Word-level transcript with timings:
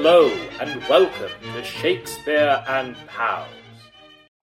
Hello 0.00 0.28
and 0.60 0.80
welcome 0.84 1.32
to 1.54 1.64
Shakespeare 1.64 2.62
and 2.68 2.94
Pals, 3.08 3.48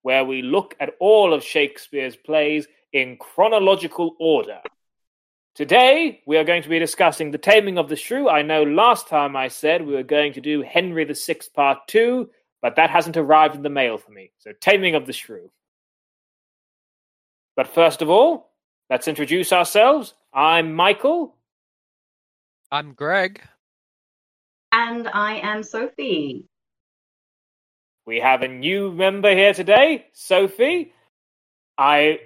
where 0.02 0.26
we 0.26 0.42
look 0.42 0.76
at 0.82 0.96
all 1.00 1.34
of 1.34 1.46
Shakespeare's 1.46 2.18
plays 2.18 2.68
in 2.92 3.16
chronological 3.16 4.18
order. 4.20 4.60
Today, 5.56 6.22
we 6.28 6.36
are 6.36 6.44
going 6.44 6.62
to 6.62 6.68
be 6.68 6.78
discussing 6.78 7.32
The 7.32 7.38
Taming 7.38 7.78
of 7.78 7.88
the 7.88 7.96
Shrew. 7.96 8.28
I 8.28 8.42
know 8.42 8.64
last 8.64 9.08
time 9.08 9.38
I 9.38 9.48
said 9.48 9.82
we 9.82 9.94
were 9.94 10.04
going 10.04 10.34
to 10.34 10.42
do 10.42 10.62
Henry 10.62 11.06
VI 11.06 11.38
Part 11.56 11.88
2, 11.88 12.30
but 12.62 12.76
that 12.76 12.90
hasn't 12.90 13.16
arrived 13.16 13.56
in 13.56 13.62
the 13.62 13.70
mail 13.70 13.98
for 13.98 14.12
me. 14.12 14.34
So, 14.40 14.52
Taming 14.60 14.96
of 14.96 15.06
the 15.06 15.14
Shrew. 15.14 15.50
But 17.56 17.70
first 17.70 18.02
of 18.02 18.10
all, 18.10 18.52
let's 18.90 19.08
introduce 19.08 19.54
ourselves. 19.54 20.16
I'm 20.34 20.74
Michael. 20.74 21.34
I'm 22.70 22.92
Greg. 22.92 23.42
And 24.78 25.08
I 25.08 25.36
am 25.38 25.64
Sophie. 25.64 26.50
We 28.06 28.20
have 28.20 28.42
a 28.42 28.50
new 28.50 28.92
member 28.92 29.34
here 29.34 29.54
today, 29.54 30.08
Sophie. 30.12 30.92
I, 31.78 32.20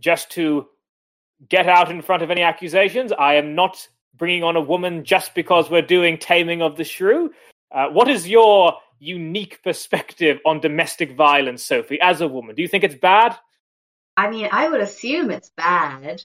just 0.00 0.30
to 0.32 0.66
get 1.48 1.68
out 1.68 1.92
in 1.92 2.02
front 2.02 2.24
of 2.24 2.32
any 2.32 2.42
accusations, 2.42 3.12
I 3.12 3.34
am 3.34 3.54
not 3.54 3.86
bringing 4.16 4.42
on 4.42 4.56
a 4.56 4.60
woman 4.60 5.04
just 5.04 5.32
because 5.36 5.70
we're 5.70 5.80
doing 5.80 6.18
Taming 6.18 6.60
of 6.60 6.76
the 6.76 6.82
Shrew. 6.82 7.30
Uh, 7.70 7.86
what 7.90 8.08
is 8.08 8.28
your 8.28 8.78
unique 8.98 9.62
perspective 9.62 10.40
on 10.44 10.58
domestic 10.58 11.12
violence, 11.12 11.62
Sophie, 11.62 12.00
as 12.00 12.20
a 12.20 12.26
woman? 12.26 12.56
Do 12.56 12.62
you 12.62 12.68
think 12.68 12.82
it's 12.82 12.96
bad? 12.96 13.36
I 14.16 14.28
mean, 14.28 14.48
I 14.50 14.68
would 14.68 14.80
assume 14.80 15.30
it's 15.30 15.50
bad. 15.56 16.24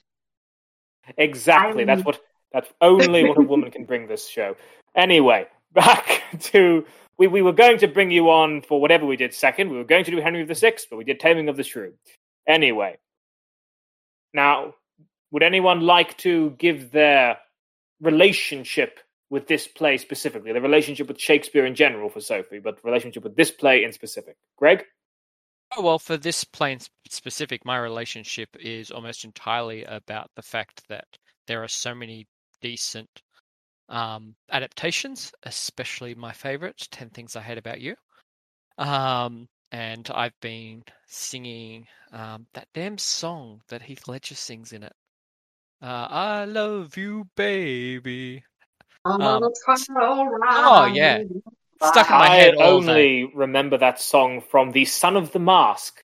Exactly. 1.16 1.82
I'm- 1.82 1.86
That's 1.86 2.04
what. 2.04 2.20
That's 2.52 2.70
only 2.82 3.24
what 3.26 3.38
a 3.38 3.42
woman 3.42 3.70
can 3.70 3.86
bring 3.86 4.08
this 4.08 4.28
show. 4.28 4.56
Anyway, 4.94 5.46
back 5.72 6.22
to 6.40 6.84
we, 7.18 7.26
we 7.26 7.42
were 7.42 7.52
going 7.52 7.78
to 7.78 7.88
bring 7.88 8.10
you 8.10 8.30
on 8.30 8.62
for 8.62 8.80
whatever 8.80 9.06
we 9.06 9.16
did 9.16 9.34
second. 9.34 9.70
We 9.70 9.76
were 9.76 9.84
going 9.84 10.04
to 10.04 10.10
do 10.10 10.20
Henry 10.20 10.44
VI, 10.44 10.74
but 10.90 10.96
we 10.96 11.04
did 11.04 11.20
Taming 11.20 11.48
of 11.48 11.56
the 11.56 11.62
Shrew. 11.62 11.92
Anyway, 12.46 12.98
now 14.34 14.74
would 15.30 15.42
anyone 15.42 15.80
like 15.80 16.16
to 16.18 16.50
give 16.50 16.90
their 16.90 17.38
relationship 18.00 18.98
with 19.30 19.46
this 19.46 19.66
play 19.66 19.96
specifically, 19.96 20.52
the 20.52 20.60
relationship 20.60 21.08
with 21.08 21.18
Shakespeare 21.18 21.64
in 21.64 21.74
general 21.74 22.10
for 22.10 22.20
Sophie, 22.20 22.58
but 22.58 22.84
relationship 22.84 23.22
with 23.22 23.34
this 23.34 23.50
play 23.50 23.84
in 23.84 23.92
specific? 23.92 24.36
Greg? 24.56 24.84
Oh, 25.74 25.82
well, 25.82 25.98
for 25.98 26.18
this 26.18 26.44
play 26.44 26.72
in 26.72 26.80
specific, 27.08 27.64
my 27.64 27.78
relationship 27.78 28.50
is 28.60 28.90
almost 28.90 29.24
entirely 29.24 29.84
about 29.84 30.30
the 30.36 30.42
fact 30.42 30.82
that 30.88 31.06
there 31.46 31.62
are 31.62 31.68
so 31.68 31.94
many 31.94 32.26
decent 32.60 33.22
um, 33.92 34.34
adaptations, 34.50 35.32
especially 35.44 36.14
my 36.14 36.32
favorite, 36.32 36.88
10 36.90 37.10
Things 37.10 37.36
I 37.36 37.42
Hate 37.42 37.58
About 37.58 37.80
You. 37.80 37.94
Um, 38.78 39.48
and 39.70 40.10
I've 40.12 40.38
been 40.40 40.82
singing 41.06 41.86
um, 42.12 42.46
that 42.54 42.68
damn 42.74 42.98
song 42.98 43.60
that 43.68 43.82
Heath 43.82 44.08
Ledger 44.08 44.34
sings 44.34 44.72
in 44.72 44.82
it. 44.82 44.94
Uh, 45.80 46.08
I 46.10 46.44
love 46.46 46.96
you, 46.96 47.28
baby. 47.36 48.44
Um, 49.04 49.20
oh, 49.20 50.84
yeah. 50.86 51.22
Stuck 51.82 52.10
in 52.10 52.16
my 52.16 52.28
head 52.28 52.54
day. 52.56 52.62
only 52.62 53.24
remember 53.34 53.76
that 53.76 54.00
song 54.00 54.40
from 54.40 54.70
The 54.70 54.84
Son 54.84 55.16
of 55.16 55.32
the 55.32 55.40
Mask. 55.40 56.02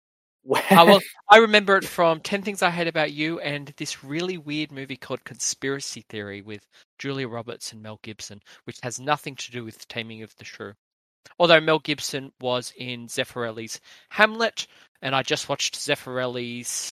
Where... 0.49 0.65
Well, 0.71 1.01
I 1.29 1.37
remember 1.37 1.77
it 1.77 1.85
from 1.85 2.21
10 2.21 2.41
Things 2.41 2.63
I 2.63 2.71
Hate 2.71 2.89
About 2.89 3.13
You 3.13 3.39
and 3.39 3.71
this 3.77 4.03
really 4.03 4.39
weird 4.39 4.73
movie 4.73 4.97
called 4.97 5.23
Conspiracy 5.25 6.07
Theory 6.09 6.41
with 6.41 6.67
Julia 6.99 7.29
Roberts 7.29 7.71
and 7.71 7.83
Mel 7.83 8.01
Gibson, 8.03 8.41
which 8.65 8.79
has 8.83 8.99
nothing 8.99 9.37
to 9.37 9.53
do 9.53 9.63
with 9.63 9.87
Taming 9.89 10.23
of 10.23 10.35
the 10.37 10.47
Shrew. 10.47 10.73
Although 11.39 11.61
Mel 11.61 11.81
Gibson 11.81 12.33
was 12.41 12.73
in 12.79 13.09
Zeffirelli's 13.09 13.79
Hamlet, 14.09 14.67
and 15.03 15.15
I 15.15 15.23
just 15.23 15.51
watched 15.51 15.77
Zeffirelli's 15.77 16.91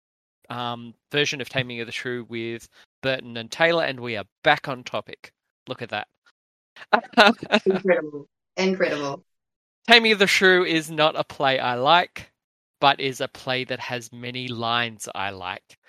um, 0.49 0.95
version 1.11 1.39
of 1.39 1.47
Taming 1.47 1.79
of 1.79 1.85
the 1.85 1.91
Shrew 1.91 2.25
with 2.27 2.67
Burton 3.03 3.37
and 3.37 3.51
Taylor, 3.51 3.83
and 3.83 3.99
we 3.99 4.17
are 4.17 4.25
back 4.43 4.67
on 4.67 4.83
topic. 4.83 5.31
Look 5.67 5.83
at 5.83 5.89
that. 5.89 6.07
Incredible. 7.67 8.27
Incredible. 8.57 9.23
Taming 9.87 10.13
of 10.13 10.17
the 10.17 10.25
Shrew 10.25 10.65
is 10.65 10.89
not 10.89 11.15
a 11.15 11.23
play 11.23 11.59
I 11.59 11.75
like, 11.75 12.31
but 12.83 12.99
is 12.99 13.21
a 13.21 13.29
play 13.29 13.63
that 13.63 13.79
has 13.79 14.11
many 14.11 14.49
lines 14.49 15.07
I 15.15 15.29
like. 15.29 15.77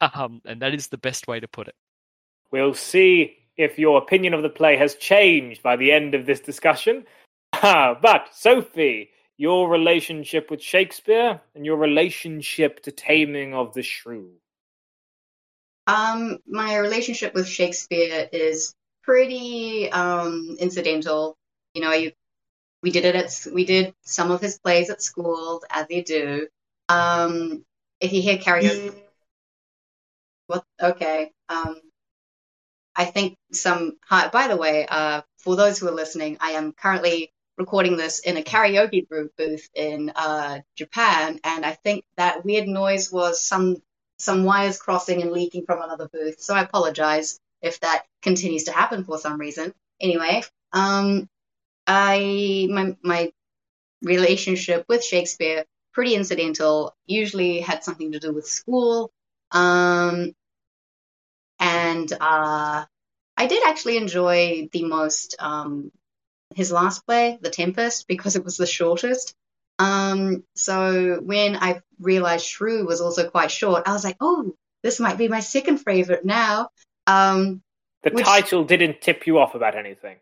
Um, 0.00 0.40
and 0.44 0.62
that 0.62 0.74
is 0.74 0.88
the 0.88 0.98
best 0.98 1.28
way 1.28 1.38
to 1.38 1.46
put 1.46 1.68
it. 1.68 1.74
We'll 2.50 2.74
see 2.74 3.36
if 3.56 3.78
your 3.78 3.98
opinion 3.98 4.34
of 4.34 4.42
the 4.42 4.48
play 4.48 4.76
has 4.76 4.96
changed 4.96 5.62
by 5.62 5.76
the 5.76 5.92
end 5.92 6.14
of 6.14 6.26
this 6.26 6.40
discussion. 6.40 7.04
but, 7.62 8.28
Sophie, 8.32 9.10
your 9.36 9.68
relationship 9.68 10.50
with 10.50 10.60
Shakespeare 10.60 11.40
and 11.54 11.64
your 11.64 11.76
relationship 11.76 12.82
to 12.84 12.90
Taming 12.90 13.54
of 13.54 13.74
the 13.74 13.82
Shrew. 13.82 14.30
Um, 15.86 16.38
my 16.48 16.78
relationship 16.78 17.34
with 17.34 17.46
Shakespeare 17.46 18.28
is 18.32 18.74
pretty 19.04 19.92
um 19.92 20.56
incidental. 20.58 21.36
You 21.74 21.82
know, 21.82 21.92
you, 21.92 22.12
we 22.86 22.92
did 22.92 23.04
it 23.04 23.16
at 23.16 23.52
we 23.52 23.64
did 23.64 23.92
some 24.02 24.30
of 24.30 24.40
his 24.40 24.60
plays 24.60 24.90
at 24.90 25.02
school, 25.02 25.60
as 25.68 25.86
you 25.90 26.04
do. 26.04 26.46
Um, 26.88 27.64
if 27.98 28.12
you 28.12 28.22
hear 28.22 28.38
karaoke, 28.38 28.94
what? 30.46 30.62
Okay. 30.80 31.32
Um, 31.48 31.80
I 32.94 33.06
think 33.06 33.34
some. 33.50 33.96
By 34.08 34.46
the 34.46 34.56
way, 34.56 34.86
uh, 34.88 35.22
for 35.38 35.56
those 35.56 35.80
who 35.80 35.88
are 35.88 36.00
listening, 36.02 36.36
I 36.40 36.52
am 36.52 36.70
currently 36.70 37.32
recording 37.58 37.96
this 37.96 38.20
in 38.20 38.36
a 38.36 38.42
karaoke 38.42 39.08
booth 39.08 39.32
booth 39.36 39.68
in 39.74 40.12
uh 40.14 40.60
Japan, 40.76 41.40
and 41.42 41.66
I 41.66 41.72
think 41.72 42.04
that 42.16 42.44
weird 42.44 42.68
noise 42.68 43.10
was 43.10 43.42
some 43.42 43.82
some 44.20 44.44
wires 44.44 44.78
crossing 44.78 45.22
and 45.22 45.32
leaking 45.32 45.66
from 45.66 45.82
another 45.82 46.08
booth. 46.12 46.40
So 46.40 46.54
I 46.54 46.62
apologize 46.62 47.40
if 47.62 47.80
that 47.80 48.04
continues 48.22 48.62
to 48.64 48.70
happen 48.70 49.02
for 49.02 49.18
some 49.18 49.40
reason. 49.40 49.74
Anyway, 50.00 50.44
um, 50.72 51.28
I 51.86 52.68
my 52.70 52.96
my 53.02 53.32
relationship 54.02 54.84
with 54.88 55.04
Shakespeare 55.04 55.64
pretty 55.92 56.14
incidental. 56.14 56.94
Usually 57.06 57.60
had 57.60 57.84
something 57.84 58.12
to 58.12 58.18
do 58.18 58.32
with 58.32 58.46
school. 58.46 59.10
Um, 59.50 60.32
and 61.58 62.12
uh, 62.12 62.84
I 63.36 63.46
did 63.46 63.66
actually 63.66 63.96
enjoy 63.96 64.68
the 64.72 64.84
most 64.84 65.36
um, 65.38 65.90
his 66.54 66.70
last 66.70 67.06
play, 67.06 67.38
The 67.40 67.50
Tempest, 67.50 68.06
because 68.08 68.36
it 68.36 68.44
was 68.44 68.56
the 68.56 68.66
shortest. 68.66 69.34
Um, 69.78 70.44
so 70.54 71.20
when 71.22 71.56
I 71.56 71.80
realized 72.00 72.46
Shrew 72.46 72.86
was 72.86 73.00
also 73.00 73.28
quite 73.28 73.50
short, 73.50 73.84
I 73.86 73.92
was 73.92 74.04
like, 74.04 74.16
oh, 74.20 74.54
this 74.82 75.00
might 75.00 75.18
be 75.18 75.28
my 75.28 75.40
second 75.40 75.78
favorite 75.78 76.24
now. 76.24 76.70
Um, 77.06 77.62
The 78.02 78.10
Which- 78.10 78.26
title 78.26 78.64
didn't 78.64 79.00
tip 79.00 79.26
you 79.26 79.38
off 79.38 79.54
about 79.54 79.76
anything. 79.76 80.16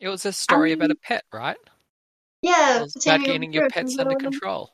It 0.00 0.08
was 0.08 0.26
a 0.26 0.32
story 0.32 0.72
about 0.72 0.90
a 0.90 0.94
Um, 0.94 0.96
pet, 0.96 1.24
right? 1.32 1.56
yeah, 2.42 2.84
It 2.84 2.96
about 2.96 3.24
getting 3.24 3.52
your 3.52 3.62
pets 3.62 3.98
under 3.98 4.16
control. 4.16 4.72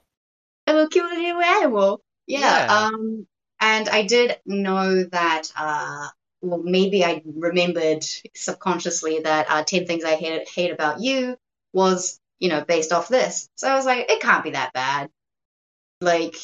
I 0.67 0.75
will 0.75 0.89
kill 0.89 1.07
a 1.07 1.15
little 1.15 1.41
animal. 1.43 2.01
Yeah. 2.27 2.65
Yeah. 2.67 2.67
Um, 2.69 3.27
and 3.61 3.89
I 3.89 4.03
did 4.03 4.39
know 4.47 5.05
that, 5.05 5.51
uh, 5.57 6.09
well, 6.43 6.63
maybe 6.63 7.05
I 7.05 7.23
remembered 7.25 8.05
subconsciously 8.35 9.21
that 9.21 9.47
uh, 9.51 9.65
10 9.65 9.87
Things 9.87 10.05
I 10.05 10.17
Hate, 10.17 10.49
Hate 10.49 10.71
About 10.71 11.01
You 11.01 11.37
was, 11.73 12.21
you 12.39 12.49
know, 12.49 12.65
based 12.65 12.93
off 12.93 13.09
this. 13.09 13.49
So 13.57 13.69
I 13.71 13.75
was 13.75 13.87
like, 13.87 14.11
it 14.11 14.21
can't 14.21 14.45
be 14.45 14.51
that 14.51 14.73
bad. 14.73 15.11
Like, 16.01 16.37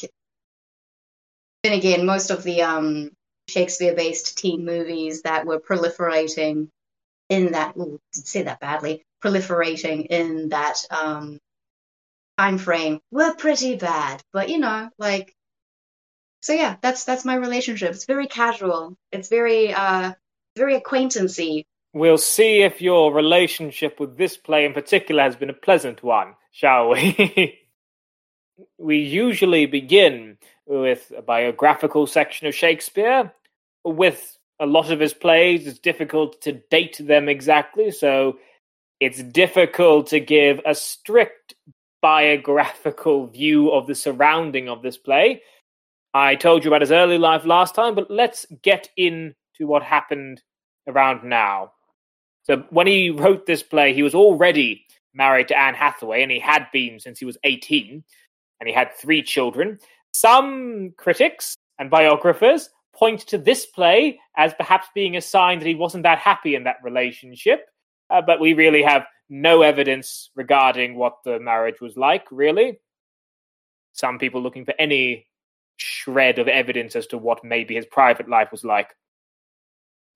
then 1.63 1.73
again, 1.73 2.05
most 2.05 2.29
of 2.31 2.43
the 2.43 2.61
um, 2.63 3.11
Shakespeare 3.47 3.95
based 3.95 4.37
teen 4.37 4.65
movies 4.65 5.21
that 5.23 5.45
were 5.45 5.59
proliferating 5.59 6.69
in 7.31 7.53
that, 7.53 7.75
say 8.11 8.43
that 8.43 8.59
badly, 8.59 9.05
proliferating 9.23 10.05
in 10.07 10.49
that 10.49 10.85
um, 10.91 11.39
time 12.37 12.57
frame 12.57 12.99
were 13.09 13.33
pretty 13.35 13.77
bad. 13.77 14.21
But 14.33 14.49
you 14.49 14.59
know, 14.59 14.89
like 14.99 15.33
so 16.41 16.53
yeah, 16.53 16.75
that's 16.81 17.05
that's 17.05 17.23
my 17.23 17.35
relationship. 17.35 17.91
It's 17.91 18.05
very 18.05 18.27
casual. 18.27 18.97
It's 19.13 19.29
very 19.29 19.73
uh 19.73 20.11
very 20.57 20.75
acquaintancy. 20.75 21.65
We'll 21.93 22.17
see 22.17 22.63
if 22.63 22.81
your 22.81 23.13
relationship 23.13 23.99
with 23.99 24.17
this 24.17 24.35
play 24.35 24.65
in 24.65 24.73
particular 24.73 25.23
has 25.23 25.37
been 25.37 25.49
a 25.49 25.53
pleasant 25.53 26.03
one, 26.03 26.35
shall 26.51 26.89
we? 26.89 27.59
we 28.77 28.97
usually 28.97 29.65
begin 29.67 30.37
with 30.65 31.13
a 31.17 31.21
biographical 31.21 32.07
section 32.07 32.47
of 32.47 32.55
Shakespeare. 32.55 33.31
With 33.83 34.37
a 34.61 34.65
lot 34.65 34.91
of 34.91 34.99
his 34.99 35.13
plays, 35.13 35.65
it's 35.65 35.79
difficult 35.79 36.39
to 36.43 36.53
date 36.69 36.97
them 36.99 37.27
exactly, 37.27 37.89
so 37.91 38.37
it's 38.99 39.23
difficult 39.23 40.07
to 40.07 40.19
give 40.19 40.61
a 40.65 40.75
strict 40.75 41.55
biographical 42.01 43.27
view 43.27 43.71
of 43.71 43.87
the 43.87 43.95
surrounding 43.95 44.69
of 44.69 44.83
this 44.83 44.97
play. 44.97 45.41
I 46.13 46.35
told 46.35 46.63
you 46.63 46.69
about 46.69 46.81
his 46.81 46.91
early 46.91 47.17
life 47.17 47.43
last 47.43 47.73
time, 47.73 47.95
but 47.95 48.11
let's 48.11 48.45
get 48.61 48.89
into 48.95 49.33
what 49.59 49.81
happened 49.81 50.43
around 50.87 51.23
now. 51.27 51.71
So 52.43 52.63
when 52.69 52.85
he 52.85 53.09
wrote 53.09 53.45
this 53.47 53.63
play, 53.63 53.93
he 53.93 54.03
was 54.03 54.15
already 54.15 54.85
married 55.13 55.47
to 55.47 55.57
Anne 55.57 55.73
Hathaway, 55.73 56.21
and 56.21 56.31
he 56.31 56.39
had 56.39 56.67
been 56.71 56.99
since 56.99 57.17
he 57.17 57.25
was 57.25 57.37
18, 57.43 58.03
and 58.59 58.67
he 58.69 58.73
had 58.73 58.95
three 58.95 59.23
children. 59.23 59.79
Some 60.13 60.93
critics 60.97 61.55
and 61.79 61.89
biographers 61.89 62.69
point 63.01 63.21
to 63.21 63.37
this 63.39 63.65
play 63.65 64.19
as 64.37 64.53
perhaps 64.53 64.87
being 64.93 65.17
a 65.17 65.21
sign 65.21 65.57
that 65.57 65.67
he 65.67 65.73
wasn't 65.73 66.03
that 66.03 66.19
happy 66.19 66.53
in 66.53 66.65
that 66.65 66.77
relationship, 66.83 67.65
uh, 68.11 68.21
but 68.21 68.39
we 68.39 68.53
really 68.53 68.83
have 68.83 69.05
no 69.27 69.63
evidence 69.63 70.29
regarding 70.35 70.95
what 70.95 71.17
the 71.25 71.39
marriage 71.39 71.81
was 71.81 71.97
like, 71.97 72.25
really. 72.29 72.79
Some 73.93 74.19
people 74.19 74.41
looking 74.41 74.65
for 74.65 74.75
any 74.77 75.25
shred 75.77 76.37
of 76.37 76.47
evidence 76.47 76.95
as 76.95 77.07
to 77.07 77.17
what 77.17 77.43
maybe 77.43 77.73
his 77.73 77.87
private 77.87 78.29
life 78.29 78.51
was 78.51 78.63
like. 78.63 78.95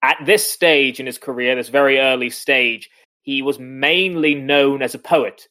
At 0.03 0.17
this 0.23 0.47
stage 0.47 0.99
in 0.99 1.07
his 1.07 1.17
career, 1.17 1.55
this 1.55 1.69
very 1.69 1.97
early 1.97 2.29
stage, 2.29 2.91
he 3.23 3.41
was 3.41 3.57
mainly 3.57 4.35
known 4.35 4.83
as 4.83 4.93
a 4.93 4.99
poet 4.99 5.47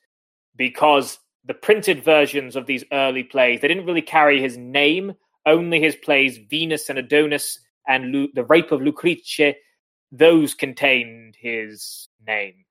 because 0.55 1.19
the 1.45 1.55
printed 1.55 2.05
versions 2.05 2.55
of 2.55 2.67
these 2.67 2.85
early 2.93 3.25
plays 3.25 3.61
they 3.61 3.69
didn't 3.69 3.87
really 3.87 4.01
carry 4.01 4.41
his 4.41 4.57
name 4.57 5.15
only 5.47 5.81
his 5.81 5.97
plays 5.97 6.39
venus 6.51 6.89
and 6.89 6.99
adonis 6.99 7.59
and 7.87 8.13
Lu- 8.13 8.33
the 8.35 8.45
rape 8.45 8.73
of 8.73 8.81
lucrece 8.81 9.55
those 10.13 10.55
contained 10.55 11.37
his 11.39 12.09
name 12.27 12.65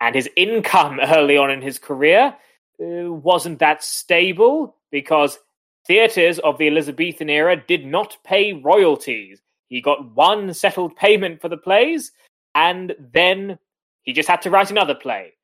and 0.00 0.14
his 0.14 0.28
income 0.36 1.00
early 1.02 1.36
on 1.36 1.50
in 1.50 1.62
his 1.62 1.78
career 1.78 2.34
uh, 2.80 3.12
wasn't 3.12 3.58
that 3.58 3.82
stable 3.82 4.76
because 4.90 5.38
theatres 5.86 6.38
of 6.40 6.58
the 6.58 6.68
elizabethan 6.68 7.30
era 7.30 7.56
did 7.68 7.86
not 7.86 8.16
pay 8.24 8.52
royalties 8.52 9.40
he 9.68 9.80
got 9.80 10.14
one 10.14 10.52
settled 10.54 10.94
payment 10.96 11.40
for 11.40 11.48
the 11.48 11.56
plays 11.56 12.12
and 12.54 12.94
then 13.12 13.58
he 14.02 14.12
just 14.12 14.28
had 14.28 14.40
to 14.42 14.50
write 14.50 14.70
another 14.70 14.94
play. 14.94 15.34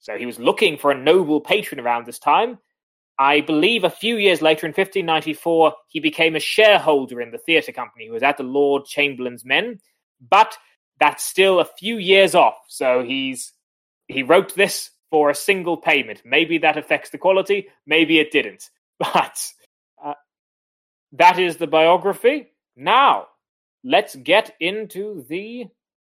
So 0.00 0.16
he 0.16 0.26
was 0.26 0.40
looking 0.40 0.76
for 0.76 0.90
a 0.90 0.98
noble 0.98 1.40
patron 1.40 1.80
around 1.80 2.06
this 2.06 2.18
time. 2.18 2.58
I 3.18 3.40
believe 3.40 3.84
a 3.84 3.90
few 3.90 4.16
years 4.16 4.42
later, 4.42 4.66
in 4.66 4.70
1594, 4.70 5.72
he 5.88 6.00
became 6.00 6.36
a 6.36 6.40
shareholder 6.40 7.20
in 7.20 7.30
the 7.30 7.38
theatre 7.38 7.72
company. 7.72 8.04
He 8.04 8.10
was 8.10 8.22
at 8.22 8.36
the 8.36 8.42
Lord 8.42 8.84
Chamberlain's 8.84 9.44
Men, 9.44 9.80
but 10.20 10.56
that's 11.00 11.24
still 11.24 11.60
a 11.60 11.64
few 11.64 11.96
years 11.96 12.34
off. 12.34 12.56
So 12.68 13.02
he's 13.02 13.52
he 14.08 14.22
wrote 14.22 14.54
this 14.54 14.90
for 15.10 15.30
a 15.30 15.34
single 15.34 15.76
payment. 15.76 16.22
Maybe 16.24 16.58
that 16.58 16.76
affects 16.76 17.10
the 17.10 17.18
quality. 17.18 17.68
Maybe 17.86 18.18
it 18.18 18.30
didn't. 18.30 18.68
But 18.98 19.52
uh, 20.02 20.14
that 21.12 21.38
is 21.38 21.58
the 21.58 21.66
biography. 21.66 22.48
Now, 22.76 23.26
let's 23.84 24.16
get 24.16 24.54
into 24.58 25.22
the 25.28 25.66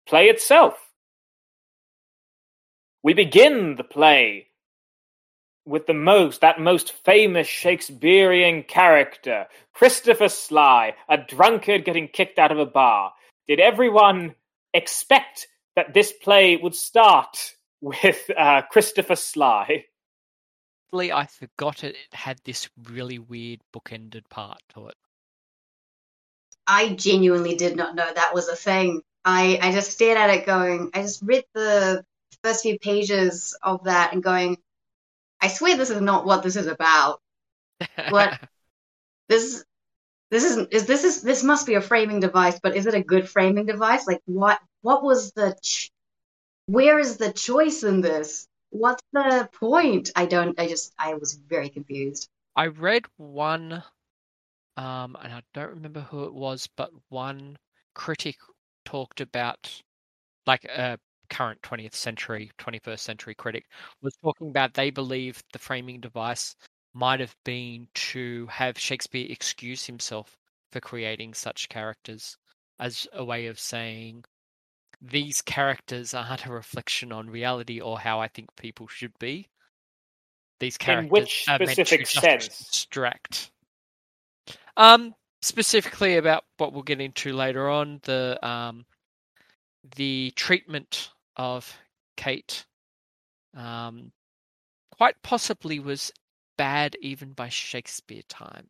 play 0.07 0.25
itself. 0.27 0.75
We 3.01 3.15
begin 3.15 3.77
the 3.77 3.83
play 3.83 4.49
with 5.67 5.85
the 5.85 5.93
most, 5.93 6.41
that 6.41 6.59
most 6.59 6.93
famous 7.03 7.47
Shakespearean 7.47 8.63
character, 8.63 9.47
Christopher 9.73 10.29
Sly, 10.29 10.95
a 11.09 11.17
drunkard 11.17 11.83
getting 11.83 12.07
kicked 12.07 12.39
out 12.39 12.51
of 12.51 12.57
a 12.57 12.65
bar. 12.65 13.11
Did 13.47 13.59
everyone 13.59 14.33
expect 14.73 15.47
that 15.75 15.93
this 15.93 16.13
play 16.13 16.55
would 16.55 16.73
start 16.73 17.53
with 17.81 18.29
uh, 18.35 18.63
Christopher 18.71 19.15
Sly? 19.15 19.85
I 20.93 21.25
forgot 21.25 21.83
it 21.83 21.97
had 22.13 22.39
this 22.45 22.69
really 22.89 23.19
weird 23.19 23.59
bookended 23.75 24.29
part 24.29 24.59
to 24.73 24.87
it. 24.87 24.95
I 26.65 26.89
genuinely 26.89 27.55
did 27.55 27.75
not 27.75 27.93
know 27.93 28.09
that 28.13 28.33
was 28.33 28.47
a 28.47 28.55
thing. 28.55 29.01
I, 29.23 29.59
I 29.61 29.71
just 29.73 29.91
stared 29.91 30.17
at 30.17 30.29
it 30.29 30.45
going, 30.45 30.91
I 30.93 31.01
just 31.01 31.21
read 31.21 31.43
the 31.53 32.03
first 32.43 32.63
few 32.63 32.79
pages 32.79 33.57
of 33.61 33.83
that 33.83 34.13
and 34.13 34.23
going, 34.23 34.57
I 35.41 35.47
swear 35.49 35.77
this 35.77 35.89
is 35.89 36.01
not 36.01 36.25
what 36.25 36.43
this 36.43 36.55
is 36.55 36.67
about. 36.67 37.21
What 38.09 38.39
this 39.29 39.63
this 40.29 40.43
is 40.43 40.57
is 40.71 40.85
this 40.85 41.03
is 41.03 41.21
this 41.21 41.43
must 41.43 41.65
be 41.65 41.75
a 41.75 41.81
framing 41.81 42.19
device, 42.19 42.59
but 42.61 42.75
is 42.75 42.85
it 42.85 42.93
a 42.93 43.03
good 43.03 43.29
framing 43.29 43.65
device? 43.65 44.07
Like 44.07 44.21
what 44.25 44.59
what 44.81 45.03
was 45.03 45.31
the 45.31 45.55
ch- 45.61 45.91
where 46.65 46.99
is 46.99 47.17
the 47.17 47.31
choice 47.31 47.83
in 47.83 48.01
this? 48.01 48.47
What's 48.69 49.03
the 49.13 49.49
point? 49.59 50.11
I 50.15 50.25
don't 50.25 50.59
I 50.59 50.67
just 50.67 50.93
I 50.99 51.13
was 51.13 51.33
very 51.33 51.69
confused. 51.69 52.29
I 52.55 52.67
read 52.67 53.05
one 53.17 53.83
um 54.75 55.17
and 55.21 55.33
I 55.33 55.41
don't 55.53 55.69
remember 55.69 56.01
who 56.01 56.25
it 56.25 56.33
was, 56.33 56.67
but 56.75 56.91
one 57.09 57.57
critic 57.93 58.35
talked 58.85 59.21
about 59.21 59.81
like 60.45 60.65
a 60.65 60.99
current 61.29 61.61
20th 61.61 61.95
century, 61.95 62.51
21st 62.59 62.99
century 62.99 63.35
critic, 63.35 63.65
was 64.01 64.15
talking 64.23 64.49
about 64.49 64.73
they 64.73 64.89
believe 64.89 65.41
the 65.53 65.59
framing 65.59 65.99
device 65.99 66.55
might 66.93 67.19
have 67.19 67.35
been 67.45 67.87
to 67.93 68.47
have 68.47 68.77
Shakespeare 68.79 69.27
excuse 69.29 69.85
himself 69.85 70.37
for 70.71 70.79
creating 70.79 71.33
such 71.33 71.69
characters 71.69 72.37
as 72.79 73.07
a 73.13 73.23
way 73.23 73.47
of 73.47 73.59
saying 73.59 74.23
these 75.01 75.41
characters 75.41 76.13
aren't 76.13 76.45
a 76.45 76.51
reflection 76.51 77.11
on 77.11 77.29
reality 77.29 77.79
or 77.79 77.99
how 77.99 78.19
I 78.19 78.27
think 78.27 78.49
people 78.55 78.87
should 78.87 79.13
be. 79.19 79.47
These 80.59 80.77
characters 80.77 81.05
In 81.05 81.11
which 81.11 81.43
specific 81.43 82.07
sense? 82.07 82.47
Distract. 82.47 83.51
Um, 84.75 85.13
specifically 85.41 86.17
about 86.17 86.43
what 86.57 86.73
we'll 86.73 86.83
get 86.83 87.01
into 87.01 87.33
later 87.33 87.69
on, 87.69 87.99
the 88.03 88.39
um, 88.47 88.85
the 89.95 90.33
treatment 90.35 91.11
of 91.37 91.77
Kate 92.17 92.65
um, 93.55 94.11
quite 94.97 95.21
possibly 95.23 95.79
was 95.79 96.11
bad 96.57 96.95
even 97.01 97.31
by 97.31 97.49
Shakespeare 97.49 98.23
times. 98.27 98.67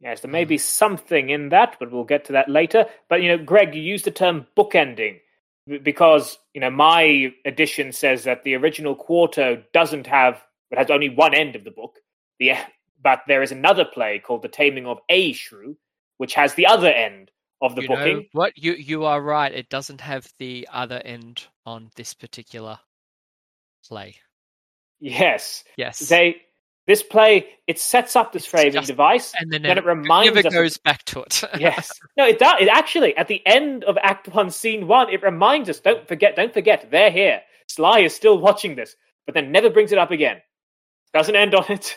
Yes, 0.00 0.20
there 0.20 0.30
may 0.30 0.44
be 0.44 0.58
something 0.58 1.30
in 1.30 1.50
that, 1.50 1.76
but 1.78 1.92
we'll 1.92 2.04
get 2.04 2.24
to 2.24 2.32
that 2.32 2.48
later. 2.48 2.86
But 3.08 3.22
you 3.22 3.28
know, 3.28 3.44
Greg, 3.44 3.74
you 3.74 3.82
used 3.82 4.04
the 4.04 4.10
term 4.10 4.46
bookending 4.56 5.20
because 5.82 6.38
you 6.54 6.60
know 6.60 6.70
my 6.70 7.32
edition 7.44 7.92
says 7.92 8.24
that 8.24 8.42
the 8.42 8.54
original 8.56 8.96
quarto 8.96 9.62
doesn't 9.72 10.08
have 10.08 10.42
it 10.72 10.78
has 10.78 10.90
only 10.90 11.08
one 11.08 11.34
end 11.34 11.54
of 11.54 11.64
the 11.64 11.70
book. 11.70 11.98
The 12.40 12.54
but 13.02 13.22
there 13.26 13.42
is 13.42 13.52
another 13.52 13.84
play 13.84 14.20
called 14.20 14.42
The 14.42 14.48
Taming 14.48 14.86
of 14.86 14.98
a 15.08 15.32
Shrew, 15.32 15.76
which 16.18 16.34
has 16.34 16.54
the 16.54 16.66
other 16.66 16.88
end 16.88 17.30
of 17.62 17.76
the 17.76 17.82
you 17.82 17.88
booking. 17.88 18.16
Know, 18.16 18.22
what 18.32 18.58
you 18.58 18.74
you 18.74 19.04
are 19.04 19.22
right. 19.22 19.52
It 19.52 19.70
doesn't 19.70 20.00
have 20.00 20.28
the 20.38 20.68
other 20.70 21.00
end 21.04 21.46
on 21.64 21.90
this 21.96 22.12
particular 22.12 22.78
play. 23.86 24.16
Yes. 25.00 25.64
Yes. 25.76 26.00
They 26.00 26.42
this 26.86 27.02
play 27.02 27.46
it 27.68 27.78
sets 27.78 28.16
up 28.16 28.32
this 28.32 28.44
framing 28.44 28.72
just, 28.72 28.88
device 28.88 29.32
and 29.38 29.52
then, 29.52 29.62
then 29.62 29.78
it 29.78 29.84
reminds 29.84 30.36
it 30.36 30.42
never 30.42 30.50
goes 30.50 30.76
of, 30.76 30.82
back 30.82 31.04
to 31.04 31.20
it. 31.20 31.42
yes. 31.58 31.90
No, 32.16 32.26
it 32.26 32.38
does. 32.38 32.60
It 32.60 32.68
actually 32.68 33.16
at 33.16 33.28
the 33.28 33.40
end 33.46 33.84
of 33.84 33.96
Act 34.02 34.28
One, 34.28 34.50
Scene 34.50 34.88
One, 34.88 35.08
it 35.08 35.22
reminds 35.22 35.70
us. 35.70 35.80
Don't 35.80 36.06
forget. 36.06 36.36
Don't 36.36 36.52
forget. 36.52 36.90
They're 36.90 37.10
here. 37.10 37.40
Sly 37.68 38.00
is 38.00 38.14
still 38.14 38.38
watching 38.38 38.74
this, 38.74 38.96
but 39.24 39.34
then 39.34 39.52
never 39.52 39.70
brings 39.70 39.92
it 39.92 39.98
up 39.98 40.10
again. 40.10 40.42
Doesn't 41.14 41.36
end 41.36 41.54
on 41.54 41.64
it. 41.68 41.96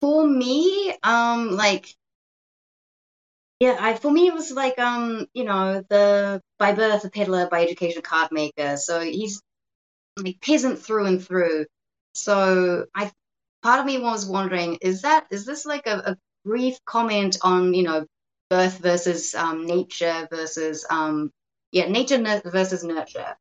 For 0.00 0.26
me, 0.26 0.94
um, 1.02 1.50
like 1.50 1.94
yeah, 3.60 3.76
I 3.80 3.94
for 3.94 4.10
me 4.10 4.26
it 4.26 4.34
was 4.34 4.50
like 4.50 4.78
um, 4.78 5.26
you 5.34 5.44
know, 5.44 5.82
the 5.88 6.40
by 6.58 6.72
birth 6.72 7.04
a 7.04 7.10
peddler, 7.10 7.48
by 7.48 7.62
education 7.62 8.00
a 8.00 8.02
card 8.02 8.30
maker. 8.32 8.76
So 8.76 9.00
he's 9.00 9.42
like 10.18 10.40
peasant 10.40 10.78
through 10.78 11.06
and 11.06 11.24
through. 11.24 11.66
So 12.14 12.86
I 12.94 13.10
part 13.62 13.80
of 13.80 13.86
me 13.86 13.98
was 13.98 14.26
wondering, 14.26 14.78
is 14.82 15.02
that 15.02 15.26
is 15.30 15.46
this 15.46 15.64
like 15.66 15.86
a, 15.86 15.96
a 15.98 16.16
brief 16.44 16.78
comment 16.84 17.38
on, 17.42 17.74
you 17.74 17.82
know, 17.82 18.06
birth 18.50 18.78
versus 18.78 19.34
um, 19.34 19.66
nature 19.66 20.28
versus 20.30 20.86
um 20.90 21.30
yeah, 21.72 21.88
nature 21.88 22.18
versus 22.44 22.84
nurture. 22.84 23.36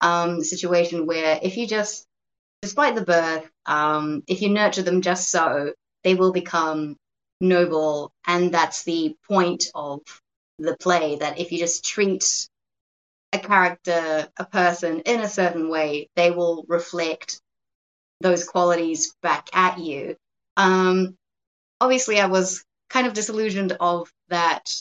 Um 0.00 0.42
situation 0.42 1.06
where 1.06 1.38
if 1.42 1.56
you 1.56 1.66
just 1.66 2.06
despite 2.62 2.94
the 2.94 3.04
birth, 3.04 3.48
um, 3.66 4.22
if 4.26 4.42
you 4.42 4.48
nurture 4.48 4.82
them 4.82 5.02
just 5.02 5.30
so, 5.30 5.72
they 6.04 6.14
will 6.14 6.32
become 6.32 6.96
noble 7.40 8.12
and 8.26 8.52
that's 8.52 8.84
the 8.84 9.16
point 9.28 9.66
of 9.74 10.00
the 10.58 10.76
play 10.78 11.16
that 11.16 11.38
if 11.38 11.52
you 11.52 11.58
just 11.58 11.84
treat 11.84 12.48
a 13.32 13.38
character 13.38 14.28
a 14.36 14.44
person 14.46 15.00
in 15.00 15.20
a 15.20 15.28
certain 15.28 15.70
way 15.70 16.08
they 16.16 16.30
will 16.30 16.64
reflect 16.68 17.40
those 18.20 18.44
qualities 18.44 19.14
back 19.22 19.48
at 19.54 19.78
you. 19.78 20.16
Um, 20.56 21.16
obviously 21.80 22.20
i 22.20 22.26
was 22.26 22.64
kind 22.90 23.06
of 23.06 23.14
disillusioned 23.14 23.76
of 23.78 24.10
that 24.28 24.72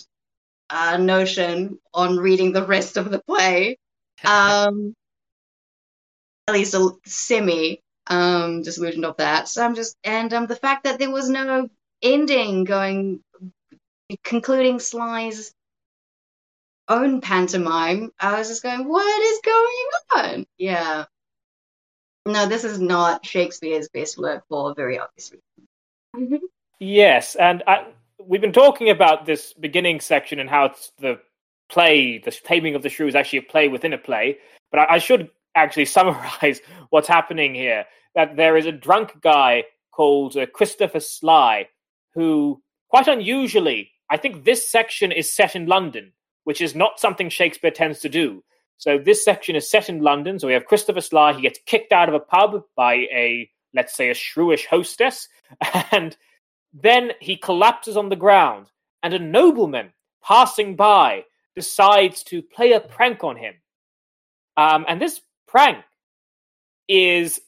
uh, 0.69 0.97
notion 0.97 1.79
on 1.93 2.17
reading 2.17 2.51
the 2.51 2.65
rest 2.65 2.97
of 2.97 3.11
the 3.11 3.21
play. 3.21 3.77
Um, 4.25 4.95
at 6.47 6.55
least 6.55 6.73
a 6.73 6.89
semi 7.05 7.81
um, 8.07 8.63
disillusioned 8.63 9.05
of 9.05 9.17
that. 9.17 9.47
So 9.47 9.63
i'm 9.63 9.75
just 9.75 9.95
and 10.03 10.33
um, 10.33 10.47
the 10.47 10.55
fact 10.55 10.85
that 10.85 10.97
there 10.97 11.11
was 11.11 11.29
no 11.29 11.69
ending 12.01 12.63
going 12.63 13.21
concluding 14.23 14.79
Sly's 14.79 15.53
own 16.87 17.21
pantomime, 17.21 18.11
I 18.19 18.37
was 18.37 18.47
just 18.47 18.63
going, 18.63 18.87
what 18.87 19.21
is 19.21 19.41
going 19.43 20.35
on? 20.35 20.45
Yeah. 20.57 21.05
No, 22.25 22.45
this 22.45 22.63
is 22.63 22.79
not 22.79 23.25
Shakespeare's 23.25 23.89
best 23.89 24.17
work 24.17 24.43
for 24.49 24.73
very 24.75 24.99
obvious 24.99 25.31
reasons. 26.15 26.41
yes, 26.79 27.35
and 27.35 27.63
I, 27.67 27.87
we've 28.19 28.41
been 28.41 28.51
talking 28.51 28.89
about 28.89 29.25
this 29.25 29.53
beginning 29.53 30.01
section 30.01 30.39
and 30.39 30.49
how 30.49 30.65
it's 30.65 30.91
the 30.99 31.19
play, 31.69 32.17
the 32.17 32.31
taming 32.31 32.75
of 32.75 32.83
the 32.83 32.89
shrew 32.89 33.07
is 33.07 33.15
actually 33.15 33.39
a 33.39 33.43
play 33.43 33.67
within 33.67 33.93
a 33.93 33.97
play. 33.97 34.37
But 34.71 34.81
I, 34.81 34.95
I 34.95 34.97
should 34.97 35.29
actually 35.55 35.85
summarize 35.97 36.61
what's 36.89 37.07
happening 37.07 37.55
here. 37.55 37.85
That 38.15 38.35
there 38.35 38.57
is 38.57 38.65
a 38.65 38.71
drunk 38.71 39.21
guy 39.21 39.65
called 39.91 40.35
uh, 40.35 40.47
Christopher 40.47 40.99
Sly 40.99 41.67
who, 42.17 42.63
quite 42.89 43.07
unusually, 43.07 43.91
I 44.09 44.17
think 44.17 44.43
this 44.43 44.67
section 44.67 45.11
is 45.11 45.31
set 45.31 45.55
in 45.55 45.67
London, 45.67 46.13
which 46.45 46.61
is 46.61 46.73
not 46.73 46.99
something 46.99 47.29
Shakespeare 47.29 47.69
tends 47.69 47.99
to 47.99 48.09
do. 48.09 48.43
So 48.77 48.97
this 48.97 49.23
section 49.23 49.55
is 49.55 49.69
set 49.69 49.87
in 49.87 50.01
London. 50.01 50.39
So 50.39 50.47
we 50.47 50.53
have 50.53 50.65
Christopher 50.65 51.01
Sly. 51.01 51.33
He 51.33 51.43
gets 51.43 51.59
kicked 51.67 51.93
out 51.93 52.09
of 52.09 52.15
a 52.15 52.19
pub 52.19 52.63
by 52.75 52.93
a, 52.95 53.47
let's 53.75 53.95
say, 53.95 54.09
a 54.09 54.15
shrewish 54.15 54.65
hostess. 54.65 55.29
And 55.91 56.17
then 56.73 57.11
he 57.21 57.37
collapses 57.37 57.95
on 57.95 58.09
the 58.09 58.15
ground. 58.15 58.65
And 59.03 59.13
a 59.13 59.19
nobleman 59.19 59.93
passing 60.23 60.75
by 60.75 61.23
decides 61.55 62.23
to 62.23 62.41
play 62.41 62.71
a 62.71 62.79
prank 62.79 63.23
on 63.23 63.37
him. 63.37 63.53
Um, 64.57 64.85
and 64.87 64.99
this 64.99 65.21
prank 65.47 65.85
is 66.87 67.39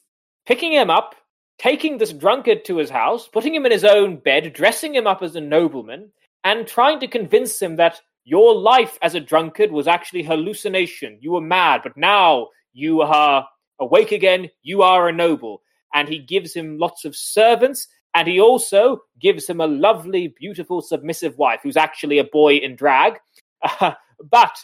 picking 0.45 0.71
him 0.71 0.91
up, 0.91 1.15
taking 1.59 1.97
this 1.97 2.13
drunkard 2.13 2.65
to 2.65 2.77
his 2.77 2.89
house, 2.89 3.27
putting 3.27 3.53
him 3.53 3.65
in 3.65 3.71
his 3.71 3.83
own 3.83 4.15
bed, 4.17 4.53
dressing 4.53 4.95
him 4.95 5.05
up 5.05 5.21
as 5.21 5.35
a 5.35 5.41
nobleman, 5.41 6.09
and 6.43 6.65
trying 6.65 6.99
to 7.01 7.07
convince 7.07 7.61
him 7.61 7.75
that 7.75 8.01
your 8.23 8.55
life 8.55 8.97
as 9.01 9.15
a 9.15 9.19
drunkard 9.19 9.71
was 9.71 9.87
actually 9.87 10.23
hallucination. 10.23 11.17
You 11.19 11.31
were 11.31 11.41
mad, 11.41 11.81
but 11.83 11.97
now 11.97 12.47
you 12.73 13.01
are 13.01 13.47
awake 13.79 14.11
again. 14.11 14.49
You 14.61 14.81
are 14.81 15.09
a 15.09 15.13
noble. 15.13 15.61
And 15.93 16.07
he 16.07 16.19
gives 16.19 16.53
him 16.53 16.77
lots 16.77 17.03
of 17.03 17.15
servants, 17.15 17.87
and 18.13 18.27
he 18.27 18.39
also 18.39 19.01
gives 19.19 19.47
him 19.47 19.59
a 19.59 19.67
lovely, 19.67 20.33
beautiful, 20.39 20.81
submissive 20.81 21.37
wife 21.37 21.59
who's 21.63 21.77
actually 21.77 22.19
a 22.19 22.23
boy 22.23 22.55
in 22.55 22.75
drag. 22.75 23.19
Uh, 23.61 23.93
but 24.31 24.55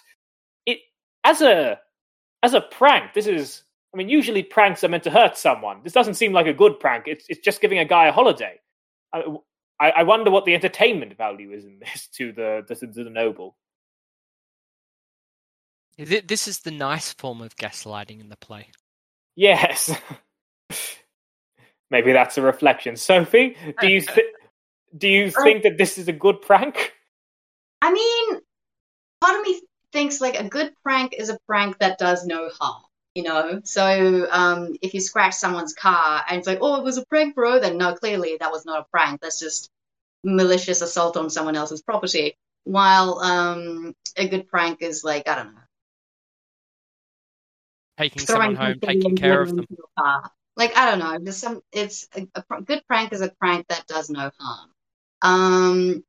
it 0.65 0.79
as 1.23 1.41
a 1.41 1.79
as 2.43 2.53
a 2.53 2.61
prank, 2.61 3.13
this 3.13 3.27
is. 3.27 3.63
I 3.95 3.97
mean, 3.97 4.09
usually 4.09 4.43
pranks 4.43 4.83
are 4.83 4.89
meant 4.89 5.03
to 5.03 5.09
hurt 5.09 5.37
someone. 5.37 5.79
This 5.81 5.93
doesn't 5.93 6.15
seem 6.15 6.33
like 6.33 6.47
a 6.47 6.53
good 6.53 6.81
prank. 6.81 7.05
It's 7.07 7.25
it's 7.29 7.39
just 7.39 7.61
giving 7.61 7.79
a 7.79 7.85
guy 7.85 8.07
a 8.07 8.11
holiday. 8.11 8.59
I, 9.13 9.23
I, 9.79 9.89
I 9.91 10.03
wonder 10.03 10.31
what 10.31 10.43
the 10.43 10.53
entertainment 10.53 11.15
value 11.17 11.53
is 11.53 11.63
in 11.63 11.79
this 11.79 12.09
to 12.17 12.33
the 12.33 12.65
to, 12.67 12.75
to 12.75 13.03
the 13.05 13.09
noble. 13.09 13.55
This 15.97 16.49
is 16.49 16.59
the 16.59 16.71
nice 16.71 17.13
form 17.13 17.39
of 17.39 17.55
gaslighting 17.55 18.19
in 18.19 18.27
the 18.27 18.35
play. 18.35 18.67
Yes. 19.37 19.95
Maybe 21.89 22.11
that's 22.11 22.37
a 22.37 22.41
reflection. 22.41 22.97
Sophie, 22.97 23.55
do 23.79 23.87
you 23.87 24.01
th- 24.01 24.33
do 24.97 25.07
you 25.07 25.31
uh, 25.37 25.43
think 25.43 25.63
that 25.63 25.77
this 25.77 25.97
is 25.97 26.09
a 26.09 26.13
good 26.13 26.41
prank? 26.41 26.91
I 27.81 27.93
mean, 27.93 28.41
part 29.21 29.39
of 29.39 29.45
me 29.45 29.61
thinks 29.93 30.19
like 30.19 30.37
a 30.37 30.49
good 30.49 30.73
prank 30.83 31.13
is 31.17 31.29
a 31.29 31.37
prank 31.47 31.77
that 31.77 31.97
does 31.97 32.25
no 32.25 32.49
harm. 32.59 32.83
You 33.15 33.24
know, 33.24 33.62
so 33.63 34.27
um, 34.29 34.75
if 34.81 34.93
you 34.93 35.00
scratch 35.00 35.36
someone's 35.36 35.74
car 35.74 36.22
and 36.29 36.38
it's 36.38 36.48
like, 36.48 36.60
oh, 36.62 36.75
it 36.75 36.84
was 36.84 36.98
a 36.98 37.05
prank, 37.05 37.34
bro, 37.34 37.62
then 37.62 37.77
no, 37.77 37.95
clearly 37.95 38.36
that 38.41 38.51
was 38.51 38.65
not 38.65 38.81
a 38.81 38.86
prank. 38.91 39.22
That's 39.22 39.39
just 39.39 39.69
malicious 40.25 40.81
assault 40.81 41.15
on 41.15 41.29
someone 41.29 41.55
else's 41.55 41.81
property. 41.81 42.36
While 42.65 43.19
um, 43.19 43.95
a 44.17 44.27
good 44.27 44.48
prank 44.50 44.81
is 44.81 45.03
like, 45.05 45.29
I 45.29 45.36
don't 45.36 45.53
know, 45.53 45.62
taking 47.98 48.25
someone 48.25 48.55
home, 48.55 48.79
taking 48.81 49.15
care 49.15 49.41
of 49.41 49.55
them. 49.55 49.65
Like 50.57 50.77
I 50.77 50.89
don't 50.89 51.00
know, 51.00 51.17
just 51.24 51.39
some. 51.39 51.62
It's 51.72 52.07
a, 52.15 52.27
a, 52.50 52.62
good 52.62 52.81
prank 52.88 53.12
is 53.12 53.22
a 53.22 53.29
prank 53.29 53.67
that 53.67 53.88
does 53.88 54.10
no 54.10 54.31
harm. 54.39 54.69
Um, 55.22 56.03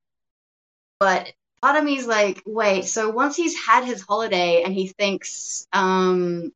but 1.00 1.32
part 1.60 1.76
of 1.76 1.84
me 1.84 1.96
is 1.96 2.06
like, 2.06 2.42
wait. 2.46 2.84
So 2.84 3.10
once 3.10 3.36
he's 3.36 3.56
had 3.56 3.84
his 3.84 4.02
holiday 4.02 4.62
and 4.62 4.72
he 4.72 4.88
thinks, 4.88 5.66
um, 5.72 6.52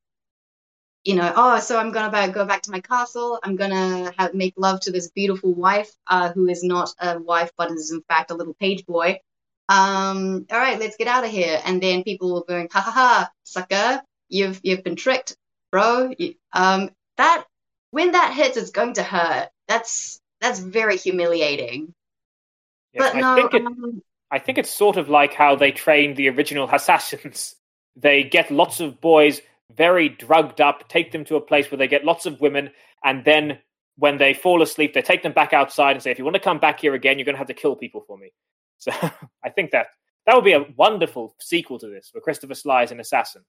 you 1.04 1.14
know, 1.14 1.33
oh, 1.35 1.61
so 1.61 1.78
I'm 1.78 1.92
gonna 1.92 2.33
go 2.33 2.45
back 2.45 2.62
to 2.62 2.71
my 2.71 2.80
castle. 2.80 3.38
I'm 3.42 3.57
gonna 3.57 4.12
have, 4.19 4.35
make 4.35 4.54
love 4.57 4.80
to 4.80 4.92
this 4.92 5.11
beautiful 5.11 5.54
wife, 5.54 5.90
uh, 6.07 6.33
who 6.33 6.49
is 6.49 6.62
not 6.62 6.92
a 7.00 7.19
wife 7.19 7.50
but 7.57 7.71
is 7.71 7.90
in 7.90 8.02
fact 8.02 8.30
a 8.30 8.35
little 8.35 8.54
page 8.54 8.85
boy. 8.87 9.21
Um, 9.69 10.47
all 10.50 10.59
right, 10.59 10.78
let's 10.78 10.97
get 10.97 11.07
out 11.07 11.25
of 11.25 11.30
here. 11.30 11.61
And 11.64 11.83
then 11.83 12.02
people 12.02 12.35
were 12.35 12.45
going, 12.45 12.69
ha 12.71 12.80
ha 12.80 12.90
ha, 12.90 13.30
sucker, 13.45 14.02
you've 14.28 14.61
you've 14.62 14.85
been 14.85 14.97
tricked, 14.97 15.37
bro. 15.71 16.12
Um, 16.52 16.90
that 17.16 17.45
when 17.90 18.12
that 18.12 18.35
hits, 18.35 18.57
it's 18.57 18.71
going 18.71 18.95
to 18.95 19.02
hurt. 19.02 19.49
That's 19.69 20.21
that's 20.40 20.59
very 20.59 20.97
humiliating. 20.97 21.95
Yes, 22.92 23.12
but 23.12 23.16
I 23.16 23.21
no, 23.21 23.35
think 23.37 23.54
it, 23.54 23.66
um, 23.66 24.02
I 24.30 24.38
think 24.38 24.59
it's 24.59 24.71
sort 24.71 24.97
of 24.97 25.09
like 25.09 25.35
how 25.35 25.57
they 25.57 25.73
trained 25.73 26.16
the 26.16 26.28
original 26.28 26.69
assassins. 26.71 27.54
They 27.97 28.23
get 28.23 28.52
lots 28.52 28.78
of 28.78 29.00
boys 29.00 29.42
very 29.77 30.09
drugged 30.09 30.61
up, 30.61 30.89
take 30.89 31.12
them 31.12 31.25
to 31.27 31.37
a 31.37 31.41
place 31.41 31.71
where 31.71 31.79
they 31.79 31.89
get 31.89 32.05
lots 32.05 32.27
of 32.27 32.41
women, 32.41 32.71
and 33.05 33.25
then 33.25 33.59
when 33.97 34.19
they 34.19 34.35
fall 34.35 34.62
asleep, 34.62 34.95
they 34.95 35.03
take 35.03 35.23
them 35.23 35.33
back 35.33 35.53
outside 35.53 35.93
and 35.93 36.03
say, 36.03 36.11
"If 36.11 36.19
you 36.19 36.25
want 36.25 36.37
to 36.37 36.41
come 36.41 36.59
back 36.59 36.81
here 36.81 36.95
again, 36.95 37.19
you're 37.19 37.25
going 37.25 37.35
to 37.35 37.39
have 37.39 37.49
to 37.49 37.55
kill 37.55 37.77
people 37.77 38.03
for 38.07 38.17
me." 38.19 38.33
So 38.83 38.93
I 39.45 39.50
think 39.50 39.73
that 39.73 39.89
that 40.25 40.35
would 40.35 40.45
be 40.45 40.55
a 40.55 40.65
wonderful 40.75 41.35
sequel 41.39 41.79
to 41.81 41.87
this, 41.87 42.09
where 42.12 42.23
Christopher 42.23 42.55
Sly 42.55 42.85
is 42.85 42.91
an 42.91 42.99
assassin. 42.99 43.43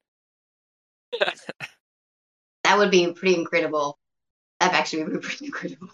that 1.20 2.78
would 2.78 2.92
be 2.92 3.13
pretty 3.13 3.36
incredible. 3.36 3.98
That 4.60 4.74
actually 4.74 5.06
would 5.06 5.13
be 5.13 5.20
pretty 5.20 5.46
incredible. 5.46 5.88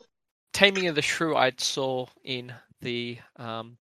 Taming 0.53 0.87
of 0.87 0.95
the 0.95 1.03
Shrew 1.03 1.35
I 1.35 1.51
saw 1.57 2.07
in 2.23 2.51
the 2.81 3.19
um, 3.35 3.77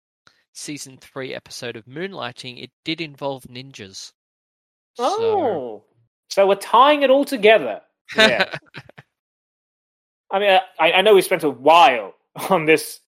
season 0.53 0.97
three 0.97 1.33
episode 1.33 1.75
of 1.75 1.85
Moonlighting. 1.85 2.61
It 2.61 2.71
did 2.83 3.01
involve 3.01 3.43
ninjas. 3.43 4.11
Oh, 4.99 5.17
so, 5.17 5.83
so 6.29 6.47
we're 6.47 6.55
tying 6.55 7.03
it 7.03 7.09
all 7.09 7.25
together. 7.25 7.81
Yeah. 8.15 8.45
I 10.31 10.39
mean, 10.39 10.59
I, 10.79 10.91
I 10.91 11.01
know 11.01 11.15
we 11.15 11.21
spent 11.21 11.43
a 11.43 11.49
while 11.49 12.13
on 12.49 12.65
this. 12.65 12.99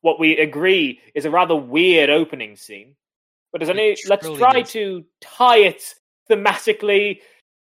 What 0.00 0.20
we 0.20 0.36
agree 0.36 1.00
is 1.14 1.24
a 1.24 1.30
rather 1.30 1.56
weird 1.56 2.10
opening 2.10 2.56
scene, 2.56 2.94
but 3.52 3.62
as 3.62 3.70
any, 3.70 3.96
let's 4.06 4.28
try 4.36 4.58
is. 4.58 4.70
to 4.72 5.02
tie 5.22 5.58
it 5.58 5.94
thematically 6.30 7.20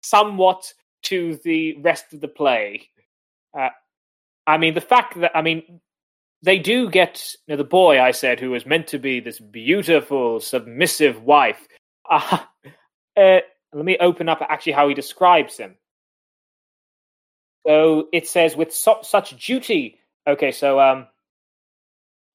somewhat 0.02 0.74
to 1.04 1.40
the 1.44 1.78
rest 1.82 2.14
of 2.14 2.22
the 2.22 2.28
play. 2.28 2.90
Uh, 3.56 3.70
I 4.48 4.58
mean, 4.58 4.74
the 4.74 4.82
fact 4.82 5.20
that 5.20 5.36
I 5.36 5.44
mean, 5.44 5.80
they 6.42 6.58
do 6.58 6.90
get 6.90 7.36
you 7.48 7.54
know, 7.54 7.58
the 7.58 7.64
boy 7.64 8.02
I 8.02 8.12
said 8.12 8.40
who 8.40 8.52
was 8.52 8.66
meant 8.66 8.88
to 8.88 9.00
be 9.00 9.20
this 9.20 9.40
beautiful, 9.40 10.40
submissive 10.40 11.22
wife. 11.24 11.68
Uh, 12.12 12.40
uh, 13.16 13.40
let 13.74 13.86
me 13.86 13.98
open 14.00 14.30
up 14.30 14.42
actually 14.42 14.74
how 14.74 14.88
he 14.88 14.94
describes 14.94 15.58
him. 15.58 15.76
So 17.66 18.10
it 18.12 18.28
says, 18.28 18.56
with 18.56 18.74
such 18.74 19.46
duty. 19.46 20.00
Okay, 20.28 20.52
so 20.52 20.80
um, 20.80 21.08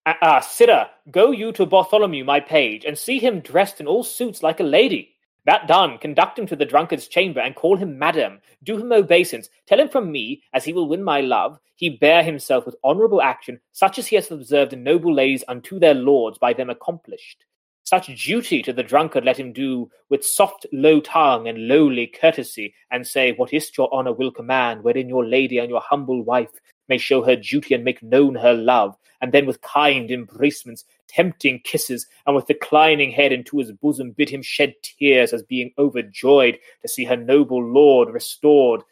ah, 0.07 0.17
uh, 0.23 0.41
Sirrah, 0.41 0.91
go 1.11 1.31
you 1.31 1.53
to 1.53 1.67
Bartholomew, 1.67 2.25
my 2.25 2.41
page, 2.41 2.85
and 2.85 2.97
see 2.97 3.19
him 3.19 3.41
dressed 3.41 3.81
in 3.81 3.87
all 3.87 4.05
suits 4.05 4.43
like 4.43 4.61
a 4.61 4.65
lady. 4.65 5.15
That 5.45 5.67
done, 5.67 5.97
conduct 5.99 6.39
him 6.39 6.47
to 6.47 6.57
the 6.57 6.67
drunkard's 6.67 7.09
chamber 7.09 7.41
and 7.41 7.55
call 7.55 7.77
him 7.77 7.99
madam. 7.99 8.41
Do 8.63 8.77
him 8.77 8.93
obeisance. 8.93 9.49
Tell 9.67 9.81
him 9.81 9.89
from 9.89 10.13
me, 10.13 10.43
as 10.53 10.65
he 10.65 10.75
will 10.75 10.89
win 10.89 11.03
my 11.03 11.21
love, 11.23 11.59
he 11.75 11.89
bear 11.89 12.23
himself 12.23 12.67
with 12.67 12.77
honourable 12.85 13.23
action, 13.23 13.61
such 13.73 13.99
as 13.99 14.07
he 14.07 14.17
has 14.17 14.31
observed 14.31 14.73
in 14.73 14.83
noble 14.83 15.15
ladies 15.15 15.45
unto 15.49 15.79
their 15.79 15.95
lords 15.95 16.37
by 16.37 16.53
them 16.53 16.69
accomplished. 16.69 17.45
Such 17.89 18.23
duty 18.23 18.61
to 18.65 18.73
the 18.75 18.83
drunkard 18.83 19.25
let 19.25 19.41
him 19.41 19.51
do 19.51 19.91
with 20.11 20.23
soft 20.23 20.67
low 20.75 21.01
tongue 21.01 21.49
and 21.49 21.69
lowly 21.69 22.07
courtesy, 22.07 22.75
and 22.91 23.07
say, 23.07 23.33
What 23.33 23.55
is't 23.55 23.79
your 23.79 23.91
honour 23.91 24.13
will 24.13 24.31
command, 24.31 24.85
wherein 24.85 25.09
your 25.09 25.25
lady 25.25 25.57
and 25.57 25.71
your 25.71 25.81
humble 25.81 26.23
wife 26.23 26.51
may 26.91 26.99
show 26.99 27.23
her 27.23 27.35
duty 27.35 27.75
and 27.75 27.85
make 27.85 28.03
known 28.03 28.35
her 28.35 28.53
love, 28.53 28.95
and 29.23 29.33
then 29.33 29.47
with 29.47 29.63
kind 29.63 30.11
embracements, 30.11 30.85
tempting 31.07 31.63
kisses, 31.65 32.07
and 32.27 32.37
with 32.37 32.47
declining 32.47 33.11
head 33.11 33.33
into 33.33 33.57
his 33.57 33.73
bosom 33.73 34.11
bid 34.11 34.29
him 34.29 34.43
shed 34.43 34.75
tears 34.83 35.33
as 35.33 35.43
being 35.43 35.73
overjoyed 35.79 36.59
to 36.83 36.89
see 36.89 37.07
her 37.07 37.17
noble 37.17 37.65
lord 37.65 38.13
restored 38.13 38.83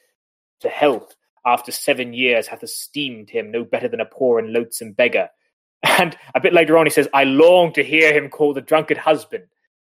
to 0.60 0.70
health 0.70 1.14
after 1.44 1.70
seven 1.70 2.14
years 2.14 2.46
hath 2.46 2.62
esteemed 2.62 3.28
him 3.28 3.50
no 3.50 3.62
better 3.62 3.88
than 3.88 4.00
a 4.00 4.06
poor 4.06 4.38
and 4.38 4.54
loathsome 4.54 4.92
beggar. 4.92 5.28
And 5.98 6.16
a 6.34 6.40
bit 6.40 6.52
later 6.52 6.76
on 6.78 6.86
he 6.86 6.90
says, 6.90 7.08
I 7.14 7.24
long 7.24 7.72
to 7.74 7.84
hear 7.84 8.12
him 8.12 8.28
called 8.28 8.56
the 8.56 8.60
drunkard 8.60 8.98
husband. 8.98 9.44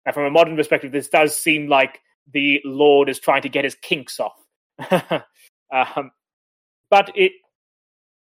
And 0.05 0.13
from 0.13 0.25
a 0.25 0.29
modern 0.29 0.55
perspective, 0.55 0.91
this 0.91 1.09
does 1.09 1.35
seem 1.35 1.67
like 1.67 2.01
the 2.31 2.61
Lord 2.63 3.09
is 3.09 3.19
trying 3.19 3.41
to 3.43 3.49
get 3.49 3.63
his 3.63 3.75
kinks 3.75 4.19
off. 4.19 4.37
um, 5.71 6.11
but 6.89 7.11
it 7.15 7.31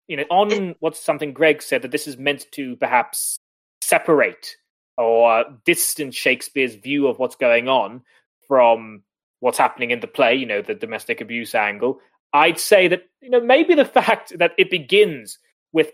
you 0.08 0.18
know, 0.18 0.26
on 0.30 0.76
what's 0.80 1.04
something 1.04 1.34
Greg 1.34 1.62
said 1.62 1.82
that 1.82 1.92
this 1.92 2.08
is 2.08 2.18
meant 2.18 2.46
to 2.52 2.76
perhaps 2.76 3.40
separate 3.82 4.56
or 4.98 5.46
distance 5.66 6.16
Shakespeare's 6.16 6.76
view 6.76 7.08
of 7.08 7.20
what's 7.20 7.36
going 7.36 7.68
on 7.68 8.02
from 8.48 9.04
what's 9.40 9.58
happening 9.58 9.92
in 9.92 10.00
the 10.00 10.08
play, 10.08 10.36
you 10.36 10.46
know, 10.46 10.62
the 10.62 10.76
domestic 10.76 11.22
abuse 11.22 11.56
angle, 11.56 12.00
I'd 12.34 12.60
say 12.60 12.88
that, 12.88 13.04
you 13.22 13.30
know, 13.30 13.42
maybe 13.42 13.76
the 13.76 13.86
fact 14.02 14.38
that 14.38 14.54
it 14.58 14.70
begins 14.70 15.40
with 15.74 15.92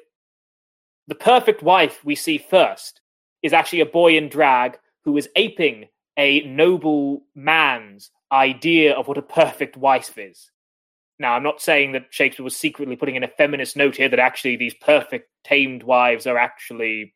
the 1.07 1.15
perfect 1.15 1.61
wife 1.63 2.03
we 2.03 2.15
see 2.15 2.37
first 2.37 3.01
is 3.41 3.53
actually 3.53 3.81
a 3.81 3.85
boy 3.85 4.17
in 4.17 4.29
drag 4.29 4.77
who 5.03 5.17
is 5.17 5.29
aping 5.35 5.87
a 6.17 6.41
noble 6.41 7.23
man's 7.35 8.11
idea 8.31 8.93
of 8.93 9.07
what 9.07 9.17
a 9.17 9.23
perfect 9.23 9.77
wife 9.77 10.17
is. 10.17 10.51
Now, 11.19 11.33
I'm 11.33 11.43
not 11.43 11.61
saying 11.61 11.91
that 11.91 12.07
Shakespeare 12.09 12.43
was 12.43 12.57
secretly 12.57 12.95
putting 12.95 13.15
in 13.15 13.23
a 13.23 13.27
feminist 13.27 13.77
note 13.77 13.95
here 13.95 14.09
that 14.09 14.19
actually 14.19 14.55
these 14.55 14.73
perfect 14.73 15.29
tamed 15.43 15.83
wives 15.83 16.25
are 16.25 16.37
actually 16.37 17.13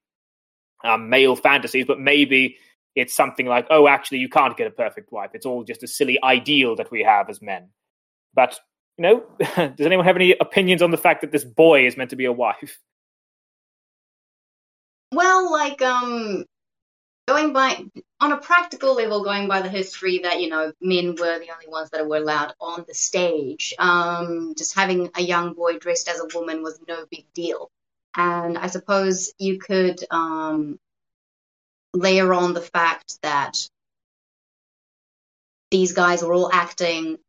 um, 0.83 1.09
male 1.09 1.35
fantasies, 1.35 1.85
but 1.85 1.99
maybe 1.99 2.57
it's 2.95 3.15
something 3.15 3.45
like, 3.45 3.65
oh, 3.69 3.87
actually, 3.87 4.19
you 4.19 4.29
can't 4.29 4.55
get 4.55 4.67
a 4.67 4.71
perfect 4.71 5.11
wife. 5.11 5.31
It's 5.33 5.45
all 5.45 5.63
just 5.63 5.83
a 5.83 5.87
silly 5.87 6.21
ideal 6.23 6.75
that 6.75 6.91
we 6.91 7.03
have 7.03 7.29
as 7.29 7.41
men. 7.41 7.69
But, 8.33 8.59
you 8.97 9.03
know, 9.03 9.23
does 9.75 9.85
anyone 9.85 10.05
have 10.05 10.15
any 10.15 10.35
opinions 10.39 10.81
on 10.81 10.91
the 10.91 10.97
fact 10.97 11.21
that 11.21 11.31
this 11.31 11.43
boy 11.43 11.87
is 11.87 11.97
meant 11.97 12.11
to 12.11 12.15
be 12.15 12.25
a 12.25 12.31
wife? 12.31 12.79
Well, 15.15 15.49
like, 15.49 15.81
um, 15.81 16.43
going 17.25 17.53
by 17.53 17.85
on 18.19 18.33
a 18.33 18.37
practical 18.37 18.95
level, 18.95 19.23
going 19.23 19.47
by 19.47 19.61
the 19.61 19.69
history 19.69 20.19
that 20.23 20.41
you 20.41 20.49
know 20.49 20.73
men 20.81 21.15
were 21.15 21.39
the 21.39 21.51
only 21.53 21.67
ones 21.69 21.89
that 21.91 22.05
were 22.05 22.17
allowed 22.17 22.53
on 22.59 22.83
the 22.85 22.93
stage. 22.93 23.73
Um, 23.79 24.55
just 24.57 24.75
having 24.75 25.09
a 25.15 25.21
young 25.21 25.53
boy 25.53 25.77
dressed 25.79 26.09
as 26.09 26.19
a 26.19 26.37
woman 26.37 26.61
was 26.61 26.81
no 26.85 27.05
big 27.09 27.25
deal, 27.33 27.71
and 28.15 28.57
I 28.57 28.67
suppose 28.67 29.33
you 29.39 29.57
could 29.57 30.03
um, 30.11 30.79
layer 31.93 32.33
on 32.33 32.53
the 32.53 32.61
fact 32.61 33.21
that 33.21 33.69
these 35.71 35.93
guys 35.93 36.23
were 36.23 36.33
all 36.33 36.51
acting 36.51 37.19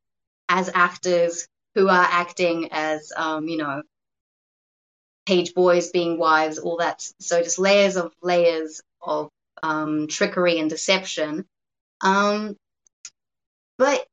as 0.49 0.71
actors 0.75 1.47
who 1.77 1.89
are 1.89 2.09
acting 2.11 2.69
as 2.73 3.13
um, 3.17 3.47
you 3.47 3.59
know 3.59 3.83
page 5.27 5.55
boys 5.55 5.91
being 5.91 6.19
wives, 6.19 6.59
all 6.59 6.79
that. 6.79 7.03
So 7.19 7.43
just 7.43 7.59
layers 7.59 7.97
of 7.97 8.13
layers 8.23 8.81
of 9.03 9.31
um, 9.63 10.07
trickery 10.09 10.59
and 10.59 10.71
deception. 10.71 11.45
Um, 12.01 12.57
but 13.79 14.07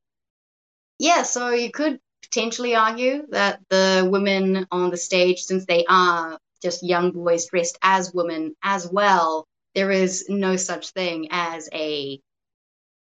yeah, 1.00 1.24
so 1.24 1.52
you 1.52 1.72
could 1.72 2.00
potentially 2.24 2.76
argue 2.76 3.28
that 3.30 3.60
the 3.70 4.08
women 4.10 4.68
on 4.72 4.90
the 4.90 4.98
stage, 4.98 5.42
since 5.44 5.66
they 5.66 5.86
are 5.88 6.38
just 6.62 6.84
young 6.84 7.12
boys 7.12 7.48
dressed 7.48 7.78
as 7.82 8.14
women 8.14 8.56
as 8.64 8.88
well, 8.90 9.46
there 9.76 9.92
is 9.92 10.26
no 10.30 10.56
such 10.56 10.90
thing 10.92 11.28
as 11.32 11.70
a 11.74 12.20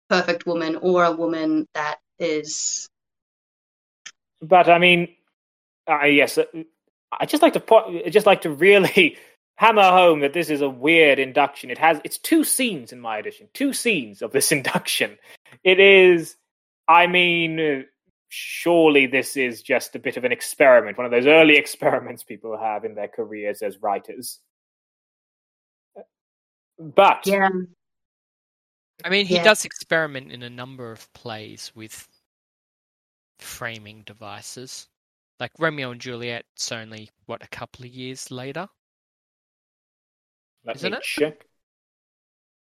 perfect 0.09 0.45
woman 0.45 0.77
or 0.81 1.03
a 1.03 1.11
woman 1.11 1.67
that 1.73 1.97
is. 2.19 2.87
But 4.41 4.69
I 4.69 4.79
mean, 4.79 5.07
uh, 5.89 6.05
yes, 6.05 6.37
I 7.11 7.25
just 7.25 7.41
like 7.43 7.53
to 7.53 7.59
po- 7.59 8.01
just 8.09 8.25
like 8.25 8.41
to 8.41 8.49
really 8.49 9.17
hammer 9.55 9.83
home 9.89 10.19
that 10.21 10.33
this 10.33 10.49
is 10.49 10.61
a 10.61 10.69
weird 10.69 11.19
induction. 11.19 11.69
It 11.71 11.77
has 11.77 11.99
it's 12.03 12.17
two 12.17 12.43
scenes 12.43 12.91
in 12.91 12.99
my 12.99 13.17
edition, 13.17 13.47
two 13.53 13.73
scenes 13.73 14.21
of 14.21 14.31
this 14.31 14.51
induction. 14.57 15.17
It 15.63 15.79
is, 15.79 16.35
I 16.87 17.07
mean, 17.07 17.85
surely 18.29 19.07
this 19.07 19.37
is 19.37 19.61
just 19.61 19.95
a 19.95 19.99
bit 19.99 20.17
of 20.17 20.25
an 20.25 20.31
experiment, 20.31 20.97
one 20.97 21.05
of 21.05 21.11
those 21.11 21.25
early 21.27 21.55
experiments 21.57 22.23
people 22.23 22.57
have 22.57 22.83
in 22.85 22.95
their 22.95 23.07
careers 23.07 23.61
as 23.61 23.81
writers. 23.81 24.39
But 26.79 27.25
yeah. 27.25 27.49
I 29.03 29.09
mean, 29.09 29.25
he 29.25 29.35
Yeah. 29.35 29.43
does 29.43 29.65
experiment 29.65 30.31
in 30.31 30.43
a 30.43 30.49
number 30.49 30.91
of 30.91 31.11
plays 31.13 31.71
with 31.75 32.07
framing 33.39 34.03
devices. 34.03 34.87
Like 35.39 35.51
Romeo 35.59 35.91
and 35.91 36.01
Juliet's 36.01 36.71
only, 36.71 37.09
what, 37.25 37.43
a 37.43 37.47
couple 37.47 37.85
of 37.85 37.91
years 37.91 38.31
later? 38.31 38.67
let 40.65 40.75
Isn't 40.77 40.91
me 40.91 40.97
it? 40.97 41.03
check. 41.03 41.45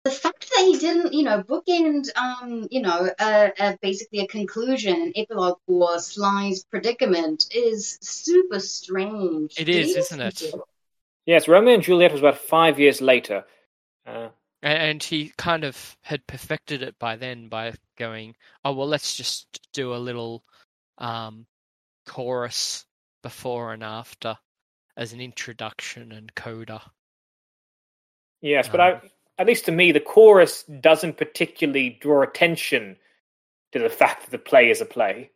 the 0.04 0.12
fact 0.12 0.50
that 0.50 0.64
he 0.66 0.78
didn't, 0.78 1.14
you 1.14 1.24
know, 1.24 1.44
bookend, 1.44 2.08
um, 2.16 2.68
you 2.72 2.82
know, 2.82 3.10
uh, 3.20 3.50
uh, 3.60 3.76
basically 3.82 4.20
a 4.20 4.28
conclusion, 4.28 4.96
an 5.02 5.14
epilogue 5.16 5.58
for 5.68 6.00
Sly's 6.00 6.64
predicament 6.66 7.46
is 7.54 7.98
super 8.02 8.60
strange. 8.60 9.60
It 9.60 9.68
is, 9.70 9.90
is 9.92 9.98
isn't 9.98 10.22
it? 10.22 10.54
Yes, 11.26 11.48
Romeo 11.48 11.74
and 11.76 11.84
Juliet 11.84 12.12
was 12.12 12.22
about 12.22 12.38
five 12.38 12.80
years 12.80 13.02
later. 13.02 13.46
Uh, 14.06 14.30
A- 14.64 14.68
And 14.68 15.04
he 15.04 15.32
kind 15.38 15.64
of 15.64 15.98
had 16.02 16.26
perfected 16.28 16.82
it 16.82 16.98
by 16.98 17.16
then 17.16 17.50
by 17.50 17.74
going, 17.98 18.36
oh, 18.64 18.74
well, 18.74 18.88
let's 18.88 19.16
just 19.16 19.60
do 19.74 19.94
a 19.94 19.98
little 19.98 20.44
um, 20.98 21.46
chorus 22.10 22.86
before 23.22 23.72
and 23.72 23.84
after 23.84 24.38
as 24.98 25.14
an 25.14 25.22
introduction 25.22 26.12
and 26.12 26.34
coda. 26.36 26.82
yes, 28.42 28.68
but 28.68 28.82
Um, 28.82 29.02
I, 29.02 29.02
at 29.38 29.48
least 29.48 29.66
to 29.66 29.72
me, 29.72 29.92
the 29.92 30.00
chorus 30.02 30.64
doesn't 30.64 31.18
particularly 31.18 31.92
draw 32.02 32.24
attention 32.24 32.98
to 33.72 33.80
the 33.80 33.90
fact 33.90 34.24
that 34.24 34.32
the 34.32 34.40
play 34.40 34.72
is 34.72 34.82
a 34.82 34.86
play. 34.86 35.32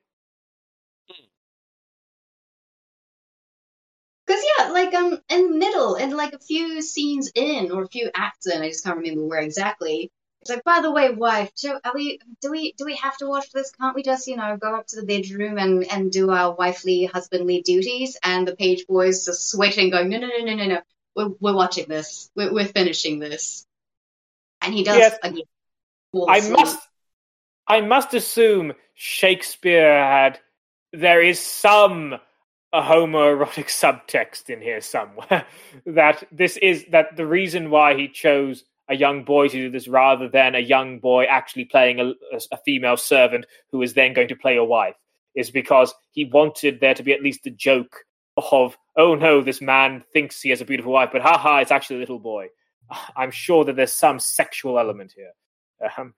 Because 4.25 4.43
yeah, 4.57 4.69
like 4.69 4.93
um, 4.95 5.19
in 5.29 5.51
the 5.51 5.57
middle, 5.57 5.95
and 5.95 6.13
like 6.13 6.33
a 6.33 6.39
few 6.39 6.81
scenes 6.81 7.31
in, 7.36 7.71
or 7.71 7.83
a 7.83 7.89
few 7.89 8.09
acts 8.15 8.47
in, 8.47 8.62
I 8.62 8.69
just 8.69 8.83
can't 8.83 8.97
remember 8.97 9.25
where 9.25 9.41
exactly. 9.41 10.12
It's 10.43 10.49
like, 10.49 10.65
by 10.65 10.82
the 10.82 10.91
way, 10.91 11.10
wife, 11.10 11.56
do, 11.56 11.79
are 11.86 11.93
we, 11.95 12.19
do 12.41 12.51
we, 12.51 12.73
do 12.73 12.84
we 12.84 12.97
have 12.97 13.15
to 13.19 13.27
watch 13.27 13.49
this? 13.53 13.71
Can't 13.71 13.95
we 13.95 14.03
just, 14.03 14.27
you 14.27 14.36
know, 14.36 14.58
go 14.58 14.75
up 14.75 14.88
to 14.88 14.97
the 14.97 15.06
bedroom 15.06 15.58
and 15.58 15.89
and 15.89 16.12
do 16.12 16.32
our 16.32 16.53
wifely, 16.53 17.06
husbandly 17.06 17.62
duties? 17.62 18.17
And 18.21 18.45
the 18.45 18.53
page 18.53 18.86
boys 18.86 19.23
just 19.23 19.49
sweating, 19.49 19.89
going, 19.89 20.10
no, 20.10 20.17
no, 20.17 20.27
no, 20.27 20.43
no, 20.43 20.56
no, 20.56 20.65
no, 20.65 20.82
we're 21.15 21.29
we're 21.39 21.56
watching 21.56 21.88
this, 21.88 22.29
we're 22.36 22.53
we're 22.53 22.65
finishing 22.65 23.19
this. 23.19 23.65
And 24.62 24.73
he 24.73 24.84
does 24.84 24.97
Yes. 24.97 25.17
again. 25.23 25.43
I 26.13 26.49
must, 26.49 26.79
I 27.65 27.79
must 27.79 28.13
assume 28.13 28.73
Shakespeare 28.95 29.95
had. 29.97 30.41
There 30.91 31.21
is 31.21 31.39
some 31.39 32.15
a 32.73 32.82
homoerotic 32.82 33.67
subtext 34.10 34.49
in 34.49 34.60
here 34.60 34.82
somewhere. 34.82 35.45
that 35.86 36.25
this 36.34 36.58
is 36.58 36.84
that 36.89 37.15
the 37.15 37.25
reason 37.25 37.69
why 37.69 37.95
he 37.95 38.10
chose 38.10 38.65
a 38.89 38.95
young 38.95 39.23
boy 39.23 39.47
to 39.47 39.57
do 39.57 39.69
this 39.69 39.87
rather 39.87 40.27
than 40.27 40.55
a 40.55 40.59
young 40.59 40.99
boy 40.99 41.23
actually 41.25 41.65
playing 41.65 41.99
a, 41.99 42.05
a, 42.35 42.41
a 42.51 42.57
female 42.65 42.97
servant 42.97 43.45
who 43.71 43.81
is 43.81 43.93
then 43.93 44.13
going 44.13 44.27
to 44.27 44.35
play 44.35 44.57
a 44.57 44.63
wife 44.63 44.95
is 45.35 45.49
because 45.49 45.93
he 46.11 46.25
wanted 46.25 46.79
there 46.79 46.93
to 46.93 47.03
be 47.03 47.13
at 47.13 47.23
least 47.23 47.47
a 47.47 47.49
joke 47.51 47.95
of 48.37 48.77
oh 48.97 49.15
no 49.15 49.41
this 49.41 49.61
man 49.61 50.03
thinks 50.11 50.41
he 50.41 50.49
has 50.49 50.59
a 50.61 50.65
beautiful 50.65 50.91
wife 50.91 51.09
but 51.11 51.21
haha 51.21 51.57
it's 51.59 51.71
actually 51.71 51.95
a 51.95 51.99
little 51.99 52.19
boy 52.19 52.47
i'm 53.15 53.31
sure 53.31 53.63
that 53.63 53.75
there's 53.75 53.93
some 53.93 54.19
sexual 54.19 54.77
element 54.79 55.13
here 55.15 55.31
um, 55.97 56.13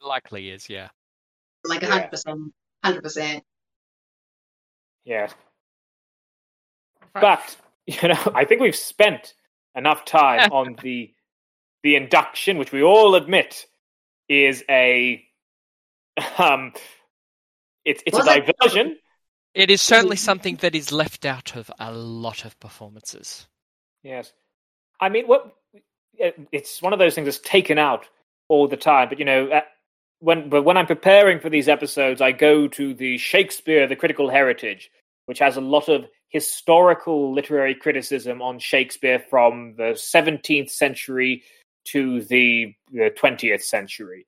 It 0.00 0.04
likely 0.06 0.50
is, 0.50 0.68
yeah. 0.68 0.88
like 1.64 1.82
Yeah. 1.82 1.88
hundred 1.90 2.10
percent, 2.10 2.40
hundred 2.82 3.02
percent. 3.02 3.44
Yeah. 5.04 5.28
Right. 7.14 7.20
But 7.20 7.56
you 7.86 8.08
know, 8.08 8.32
I 8.34 8.44
think 8.44 8.60
we've 8.60 8.74
spent 8.76 9.34
enough 9.74 10.04
time 10.04 10.50
on 10.52 10.76
the 10.82 11.12
the 11.82 11.96
induction, 11.96 12.58
which 12.58 12.72
we 12.72 12.82
all 12.82 13.14
admit 13.14 13.66
is 14.28 14.64
a 14.70 15.24
um 16.38 16.72
it's 17.84 18.02
it's 18.06 18.16
Was 18.16 18.26
a 18.26 18.36
it- 18.36 18.56
diversion. 18.60 18.98
It 19.54 19.70
is 19.70 19.80
certainly 19.80 20.16
something 20.16 20.56
that 20.56 20.74
is 20.74 20.90
left 20.90 21.24
out 21.24 21.54
of 21.54 21.70
a 21.78 21.92
lot 21.92 22.44
of 22.44 22.58
performances. 22.58 23.46
Yes. 24.02 24.32
I 24.98 25.08
mean, 25.10 25.26
what 25.26 25.54
it's 26.18 26.82
one 26.82 26.92
of 26.92 26.98
those 26.98 27.14
things 27.14 27.26
that's 27.26 27.38
taken 27.38 27.78
out 27.78 28.08
all 28.48 28.66
the 28.66 28.76
time. 28.76 29.08
But 29.08 29.20
you 29.20 29.24
know, 29.24 29.48
uh, 29.48 29.60
when 30.18 30.48
but 30.48 30.62
when 30.62 30.76
I'm 30.76 30.86
preparing 30.86 31.38
for 31.38 31.50
these 31.50 31.68
episodes, 31.68 32.20
I 32.20 32.32
go 32.32 32.66
to 32.68 32.94
the 32.94 33.16
Shakespeare: 33.18 33.86
The 33.86 33.94
Critical 33.96 34.28
Heritage, 34.28 34.90
which 35.26 35.38
has 35.38 35.56
a 35.56 35.60
lot 35.60 35.88
of 35.88 36.06
historical 36.34 37.32
literary 37.32 37.76
criticism 37.76 38.42
on 38.42 38.58
Shakespeare 38.58 39.20
from 39.30 39.76
the 39.76 39.92
17th 39.94 40.68
century 40.68 41.44
to 41.84 42.22
the, 42.22 42.74
the 42.90 43.14
20th 43.16 43.62
century, 43.62 44.26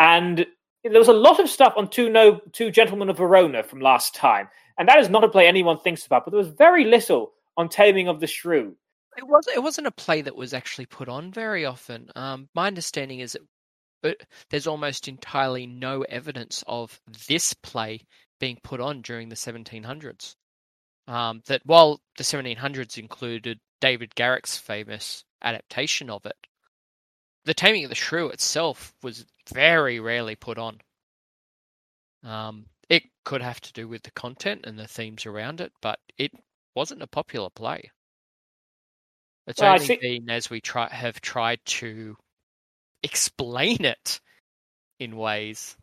and 0.00 0.46
there 0.84 0.98
was 0.98 1.08
a 1.08 1.12
lot 1.12 1.38
of 1.38 1.50
stuff 1.50 1.74
on 1.76 1.88
Two 1.90 2.08
No 2.08 2.40
Two 2.52 2.70
Gentlemen 2.70 3.10
of 3.10 3.18
Verona 3.18 3.62
from 3.62 3.80
last 3.80 4.14
time, 4.14 4.48
and 4.78 4.88
that 4.88 4.98
is 4.98 5.10
not 5.10 5.22
a 5.22 5.28
play 5.28 5.46
anyone 5.46 5.78
thinks 5.78 6.06
about. 6.06 6.24
But 6.24 6.30
there 6.30 6.38
was 6.38 6.48
very 6.48 6.84
little 6.84 7.32
on 7.58 7.68
Taming 7.68 8.08
of 8.08 8.20
the 8.20 8.26
Shrew. 8.26 8.74
It 9.18 9.26
was 9.26 9.46
it 9.54 9.62
wasn't 9.62 9.88
a 9.88 9.92
play 9.92 10.22
that 10.22 10.36
was 10.36 10.54
actually 10.54 10.86
put 10.86 11.10
on 11.10 11.30
very 11.30 11.66
often. 11.66 12.10
Um, 12.16 12.48
my 12.54 12.68
understanding 12.68 13.20
is 13.20 13.36
that 14.02 14.16
there's 14.48 14.66
almost 14.66 15.08
entirely 15.08 15.66
no 15.66 16.02
evidence 16.02 16.64
of 16.66 16.98
this 17.28 17.52
play 17.52 18.00
being 18.40 18.58
put 18.62 18.80
on 18.80 19.02
during 19.02 19.28
the 19.28 19.34
1700s. 19.34 20.34
Um, 21.08 21.42
that 21.46 21.62
while 21.64 22.00
the 22.18 22.22
1700s 22.22 22.98
included 22.98 23.58
David 23.80 24.14
Garrick's 24.14 24.58
famous 24.58 25.24
adaptation 25.42 26.10
of 26.10 26.24
it, 26.26 26.36
the 27.44 27.54
Taming 27.54 27.84
of 27.84 27.88
the 27.88 27.94
Shrew 27.96 28.28
itself 28.28 28.94
was 29.02 29.24
very 29.52 30.00
rarely 30.00 30.36
put 30.36 30.58
on. 30.58 30.80
Um, 32.22 32.66
it 32.90 33.04
could 33.24 33.40
have 33.40 33.58
to 33.62 33.72
do 33.72 33.88
with 33.88 34.02
the 34.02 34.10
content 34.10 34.66
and 34.66 34.78
the 34.78 34.86
themes 34.86 35.24
around 35.24 35.62
it, 35.62 35.72
but 35.80 35.98
it 36.18 36.32
wasn't 36.74 37.02
a 37.02 37.06
popular 37.06 37.48
play. 37.48 37.90
It's 39.46 39.62
Well, 39.62 39.72
only 39.74 39.86
think- 39.86 40.02
been 40.02 40.28
as 40.28 40.50
we 40.50 40.60
try 40.60 40.92
have 40.92 41.22
tried 41.22 41.64
to 41.64 42.16
explain 43.02 43.82
it 43.86 44.20
in 44.98 45.16
ways. 45.16 45.74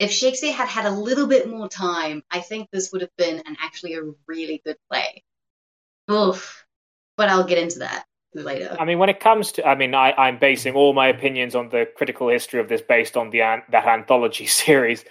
If 0.00 0.10
Shakespeare 0.10 0.52
had 0.52 0.66
had 0.66 0.86
a 0.86 0.90
little 0.90 1.26
bit 1.26 1.48
more 1.48 1.68
time, 1.68 2.22
I 2.30 2.40
think 2.40 2.70
this 2.70 2.90
would 2.90 3.02
have 3.02 3.14
been 3.18 3.42
an 3.46 3.56
actually 3.60 3.94
a 3.94 4.02
really 4.26 4.62
good 4.64 4.78
play. 4.90 5.22
Oof. 6.10 6.64
But 7.18 7.28
I'll 7.28 7.44
get 7.44 7.58
into 7.58 7.80
that 7.80 8.06
later. 8.34 8.74
I 8.80 8.86
mean, 8.86 8.98
when 8.98 9.10
it 9.10 9.20
comes 9.20 9.52
to, 9.52 9.68
I 9.68 9.74
mean, 9.74 9.94
I, 9.94 10.12
I'm 10.12 10.38
basing 10.38 10.74
all 10.74 10.94
my 10.94 11.08
opinions 11.08 11.54
on 11.54 11.68
the 11.68 11.86
critical 11.96 12.30
history 12.30 12.60
of 12.60 12.68
this 12.68 12.80
based 12.80 13.14
on 13.14 13.28
the 13.28 13.42
an, 13.42 13.62
that 13.70 13.86
anthology 13.86 14.46
series. 14.64 15.04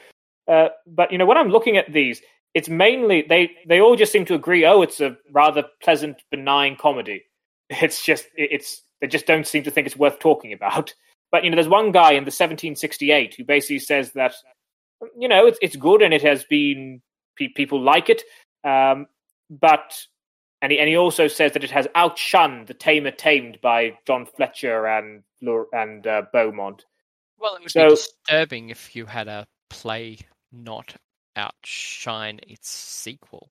Uh, 0.48 0.70
but 0.88 1.12
you 1.12 1.20
know, 1.20 1.28
when 1.28 1.38
I'm 1.38 1.50
looking 1.50 1.78
at 1.78 1.94
these, 1.94 2.22
it's 2.56 2.68
mainly 2.68 3.24
they 3.30 3.52
they 3.68 3.80
all 3.80 3.96
just 3.96 4.12
seem 4.12 4.26
to 4.26 4.34
agree. 4.34 4.66
Oh, 4.66 4.82
it's 4.82 5.00
a 5.00 5.16
rather 5.32 5.64
pleasant, 5.84 6.22
benign 6.32 6.76
comedy. 6.76 7.26
It's 7.70 8.04
just 8.04 8.26
it's 8.36 8.82
they 9.00 9.06
just 9.06 9.28
don't 9.28 9.46
seem 9.46 9.62
to 9.62 9.70
think 9.70 9.86
it's 9.86 9.96
worth 9.96 10.18
talking 10.18 10.54
about. 10.54 10.92
But 11.32 11.44
you 11.44 11.52
know, 11.52 11.56
there's 11.56 11.68
one 11.68 11.92
guy 11.92 12.14
in 12.14 12.24
the 12.24 12.34
1768 12.34 13.36
who 13.36 13.44
basically 13.44 13.78
says 13.78 14.14
that 14.14 14.34
you 15.18 15.28
know 15.28 15.46
it's 15.46 15.60
it's 15.62 15.76
good 15.76 16.02
and 16.02 16.14
it 16.14 16.22
has 16.24 16.44
been 16.46 17.02
pe- 17.38 17.50
people 17.50 17.82
like 17.82 18.10
it, 18.10 18.24
um, 18.64 19.08
but 19.50 19.98
and 20.62 20.72
he, 20.72 20.80
and 20.80 20.90
he 20.90 20.98
also 20.98 21.28
says 21.28 21.54
that 21.54 21.64
it 21.64 21.72
has 21.72 21.88
outshunned 21.96 22.68
the 22.68 22.74
Tamer 22.74 23.12
Tamed 23.12 23.60
by 23.62 23.98
John 24.06 24.26
Fletcher 24.26 24.86
and 24.86 25.24
and 25.74 26.06
uh, 26.06 26.24
Beaumont. 26.34 26.86
Well, 27.40 27.56
it 27.56 27.62
would 27.62 27.72
So- 27.72 27.90
be 27.90 27.96
disturbing 27.96 28.70
if 28.70 28.96
you 28.96 29.06
had 29.06 29.28
a 29.28 29.48
play 29.70 30.20
not 30.52 30.96
outshine 31.36 32.40
its 32.48 32.70
sequel. 32.70 33.50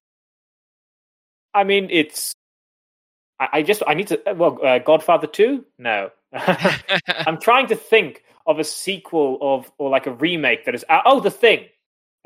I 1.54 1.64
mean, 1.64 1.88
it's. 1.90 2.34
I, 3.40 3.48
I 3.54 3.62
just 3.62 3.82
I 3.86 3.94
need 3.94 4.08
to. 4.08 4.20
Well, 4.36 4.58
uh, 4.64 4.78
Godfather 4.80 5.26
Two? 5.26 5.64
No. 5.78 6.10
I'm 6.32 7.40
trying 7.40 7.68
to 7.68 7.76
think 7.76 8.22
of 8.48 8.58
a 8.58 8.64
sequel 8.64 9.38
of 9.40 9.70
or 9.78 9.90
like 9.90 10.06
a 10.08 10.12
remake 10.12 10.64
that 10.64 10.74
is. 10.74 10.84
Uh, 10.88 11.00
oh, 11.04 11.20
The 11.20 11.30
Thing. 11.30 11.66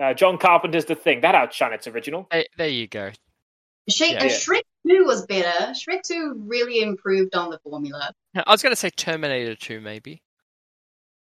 Uh, 0.03 0.15
John 0.15 0.39
Carpenter's 0.39 0.87
The 0.87 0.95
Thing 0.95 1.21
that 1.21 1.35
outshone 1.35 1.75
its 1.75 1.87
original. 1.87 2.27
There- 2.31 2.47
there 2.57 2.69
you 2.69 2.87
go. 2.89 3.11
Shake, 3.91 4.13
Yeah. 4.13 4.21
uh, 4.27 4.29
Shrek 4.29 4.63
2 4.89 5.05
was 5.05 5.27
better. 5.27 5.73
Shrek 5.73 6.03
2 6.07 6.45
really 6.47 6.81
improved 6.81 7.35
on 7.35 7.51
the 7.51 7.59
formula. 7.59 8.15
I 8.35 8.51
was 8.51 8.63
going 8.63 8.73
to 8.73 8.77
say 8.77 8.91
Terminator 8.91 9.57
2, 9.57 9.81
maybe. 9.81 10.23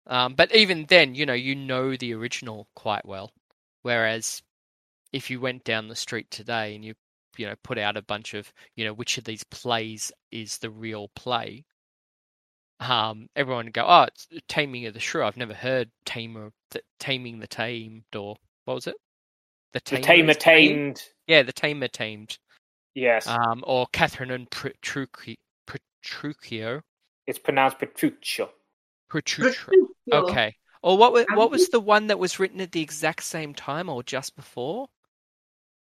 Um, 0.07 0.35
but 0.35 0.53
even 0.53 0.85
then, 0.87 1.15
you 1.15 1.25
know, 1.25 1.33
you 1.33 1.55
know 1.55 1.95
the 1.95 2.13
original 2.13 2.67
quite 2.75 3.05
well. 3.05 3.31
Whereas 3.83 4.41
if 5.13 5.29
you 5.29 5.39
went 5.39 5.63
down 5.63 5.87
the 5.87 5.95
street 5.95 6.29
today 6.31 6.75
and 6.75 6.83
you, 6.83 6.95
you 7.37 7.45
know, 7.45 7.55
put 7.63 7.77
out 7.77 7.95
a 7.97 8.01
bunch 8.01 8.33
of, 8.33 8.51
you 8.75 8.83
know, 8.85 8.93
which 8.93 9.17
of 9.17 9.23
these 9.23 9.43
plays 9.45 10.11
is 10.31 10.57
the 10.57 10.69
real 10.69 11.09
play, 11.15 11.63
um, 12.83 13.29
everyone 13.35 13.65
would 13.65 13.73
go, 13.73 13.85
oh, 13.87 14.03
it's 14.03 14.27
Taming 14.47 14.85
of 14.85 14.93
the 14.93 14.99
Shrew. 14.99 15.23
I've 15.23 15.37
never 15.37 15.53
heard 15.53 15.89
Tamer, 16.05 16.51
th- 16.71 16.85
Taming 16.99 17.39
the 17.39 17.47
Tamed, 17.47 18.03
or 18.15 18.35
what 18.65 18.75
was 18.75 18.87
it? 18.87 18.95
The 19.73 19.79
Tamer 19.79 20.01
Tamer 20.03 20.33
Tamed? 20.33 20.95
Tamed. 20.97 21.03
Yeah, 21.27 21.43
the 21.43 21.53
Tamer 21.53 21.87
Tamed. 21.87 22.37
Yes, 22.95 23.27
Um, 23.27 23.63
or 23.65 23.87
Catherine 23.91 24.29
and 24.31 24.49
Petrucci- 24.49 25.39
Petruchio. 25.67 26.81
it's 27.25 27.39
pronounced 27.39 27.79
Petruccio. 27.79 28.49
Petruchio. 29.11 29.87
Okay. 30.11 30.55
Or 30.81 30.97
what 30.97 31.13
was 31.13 31.25
what 31.33 31.49
was 31.49 31.69
the 31.69 31.79
one 31.79 32.07
that 32.07 32.19
was 32.19 32.39
written 32.39 32.59
at 32.59 32.71
the 32.73 32.81
exact 32.81 33.23
same 33.23 33.53
time 33.53 33.87
or 33.89 34.03
just 34.03 34.35
before? 34.35 34.87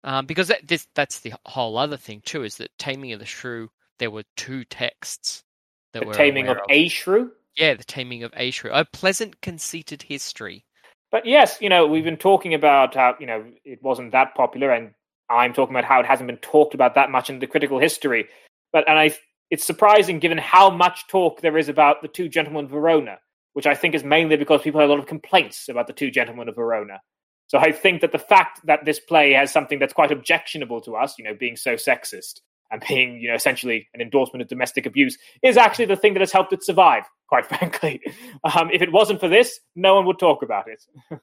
Um, 0.04 0.26
because 0.26 0.48
that, 0.48 0.66
this 0.66 0.86
that's 0.94 1.20
the 1.20 1.34
whole 1.44 1.76
other 1.76 1.96
thing 1.96 2.22
too 2.24 2.44
is 2.44 2.56
that 2.58 2.70
Taming 2.78 3.12
of 3.12 3.18
the 3.18 3.26
Shrew 3.26 3.68
there 3.98 4.10
were 4.10 4.22
two 4.36 4.64
texts 4.64 5.42
that 5.92 6.06
The 6.06 6.12
Taming 6.12 6.48
of 6.48 6.58
A 6.68 6.88
Shrew. 6.88 7.30
yeah 7.56 7.74
the 7.74 7.84
Taming 7.84 8.22
of 8.22 8.32
A 8.36 8.50
Shrew 8.50 8.70
a 8.72 8.84
pleasant 8.84 9.40
conceited 9.40 10.02
history. 10.02 10.64
But 11.10 11.26
yes, 11.26 11.58
you 11.60 11.68
know, 11.68 11.86
we've 11.86 12.04
been 12.04 12.16
talking 12.16 12.54
about 12.54 12.94
how, 12.94 13.14
you 13.20 13.26
know, 13.26 13.44
it 13.64 13.82
wasn't 13.82 14.12
that 14.12 14.34
popular, 14.34 14.70
and 14.70 14.92
I'm 15.28 15.52
talking 15.52 15.76
about 15.76 15.84
how 15.84 16.00
it 16.00 16.06
hasn't 16.06 16.26
been 16.26 16.38
talked 16.38 16.74
about 16.74 16.94
that 16.94 17.10
much 17.10 17.28
in 17.28 17.38
the 17.38 17.46
critical 17.46 17.78
history. 17.78 18.28
But, 18.72 18.88
and 18.88 18.98
I, 18.98 19.14
it's 19.50 19.64
surprising 19.64 20.18
given 20.18 20.38
how 20.38 20.70
much 20.70 21.06
talk 21.08 21.42
there 21.42 21.58
is 21.58 21.68
about 21.68 22.00
the 22.00 22.08
two 22.08 22.30
gentlemen 22.30 22.64
of 22.64 22.70
Verona, 22.70 23.18
which 23.52 23.66
I 23.66 23.74
think 23.74 23.94
is 23.94 24.02
mainly 24.02 24.36
because 24.36 24.62
people 24.62 24.80
have 24.80 24.88
a 24.88 24.92
lot 24.92 24.98
of 24.98 25.06
complaints 25.06 25.68
about 25.68 25.86
the 25.86 25.92
two 25.92 26.10
gentlemen 26.10 26.48
of 26.48 26.54
Verona. 26.54 27.02
So 27.48 27.58
I 27.58 27.72
think 27.72 28.00
that 28.00 28.12
the 28.12 28.18
fact 28.18 28.60
that 28.64 28.86
this 28.86 28.98
play 28.98 29.32
has 29.32 29.52
something 29.52 29.78
that's 29.78 29.92
quite 29.92 30.10
objectionable 30.10 30.80
to 30.80 30.96
us, 30.96 31.18
you 31.18 31.24
know, 31.24 31.34
being 31.34 31.56
so 31.56 31.74
sexist 31.74 32.40
and 32.72 32.82
being, 32.88 33.20
you 33.20 33.28
know, 33.28 33.34
essentially 33.34 33.86
an 33.94 34.00
endorsement 34.00 34.42
of 34.42 34.48
domestic 34.48 34.86
abuse, 34.86 35.18
is 35.42 35.56
actually 35.56 35.84
the 35.84 35.96
thing 35.96 36.14
that 36.14 36.20
has 36.20 36.32
helped 36.32 36.52
it 36.52 36.64
survive, 36.64 37.04
quite 37.28 37.46
frankly. 37.52 38.00
Um, 38.42 38.70
if 38.72 38.82
it 38.82 38.90
wasn't 38.90 39.20
for 39.20 39.28
this, 39.28 39.60
no 39.76 39.94
one 39.94 40.06
would 40.06 40.18
talk 40.18 40.42
about 40.42 40.64
it. 40.68 40.82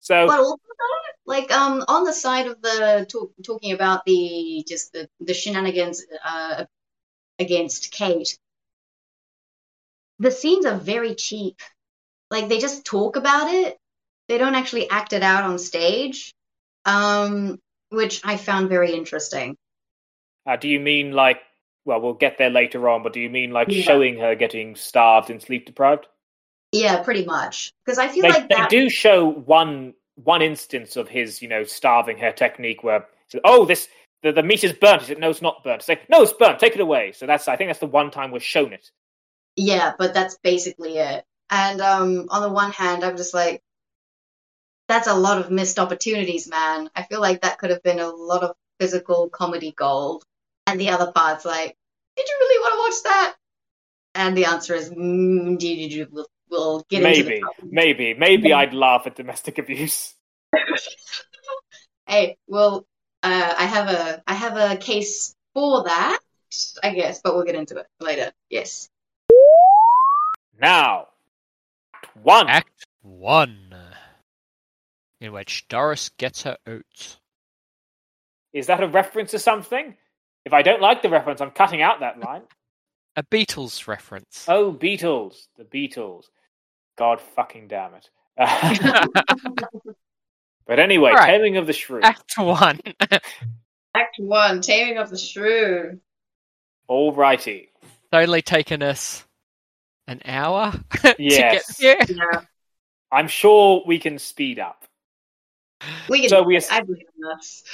so, 0.00 0.56
like 1.24 1.50
um, 1.50 1.82
on 1.88 2.04
the 2.04 2.12
side 2.12 2.46
of 2.46 2.60
the 2.60 3.06
talk, 3.08 3.32
talking 3.44 3.72
about 3.72 4.04
the 4.04 4.64
just 4.68 4.92
the 4.92 5.08
the 5.20 5.34
shenanigans 5.34 6.04
uh, 6.24 6.66
against 7.38 7.90
Kate, 7.90 8.38
the 10.18 10.30
scenes 10.30 10.66
are 10.66 10.76
very 10.76 11.14
cheap. 11.14 11.58
Like 12.30 12.48
they 12.48 12.58
just 12.58 12.84
talk 12.84 13.16
about 13.16 13.52
it. 13.52 13.78
They 14.28 14.38
don't 14.38 14.56
actually 14.56 14.90
act 14.90 15.12
it 15.12 15.22
out 15.22 15.44
on 15.44 15.58
stage, 15.58 16.34
um, 16.84 17.58
which 17.90 18.20
I 18.24 18.36
found 18.36 18.68
very 18.68 18.92
interesting. 18.92 19.56
Uh, 20.46 20.56
do 20.56 20.68
you 20.68 20.80
mean 20.80 21.12
like, 21.12 21.40
well, 21.84 22.00
we'll 22.00 22.14
get 22.14 22.38
there 22.38 22.50
later 22.50 22.88
on, 22.88 23.02
but 23.02 23.12
do 23.12 23.20
you 23.20 23.30
mean 23.30 23.50
like 23.50 23.68
Yeah. 23.70 23.82
showing 23.82 24.18
her 24.18 24.34
getting 24.34 24.74
starved 24.76 25.30
and 25.30 25.40
sleep 25.40 25.66
deprived? 25.66 26.06
Yeah, 26.72 27.02
pretty 27.02 27.24
much. 27.24 27.72
Because 27.84 27.98
I 27.98 28.08
feel 28.08 28.22
They, 28.22 28.28
like 28.28 28.48
they 28.48 28.66
do 28.68 28.90
show 28.90 29.30
one 29.30 29.94
one 30.16 30.42
instance 30.42 30.96
of 30.96 31.08
his, 31.08 31.42
you 31.42 31.48
know, 31.48 31.62
starving 31.64 32.18
her 32.18 32.32
technique 32.32 32.82
where, 32.82 33.06
he 33.28 33.38
oh, 33.44 33.66
this 33.66 33.88
the, 34.22 34.32
the 34.32 34.42
meat 34.42 34.64
is 34.64 34.72
burnt. 34.72 35.02
He 35.02 35.08
said, 35.08 35.18
no, 35.18 35.30
it's 35.30 35.42
not 35.42 35.62
burnt. 35.62 35.82
Say, 35.82 36.00
no, 36.08 36.22
it's 36.22 36.32
burnt. 36.32 36.58
Take 36.58 36.74
it 36.74 36.80
away. 36.80 37.12
So 37.12 37.26
that's, 37.26 37.48
I 37.48 37.56
think 37.56 37.68
that's 37.68 37.80
the 37.80 37.86
one 37.86 38.10
time 38.10 38.30
we're 38.30 38.40
shown 38.40 38.72
it. 38.72 38.90
Yeah, 39.56 39.92
but 39.98 40.14
that's 40.14 40.38
basically 40.42 40.96
it. 40.96 41.24
And 41.50 41.80
um, 41.80 42.26
on 42.30 42.42
the 42.42 42.50
one 42.50 42.72
hand, 42.72 43.04
I'm 43.04 43.16
just 43.16 43.34
like, 43.34 43.62
that's 44.88 45.06
a 45.06 45.14
lot 45.14 45.38
of 45.38 45.50
missed 45.50 45.78
opportunities, 45.78 46.48
man. 46.48 46.90
I 46.94 47.02
feel 47.02 47.20
like 47.20 47.42
that 47.42 47.58
could 47.58 47.70
have 47.70 47.82
been 47.82 48.00
a 48.00 48.08
lot 48.08 48.42
of 48.42 48.56
physical 48.80 49.28
comedy 49.28 49.72
gold. 49.76 50.24
And 50.66 50.80
the 50.80 50.90
other 50.90 51.12
part's 51.12 51.44
like, 51.44 51.76
did 52.16 52.26
you 52.28 52.36
really 52.40 52.60
want 52.60 52.72
to 52.72 52.78
watch 52.78 53.12
that? 53.12 53.34
And 54.14 54.36
the 54.36 54.46
answer 54.46 54.74
is, 54.74 54.90
mm, 54.90 55.58
do 55.58 55.68
you- 55.68 55.88
do 55.88 56.06
we'll, 56.10 56.26
we'll 56.50 56.86
get 56.88 57.02
into 57.02 57.24
Maybe, 57.24 57.40
the 57.40 57.66
maybe, 57.70 58.14
maybe 58.14 58.52
I'd 58.52 58.74
laugh 58.74 59.06
at 59.06 59.16
domestic 59.16 59.58
abuse. 59.58 60.14
Hey, 62.08 62.38
well, 62.46 62.86
uh, 63.24 63.54
I 63.58 63.64
have 63.66 63.88
a 63.88 64.22
I 64.28 64.34
have 64.34 64.56
a 64.56 64.76
case 64.76 65.34
for 65.54 65.82
that, 65.84 66.20
I 66.82 66.90
guess, 66.94 67.20
but 67.20 67.34
we'll 67.34 67.44
get 67.44 67.56
into 67.56 67.76
it 67.78 67.86
later. 67.98 68.32
Yes. 68.48 68.88
Now, 70.60 71.08
Act 71.92 72.16
one. 72.16 72.48
Act 72.48 72.86
one, 73.02 73.74
in 75.20 75.32
which 75.32 75.66
Doris 75.68 76.10
gets 76.10 76.44
her 76.44 76.56
oats. 76.64 77.18
Is 78.52 78.68
that 78.68 78.82
a 78.82 78.86
reference 78.88 79.32
to 79.32 79.40
something? 79.40 79.96
If 80.46 80.52
I 80.52 80.62
don't 80.62 80.80
like 80.80 81.02
the 81.02 81.10
reference, 81.10 81.40
I'm 81.40 81.50
cutting 81.50 81.82
out 81.82 82.00
that 82.00 82.20
line. 82.20 82.42
A 83.16 83.22
Beatles 83.24 83.88
reference. 83.88 84.44
Oh, 84.46 84.72
Beatles. 84.72 85.48
The 85.56 85.64
Beatles. 85.64 86.26
God 86.96 87.20
fucking 87.20 87.66
damn 87.66 87.92
it. 87.94 88.08
but 90.66 90.78
anyway, 90.78 91.12
Right. 91.12 91.26
Taming 91.26 91.56
of 91.56 91.66
the 91.66 91.72
Shrew. 91.72 92.00
Act 92.02 92.34
one. 92.38 92.78
Act 93.94 94.16
one, 94.18 94.60
Taming 94.60 94.98
of 94.98 95.10
the 95.10 95.18
Shrew. 95.18 95.98
Alrighty. 96.88 97.68
It's 97.82 98.12
only 98.12 98.42
taken 98.42 98.82
us 98.82 99.24
an 100.06 100.20
hour 100.24 100.72
Yes. 101.18 101.76
to 101.76 101.82
get 101.82 102.08
here. 102.08 102.16
Yeah, 102.32 102.40
I'm 103.10 103.28
sure 103.28 103.82
we 103.86 103.98
can 103.98 104.18
speed 104.18 104.58
up. 104.58 104.84
we 106.08 106.20
can. 106.20 106.28
So 106.28 106.42
we, 106.42 106.58
I 106.70 106.80
believe 106.82 107.06
in 107.18 107.24
us. 107.36 107.64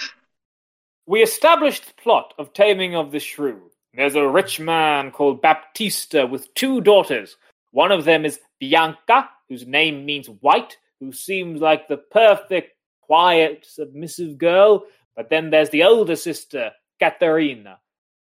We 1.06 1.22
established 1.22 1.86
the 1.86 2.02
plot 2.02 2.34
of 2.38 2.52
Taming 2.52 2.94
of 2.94 3.10
the 3.10 3.18
Shrew. 3.18 3.70
There's 3.94 4.14
a 4.14 4.26
rich 4.26 4.60
man 4.60 5.10
called 5.10 5.42
Baptista 5.42 6.26
with 6.26 6.52
two 6.54 6.80
daughters. 6.80 7.36
One 7.72 7.92
of 7.92 8.04
them 8.04 8.24
is 8.24 8.40
Bianca, 8.60 9.28
whose 9.48 9.66
name 9.66 10.04
means 10.04 10.28
white, 10.28 10.76
who 11.00 11.12
seems 11.12 11.60
like 11.60 11.88
the 11.88 11.96
perfect, 11.96 12.76
quiet, 13.00 13.66
submissive 13.68 14.38
girl. 14.38 14.84
But 15.16 15.28
then 15.28 15.50
there's 15.50 15.70
the 15.70 15.82
older 15.82 16.16
sister, 16.16 16.70
Caterina, 17.00 17.78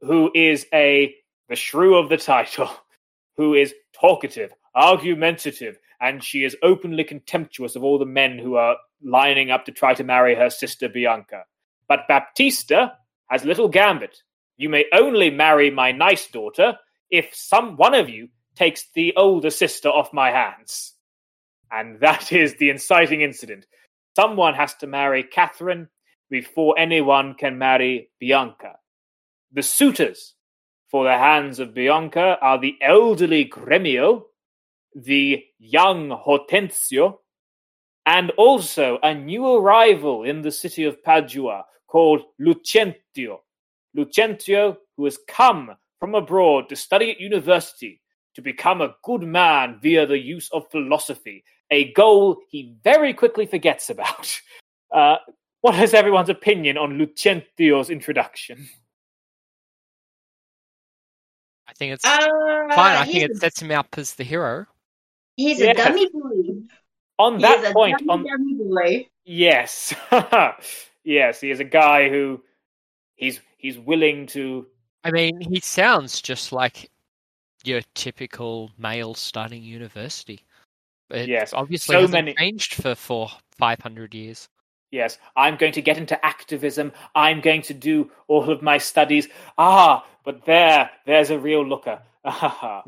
who 0.01 0.31
is 0.35 0.67
a 0.73 1.15
the 1.47 1.55
shrew 1.55 1.97
of 1.97 2.09
the 2.09 2.17
title, 2.17 2.69
who 3.37 3.53
is 3.53 3.73
talkative, 3.93 4.51
argumentative, 4.75 5.77
and 6.01 6.23
she 6.23 6.43
is 6.43 6.57
openly 6.61 7.03
contemptuous 7.03 7.75
of 7.75 7.83
all 7.83 7.97
the 7.97 8.05
men 8.05 8.37
who 8.37 8.55
are 8.55 8.75
lining 9.01 9.49
up 9.49 9.65
to 9.65 9.71
try 9.71 9.93
to 9.93 10.03
marry 10.03 10.35
her 10.35 10.49
sister 10.49 10.89
Bianca. 10.89 11.45
But 11.87 12.07
Baptista 12.07 12.93
has 13.29 13.45
little 13.45 13.67
gambit. 13.67 14.17
You 14.57 14.69
may 14.69 14.85
only 14.93 15.29
marry 15.29 15.69
my 15.69 15.91
nice 15.91 16.27
daughter 16.27 16.77
if 17.09 17.33
some 17.33 17.77
one 17.77 17.93
of 17.93 18.09
you 18.09 18.29
takes 18.55 18.85
the 18.93 19.13
older 19.15 19.49
sister 19.49 19.89
off 19.89 20.13
my 20.13 20.31
hands. 20.31 20.93
And 21.71 21.99
that 22.01 22.31
is 22.31 22.55
the 22.55 22.69
inciting 22.69 23.21
incident. 23.21 23.65
Someone 24.15 24.53
has 24.53 24.73
to 24.75 24.87
marry 24.87 25.23
Catherine 25.23 25.89
before 26.29 26.79
anyone 26.79 27.35
can 27.35 27.57
marry 27.57 28.09
Bianca. 28.19 28.75
The 29.51 29.61
suitors 29.61 30.33
for 30.89 31.03
the 31.03 31.17
hands 31.17 31.59
of 31.59 31.73
Bianca 31.73 32.37
are 32.41 32.59
the 32.59 32.75
elderly 32.81 33.45
Gremio, 33.45 34.23
the 34.95 35.43
young 35.59 36.09
Hortensio, 36.09 37.19
and 38.05 38.31
also 38.31 38.99
a 39.03 39.13
new 39.13 39.45
arrival 39.47 40.23
in 40.23 40.41
the 40.41 40.51
city 40.51 40.83
of 40.83 41.03
Padua 41.03 41.65
called 41.95 42.23
Lucentio. 42.41 43.39
Lucentio, 43.95 44.75
who 44.97 45.05
has 45.05 45.17
come 45.29 45.71
from 45.97 46.13
abroad 46.13 46.67
to 46.67 46.75
study 46.75 47.09
at 47.09 47.21
university 47.21 48.01
to 48.33 48.41
become 48.41 48.81
a 48.81 48.93
good 49.01 49.21
man 49.21 49.79
via 49.81 50.05
the 50.05 50.17
use 50.19 50.49
of 50.51 50.69
philosophy, 50.71 51.41
a 51.71 51.93
goal 51.93 52.35
he 52.49 52.75
very 52.83 53.13
quickly 53.13 53.45
forgets 53.45 53.89
about. 53.89 54.27
Uh, 54.91 55.17
what 55.61 55.77
is 55.83 55.93
everyone's 55.93 56.29
opinion 56.29 56.77
on 56.77 56.97
Lucentio's 56.97 57.89
introduction? 57.89 58.69
I 61.67 61.73
think 61.73 61.93
it's 61.93 62.05
Uh, 62.05 62.19
fine. 62.75 62.95
I 62.95 63.03
think 63.05 63.23
it 63.29 63.35
sets 63.37 63.61
him 63.61 63.71
up 63.71 63.87
as 63.97 64.13
the 64.13 64.23
hero. 64.23 64.67
He's 65.35 65.59
Yeah. 65.59 65.71
a 65.71 65.73
dummy 65.73 66.07
boy. 66.13 66.61
On 67.19 67.35
He 67.37 67.41
that 67.41 67.59
is 67.63 67.69
a 67.71 67.73
point, 67.73 67.97
dummy, 67.99 68.09
on 68.09 68.23
dummy 68.23 68.53
boy. 68.53 69.07
yes, 69.25 69.93
yes, 71.05 71.39
he 71.39 71.51
is 71.51 71.61
a 71.61 71.63
guy 71.63 72.09
who 72.09 72.43
he's 73.15 73.39
he's 73.57 73.79
willing 73.79 74.27
to. 74.27 74.65
I 75.05 75.11
mean, 75.11 75.39
he 75.39 75.61
sounds 75.61 76.21
just 76.21 76.51
like 76.51 76.91
your 77.63 77.79
typical 77.93 78.71
male 78.77 79.13
starting 79.13 79.63
university. 79.63 80.41
It 81.11 81.29
Yes, 81.29 81.53
obviously 81.53 81.93
so 81.93 82.01
hasn't 82.01 82.13
many- 82.25 82.33
changed 82.35 82.73
for 82.75 82.93
four, 82.95 83.29
five 83.57 83.79
hundred 83.79 84.13
years. 84.13 84.49
Yes, 84.91 85.17
I'm 85.35 85.57
going 85.57 85.73
to 85.73 85.81
get 85.81 85.97
into 85.97 86.23
activism. 86.25 86.93
I'm 87.15 87.41
going 87.41 87.61
to 87.63 87.73
do 87.73 88.09
all 88.27 88.49
of 88.49 88.61
my 88.61 88.77
studies. 88.77 89.27
Ah, 89.57 90.05
but 90.23 90.45
there, 90.45 90.89
there's 91.05 91.31
a 91.31 91.39
real 91.39 91.65
looker. 91.65 91.99
but 92.23 92.85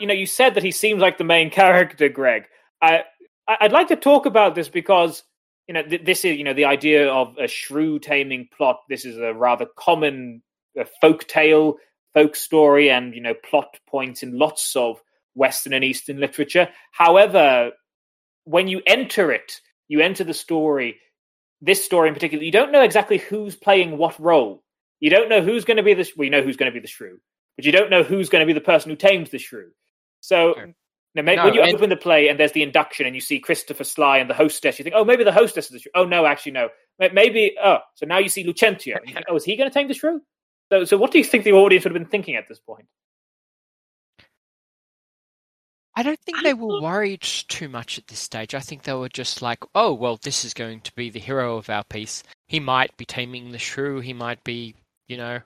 you 0.00 0.06
know, 0.06 0.14
you 0.14 0.26
said 0.26 0.54
that 0.54 0.62
he 0.62 0.70
seems 0.70 1.00
like 1.00 1.18
the 1.18 1.24
main 1.24 1.50
character, 1.62 2.08
Greg. 2.08 2.46
I- 2.82 3.04
I'd 3.48 3.72
like 3.72 3.88
to 3.88 3.96
talk 3.96 4.26
about 4.26 4.54
this 4.56 4.68
because 4.68 5.22
you 5.68 5.74
know 5.74 5.82
th- 5.82 6.04
this 6.04 6.24
is 6.24 6.36
you 6.36 6.44
know 6.44 6.54
the 6.54 6.64
idea 6.64 7.08
of 7.08 7.36
a 7.38 7.48
shrew 7.48 7.98
taming 7.98 8.48
plot. 8.56 8.80
This 8.88 9.04
is 9.04 9.18
a 9.18 9.34
rather 9.34 9.66
common 9.76 10.42
uh, 10.78 10.84
folk 11.00 11.26
tale, 11.26 11.76
folk 12.14 12.36
story, 12.36 12.90
and 12.90 13.14
you 13.14 13.20
know 13.20 13.34
plot 13.34 13.78
points 13.88 14.22
in 14.22 14.38
lots 14.38 14.76
of 14.76 15.00
Western 15.34 15.72
and 15.72 15.84
Eastern 15.84 16.18
literature. 16.18 16.68
However, 16.92 17.72
when 18.44 18.68
you 18.68 18.80
enter 18.86 19.32
it, 19.32 19.60
you 19.88 20.00
enter 20.00 20.24
the 20.24 20.34
story. 20.34 20.98
This 21.60 21.84
story 21.84 22.08
in 22.08 22.14
particular, 22.14 22.44
you 22.44 22.52
don't 22.52 22.72
know 22.72 22.82
exactly 22.82 23.18
who's 23.18 23.56
playing 23.56 23.96
what 23.96 24.20
role. 24.20 24.62
You 25.00 25.10
don't 25.10 25.28
know 25.28 25.40
who's 25.40 25.64
going 25.64 25.78
to 25.78 25.82
be 25.82 25.94
the. 25.94 26.10
We 26.16 26.30
know 26.30 26.42
who's 26.42 26.56
going 26.56 26.70
to 26.70 26.74
be 26.74 26.80
the 26.80 26.88
shrew, 26.88 27.18
but 27.56 27.64
you 27.64 27.72
don't 27.72 27.90
know 27.90 28.02
who's 28.02 28.28
going 28.28 28.40
to 28.40 28.46
be 28.46 28.52
the 28.52 28.60
person 28.60 28.90
who 28.90 28.96
tames 28.96 29.30
the 29.30 29.38
shrew. 29.38 29.70
So 30.20 30.54
Sure. 30.54 30.74
Now, 31.16 31.22
maybe 31.22 31.36
No, 31.36 31.44
when 31.46 31.54
you 31.54 31.62
and- 31.62 31.74
open 31.74 31.88
the 31.90 31.96
play 31.96 32.28
and 32.28 32.38
there's 32.38 32.52
the 32.52 32.62
induction 32.62 33.06
and 33.06 33.14
you 33.14 33.20
see 33.20 33.40
Christopher 33.40 33.84
Sly 33.84 34.18
and 34.18 34.28
the 34.30 34.34
hostess, 34.34 34.78
you 34.78 34.82
think, 34.82 34.94
oh, 34.96 35.04
maybe 35.04 35.24
the 35.24 35.32
hostess 35.32 35.64
is 35.66 35.70
the 35.72 35.78
shrew. 35.80 35.90
Oh 35.94 36.04
no, 36.04 36.26
actually 36.26 36.52
no. 36.52 36.68
Maybe 36.98 37.56
oh, 37.62 37.78
so 37.94 38.06
now 38.06 38.18
you 38.18 38.28
see 38.28 38.44
Lucentio. 38.44 38.98
You 39.06 39.14
think, 39.14 39.26
oh, 39.28 39.36
is 39.36 39.44
he 39.44 39.56
going 39.56 39.68
to 39.68 39.74
tame 39.74 39.88
the 39.88 39.94
shrew? 39.94 40.20
So, 40.70 40.84
so 40.84 40.96
what 40.96 41.10
do 41.12 41.18
you 41.18 41.24
think 41.24 41.44
the 41.44 41.52
audience 41.52 41.84
would 41.84 41.92
have 41.94 42.00
been 42.02 42.10
thinking 42.10 42.36
at 42.36 42.48
this 42.48 42.58
point? 42.58 42.86
I 45.94 46.02
don't 46.02 46.20
think 46.20 46.38
I 46.38 46.42
they 46.42 46.54
were 46.54 46.72
think- 46.74 46.82
worried 46.82 47.22
too 47.22 47.68
much 47.68 47.96
at 47.98 48.06
this 48.08 48.18
stage. 48.18 48.54
I 48.54 48.60
think 48.60 48.82
they 48.82 48.92
were 48.92 49.08
just 49.08 49.40
like, 49.40 49.64
oh, 49.74 49.94
well, 49.94 50.18
this 50.22 50.44
is 50.44 50.52
going 50.52 50.80
to 50.82 50.94
be 50.94 51.08
the 51.08 51.18
hero 51.20 51.56
of 51.56 51.70
our 51.70 51.84
piece. 51.84 52.22
He 52.48 52.60
might 52.60 52.94
be 52.98 53.06
taming 53.06 53.50
the 53.52 53.58
shrew. 53.58 54.00
He 54.00 54.12
might 54.12 54.44
be, 54.44 54.74
you 55.08 55.16
know. 55.16 55.40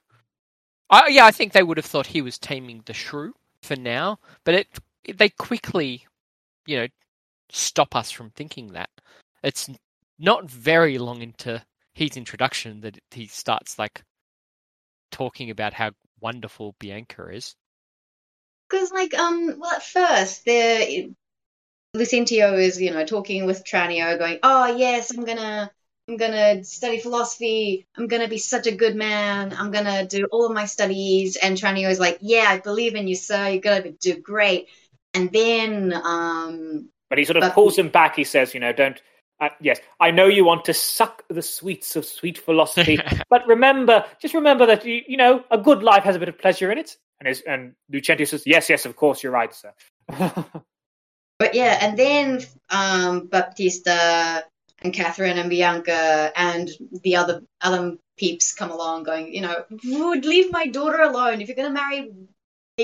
I, 0.90 1.06
yeah, 1.08 1.24
I 1.26 1.30
think 1.30 1.52
they 1.52 1.62
would 1.62 1.76
have 1.76 1.86
thought 1.86 2.06
he 2.08 2.20
was 2.22 2.36
taming 2.38 2.82
the 2.86 2.92
shrew 2.94 3.34
for 3.62 3.76
now, 3.76 4.18
but 4.44 4.54
it, 4.56 4.66
it 4.74 4.80
they 5.04 5.28
quickly, 5.30 6.06
you 6.66 6.76
know, 6.76 6.88
stop 7.50 7.96
us 7.96 8.10
from 8.10 8.30
thinking 8.30 8.68
that. 8.68 8.90
It's 9.42 9.68
not 10.18 10.50
very 10.50 10.98
long 10.98 11.22
into 11.22 11.62
his 11.94 12.16
introduction 12.16 12.80
that 12.82 12.98
he 13.10 13.26
starts 13.26 13.78
like 13.78 14.02
talking 15.10 15.50
about 15.50 15.72
how 15.72 15.90
wonderful 16.20 16.76
Bianca 16.78 17.28
is. 17.28 17.56
Because, 18.68 18.92
like, 18.92 19.14
um, 19.14 19.58
well, 19.58 19.72
at 19.72 19.82
first, 19.82 20.44
the 20.44 21.12
Lucentio 21.96 22.56
is, 22.56 22.80
you 22.80 22.92
know, 22.92 23.04
talking 23.04 23.46
with 23.46 23.64
Tranio, 23.64 24.16
going, 24.16 24.38
"Oh 24.44 24.76
yes, 24.76 25.10
I'm 25.10 25.24
gonna, 25.24 25.70
I'm 26.08 26.16
gonna 26.16 26.62
study 26.62 27.00
philosophy. 27.00 27.86
I'm 27.96 28.06
gonna 28.06 28.28
be 28.28 28.38
such 28.38 28.68
a 28.68 28.76
good 28.76 28.94
man. 28.94 29.52
I'm 29.52 29.72
gonna 29.72 30.06
do 30.06 30.26
all 30.30 30.46
of 30.46 30.52
my 30.52 30.66
studies." 30.66 31.36
And 31.36 31.56
Tranio 31.56 31.90
is 31.90 31.98
like, 31.98 32.18
"Yeah, 32.20 32.46
I 32.48 32.58
believe 32.58 32.94
in 32.94 33.08
you, 33.08 33.16
sir. 33.16 33.48
You're 33.48 33.60
gonna 33.60 33.90
do 33.90 34.20
great." 34.20 34.68
And 35.14 35.30
then, 35.32 35.92
um, 36.04 36.88
But 37.08 37.18
he 37.18 37.24
sort 37.24 37.36
of 37.38 37.42
But- 37.42 37.54
pulls 37.54 37.76
him 37.76 37.88
back. 37.88 38.16
He 38.16 38.24
says, 38.24 38.54
you 38.54 38.60
know, 38.60 38.72
don't. 38.72 39.00
Uh, 39.40 39.48
yes, 39.60 39.80
I 39.98 40.10
know 40.10 40.26
you 40.26 40.44
want 40.44 40.66
to 40.66 40.74
suck 40.74 41.24
the 41.28 41.40
sweets 41.40 41.96
of 41.96 42.04
sweet 42.04 42.36
philosophy, 42.36 42.98
but 43.30 43.46
remember, 43.46 44.04
just 44.20 44.34
remember 44.34 44.66
that 44.66 44.84
you, 44.84 45.02
you 45.08 45.16
know, 45.16 45.42
a 45.50 45.56
good 45.56 45.82
life 45.82 46.04
has 46.04 46.14
a 46.14 46.18
bit 46.18 46.28
of 46.28 46.38
pleasure 46.38 46.70
in 46.70 46.76
it. 46.76 46.96
And 47.18 47.26
his, 47.26 47.40
and 47.42 47.74
Lucentio 47.90 48.28
says, 48.28 48.42
yes, 48.44 48.68
yes, 48.68 48.84
of 48.84 48.96
course, 48.96 49.22
you're 49.22 49.32
right, 49.32 49.52
sir. 49.54 49.72
But 51.40 51.54
yeah, 51.54 51.78
and 51.80 51.98
then 51.98 52.42
um, 52.68 53.26
Baptista 53.28 54.44
and 54.82 54.92
Catherine 54.92 55.38
and 55.38 55.48
Bianca 55.48 56.30
and 56.36 56.68
the 57.02 57.16
other 57.16 57.42
other 57.62 57.96
peeps 58.18 58.52
come 58.52 58.70
along, 58.70 59.04
going, 59.04 59.34
you 59.34 59.40
know, 59.40 59.64
would 59.84 60.26
leave 60.26 60.52
my 60.52 60.66
daughter 60.66 61.00
alone. 61.00 61.40
If 61.40 61.48
you're 61.48 61.56
gonna 61.56 61.70
marry 61.70 62.10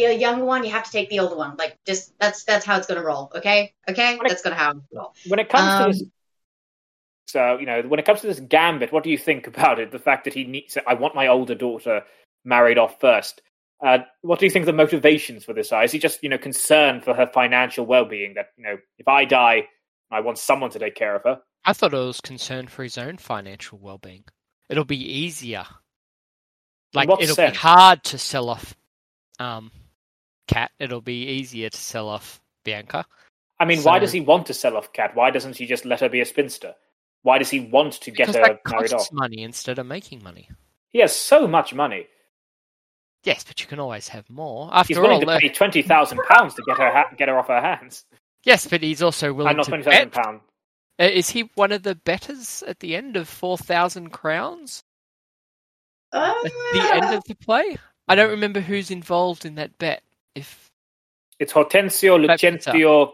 the 0.04 0.14
young 0.14 0.40
one, 0.44 0.64
you 0.64 0.70
have 0.70 0.84
to 0.84 0.90
take 0.90 1.08
the 1.10 1.20
older 1.20 1.36
one. 1.36 1.56
Like, 1.56 1.76
just 1.86 2.18
that's 2.18 2.44
that's 2.44 2.64
how 2.64 2.76
it's 2.76 2.86
gonna 2.86 3.02
roll. 3.02 3.30
Okay, 3.34 3.72
okay, 3.88 4.16
When 4.16 4.26
it- 4.26 4.28
that's 4.30 4.42
gonna 4.42 4.56
how 4.56 4.72
it's 4.72 4.80
roll. 4.92 5.14
when 5.28 5.38
it 5.40 5.48
comes 5.48 5.72
Um, 5.74 5.92
to 5.92 5.98
this, 5.98 6.08
so 7.28 7.58
you 7.58 7.66
know, 7.66 7.82
when 7.82 7.98
it 8.00 8.06
comes 8.06 8.20
to 8.20 8.26
this 8.26 8.40
gambit, 8.40 8.92
what 8.92 9.02
do 9.04 9.10
you 9.10 9.18
think 9.18 9.46
about 9.46 9.78
it? 9.78 9.90
The 9.90 9.98
fact 9.98 10.24
that 10.24 10.34
he 10.34 10.44
needs, 10.44 10.76
I 10.86 10.94
want 10.94 11.14
my 11.14 11.26
older 11.28 11.54
daughter 11.54 12.04
married 12.44 12.78
off 12.78 13.00
first. 13.00 13.42
Uh, 13.84 13.98
what 14.22 14.38
do 14.38 14.46
you 14.46 14.50
think 14.50 14.64
the 14.64 14.72
motivations 14.72 15.44
for 15.44 15.52
this 15.52 15.70
are? 15.70 15.84
Is 15.84 15.92
he 15.92 15.98
just, 15.98 16.22
you 16.22 16.30
know, 16.30 16.38
concerned 16.38 17.04
for 17.04 17.12
her 17.12 17.26
financial 17.26 17.84
well-being? 17.84 18.34
That 18.34 18.52
you 18.56 18.64
know, 18.64 18.78
if 18.98 19.06
I 19.08 19.24
die, 19.26 19.68
I 20.10 20.20
want 20.20 20.38
someone 20.38 20.70
to 20.70 20.78
take 20.78 20.94
care 20.94 21.14
of 21.14 21.22
her. 21.24 21.42
I 21.64 21.72
thought 21.72 21.92
it 21.92 21.96
was 21.98 22.20
concerned 22.20 22.70
for 22.70 22.84
his 22.84 22.96
own 22.96 23.18
financial 23.18 23.78
well-being. 23.78 24.24
It'll 24.70 24.84
be 24.84 24.96
easier. 25.20 25.66
Like 26.94 27.10
it'll 27.20 27.34
sense? 27.34 27.52
be 27.52 27.58
hard 27.58 28.02
to 28.04 28.18
sell 28.18 28.48
off 28.48 28.74
um 29.38 29.70
Cat. 30.46 30.70
It'll 30.78 31.00
be 31.00 31.24
easier 31.28 31.68
to 31.70 31.76
sell 31.78 32.08
off 32.08 32.40
Bianca. 32.64 33.04
I 33.58 33.64
mean, 33.64 33.80
why 33.82 33.98
does 33.98 34.12
he 34.12 34.20
want 34.20 34.46
to 34.46 34.54
sell 34.54 34.76
off 34.76 34.92
Cat? 34.92 35.14
Why 35.16 35.30
doesn't 35.30 35.56
he 35.56 35.66
just 35.66 35.84
let 35.84 36.00
her 36.00 36.08
be 36.08 36.20
a 36.20 36.24
spinster? 36.26 36.74
Why 37.22 37.38
does 37.38 37.50
he 37.50 37.60
want 37.60 37.94
to 37.94 38.10
get 38.10 38.28
her 38.28 38.32
that 38.34 38.40
married 38.42 38.62
costs 38.90 38.92
off? 38.92 39.12
money 39.12 39.42
instead 39.42 39.78
of 39.78 39.86
making 39.86 40.22
money. 40.22 40.48
He 40.90 41.00
has 41.00 41.14
so 41.16 41.46
much 41.48 41.74
money. 41.74 42.06
Yes, 43.24 43.42
but 43.44 43.60
you 43.60 43.66
can 43.66 43.80
always 43.80 44.08
have 44.08 44.28
more. 44.30 44.68
After 44.72 44.88
He's 44.94 44.98
willing 44.98 45.14
all, 45.14 45.20
to 45.22 45.30
uh, 45.30 45.40
pay 45.40 45.48
twenty 45.48 45.82
thousand 45.82 46.18
pounds 46.28 46.54
to 46.54 46.62
get 46.66 46.78
her 46.78 46.90
ha- 46.92 47.10
get 47.16 47.28
her 47.28 47.38
off 47.38 47.48
her 47.48 47.60
hands. 47.60 48.04
yes, 48.44 48.66
but 48.68 48.82
he's 48.82 49.02
also 49.02 49.28
And 49.28 49.36
willing 49.36 49.56
not 49.56 49.64
to 49.64 49.70
twenty 49.70 49.84
thousand 49.84 50.12
bet. 50.12 50.24
pounds. 50.24 50.42
Uh, 51.00 51.04
is 51.04 51.28
he 51.30 51.50
one 51.56 51.72
of 51.72 51.82
the 51.82 51.94
betters 51.96 52.62
at 52.68 52.78
the 52.80 52.94
end 52.94 53.16
of 53.16 53.28
four 53.28 53.58
thousand 53.58 54.10
crowns? 54.10 54.84
At 56.12 56.34
the 56.72 56.90
end 56.94 57.14
of 57.14 57.24
the 57.24 57.34
play, 57.34 57.76
I 58.06 58.14
don't 58.14 58.30
remember 58.30 58.60
who's 58.60 58.90
involved 58.90 59.44
in 59.44 59.56
that 59.56 59.76
bet. 59.78 60.02
If 60.36 60.70
It's 61.38 61.52
Hortensio, 61.52 62.24
Baptista. 62.26 62.70
Lucentio, 62.72 63.12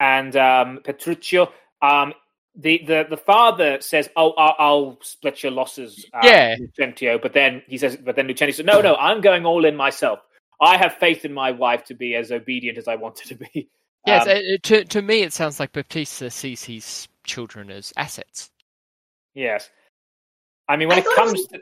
and 0.00 0.36
um, 0.36 0.80
Petruccio. 0.84 1.50
Um, 1.82 2.12
the, 2.56 2.82
the 2.86 3.06
the 3.10 3.16
father 3.16 3.80
says, 3.80 4.08
"Oh, 4.16 4.32
I'll, 4.32 4.54
I'll 4.58 4.98
split 5.02 5.42
your 5.42 5.52
losses, 5.52 6.06
uh, 6.12 6.20
Yeah. 6.22 6.56
Lucentio." 6.56 7.20
But 7.20 7.32
then 7.32 7.62
he 7.66 7.78
says, 7.78 7.96
"But 7.96 8.14
then 8.16 8.28
Lucentio 8.28 8.54
says, 8.54 8.64
no, 8.66 8.80
no, 8.80 8.94
I'm 8.96 9.20
going 9.20 9.44
all 9.44 9.64
in 9.64 9.74
myself. 9.76 10.20
I 10.60 10.76
have 10.76 10.94
faith 10.94 11.24
in 11.24 11.32
my 11.34 11.50
wife 11.50 11.84
to 11.86 11.94
be 11.94 12.14
as 12.14 12.30
obedient 12.30 12.78
as 12.78 12.86
I 12.86 12.94
want 12.96 13.18
her 13.20 13.26
to 13.26 13.34
be." 13.34 13.68
yes, 14.06 14.22
Um, 14.22 14.28
uh, 14.28 14.32
uh, 14.32 14.56
to 14.62 14.84
to 14.84 15.02
me 15.02 15.22
it 15.22 15.32
sounds 15.32 15.58
like 15.58 15.72
Baptista 15.72 16.30
sees 16.30 16.62
his 16.64 17.08
children 17.24 17.70
as 17.70 17.92
assets. 17.96 18.50
yes. 19.34 19.70
I 20.68 20.76
mean, 20.76 20.88
when 20.88 20.96
I 20.96 21.00
it 21.00 21.04
thought 21.04 21.12
it 21.12 21.16
comes 21.16 21.32
was- 21.32 21.46
to 21.48 21.60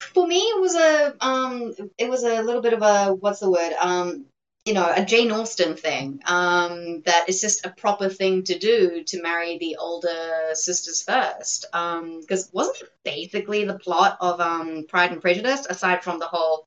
for 0.00 0.26
me, 0.26 0.38
it 0.38 0.60
was 0.60 0.74
a 0.74 1.14
um, 1.20 1.74
it 1.98 2.08
was 2.08 2.22
a 2.22 2.42
little 2.42 2.62
bit 2.62 2.72
of 2.72 2.82
a 2.82 3.14
what's 3.14 3.40
the 3.40 3.50
word 3.50 3.72
um, 3.80 4.26
you 4.66 4.74
know, 4.74 4.92
a 4.94 5.04
Jane 5.04 5.30
Austen 5.30 5.76
thing. 5.76 6.20
Um, 6.26 7.02
that 7.02 7.26
it's 7.28 7.40
just 7.40 7.64
a 7.64 7.70
proper 7.70 8.08
thing 8.08 8.42
to 8.44 8.58
do 8.58 9.04
to 9.04 9.22
marry 9.22 9.58
the 9.58 9.76
older 9.76 10.50
sisters 10.54 11.02
first. 11.02 11.66
Because 11.70 12.44
um, 12.44 12.50
wasn't 12.52 12.82
it 12.82 12.90
basically 13.04 13.64
the 13.64 13.78
plot 13.78 14.18
of 14.20 14.40
um, 14.40 14.84
Pride 14.88 15.12
and 15.12 15.22
Prejudice, 15.22 15.66
aside 15.70 16.02
from 16.02 16.18
the 16.18 16.26
whole 16.26 16.66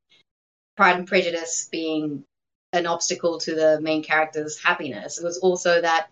Pride 0.77 0.95
and 0.95 1.07
Prejudice 1.07 1.67
being 1.69 2.23
an 2.71 2.87
obstacle 2.87 3.39
to 3.39 3.53
the 3.53 3.81
main 3.81 4.01
character's 4.01 4.57
happiness? 4.57 5.19
It 5.19 5.25
was 5.25 5.39
also 5.39 5.81
that 5.81 6.07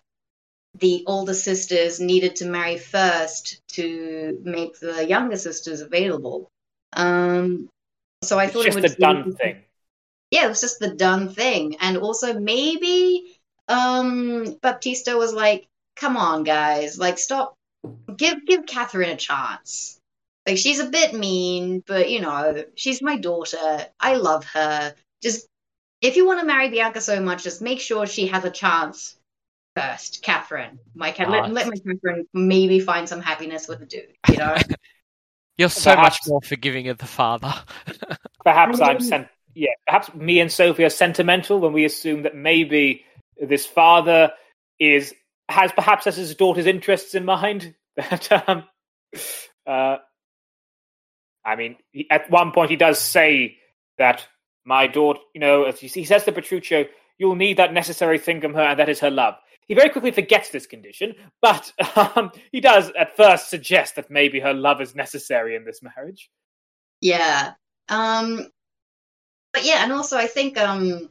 the 0.78 1.04
older 1.06 1.34
sisters 1.34 2.00
needed 2.00 2.36
to 2.36 2.44
marry 2.44 2.76
first 2.76 3.62
to 3.68 4.38
make 4.44 4.78
the 4.78 5.06
younger 5.08 5.36
sisters 5.36 5.80
available. 5.80 6.50
Um, 6.92 7.68
so 8.22 8.38
I 8.38 8.44
it's 8.44 8.52
thought 8.52 8.64
just 8.64 8.78
it 8.78 8.82
was 8.82 8.92
a 8.94 8.96
done 8.96 9.34
thing. 9.34 9.62
Yeah, 10.30 10.46
it 10.46 10.48
was 10.48 10.60
just 10.60 10.78
the 10.78 10.94
done 10.94 11.28
thing, 11.30 11.76
and 11.80 11.96
also 11.96 12.38
maybe 12.38 13.38
um, 13.68 14.56
Baptista 14.62 15.16
was 15.16 15.32
like, 15.32 15.66
"Come 15.96 16.16
on, 16.16 16.44
guys, 16.44 16.98
like 16.98 17.18
stop, 17.18 17.54
give 18.16 18.44
give 18.46 18.66
Catherine 18.66 19.10
a 19.10 19.16
chance." 19.16 19.98
Like 20.46 20.58
she's 20.58 20.80
a 20.80 20.90
bit 20.90 21.14
mean, 21.14 21.82
but 21.86 22.10
you 22.10 22.20
know, 22.20 22.64
she's 22.74 23.02
my 23.02 23.16
daughter. 23.16 23.86
I 24.00 24.16
love 24.16 24.44
her. 24.46 24.94
Just 25.22 25.46
if 26.00 26.16
you 26.16 26.26
want 26.26 26.40
to 26.40 26.46
marry 26.46 26.70
Bianca 26.70 27.00
so 27.00 27.20
much, 27.20 27.44
just 27.44 27.62
make 27.62 27.80
sure 27.80 28.06
she 28.06 28.28
has 28.28 28.44
a 28.44 28.50
chance 28.50 29.16
first, 29.76 30.22
Catherine. 30.22 30.78
My 30.94 31.10
cat, 31.10 31.30
let, 31.30 31.52
let 31.52 31.66
my 31.66 31.76
Catherine 31.76 32.26
maybe 32.32 32.80
find 32.80 33.08
some 33.08 33.20
happiness 33.20 33.68
with 33.68 33.80
a 33.82 33.86
dude. 33.86 34.16
You 34.28 34.38
know. 34.38 34.56
You're 35.58 35.68
so 35.68 35.94
perhaps, 35.94 36.20
much 36.20 36.30
more 36.30 36.40
forgiving 36.40 36.88
of 36.88 36.98
the 36.98 37.06
father. 37.06 37.52
perhaps 38.44 38.80
I'm 38.80 39.00
sent. 39.00 39.28
Yeah, 39.54 39.72
perhaps 39.86 40.14
me 40.14 40.38
and 40.38 40.52
Sophie 40.52 40.84
are 40.84 40.90
sentimental 40.90 41.58
when 41.58 41.72
we 41.72 41.84
assume 41.84 42.22
that 42.22 42.36
maybe 42.36 43.04
this 43.40 43.66
father 43.66 44.32
is 44.78 45.12
has 45.48 45.72
perhaps 45.72 46.04
has 46.04 46.16
his 46.16 46.34
daughter's 46.36 46.66
interests 46.66 47.14
in 47.14 47.24
mind. 47.24 47.74
That 47.98 48.30
um, 48.46 48.62
uh, 49.66 49.96
I 51.44 51.56
mean, 51.56 51.74
he, 51.90 52.08
at 52.08 52.30
one 52.30 52.52
point 52.52 52.70
he 52.70 52.76
does 52.76 53.00
say 53.00 53.56
that 53.96 54.24
my 54.64 54.86
daughter, 54.86 55.18
you 55.34 55.40
know, 55.40 55.72
he 55.72 56.04
says 56.04 56.22
to 56.22 56.30
Petruchio, 56.30 56.86
"You'll 57.18 57.34
need 57.34 57.56
that 57.56 57.72
necessary 57.72 58.20
thing 58.20 58.40
from 58.40 58.54
her, 58.54 58.62
and 58.62 58.78
that 58.78 58.88
is 58.88 59.00
her 59.00 59.10
love." 59.10 59.34
He 59.68 59.74
very 59.74 59.90
quickly 59.90 60.10
forgets 60.10 60.48
this 60.48 60.66
condition, 60.66 61.14
but 61.42 61.72
um, 61.96 62.32
he 62.50 62.60
does 62.60 62.90
at 62.98 63.16
first 63.16 63.50
suggest 63.50 63.96
that 63.96 64.10
maybe 64.10 64.40
her 64.40 64.54
love 64.54 64.80
is 64.80 64.94
necessary 64.94 65.54
in 65.54 65.64
this 65.64 65.82
marriage. 65.82 66.30
Yeah. 67.00 67.52
Um, 67.88 68.50
but 69.52 69.64
yeah, 69.64 69.84
and 69.84 69.92
also 69.92 70.16
I 70.16 70.26
think 70.26 70.58
um, 70.58 71.10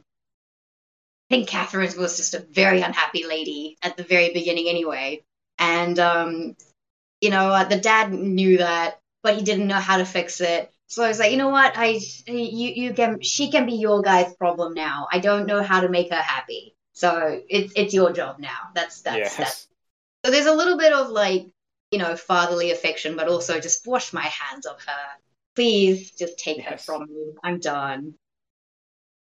I 1.30 1.34
think 1.34 1.48
Catherine 1.48 1.92
was 1.98 2.16
just 2.16 2.34
a 2.34 2.46
very 2.50 2.80
unhappy 2.80 3.24
lady 3.26 3.76
at 3.82 3.96
the 3.96 4.02
very 4.02 4.32
beginning, 4.32 4.68
anyway. 4.68 5.24
And 5.58 5.98
um, 5.98 6.56
you 7.20 7.30
know, 7.30 7.50
uh, 7.50 7.64
the 7.64 7.78
dad 7.78 8.12
knew 8.12 8.58
that, 8.58 9.00
but 9.22 9.36
he 9.36 9.42
didn't 9.42 9.66
know 9.66 9.74
how 9.74 9.98
to 9.98 10.04
fix 10.04 10.40
it. 10.40 10.72
So 10.86 11.04
I 11.04 11.08
was 11.08 11.18
like, 11.18 11.30
you 11.30 11.36
know 11.36 11.50
what? 11.50 11.76
I 11.76 12.00
you 12.26 12.70
you 12.70 12.94
can 12.94 13.20
she 13.20 13.50
can 13.50 13.66
be 13.66 13.74
your 13.74 14.02
guy's 14.02 14.34
problem 14.34 14.74
now. 14.74 15.06
I 15.12 15.18
don't 15.18 15.46
know 15.46 15.62
how 15.62 15.80
to 15.80 15.88
make 15.88 16.10
her 16.10 16.16
happy. 16.16 16.74
So 16.98 17.40
it's 17.48 17.72
it's 17.76 17.94
your 17.94 18.12
job 18.12 18.40
now. 18.40 18.58
That's 18.74 19.02
that's 19.02 19.18
yes. 19.18 19.36
that's. 19.36 19.68
So 20.24 20.32
there's 20.32 20.46
a 20.46 20.52
little 20.52 20.76
bit 20.76 20.92
of 20.92 21.10
like 21.10 21.46
you 21.92 21.98
know 22.00 22.16
fatherly 22.16 22.72
affection, 22.72 23.14
but 23.14 23.28
also 23.28 23.60
just 23.60 23.86
wash 23.86 24.12
my 24.12 24.24
hands 24.24 24.66
of 24.66 24.80
her. 24.84 25.06
Please 25.54 26.10
just 26.10 26.40
take 26.40 26.58
yes. 26.58 26.68
her 26.68 26.76
from 26.78 27.02
me. 27.02 27.34
I'm 27.44 27.60
done. 27.60 28.14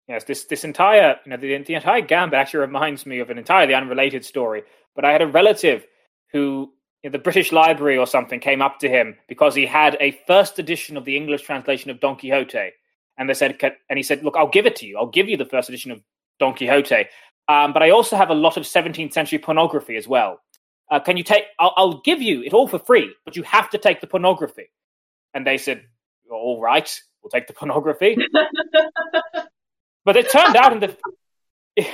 Yes, 0.09 0.25
this 0.25 0.43
this 0.47 0.65
entire 0.65 1.21
you 1.25 1.31
know 1.31 1.37
the, 1.37 1.57
the 1.59 1.75
entire 1.75 2.01
gambit 2.01 2.37
actually 2.37 2.61
reminds 2.63 3.07
me 3.07 3.21
of 3.21 3.31
an 3.31 3.39
entirely 3.39 3.75
unrelated 3.75 4.25
story. 4.25 4.65
But 4.97 5.05
I 5.05 5.13
had 5.13 5.23
a 5.23 5.29
relative 5.29 5.87
who 6.33 6.73
in 7.05 7.13
the 7.13 7.19
British 7.21 7.53
Library 7.53 7.97
or 7.97 8.09
something 8.09 8.41
came 8.41 8.61
up 8.61 8.81
to 8.81 8.89
him 8.89 9.17
because 9.29 9.55
he 9.55 9.67
had 9.67 9.97
a 10.01 10.19
first 10.27 10.59
edition 10.59 10.97
of 10.97 11.05
the 11.05 11.17
English 11.17 11.43
translation 11.43 11.93
of 11.93 12.01
Don 12.01 12.17
Quixote, 12.17 12.73
and 13.19 13.29
they 13.29 13.35
said, 13.35 13.57
and 13.89 13.97
he 13.97 14.03
said, 14.03 14.25
"Look, 14.25 14.35
I'll 14.37 14.49
give 14.49 14.67
it 14.67 14.75
to 14.77 14.87
you. 14.87 14.99
I'll 14.99 15.07
give 15.07 15.29
you 15.29 15.37
the 15.37 15.45
first 15.45 15.69
edition 15.69 15.93
of 15.93 16.01
Don 16.41 16.55
Quixote." 16.57 17.07
Um, 17.49 17.73
but 17.73 17.83
I 17.83 17.91
also 17.91 18.17
have 18.17 18.31
a 18.31 18.35
lot 18.35 18.57
of 18.57 18.65
17th 18.65 19.13
century 19.13 19.39
pornography 19.39 19.97
as 19.97 20.07
well. 20.07 20.41
Uh, 20.91 21.01
can 21.01 21.17
you 21.17 21.25
take? 21.25 21.45
I'll, 21.59 21.73
I'll, 21.77 22.01
give 22.03 22.21
you 22.21 22.43
it 22.43 22.53
all 22.53 22.69
for 22.69 22.79
free, 22.79 23.15
but 23.25 23.35
you 23.35 23.43
have 23.45 23.71
to 23.71 23.79
take 23.79 24.01
the 24.01 24.07
pornography. 24.07 24.71
And 25.33 25.47
they 25.47 25.57
said, 25.57 25.83
"All 26.31 26.61
right, 26.61 26.89
we'll 27.23 27.31
take 27.31 27.47
the 27.47 27.55
pornography." 27.55 28.17
but 30.05 30.17
it 30.17 30.31
turned 30.31 30.55
out 30.55 30.75
in 30.75 30.81
the 30.81 30.97
it, 31.77 31.87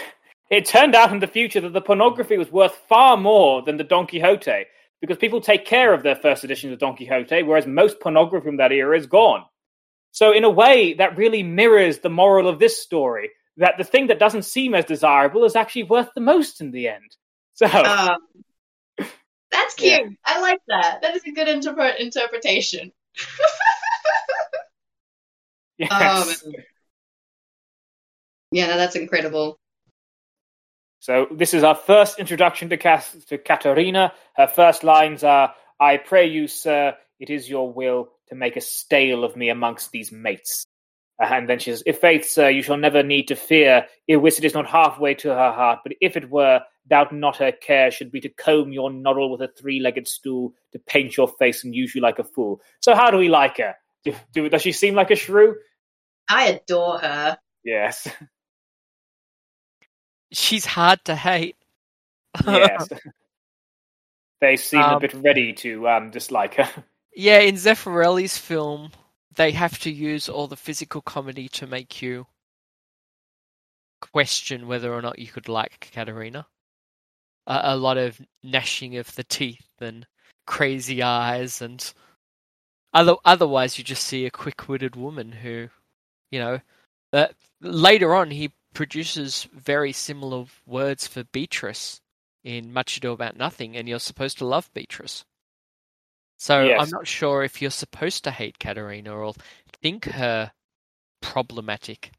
it 0.51 0.65
turned 0.67 0.95
out 0.95 1.13
in 1.13 1.21
the 1.21 1.27
future 1.27 1.61
that 1.61 1.73
the 1.73 1.81
pornography 1.81 2.37
was 2.39 2.51
worth 2.51 2.75
far 2.89 3.17
more 3.17 3.63
than 3.63 3.77
the 3.77 3.85
Don 3.85 4.07
Quixote 4.07 4.65
because 5.01 5.17
people 5.17 5.41
take 5.41 5.65
care 5.65 5.95
of 5.95 6.03
their 6.03 6.17
first 6.17 6.43
editions 6.43 6.73
of 6.73 6.79
Don 6.81 6.97
Quixote, 6.97 7.43
whereas 7.43 7.67
most 7.67 8.01
pornography 8.01 8.47
from 8.47 8.57
that 8.57 8.73
era 8.73 8.97
is 8.99 9.07
gone. 9.07 9.45
So, 10.11 10.33
in 10.33 10.45
a 10.45 10.51
way, 10.51 10.95
that 10.95 11.17
really 11.17 11.43
mirrors 11.43 11.99
the 11.99 12.11
moral 12.11 12.49
of 12.49 12.59
this 12.59 12.83
story 12.83 13.31
that 13.59 13.75
the 13.77 13.85
thing 13.85 14.07
that 14.07 14.19
doesn't 14.19 14.45
seem 14.45 14.75
as 14.75 14.85
desirable 14.85 15.45
is 15.45 15.57
actually 15.57 15.83
worth 15.85 16.09
the 16.15 16.21
most 16.21 16.61
in 16.61 16.71
the 16.71 16.89
end. 16.89 17.17
So 17.55 17.67
um, 17.67 18.17
that's 19.51 19.75
cute. 19.75 19.93
Yeah. 19.93 20.09
I 20.25 20.41
like 20.41 20.61
that. 20.69 21.03
That 21.03 21.17
is 21.17 21.25
a 21.25 21.33
good 21.33 21.49
interpret 21.49 21.99
interpretation. 21.99 22.93
yes. 25.79 26.45
Um, 26.45 26.53
yeah, 28.53 28.77
that's 28.77 28.97
incredible. 28.97 29.59
So 31.01 31.27
this 31.31 31.53
is 31.53 31.65
our 31.65 31.75
first 31.75 32.19
introduction 32.19 32.69
to, 32.71 32.77
Kat- 32.77 33.15
to 33.29 33.39
Katerina. 33.39 34.13
Her 34.35 34.47
first 34.47 34.85
lines 34.85 35.25
are, 35.25 35.55
"I 35.81 35.97
pray 35.97 36.27
you, 36.27 36.49
sir, 36.49 36.97
it 37.19 37.31
is 37.31 37.49
your 37.49 37.73
will 37.73 38.11
to 38.29 38.35
make 38.35 38.57
a 38.57 38.61
stale 38.61 39.25
of 39.25 39.37
me 39.37 39.49
amongst 39.49 39.91
these 39.91 40.13
mates." 40.13 40.67
And 41.21 41.49
then 41.49 41.59
she 41.59 41.71
says, 41.71 41.83
If 41.85 42.01
faith, 42.01 42.29
sir, 42.29 42.49
you 42.49 42.63
shall 42.63 42.77
never 42.77 43.03
need 43.03 43.29
to 43.29 43.37
fear. 43.37 43.87
Illicit 44.07 44.45
is 44.45 44.55
not 44.55 44.69
halfway 44.69 45.15
to 45.15 45.29
her 45.29 45.53
heart, 45.53 45.81
but 45.83 45.95
if 46.01 46.17
it 46.17 46.31
were, 46.31 46.61
doubt 46.87 47.13
not 47.13 47.37
her 47.37 47.53
care 47.53 47.91
should 47.91 48.13
be 48.13 48.21
to 48.21 48.29
comb 48.29 48.73
your 48.73 48.91
noddle 48.91 49.31
with 49.31 49.41
a 49.41 49.49
three 49.49 49.81
legged 49.81 50.07
stool, 50.07 50.55
to 50.73 50.79
paint 50.79 51.17
your 51.17 51.29
face 51.29 51.65
and 51.65 51.75
use 51.75 51.95
you 51.95 52.01
like 52.01 52.19
a 52.19 52.25
fool. 52.25 52.61
So, 52.81 52.95
how 52.95 53.11
do 53.11 53.19
we 53.19 53.29
like 53.29 53.59
her? 53.59 53.75
Do, 54.05 54.15
do, 54.33 54.49
does 54.49 54.63
she 54.63 54.73
seem 54.73 54.95
like 54.95 55.11
a 55.11 55.17
shrew? 55.17 55.57
I 56.29 56.49
adore 56.49 56.99
her. 56.99 57.39
Yes. 57.65 58.07
She's 60.33 60.67
hard 60.67 61.05
to 61.07 61.17
hate. 61.17 61.57
yes. 62.47 62.89
They 64.41 64.57
seem 64.57 64.81
um, 64.81 64.95
a 64.95 65.01
bit 65.01 65.15
ready 65.15 65.53
to 65.55 65.89
um, 65.89 66.11
dislike 66.11 66.55
her. 66.55 66.85
Yeah, 67.17 67.41
in 67.41 67.57
Zeffirelli's 67.57 68.39
film, 68.39 68.93
they 69.35 69.53
have 69.53 69.79
to 69.81 69.91
use 69.91 70.29
all 70.29 70.47
the 70.47 70.57
physical 70.57 71.01
comedy 71.01 71.49
to 71.51 71.67
make 71.67 72.03
you 72.03 72.27
question 74.01 74.67
whether 74.67 74.93
or 74.93 75.03
not 75.03 75.19
you 75.19 75.27
could 75.27 75.49
like 75.49 75.91
Katerina. 75.93 76.47
A, 77.47 77.61
a 77.65 77.77
lot 77.77 77.99
of 77.99 78.21
gnashing 78.43 78.97
of 78.97 79.15
the 79.15 79.25
teeth 79.25 79.67
and 79.81 80.07
crazy 80.47 81.03
eyes, 81.03 81.61
and 81.61 81.93
other, 82.95 83.15
otherwise 83.25 83.77
you 83.77 83.85
just 83.85 84.05
see 84.05 84.25
a 84.27 84.31
quick-witted 84.31 84.97
woman 84.97 85.33
who, 85.33 85.69
you 86.31 86.39
know, 86.39 86.61
uh, 87.13 87.27
later 87.61 88.15
on 88.15 88.31
he 88.31 88.53
produces 88.75 89.49
very 89.53 89.93
similar 89.93 90.45
words 90.67 91.07
for 91.07 91.25
Beatrice 91.25 92.01
in 92.45 92.73
Much 92.73 92.97
Ado 92.97 93.13
About 93.13 93.37
Nothing, 93.37 93.77
and 93.77 93.89
you're 93.89 93.99
supposed 93.99 94.39
to 94.39 94.47
love 94.47 94.71
Beatrice. 94.73 95.25
So 96.39 96.65
yes. 96.65 96.81
I'm 96.81 96.91
not 96.91 97.07
sure 97.07 97.43
if 97.43 97.61
you're 97.61 97.71
supposed 97.71 98.25
to 98.25 98.31
hate 98.31 98.59
Katerina 98.59 99.13
or 99.13 99.35
think 99.83 100.05
her 100.07 100.53
problematic. 101.21 102.13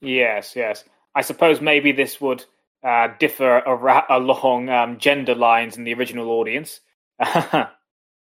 Yes, 0.00 0.56
yes. 0.56 0.84
I 1.14 1.20
suppose 1.20 1.60
maybe 1.60 1.92
this 1.92 2.20
would 2.20 2.44
uh, 2.82 3.08
differ 3.18 3.60
ar- 3.60 4.06
along 4.10 4.70
um, 4.70 4.98
gender 4.98 5.34
lines 5.34 5.76
in 5.76 5.84
the 5.84 5.92
original 5.92 6.30
audience. 6.30 6.80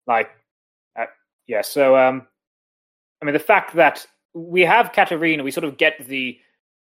like, 0.06 0.30
uh, 0.98 1.06
yeah. 1.46 1.62
So, 1.62 1.96
um, 1.96 2.26
I 3.22 3.24
mean, 3.24 3.32
the 3.32 3.38
fact 3.38 3.74
that 3.76 4.06
we 4.34 4.62
have 4.62 4.92
Katerina, 4.92 5.42
we 5.42 5.50
sort 5.50 5.64
of 5.64 5.78
get 5.78 6.06
the 6.06 6.38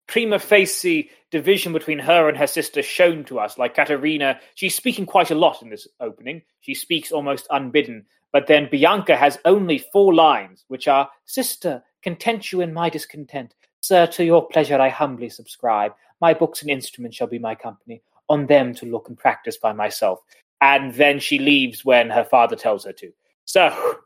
prima 0.06 0.38
facie 0.38 1.10
division 1.30 1.72
between 1.72 1.98
her 1.98 2.28
and 2.28 2.36
her 2.38 2.46
sister 2.46 2.82
shown 2.82 3.24
to 3.24 3.38
us. 3.38 3.58
Like 3.58 3.74
Katerina, 3.74 4.40
she's 4.54 4.74
speaking 4.74 5.06
quite 5.06 5.30
a 5.30 5.34
lot 5.34 5.62
in 5.62 5.70
this 5.70 5.88
opening. 6.00 6.42
She 6.60 6.74
speaks 6.74 7.12
almost 7.12 7.46
unbidden. 7.50 8.06
But 8.32 8.46
then 8.46 8.68
Bianca 8.70 9.16
has 9.16 9.38
only 9.44 9.78
four 9.78 10.14
lines, 10.14 10.64
which 10.68 10.88
are 10.88 11.08
Sister, 11.24 11.82
content 12.02 12.52
you 12.52 12.60
in 12.60 12.72
my 12.72 12.90
discontent. 12.90 13.54
Sir, 13.80 14.06
to 14.08 14.24
your 14.24 14.46
pleasure 14.46 14.78
I 14.80 14.88
humbly 14.88 15.28
subscribe. 15.28 15.92
My 16.20 16.34
books 16.34 16.62
and 16.62 16.70
instruments 16.70 17.16
shall 17.16 17.28
be 17.28 17.38
my 17.38 17.54
company. 17.54 18.02
On 18.28 18.46
them 18.46 18.74
to 18.74 18.86
look 18.86 19.08
and 19.08 19.16
practice 19.16 19.56
by 19.56 19.72
myself. 19.72 20.20
And 20.60 20.92
then 20.94 21.20
she 21.20 21.38
leaves 21.38 21.84
when 21.84 22.10
her 22.10 22.24
father 22.24 22.56
tells 22.56 22.84
her 22.84 22.92
to. 22.94 23.12
So, 23.44 23.98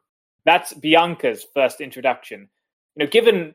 that's 0.45 0.75
Bianca's 0.75 1.47
first 1.55 1.81
introduction. 1.81 2.49
You 2.97 3.05
know, 3.05 3.11
given 3.11 3.55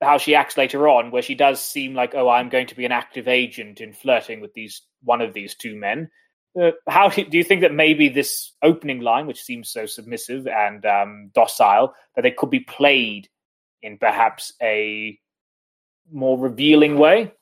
how 0.00 0.18
she 0.18 0.34
acts 0.34 0.56
later 0.56 0.88
on, 0.88 1.10
where 1.10 1.22
she 1.22 1.34
does 1.34 1.60
seem 1.60 1.94
like, 1.94 2.14
oh, 2.14 2.28
I'm 2.28 2.48
going 2.48 2.66
to 2.68 2.76
be 2.76 2.84
an 2.84 2.92
active 2.92 3.28
agent 3.28 3.80
in 3.80 3.92
flirting 3.92 4.40
with 4.40 4.54
these 4.54 4.82
one 5.02 5.20
of 5.20 5.34
these 5.34 5.54
two 5.54 5.76
men. 5.76 6.10
Uh, 6.60 6.70
how 6.88 7.08
do 7.08 7.26
you 7.30 7.44
think 7.44 7.62
that 7.62 7.74
maybe 7.74 8.08
this 8.08 8.52
opening 8.62 9.00
line, 9.00 9.26
which 9.26 9.42
seems 9.42 9.70
so 9.70 9.86
submissive 9.86 10.46
and 10.46 10.84
um, 10.86 11.30
docile, 11.34 11.94
that 12.16 12.26
it 12.26 12.36
could 12.36 12.50
be 12.50 12.60
played 12.60 13.28
in 13.82 13.98
perhaps 13.98 14.52
a 14.62 15.18
more 16.10 16.38
revealing 16.38 16.98
way? 16.98 17.32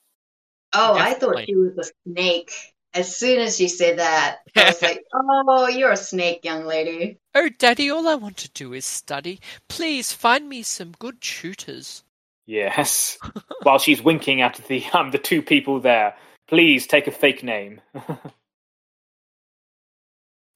Oh, 0.73 0.95
I 0.95 1.13
thought 1.13 1.45
she 1.45 1.55
was 1.55 1.77
a 1.77 2.09
snake. 2.09 2.51
As 2.93 3.15
soon 3.15 3.39
as 3.39 3.57
she 3.57 3.67
said 3.67 3.99
that, 3.99 4.39
I 4.55 4.65
was 4.65 4.81
like, 4.81 5.03
"Oh, 5.13 5.67
you're 5.67 5.91
a 5.91 5.97
snake, 5.97 6.43
young 6.43 6.65
lady." 6.65 7.19
Oh, 7.35 7.49
Daddy, 7.49 7.89
all 7.89 8.07
I 8.07 8.15
want 8.15 8.37
to 8.37 8.49
do 8.49 8.73
is 8.73 8.85
study. 8.85 9.39
Please 9.67 10.13
find 10.13 10.49
me 10.49 10.63
some 10.63 10.93
good 10.97 11.21
tutors. 11.21 12.03
Yes. 12.47 13.19
While 13.61 13.77
she's 13.77 14.01
winking 14.01 14.41
at 14.41 14.55
the 14.67 14.83
um 14.93 15.11
the 15.11 15.19
two 15.19 15.43
people 15.43 15.79
there, 15.79 16.15
please 16.47 16.87
take 16.87 17.05
a 17.05 17.11
fake 17.11 17.43
name. 17.43 17.81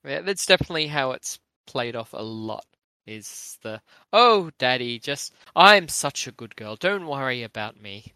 yeah, 0.04 0.22
that's 0.22 0.48
definitely 0.48 0.88
how 0.88 1.12
it's 1.12 1.38
played 1.68 1.96
off 1.96 2.14
a 2.14 2.24
lot. 2.24 2.66
Is 3.06 3.58
the 3.62 3.82
oh, 4.14 4.52
Daddy, 4.58 5.00
just 5.00 5.34
I'm 5.56 5.88
such 5.88 6.28
a 6.28 6.32
good 6.32 6.56
girl. 6.56 6.76
Don't 6.78 7.08
worry 7.08 7.44
about 7.44 7.80
me. 7.82 8.14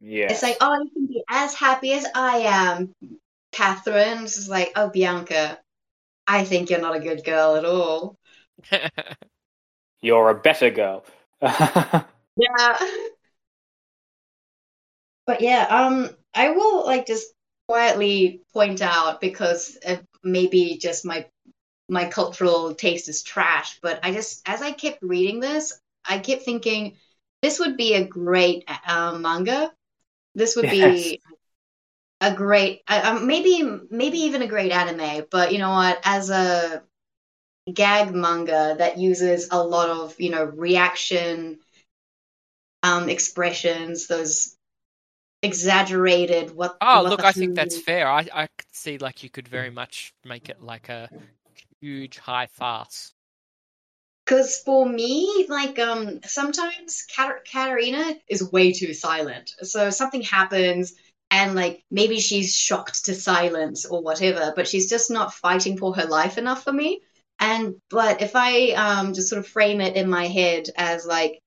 Yeah. 0.00 0.30
It's 0.30 0.42
like, 0.42 0.58
oh, 0.60 0.82
you 0.82 0.90
can 0.90 1.06
be 1.06 1.24
as 1.28 1.54
happy 1.54 1.94
as 1.94 2.06
I 2.14 2.38
am, 2.40 2.92
Catherine. 3.52 4.24
It's 4.24 4.48
like, 4.48 4.72
oh, 4.76 4.90
Bianca, 4.90 5.58
I 6.26 6.44
think 6.44 6.68
you're 6.68 6.80
not 6.80 6.94
a 6.94 7.00
good 7.00 7.24
girl 7.24 7.56
at 7.56 7.64
all. 7.64 8.18
you're 10.02 10.28
a 10.28 10.34
better 10.34 10.68
girl. 10.68 11.06
Yeah. 12.36 12.78
But 15.26 15.40
yeah, 15.40 15.66
um, 15.70 16.10
I 16.34 16.50
will 16.50 16.84
like 16.84 17.06
just 17.06 17.32
quietly 17.66 18.42
point 18.52 18.82
out 18.82 19.22
because 19.22 19.78
maybe 20.22 20.78
just 20.80 21.04
my 21.04 21.26
my 21.88 22.06
cultural 22.08 22.74
taste 22.74 23.08
is 23.08 23.22
trash, 23.22 23.78
but 23.82 24.00
I 24.02 24.12
just 24.12 24.42
as 24.46 24.62
I 24.62 24.72
kept 24.72 25.02
reading 25.02 25.40
this, 25.40 25.80
I 26.04 26.18
kept 26.18 26.42
thinking 26.42 26.96
this 27.42 27.58
would 27.58 27.76
be 27.76 27.94
a 27.94 28.06
great 28.06 28.64
uh, 28.86 29.16
manga. 29.18 29.72
This 30.34 30.56
would 30.56 30.66
yes. 30.66 30.74
be 30.74 31.20
a 32.20 32.34
great, 32.34 32.82
uh, 32.88 33.20
maybe 33.22 33.62
maybe 33.90 34.18
even 34.18 34.42
a 34.42 34.46
great 34.46 34.72
anime. 34.72 35.26
But 35.30 35.52
you 35.52 35.58
know 35.58 35.70
what? 35.70 36.00
As 36.04 36.30
a 36.30 36.82
gag 37.72 38.14
manga 38.14 38.74
that 38.78 38.98
uses 38.98 39.48
a 39.50 39.62
lot 39.62 39.88
of 39.88 40.14
you 40.20 40.30
know 40.30 40.44
reaction 40.44 41.58
um, 42.82 43.08
expressions, 43.08 44.06
those 44.06 44.56
exaggerated 45.42 46.54
what. 46.54 46.76
Oh, 46.80 47.02
what 47.02 47.10
look, 47.10 47.24
I 47.24 47.32
think 47.32 47.54
that's 47.54 47.76
fair. 47.76 48.08
I 48.08 48.28
I 48.32 48.46
could 48.46 48.68
see 48.72 48.98
like 48.98 49.22
you 49.22 49.30
could 49.30 49.48
very 49.48 49.70
much 49.70 50.12
make 50.24 50.48
it 50.48 50.62
like 50.62 50.88
a 50.88 51.10
huge 51.80 52.18
high 52.18 52.46
farce. 52.46 53.14
Because 54.24 54.58
for 54.58 54.88
me, 54.88 55.46
like 55.48 55.78
um, 55.78 56.20
sometimes 56.24 57.04
Kat- 57.14 57.44
Katarina 57.50 58.14
is 58.28 58.50
way 58.50 58.72
too 58.72 58.94
silent. 58.94 59.50
So 59.62 59.90
something 59.90 60.22
happens, 60.22 60.94
and 61.30 61.54
like 61.54 61.84
maybe 61.90 62.20
she's 62.20 62.54
shocked 62.54 63.04
to 63.06 63.14
silence 63.14 63.84
or 63.84 64.02
whatever, 64.02 64.52
but 64.56 64.68
she's 64.68 64.88
just 64.88 65.10
not 65.10 65.34
fighting 65.34 65.76
for 65.76 65.94
her 65.94 66.06
life 66.06 66.38
enough 66.38 66.64
for 66.64 66.72
me. 66.72 67.00
And 67.38 67.74
but 67.90 68.22
if 68.22 68.32
I 68.34 68.70
um 68.70 69.14
just 69.14 69.28
sort 69.28 69.40
of 69.40 69.46
frame 69.48 69.80
it 69.80 69.96
in 69.96 70.08
my 70.08 70.26
head 70.26 70.68
as 70.76 71.06
like 71.06 71.40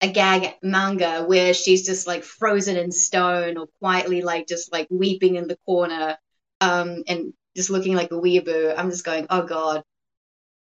a 0.00 0.08
gag 0.08 0.54
manga 0.62 1.24
where 1.24 1.54
she's 1.54 1.86
just 1.86 2.06
like 2.06 2.24
frozen 2.24 2.76
in 2.76 2.92
stone 2.92 3.56
or 3.58 3.66
quietly 3.80 4.22
like 4.22 4.46
just 4.46 4.72
like 4.72 4.86
weeping 4.90 5.34
in 5.36 5.48
the 5.48 5.58
corner 5.66 6.16
um 6.60 7.02
and 7.08 7.32
just 7.58 7.70
looking 7.70 7.96
like 7.96 8.12
a 8.12 8.14
weeaboo, 8.14 8.72
I'm 8.76 8.90
just 8.90 9.04
going, 9.04 9.26
oh 9.30 9.42
god, 9.42 9.82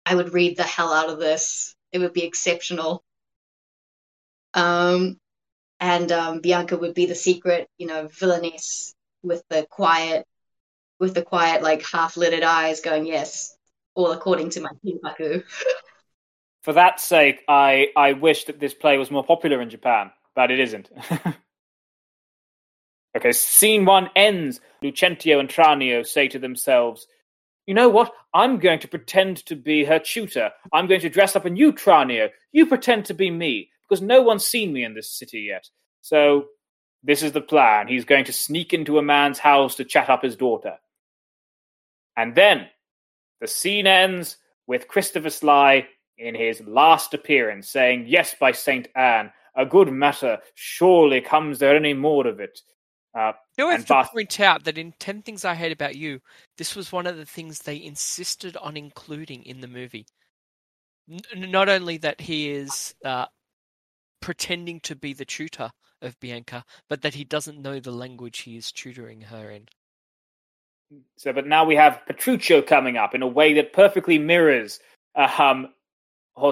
I 0.06 0.16
would 0.16 0.34
read 0.34 0.58
the 0.58 0.64
hell 0.64 0.91
out 0.91 1.10
of 1.10 1.18
this. 1.18 1.76
It 1.93 1.99
would 1.99 2.12
be 2.12 2.26
exceptional. 2.26 3.04
Um, 4.54 5.18
and 5.80 6.12
um, 6.12 6.41
Bianca 6.41 6.76
would 6.76 6.93
be 6.93 7.06
the 7.06 7.16
secret, 7.16 7.70
you 7.78 7.88
know, 7.88 8.08
villainess 8.08 8.93
with 9.22 9.43
the 9.49 9.66
quiet, 9.70 10.26
with 10.99 11.14
the 11.14 11.24
quiet, 11.24 11.64
like 11.64 11.86
half-lidded 11.86 12.43
eyes, 12.43 12.82
going, 12.82 13.06
"Yes, 13.06 13.56
all 13.96 14.12
according 14.12 14.50
to 14.52 14.62
my 14.62 14.70
keikaku." 14.86 15.44
For 16.62 16.74
that 16.74 17.00
sake, 17.00 17.41
I 17.48 17.88
I 17.96 18.14
wish 18.14 18.46
that 18.46 18.60
this 18.60 18.74
play 18.74 18.98
was 18.98 19.12
more 19.12 19.24
popular 19.24 19.62
in 19.62 19.70
Japan, 19.70 20.12
but 20.36 20.52
it 20.52 20.60
isn't. 20.60 20.89
okay, 23.18 23.32
scene 23.32 23.86
one 23.86 24.10
ends. 24.16 24.60
Lucentio 24.84 25.39
and 25.39 25.50
Tranio 25.50 26.06
say 26.06 26.28
to 26.28 26.39
themselves, 26.39 27.08
you 27.66 27.74
know 27.74 27.89
what? 27.89 28.14
I'm 28.34 28.60
going 28.60 28.80
to 28.80 28.88
pretend 28.88 29.38
to 29.46 29.56
be 29.56 29.86
her 29.86 30.00
tutor. 30.00 30.52
I'm 30.74 30.88
going 30.88 31.02
to 31.02 31.10
dress 31.10 31.36
up 31.36 31.46
in 31.46 31.56
you, 31.56 31.72
Tranio. 31.72 32.30
You 32.52 32.66
pretend 32.66 33.06
to 33.06 33.14
be 33.14 33.32
me, 33.32 33.70
because 33.88 34.02
no 34.02 34.22
one's 34.22 34.46
seen 34.46 34.74
me 34.74 34.84
in 34.84 34.94
this 34.94 35.10
city 35.10 35.41
yet. 35.41 35.70
So, 36.02 36.48
this 37.04 37.24
is 37.24 37.32
the 37.32 37.41
plan. 37.41 37.88
He's 37.88 38.06
going 38.06 38.26
to 38.26 38.34
sneak 38.34 38.74
into 38.74 38.98
a 38.98 39.04
man's 39.04 39.39
house 39.39 39.76
to 39.76 39.86
chat 39.86 40.10
up 40.10 40.24
his 40.24 40.36
daughter. 40.36 40.78
And 42.18 42.36
then, 42.36 42.68
the 43.44 43.48
scene 43.50 43.88
ends 43.88 44.38
with 44.68 44.88
Christopher 44.88 45.30
Sly 45.30 45.86
in 46.18 46.34
his 46.34 46.62
last 46.66 47.14
appearance 47.14 47.68
saying, 47.68 48.06
Yes, 48.08 48.34
by 48.39 48.54
St. 48.54 48.88
Anne, 48.96 49.34
a 49.54 49.66
good 49.66 49.91
matter. 49.91 50.39
Surely 50.56 51.20
comes 51.20 51.60
there 51.60 51.76
any 51.76 51.94
more 51.94 52.26
of 52.26 52.39
it. 52.39 52.62
Uh, 53.14 53.34
do 53.58 53.70
have 53.70 53.86
to 53.86 54.08
point 54.14 54.39
out 54.39 54.64
that 54.64 54.78
in 54.78 54.94
10 54.98 55.24
Things 55.24 55.44
I 55.44 55.56
Hate 55.56 55.74
About 55.74 55.98
You, 55.98 56.22
this 56.58 56.74
was 56.74 56.94
one 56.94 57.06
of 57.06 57.18
the 57.18 57.26
things 57.26 57.60
they 57.60 57.84
insisted 57.84 58.56
on 58.56 58.78
including 58.78 59.44
in 59.44 59.60
the 59.60 59.68
movie. 59.68 60.06
N- 61.12 61.52
not 61.52 61.68
only 61.68 61.98
that 61.98 62.22
he 62.22 62.50
is 62.50 62.96
uh, 63.04 63.26
pretending 64.22 64.80
to 64.80 64.96
be 64.96 65.12
the 65.12 65.26
tutor 65.26 65.70
of 66.02 66.18
Bianca, 66.22 66.64
but 66.88 67.02
that 67.02 67.16
he 67.16 67.26
doesn't 67.26 67.62
know 67.62 67.82
the 67.82 67.91
language 67.91 68.39
he 68.39 68.56
is 68.56 68.72
tutoring 68.72 69.20
her 69.20 69.52
in. 69.52 69.68
So, 71.18 71.34
but 71.34 71.48
now 71.48 71.66
we 71.66 71.76
have 71.76 72.02
Petruchio 72.10 72.66
coming 72.66 72.98
up 72.98 73.16
in 73.16 73.22
a 73.22 73.28
way 73.28 73.54
that 73.54 73.74
perfectly 73.74 74.18
mirrors 74.18 74.80
uh, 75.16 75.30
um, 75.38 75.70
uh, 76.38 76.52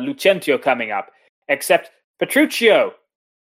Lucentio 0.00 0.60
coming 0.60 0.90
up, 0.90 1.10
except 1.48 1.90
Petruchio 2.20 2.92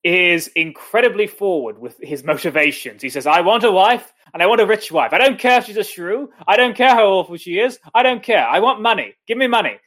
is 0.05 0.49
incredibly 0.49 1.27
forward 1.27 1.79
with 1.79 1.97
his 2.01 2.23
motivations. 2.33 3.03
He 3.03 3.11
says, 3.11 3.27
I 3.27 3.41
want 3.41 3.65
a 3.65 3.73
wife 3.73 4.13
and 4.33 4.43
I 4.43 4.47
want 4.47 4.61
a 4.61 4.67
rich 4.67 4.93
wife. 4.93 5.13
I 5.13 5.19
don't 5.19 5.39
care 5.39 5.59
if 5.59 5.65
she's 5.67 5.77
a 5.77 5.85
shrew. 5.85 6.31
I 6.47 6.57
don't 6.57 6.77
care 6.77 6.95
how 6.95 7.07
awful 7.07 7.37
she 7.37 7.59
is. 7.59 7.79
I 7.95 8.03
don't 8.03 8.23
care. 8.23 8.47
I 8.47 8.61
want 8.61 8.81
money. 8.81 9.15
Give 9.27 9.39
me 9.39 9.47
money. 9.47 9.79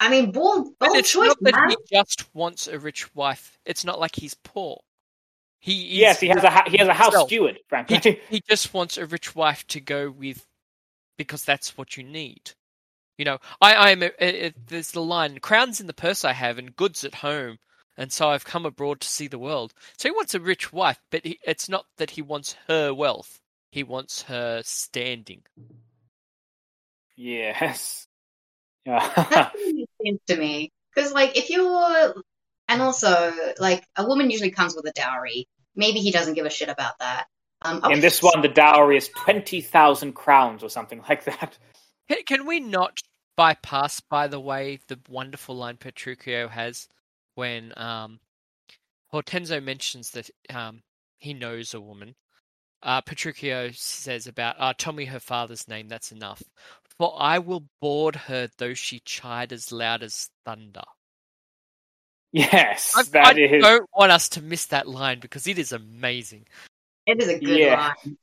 I 0.00 0.10
mean, 0.10 0.32
bold, 0.32 0.64
bold 0.64 0.76
but 0.78 0.90
it's 0.96 1.10
choice, 1.10 1.28
not 1.28 1.38
that 1.42 1.54
man. 1.54 1.70
he 1.70 1.76
just 1.90 2.34
wants 2.34 2.66
a 2.66 2.78
rich 2.78 3.14
wife. 3.14 3.58
It's 3.64 3.84
not 3.84 3.98
like 3.98 4.14
he's 4.14 4.34
poor. 4.34 4.80
He 5.64 5.98
yes, 5.98 6.20
he 6.20 6.28
has 6.28 6.44
a 6.44 6.70
he 6.70 6.76
has 6.76 6.88
a 6.88 6.92
house 6.92 7.24
steward. 7.24 7.58
Frankly, 7.68 7.98
he, 8.02 8.20
he 8.28 8.42
just 8.46 8.74
wants 8.74 8.98
a 8.98 9.06
rich 9.06 9.34
wife 9.34 9.66
to 9.68 9.80
go 9.80 10.10
with 10.10 10.44
because 11.16 11.42
that's 11.42 11.78
what 11.78 11.96
you 11.96 12.02
need. 12.02 12.50
You 13.16 13.24
know, 13.24 13.38
I 13.62 13.72
I 13.72 13.90
am. 13.92 14.02
A, 14.02 14.10
a, 14.20 14.48
a, 14.48 14.54
there's 14.66 14.90
the 14.90 15.00
line: 15.00 15.38
"Crowns 15.38 15.80
in 15.80 15.86
the 15.86 15.94
purse 15.94 16.22
I 16.22 16.34
have, 16.34 16.58
and 16.58 16.76
goods 16.76 17.02
at 17.02 17.14
home." 17.14 17.58
and 17.96 18.12
so 18.12 18.28
I've 18.28 18.44
come 18.44 18.66
abroad 18.66 19.00
to 19.00 19.08
see 19.08 19.28
the 19.28 19.38
world. 19.38 19.72
So 19.96 20.08
he 20.08 20.12
wants 20.12 20.34
a 20.34 20.40
rich 20.40 20.72
wife, 20.72 21.00
but 21.10 21.24
he, 21.24 21.38
it's 21.46 21.68
not 21.68 21.86
that 21.96 22.10
he 22.10 22.22
wants 22.22 22.56
her 22.68 22.92
wealth. 22.92 23.40
He 23.70 23.84
wants 23.84 24.22
her 24.22 24.62
standing. 24.64 25.44
Yes. 27.16 28.06
that 28.84 29.52
makes 29.54 29.92
sense 30.04 30.20
to 30.26 30.36
me. 30.36 30.72
Because, 30.94 31.12
like, 31.12 31.38
if 31.38 31.50
you're. 31.50 32.14
And 32.68 32.80
also, 32.80 33.32
like, 33.58 33.86
a 33.96 34.06
woman 34.06 34.30
usually 34.30 34.50
comes 34.50 34.74
with 34.74 34.86
a 34.86 34.92
dowry. 34.92 35.46
Maybe 35.76 35.98
he 36.00 36.10
doesn't 36.10 36.34
give 36.34 36.46
a 36.46 36.50
shit 36.50 36.68
about 36.68 36.98
that. 37.00 37.26
Um, 37.62 37.82
In 37.90 38.00
this 38.00 38.22
one, 38.22 38.42
the 38.42 38.48
dowry 38.48 38.96
is 38.96 39.08
20,000 39.08 40.12
crowns 40.12 40.62
or 40.62 40.68
something 40.68 41.02
like 41.08 41.24
that. 41.24 41.58
Can 42.26 42.46
we 42.46 42.60
not 42.60 42.98
bypass, 43.36 44.00
by 44.00 44.28
the 44.28 44.40
way, 44.40 44.78
the 44.88 44.98
wonderful 45.08 45.56
line 45.56 45.76
Petruchio 45.76 46.48
has? 46.48 46.88
when 47.34 47.72
um, 47.76 48.20
Hortensio 49.08 49.60
mentions 49.60 50.10
that 50.10 50.30
um, 50.50 50.82
he 51.18 51.34
knows 51.34 51.74
a 51.74 51.80
woman, 51.80 52.14
uh, 52.82 53.00
Petruchio 53.02 53.74
says 53.74 54.26
about, 54.26 54.56
uh, 54.58 54.74
tell 54.76 54.92
me 54.92 55.06
her 55.06 55.20
father's 55.20 55.68
name, 55.68 55.88
that's 55.88 56.12
enough. 56.12 56.42
For 56.98 57.14
I 57.18 57.38
will 57.38 57.68
board 57.80 58.14
her 58.14 58.48
though 58.58 58.74
she 58.74 59.00
chide 59.00 59.52
as 59.52 59.72
loud 59.72 60.02
as 60.02 60.30
thunder. 60.44 60.82
Yes, 62.34 62.92
I, 62.96 63.02
that 63.12 63.36
I 63.36 63.40
is... 63.40 63.62
don't 63.62 63.88
want 63.96 64.10
us 64.10 64.28
to 64.30 64.42
miss 64.42 64.66
that 64.66 64.88
line 64.88 65.20
because 65.20 65.46
it 65.46 65.56
is 65.56 65.70
amazing. 65.70 66.46
It 67.06 67.22
is 67.22 67.28
a 67.28 67.38
good 67.38 67.60
yeah. 67.60 67.92
line. 68.04 68.16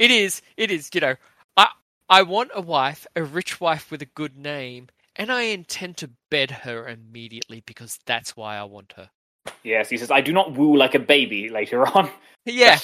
It 0.00 0.10
is. 0.10 0.42
It 0.56 0.72
is. 0.72 0.90
You 0.92 1.00
know, 1.00 1.14
I 1.56 1.68
I 2.08 2.22
want 2.22 2.50
a 2.54 2.60
wife, 2.60 3.06
a 3.14 3.22
rich 3.22 3.60
wife 3.60 3.92
with 3.92 4.02
a 4.02 4.06
good 4.06 4.36
name, 4.36 4.88
and 5.14 5.30
I 5.30 5.42
intend 5.42 5.98
to 5.98 6.10
bed 6.28 6.50
her 6.50 6.88
immediately 6.88 7.62
because 7.64 8.00
that's 8.04 8.36
why 8.36 8.56
I 8.56 8.64
want 8.64 8.94
her. 8.96 9.10
Yes, 9.62 9.88
he 9.88 9.96
says, 9.96 10.10
I 10.10 10.22
do 10.22 10.32
not 10.32 10.54
woo 10.54 10.76
like 10.76 10.96
a 10.96 10.98
baby 10.98 11.48
later 11.48 11.86
on. 11.86 12.10
Yeah. 12.44 12.78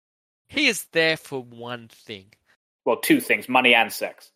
he 0.48 0.68
is 0.68 0.86
there 0.92 1.18
for 1.18 1.42
one 1.42 1.88
thing. 1.88 2.32
Well, 2.86 2.96
two 2.96 3.20
things 3.20 3.46
money 3.46 3.74
and 3.74 3.92
sex. 3.92 4.30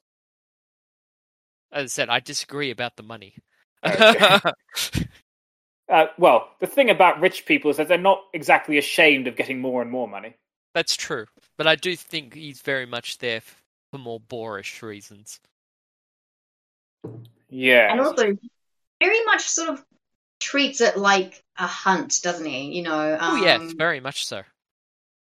As 1.72 1.84
I 1.84 1.86
said, 1.86 2.08
I 2.10 2.20
disagree 2.20 2.70
about 2.70 2.96
the 2.96 3.02
money. 3.02 3.36
Okay. 3.82 4.38
Uh, 5.88 6.06
well, 6.18 6.50
the 6.60 6.66
thing 6.66 6.90
about 6.90 7.20
rich 7.20 7.46
people 7.46 7.70
is 7.70 7.78
that 7.78 7.88
they're 7.88 7.98
not 7.98 8.22
exactly 8.34 8.76
ashamed 8.78 9.26
of 9.26 9.36
getting 9.36 9.60
more 9.60 9.80
and 9.80 9.90
more 9.90 10.06
money. 10.06 10.34
That's 10.74 10.96
true. 10.96 11.26
But 11.56 11.66
I 11.66 11.76
do 11.76 11.96
think 11.96 12.34
he's 12.34 12.60
very 12.60 12.86
much 12.86 13.18
there 13.18 13.40
for 13.90 13.98
more 13.98 14.20
boorish 14.20 14.82
reasons. 14.82 15.40
Yeah. 17.48 17.90
And 17.90 18.00
also, 18.00 18.36
very 19.00 19.24
much 19.24 19.42
sort 19.48 19.70
of 19.70 19.84
treats 20.40 20.80
it 20.80 20.96
like 20.96 21.42
a 21.56 21.66
hunt, 21.66 22.20
doesn't 22.22 22.46
he? 22.46 22.76
You 22.76 22.82
know. 22.82 23.18
oh, 23.20 23.36
yes, 23.36 23.60
um, 23.60 23.76
very 23.76 24.00
much 24.00 24.26
so. 24.26 24.42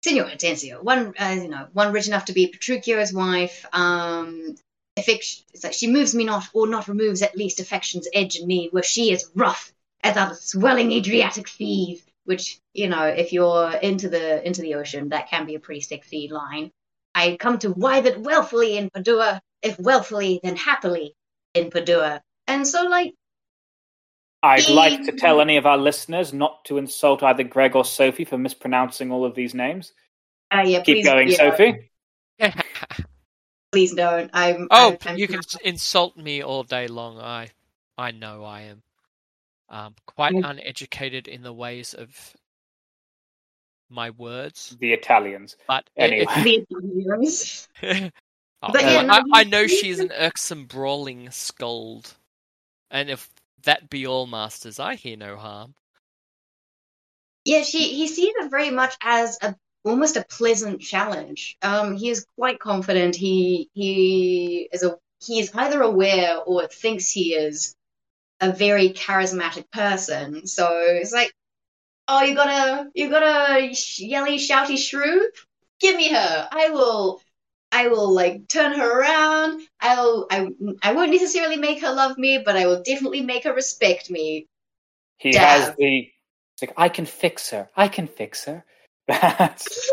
Signor 0.04 0.26
Hortensio, 0.26 0.82
one 0.82 1.14
uh, 1.18 1.38
you 1.40 1.48
know, 1.48 1.68
one 1.72 1.92
rich 1.92 2.08
enough 2.08 2.24
to 2.26 2.32
be 2.32 2.48
Petruchio's 2.48 3.12
wife. 3.12 3.64
Um, 3.72 4.56
affection, 4.96 5.44
it's 5.54 5.64
like 5.64 5.72
she 5.72 5.86
moves 5.86 6.14
me 6.14 6.24
not, 6.24 6.48
or 6.52 6.66
not 6.66 6.88
removes 6.88 7.22
at 7.22 7.36
least 7.36 7.60
affection's 7.60 8.08
edge 8.12 8.36
in 8.36 8.46
me, 8.46 8.68
where 8.72 8.82
she 8.82 9.12
is 9.12 9.30
rough 9.34 9.72
as 10.02 10.16
are 10.16 10.30
the 10.30 10.34
swelling 10.34 10.92
Adriatic 10.92 11.48
seas. 11.48 12.04
Which 12.24 12.60
you 12.72 12.88
know, 12.88 13.04
if 13.04 13.32
you're 13.32 13.72
into 13.72 14.08
the 14.08 14.46
into 14.46 14.62
the 14.62 14.76
ocean, 14.76 15.08
that 15.08 15.28
can 15.28 15.44
be 15.44 15.56
a 15.56 15.60
pretty 15.60 15.80
sexy 15.80 16.28
line. 16.30 16.70
I 17.14 17.36
come 17.36 17.58
to 17.58 17.72
wive 17.72 18.06
it 18.06 18.20
wealthily 18.20 18.76
in 18.76 18.90
Padua, 18.90 19.42
if 19.60 19.76
wealthily, 19.78 20.38
then 20.42 20.56
happily 20.56 21.14
in 21.54 21.70
Padua. 21.70 22.22
And 22.46 22.66
so, 22.66 22.84
like, 22.84 23.14
I'd 24.42 24.68
like 24.68 25.04
to 25.04 25.12
tell 25.12 25.40
any 25.40 25.56
of 25.56 25.66
our 25.66 25.78
listeners 25.78 26.32
not 26.32 26.64
to 26.66 26.78
insult 26.78 27.22
either 27.22 27.42
Greg 27.44 27.76
or 27.76 27.84
Sophie 27.84 28.24
for 28.24 28.38
mispronouncing 28.38 29.12
all 29.12 29.24
of 29.24 29.34
these 29.34 29.54
names. 29.54 29.92
uh, 30.50 30.62
yeah, 30.64 30.82
Keep 30.82 30.96
please, 30.96 31.04
going, 31.04 31.28
yeah, 31.28 31.36
Sophie. 31.36 31.90
Please 33.72 33.94
don't. 33.94 34.30
I'm. 34.32 34.68
oh, 34.70 34.92
I'm, 34.92 34.98
I'm 35.06 35.16
you 35.16 35.26
can 35.26 35.38
s- 35.38 35.56
insult 35.64 36.16
me 36.16 36.42
all 36.42 36.62
day 36.62 36.88
long. 36.88 37.18
I, 37.18 37.50
I 37.96 38.10
know 38.10 38.44
I 38.44 38.62
am. 38.62 38.82
Um, 39.72 39.94
quite 40.06 40.34
Mm. 40.34 40.50
uneducated 40.50 41.26
in 41.26 41.42
the 41.42 41.52
ways 41.52 41.94
of 41.94 42.36
my 43.88 44.10
words, 44.10 44.76
The 44.78 44.92
Italians. 44.92 45.56
but 45.66 45.88
it- 45.96 46.02
Anyway. 46.28 46.42
the 46.42 46.66
Italians. 46.70 47.68
Oh, 48.64 48.70
But 48.70 48.82
yeah, 48.82 49.02
no, 49.02 49.14
I, 49.14 49.40
I 49.40 49.44
know 49.44 49.62
you 49.62 49.68
she 49.68 49.90
is 49.90 49.98
an 49.98 50.12
irksome, 50.12 50.66
brawling 50.66 51.28
scold, 51.32 52.14
and 52.92 53.10
if 53.10 53.28
that 53.64 53.90
be 53.90 54.06
all, 54.06 54.28
masters, 54.28 54.78
I 54.78 54.94
hear 54.94 55.16
no 55.16 55.36
harm. 55.36 55.74
Yeah, 57.44 57.62
she 57.62 57.92
he 57.94 58.06
sees 58.06 58.32
it 58.36 58.50
very 58.52 58.70
much 58.70 58.94
as 59.02 59.36
a 59.42 59.56
almost 59.84 60.16
a 60.16 60.24
pleasant 60.24 60.80
challenge. 60.80 61.56
Um, 61.62 61.96
he 61.96 62.08
is 62.10 62.24
quite 62.36 62.60
confident. 62.60 63.16
He 63.16 63.68
he 63.74 64.68
is 64.72 64.84
a 64.84 64.96
he 65.18 65.40
is 65.40 65.50
either 65.54 65.82
aware 65.82 66.36
or 66.38 66.68
thinks 66.68 67.10
he 67.10 67.34
is 67.34 67.74
a 68.42 68.52
very 68.52 68.90
charismatic 68.90 69.70
person. 69.70 70.46
So 70.46 70.68
it's 70.82 71.12
like, 71.12 71.32
oh, 72.08 72.22
you 72.22 72.34
got 72.34 72.48
a 72.48 72.90
you 72.94 73.08
got 73.08 73.22
a 73.22 73.72
sh- 73.72 74.00
yelly, 74.00 74.36
shouty 74.36 74.76
shrew? 74.76 75.30
Give 75.80 75.96
me 75.96 76.10
her. 76.10 76.48
I 76.50 76.70
will. 76.70 77.22
I 77.74 77.88
will 77.88 78.12
like 78.12 78.48
turn 78.48 78.74
her 78.78 79.00
around. 79.00 79.62
I'll 79.80 80.26
I 80.30 80.48
I 80.82 80.92
won't 80.92 81.10
necessarily 81.10 81.56
make 81.56 81.80
her 81.80 81.92
love 81.92 82.18
me, 82.18 82.42
but 82.44 82.56
I 82.56 82.66
will 82.66 82.82
definitely 82.82 83.22
make 83.22 83.44
her 83.44 83.54
respect 83.54 84.10
me. 84.10 84.46
He 85.16 85.32
Yeah. 85.32 85.46
has 85.46 85.74
the. 85.76 86.10
It's 86.54 86.62
like, 86.62 86.74
I 86.76 86.90
can 86.90 87.06
fix 87.06 87.48
her. 87.50 87.70
I 87.74 87.88
can 87.88 88.06
fix 88.06 88.44
her. 88.44 88.62
That's. 89.08 89.90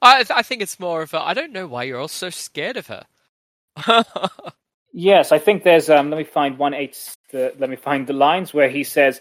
I, 0.00 0.24
I 0.30 0.42
think 0.42 0.62
it's 0.62 0.78
more 0.78 1.02
of 1.02 1.12
a. 1.12 1.20
I 1.20 1.34
don't 1.34 1.52
know 1.52 1.66
why 1.66 1.84
you're 1.84 1.98
all 1.98 2.06
so 2.06 2.30
scared 2.30 2.76
of 2.76 2.86
her. 2.86 3.04
Yes, 4.98 5.30
I 5.30 5.38
think 5.38 5.62
there's. 5.62 5.90
Um, 5.90 6.08
let 6.08 6.16
me 6.16 6.24
find 6.24 6.56
one 6.56 6.72
eight. 6.72 6.96
The, 7.30 7.52
let 7.58 7.68
me 7.68 7.76
find 7.76 8.06
the 8.06 8.14
lines 8.14 8.54
where 8.54 8.70
he 8.70 8.82
says, 8.82 9.20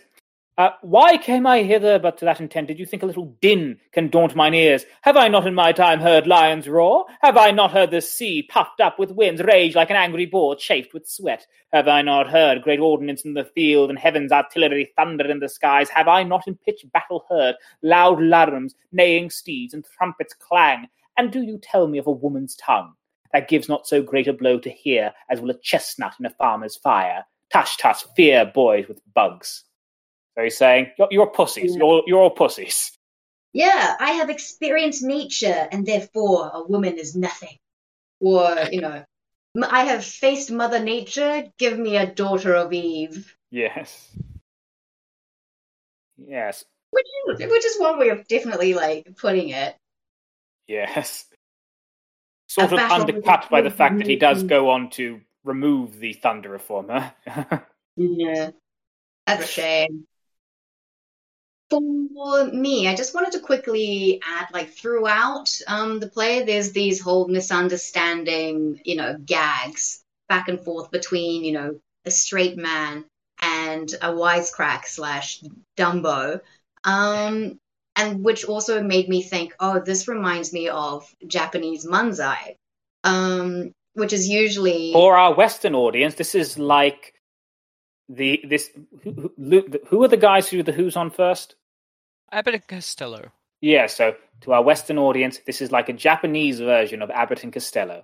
uh, 0.58 0.70
"Why 0.82 1.18
came 1.18 1.46
I 1.46 1.64
hither 1.64 2.00
but 2.00 2.18
to 2.20 2.26
that 2.26 2.40
intent? 2.40 2.70
Did 2.70 2.80
you 2.80 2.86
think 2.86 3.04
a 3.04 3.06
little 3.06 3.36
din 3.42 3.82
can 3.92 4.08
daunt 4.08 4.38
mine 4.38 4.54
ears? 4.54 4.86
Have 5.02 5.18
I 5.18 5.28
not 5.28 5.46
in 5.46 5.54
my 5.54 5.74
time 5.74 6.00
heard 6.00 6.28
lions 6.28 6.70
roar? 6.70 7.08
Have 7.22 7.36
I 7.36 7.52
not 7.52 7.72
heard 7.72 7.92
the 7.92 8.00
sea 8.00 8.42
puffed 8.44 8.80
up 8.80 8.98
with 8.98 9.12
winds 9.12 9.42
rage 9.44 9.76
like 9.76 9.90
an 9.90 9.98
angry 9.98 10.26
boar 10.26 10.56
chafed 10.56 10.94
with 10.94 11.10
sweat? 11.10 11.46
Have 11.74 11.90
I 11.90 12.02
not 12.04 12.30
heard 12.30 12.62
great 12.62 12.80
ordnance 12.80 13.26
in 13.26 13.34
the 13.34 13.44
field 13.44 13.90
and 13.90 14.00
heaven's 14.00 14.32
artillery 14.32 14.94
thunder 14.96 15.30
in 15.30 15.40
the 15.40 15.50
skies? 15.50 15.90
Have 15.90 16.08
I 16.08 16.24
not 16.24 16.48
in 16.48 16.56
pitched 16.56 16.90
battle 16.94 17.26
heard 17.30 17.56
loud 17.84 18.20
larums, 18.20 18.76
neighing 18.94 19.30
steeds, 19.30 19.74
and 19.74 19.84
trumpets 19.98 20.36
clang? 20.36 20.88
And 21.18 21.34
do 21.34 21.42
you 21.42 21.60
tell 21.62 21.90
me 21.90 21.98
of 21.98 22.08
a 22.08 22.12
woman's 22.14 22.56
tongue?" 22.56 22.94
That 23.34 23.48
gives 23.48 23.70
not 23.70 23.88
so 23.88 24.02
great 24.02 24.28
a 24.28 24.34
blow 24.34 24.60
to 24.60 24.70
hear 24.70 25.12
as 25.30 25.42
will 25.42 25.52
a 25.52 25.60
chestnut 25.60 26.14
in 26.20 26.26
a 26.26 26.30
farmer's 26.32 26.78
fire. 26.78 27.26
Tush 27.52 27.78
tush, 27.78 28.04
fear 28.16 28.46
boys 28.46 28.88
with 28.88 29.02
bugs. 29.14 29.64
So 30.36 30.44
he's 30.44 30.58
saying, 30.58 30.92
You're, 30.98 31.08
you're 31.12 31.28
pussies. 31.28 31.72
Yeah. 31.74 31.78
You're, 31.78 32.04
you're 32.08 32.20
all 32.20 32.30
pussies. 32.30 32.92
Yeah, 33.54 33.96
I 34.00 34.12
have 34.12 34.30
experienced 34.30 35.02
nature, 35.02 35.68
and 35.72 35.86
therefore 35.86 36.52
a 36.54 36.64
woman 36.64 36.98
is 36.98 37.16
nothing. 37.16 37.58
Or, 38.20 38.54
you 38.70 38.82
know, 38.82 39.06
I 39.64 39.86
have 39.86 40.04
faced 40.04 40.52
Mother 40.52 40.80
Nature, 40.80 41.46
give 41.58 41.80
me 41.80 41.96
a 41.96 42.06
daughter 42.06 42.54
of 42.54 42.74
Eve. 42.74 43.34
Yes. 43.52 44.10
Yes. 46.18 46.66
Which 46.92 47.06
is, 47.40 47.52
which 47.52 47.66
is 47.66 47.80
one 47.80 47.98
way 47.98 48.10
of 48.10 48.28
definitely, 48.28 48.74
like, 48.74 49.16
putting 49.18 49.50
it. 49.50 49.76
Yes. 50.68 51.26
Sort 52.56 52.72
of 52.72 52.80
undercut 52.80 53.49
by 53.49 53.62
the 53.62 53.70
fact 53.70 53.97
that 53.97 54.08
he 54.08 54.16
does 54.16 54.43
go 54.43 54.70
on 54.70 54.89
to 54.91 55.20
remove 55.43 55.99
the 55.99 56.14
Thunder 56.14 56.49
Reformer. 56.49 57.14
Yeah. 57.97 58.49
That's 59.26 59.43
a 59.45 59.47
shame. 59.47 60.06
For 61.70 62.51
me, 62.51 62.89
I 62.89 62.95
just 62.95 63.16
wanted 63.16 63.32
to 63.32 63.39
quickly 63.39 64.22
add, 64.22 64.47
like, 64.53 64.70
throughout 64.70 65.49
um, 65.68 65.99
the 65.99 66.10
play, 66.10 66.43
there's 66.43 66.74
these 66.74 66.99
whole 66.99 67.30
misunderstanding, 67.30 68.82
you 68.84 68.97
know, 68.97 69.18
gags 69.18 70.03
back 70.28 70.49
and 70.49 70.60
forth 70.60 70.91
between, 70.91 71.45
you 71.45 71.53
know, 71.53 71.80
a 72.03 72.12
straight 72.12 72.58
man 72.58 73.06
and 73.41 73.93
a 74.01 74.10
wisecrack 74.10 74.86
slash 74.86 75.41
Dumbo. 75.78 76.41
Um, 76.84 77.60
and 77.96 78.24
which 78.24 78.46
also 78.46 78.84
made 78.84 79.08
me 79.08 79.22
think, 79.22 79.56
oh, 79.60 79.80
this 79.80 80.08
reminds 80.08 80.52
me 80.52 80.68
of 80.68 81.14
Japanese 81.26 81.86
manzai, 81.86 82.58
um, 83.04 83.72
which 83.93 84.14
is 84.14 84.28
usually. 84.28 84.91
For 84.93 85.18
our 85.18 85.34
Western 85.34 85.76
audience, 85.76 86.16
this 86.16 86.36
is 86.36 86.60
like 86.60 87.14
the 88.10 88.41
this 88.48 88.70
who, 89.04 89.32
who, 89.38 89.66
who 89.88 90.04
are 90.04 90.08
the 90.08 90.18
guys 90.18 90.48
who 90.48 90.64
the 90.64 90.72
Who's 90.72 90.96
on 90.96 91.10
first? 91.10 91.56
Abbott 92.32 92.56
and 92.56 92.68
Costello. 92.68 93.32
Yeah, 93.62 93.88
so 93.88 94.16
to 94.41 94.54
our 94.54 94.64
Western 94.64 94.98
audience, 94.98 95.39
this 95.46 95.62
is 95.62 95.72
like 95.72 95.89
a 95.89 95.93
Japanese 95.93 96.60
version 96.60 97.02
of 97.02 97.10
Abbott 97.10 97.43
and 97.43 97.54
Costello. 97.54 98.04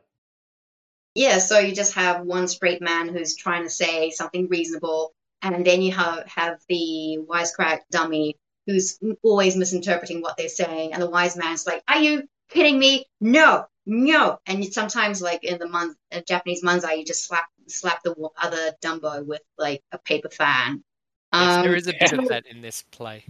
Yeah, 1.13 1.39
so 1.39 1.59
you 1.59 1.75
just 1.75 1.95
have 1.95 2.25
one 2.25 2.47
straight 2.47 2.81
man 2.81 3.09
who's 3.09 3.35
trying 3.35 3.63
to 3.63 3.69
say 3.69 4.11
something 4.11 4.47
reasonable, 4.47 5.13
and 5.41 5.65
then 5.65 5.81
you 5.81 5.91
have 5.91 6.25
have 6.27 6.59
the 6.69 7.19
wisecrack 7.29 7.79
dummy 7.91 8.37
who's 8.67 8.99
always 9.23 9.55
misinterpreting 9.55 10.21
what 10.21 10.37
they're 10.37 10.49
saying, 10.49 10.93
and 10.93 11.01
the 11.01 11.09
wise 11.09 11.35
man's 11.37 11.65
like, 11.65 11.83
"Are 11.87 11.99
you 11.99 12.23
kidding 12.49 12.79
me? 12.79 13.05
No, 13.19 13.65
no!" 13.85 14.39
And 14.45 14.65
sometimes, 14.73 15.21
like 15.21 15.43
in 15.43 15.59
the 15.59 15.69
man, 15.69 15.95
uh, 16.11 16.21
Japanese 16.27 16.63
manzai, 16.63 16.97
you 16.99 17.05
just 17.05 17.25
slap 17.27 17.47
slap 17.67 18.03
the 18.03 18.15
other 18.41 18.73
Dumbo 18.83 19.25
with 19.25 19.41
like 19.57 19.81
a 19.91 19.97
paper 19.97 20.29
fan. 20.29 20.83
Yes, 21.35 21.57
Um, 21.57 21.61
there 21.61 21.75
is 21.75 21.87
a 21.87 21.93
bit 21.93 22.13
of 22.13 22.25
that 22.27 22.45
in 22.45 22.61
this 22.61 22.83
play. 22.83 23.25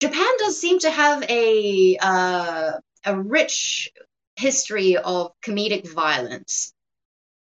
Japan 0.00 0.36
does 0.38 0.60
seem 0.60 0.78
to 0.80 0.90
have 0.90 1.22
a 1.30 1.96
uh, 2.00 2.72
a 3.04 3.20
rich 3.20 3.90
history 4.36 4.96
of 4.96 5.32
comedic 5.44 5.88
violence. 5.88 6.72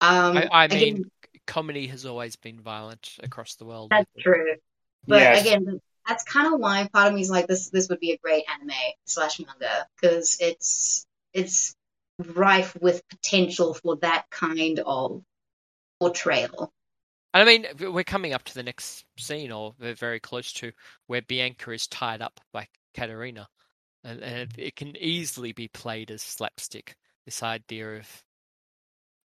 Um, 0.01 0.37
I, 0.37 0.49
I 0.53 0.69
again, 0.69 1.03
mean, 1.03 1.11
comedy 1.47 1.87
has 1.89 2.07
always 2.07 2.37
been 2.37 2.61
violent 2.61 3.17
across 3.23 3.55
the 3.55 3.65
world. 3.65 3.91
That's 3.91 4.11
true. 4.19 4.55
But 5.09 5.23
Yes. 5.23 5.41
again, 5.41 5.81
that's 6.07 6.25
kind 6.25 6.53
of 6.53 6.61
why 6.61 6.89
part 6.93 7.09
of 7.09 7.15
me 7.15 7.21
is 7.21 7.31
like 7.31 7.47
this. 7.47 7.71
This 7.71 7.89
would 7.89 8.01
be 8.01 8.13
a 8.13 8.19
great 8.19 8.45
anime 8.53 8.75
slash 9.05 9.41
manga 9.41 9.87
because 10.01 10.39
it's 10.41 11.07
it's 11.33 11.75
rife 12.19 12.77
with 12.81 13.07
potential 13.09 13.75
for 13.75 13.97
that 13.97 14.25
kind 14.31 14.81
of 14.85 15.23
portrayal. 16.01 16.73
And 17.33 17.43
I 17.43 17.45
mean, 17.45 17.93
we're 17.93 18.03
coming 18.03 18.33
up 18.33 18.43
to 18.45 18.55
the 18.55 18.63
next 18.63 19.05
scene, 19.17 19.53
or 19.53 19.75
we're 19.79 19.95
very 19.95 20.19
close 20.19 20.53
to, 20.55 20.73
where 21.07 21.23
Bianca 21.23 21.71
is 21.71 21.87
tied 21.87 22.23
up 22.23 22.41
by 22.53 22.67
Katerina. 22.95 23.49
And, 24.03 24.21
and 24.21 24.51
it, 24.57 24.75
can 24.77 24.97
easily 24.97 25.53
be 25.53 25.69
played 25.69 26.11
as 26.11 26.23
slapstick. 26.23 26.97
This 27.27 27.43
idea 27.43 27.99
of 27.99 28.25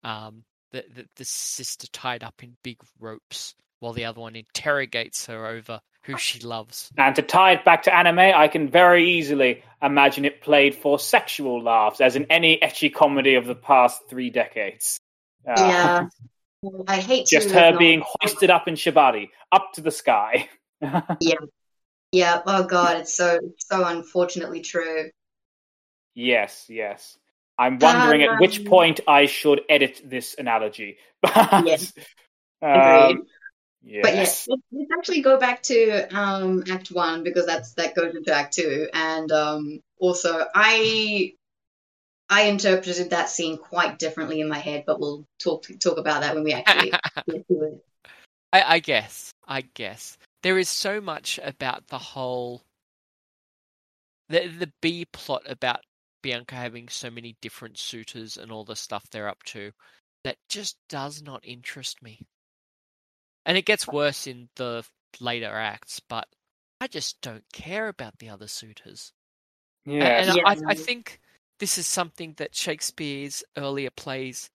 um, 0.03 0.45
the, 0.73 0.85
the 0.95 1.07
the 1.17 1.25
sister 1.25 1.87
tied 1.93 2.25
up 2.25 2.43
in 2.43 2.57
big 2.65 2.79
ropes 2.99 3.55
while 3.79 3.93
the 3.93 4.05
other 4.05 4.21
one 4.21 4.35
interrogates 4.35 5.27
her 5.27 5.47
over 5.47 5.81
who 6.05 6.17
she 6.19 6.41
loves. 6.41 6.91
And 6.97 7.15
to 7.17 7.23
tie 7.23 7.53
it 7.53 7.65
back 7.65 7.83
to 7.85 7.95
anime, 7.95 8.19
I 8.19 8.49
can 8.49 8.69
very 8.69 9.11
easily 9.19 9.63
imagine 9.83 10.25
it 10.25 10.41
played 10.43 10.75
for 10.75 10.99
sexual 10.99 11.63
laughs, 11.63 12.01
as 12.01 12.17
in 12.17 12.27
any 12.31 12.59
ecchi 12.63 12.93
comedy 12.93 13.35
of 13.35 13.47
the 13.47 13.55
past 13.55 14.03
three 14.09 14.31
decades. 14.31 14.99
Uh, 15.47 15.55
yeah. 15.57 16.07
I 16.89 16.97
hate 17.01 17.27
Just 17.27 17.51
her 17.51 17.59
acknowledge- 17.59 17.79
being 17.79 18.03
hoisted 18.05 18.51
up 18.51 18.69
in 18.69 18.75
shibari, 18.75 19.29
up 19.53 19.73
to 19.75 19.81
the 19.81 19.91
sky. 19.91 20.49
Yeah. 21.21 21.35
Yeah. 22.13 22.43
Oh 22.47 22.65
god, 22.65 22.99
it's 22.99 23.15
so 23.15 23.39
so 23.59 23.85
unfortunately 23.87 24.61
true. 24.61 25.11
yes, 26.15 26.67
yes. 26.69 27.17
I'm 27.59 27.79
wondering 27.79 28.23
at 28.23 28.41
which 28.41 28.59
Um, 28.61 28.65
point 28.67 29.01
I 29.09 29.27
should 29.27 29.63
edit 29.69 30.03
this 30.05 30.35
analogy. 30.39 30.99
Yes. 31.27 31.93
um, 32.63 32.71
Agreed. 32.71 33.17
Yes. 33.85 34.03
But 34.03 34.15
yes, 34.15 34.47
let's, 34.49 34.63
let's 34.73 34.91
actually 34.99 35.23
go 35.23 35.39
back 35.39 35.63
to 35.65 36.17
um, 36.17 36.65
Act 36.71 36.91
One 36.91 37.23
because 37.23 37.47
that's 37.47 37.75
that 37.75 37.95
goes 37.95 38.15
into 38.15 38.33
Act 38.33 38.55
Two, 38.55 38.89
and 38.93 39.31
um, 39.33 39.81
also 39.99 40.45
I 40.55 41.35
I 42.29 42.43
interpreted 42.45 43.11
that 43.11 43.29
scene 43.29 43.59
quite 43.59 43.99
differently 43.99 44.41
in 44.41 44.49
my 44.49 44.59
head, 44.59 44.85
but 44.87 44.99
we'll 44.99 45.27
talk 45.39 45.67
talk 45.81 45.99
about 45.99 46.23
that 46.23 46.35
when 46.35 46.45
we 46.45 46.53
actually 46.53 46.91
get 47.29 47.49
to 47.49 47.63
it. 47.63 47.85
I, 48.53 48.75
I 48.75 48.79
guess. 48.79 49.33
I 49.47 49.63
guess 49.75 50.17
there 50.43 50.59
is 50.59 50.69
so 50.69 51.01
much 51.01 51.41
about 51.43 51.87
the 51.89 51.99
whole 51.99 52.63
the 54.29 54.47
the 54.47 54.73
B 54.81 55.07
plot 55.13 55.43
about 55.47 55.81
Bianca 56.23 56.55
having 56.55 56.89
so 56.89 57.11
many 57.11 57.37
different 57.43 57.79
suitors 57.79 58.37
and 58.37 58.51
all 58.51 58.65
the 58.65 58.77
stuff 58.77 59.05
they're 59.11 59.29
up 59.29 59.43
to 59.45 59.73
that 60.23 60.37
just 60.49 60.77
does 60.89 61.23
not 61.23 61.41
interest 61.45 62.03
me. 62.03 62.21
And 63.47 63.57
it 63.59 63.67
gets 63.67 63.87
worse 63.87 64.27
in 64.27 64.49
the 64.57 64.85
later 65.21 65.53
acts, 65.55 66.01
but 66.01 66.27
I 66.81 66.87
just 66.87 67.21
don't 67.21 67.45
care 67.53 67.89
about 67.89 68.19
the 68.19 68.29
other 68.31 68.47
suitors. 68.49 69.13
A- 69.87 69.91
yes. 69.93 70.29
And 70.29 70.37
Yeah. 70.37 70.43
I, 70.47 70.73
I 70.73 70.75
think 70.75 71.21
this 71.59 71.79
is 71.79 71.87
something 71.87 72.35
that 72.39 72.55
Shakespeare's 72.57 73.45
earlier 73.57 73.91
plays 73.91 74.51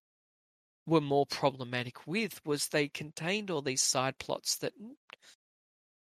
were 0.87 1.01
more 1.01 1.25
problematic 1.27 2.07
with 2.07 2.43
was 2.45 2.67
they 2.67 2.87
contained 2.87 3.51
all 3.51 3.61
these 3.61 3.83
side 3.83 4.17
plots 4.17 4.57
that 4.57 4.73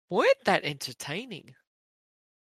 weren't 0.09 0.43
that 0.45 0.63
entertaining. 0.63 1.55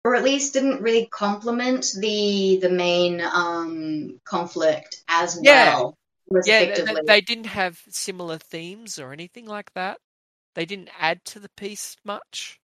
or 0.04 0.14
at 0.14 0.24
least 0.24 0.54
didn't 0.54 0.80
really 0.82 1.06
complement 1.06 1.92
the 1.98 2.58
the 2.62 2.70
main 2.70 3.20
um, 3.20 4.18
conflict 4.24 5.02
as 5.08 5.38
Yeah. 5.42 5.74
well. 5.74 5.98
Was 6.28 6.46
Yeah, 6.46 6.74
th- 6.74 6.86
th- 6.86 7.06
they 7.06 7.20
didn't 7.20 7.46
have 7.46 7.82
similar 7.88 8.38
themes 8.38 8.98
or 8.98 9.12
anything 9.12 9.46
like 9.46 9.72
that. 9.74 9.98
They 10.55 10.64
didn't 10.66 10.90
add 10.98 11.24
to 11.26 11.40
the 11.40 11.48
piece 11.57 11.96
much. 12.05 12.61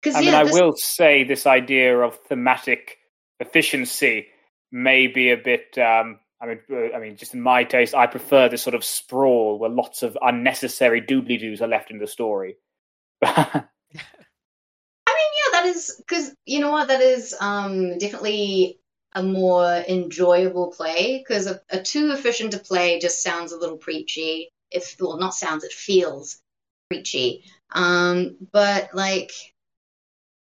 Because 0.00 0.16
I 0.16 0.20
mean, 0.20 0.28
yeah, 0.30 0.40
I 0.40 0.44
this- 0.44 0.52
will 0.52 0.72
say 0.76 1.24
this 1.24 1.46
idea 1.46 1.98
of 1.98 2.18
thematic 2.28 2.98
efficiency 3.40 4.28
may 4.70 5.06
be 5.06 5.30
a 5.30 5.36
bit. 5.36 5.76
Um, 5.78 6.20
I 6.40 6.46
mean, 6.46 6.60
uh, 6.70 6.96
I 6.96 7.00
mean, 7.00 7.16
just 7.16 7.34
in 7.34 7.40
my 7.40 7.64
taste, 7.64 7.94
I 7.94 8.06
prefer 8.06 8.48
this 8.48 8.62
sort 8.62 8.74
of 8.74 8.84
sprawl 8.84 9.58
where 9.58 9.70
lots 9.70 10.02
of 10.02 10.16
unnecessary 10.20 11.02
doobly 11.02 11.38
doos 11.40 11.60
are 11.60 11.68
left 11.68 11.90
in 11.90 11.98
the 11.98 12.06
story. 12.06 12.56
I 13.24 13.64
mean, 13.94 15.30
yeah, 15.34 15.60
that 15.60 15.66
is 15.66 15.94
because 15.98 16.34
you 16.44 16.60
know 16.60 16.70
what? 16.70 16.88
That 16.88 17.00
is 17.00 17.34
um, 17.40 17.98
definitely 17.98 18.78
a 19.14 19.22
more 19.22 19.82
enjoyable 19.88 20.70
play 20.70 21.18
because 21.18 21.46
a, 21.46 21.60
a 21.70 21.82
too 21.82 22.12
efficient 22.12 22.52
to 22.52 22.58
play 22.58 23.00
just 23.00 23.22
sounds 23.22 23.52
a 23.52 23.58
little 23.58 23.78
preachy. 23.78 24.50
If 24.70 24.96
well, 25.00 25.18
not 25.18 25.34
sounds, 25.34 25.64
it 25.64 25.72
feels 25.72 26.40
preachy. 26.88 27.44
Um, 27.72 28.36
but 28.52 28.94
like, 28.94 29.32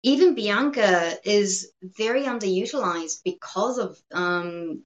even 0.03 0.35
Bianca 0.35 1.17
is 1.23 1.71
very 1.81 2.23
underutilized 2.23 3.23
because 3.23 3.77
of 3.77 3.99
um, 4.13 4.83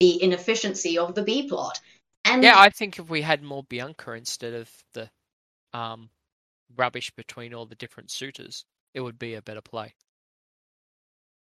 the 0.00 0.22
inefficiency 0.22 0.98
of 0.98 1.14
the 1.14 1.22
B 1.22 1.48
plot. 1.48 1.80
And 2.24 2.42
Yeah, 2.42 2.58
I 2.58 2.70
think 2.70 2.98
if 2.98 3.08
we 3.08 3.22
had 3.22 3.42
more 3.42 3.64
Bianca 3.64 4.12
instead 4.12 4.54
of 4.54 4.70
the 4.94 5.10
um, 5.72 6.10
rubbish 6.76 7.10
between 7.16 7.54
all 7.54 7.66
the 7.66 7.74
different 7.74 8.10
suitors, 8.10 8.64
it 8.94 9.00
would 9.00 9.18
be 9.18 9.34
a 9.34 9.42
better 9.42 9.60
play. 9.60 9.94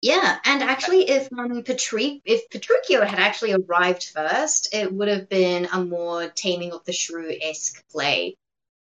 Yeah, 0.06 0.38
and 0.44 0.62
actually, 0.62 1.10
if 1.10 1.28
um, 1.36 1.64
Patri- 1.64 2.22
if 2.24 2.48
Petruchio 2.48 3.04
had 3.04 3.18
actually 3.18 3.54
arrived 3.54 4.04
first, 4.04 4.72
it 4.72 4.92
would 4.92 5.08
have 5.08 5.28
been 5.28 5.66
a 5.72 5.84
more 5.84 6.28
Taming 6.28 6.72
of 6.72 6.84
the 6.84 6.92
Shrew 6.92 7.34
esque 7.42 7.82
play. 7.90 8.36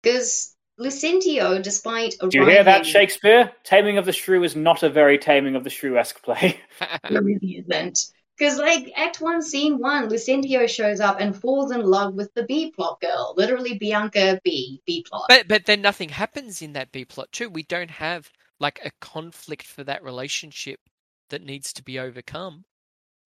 Because 0.02 0.56
Lucentio, 0.80 1.62
despite 1.62 2.16
Do 2.28 2.40
you 2.40 2.46
hear 2.48 2.64
that, 2.64 2.88
Shakespeare? 2.88 3.52
Taming 3.64 4.00
of 4.00 4.06
the 4.06 4.14
Shrew 4.14 4.44
is 4.44 4.56
not 4.56 4.82
a 4.82 4.90
very 4.90 5.20
Taming 5.20 5.56
of 5.56 5.64
the 5.64 5.70
Shrew 5.70 5.96
esque 5.96 6.24
play. 6.24 6.60
It 7.04 7.24
really 7.24 7.64
isn't. 7.68 8.00
Because, 8.36 8.58
like, 8.58 8.92
Act 8.96 9.22
1, 9.22 9.44
Scene 9.44 9.78
1, 9.78 10.10
Lucentio 10.10 10.68
shows 10.68 11.00
up 11.00 11.22
and 11.22 11.40
falls 11.40 11.72
in 11.72 11.82
love 11.82 12.16
with 12.16 12.34
the 12.34 12.46
B 12.46 12.72
plot 12.72 13.00
girl. 13.00 13.36
Literally, 13.38 13.78
Bianca 13.78 14.42
B, 14.44 14.82
B 14.88 15.06
plot. 15.08 15.26
But 15.30 15.48
but 15.48 15.66
then 15.68 15.84
nothing 15.84 16.10
happens 16.10 16.64
in 16.64 16.74
that 16.74 16.92
B 16.92 17.06
plot 17.06 17.32
too. 17.32 17.48
We 17.48 17.62
don't 17.62 17.92
have 17.92 18.32
like 18.60 18.80
a 18.84 18.90
conflict 19.00 19.68
for 19.68 19.84
that 19.84 20.04
relationship 20.04 20.80
that 21.32 21.44
needs 21.44 21.74
to 21.74 21.84
be 21.84 22.00
overcome. 22.00 22.64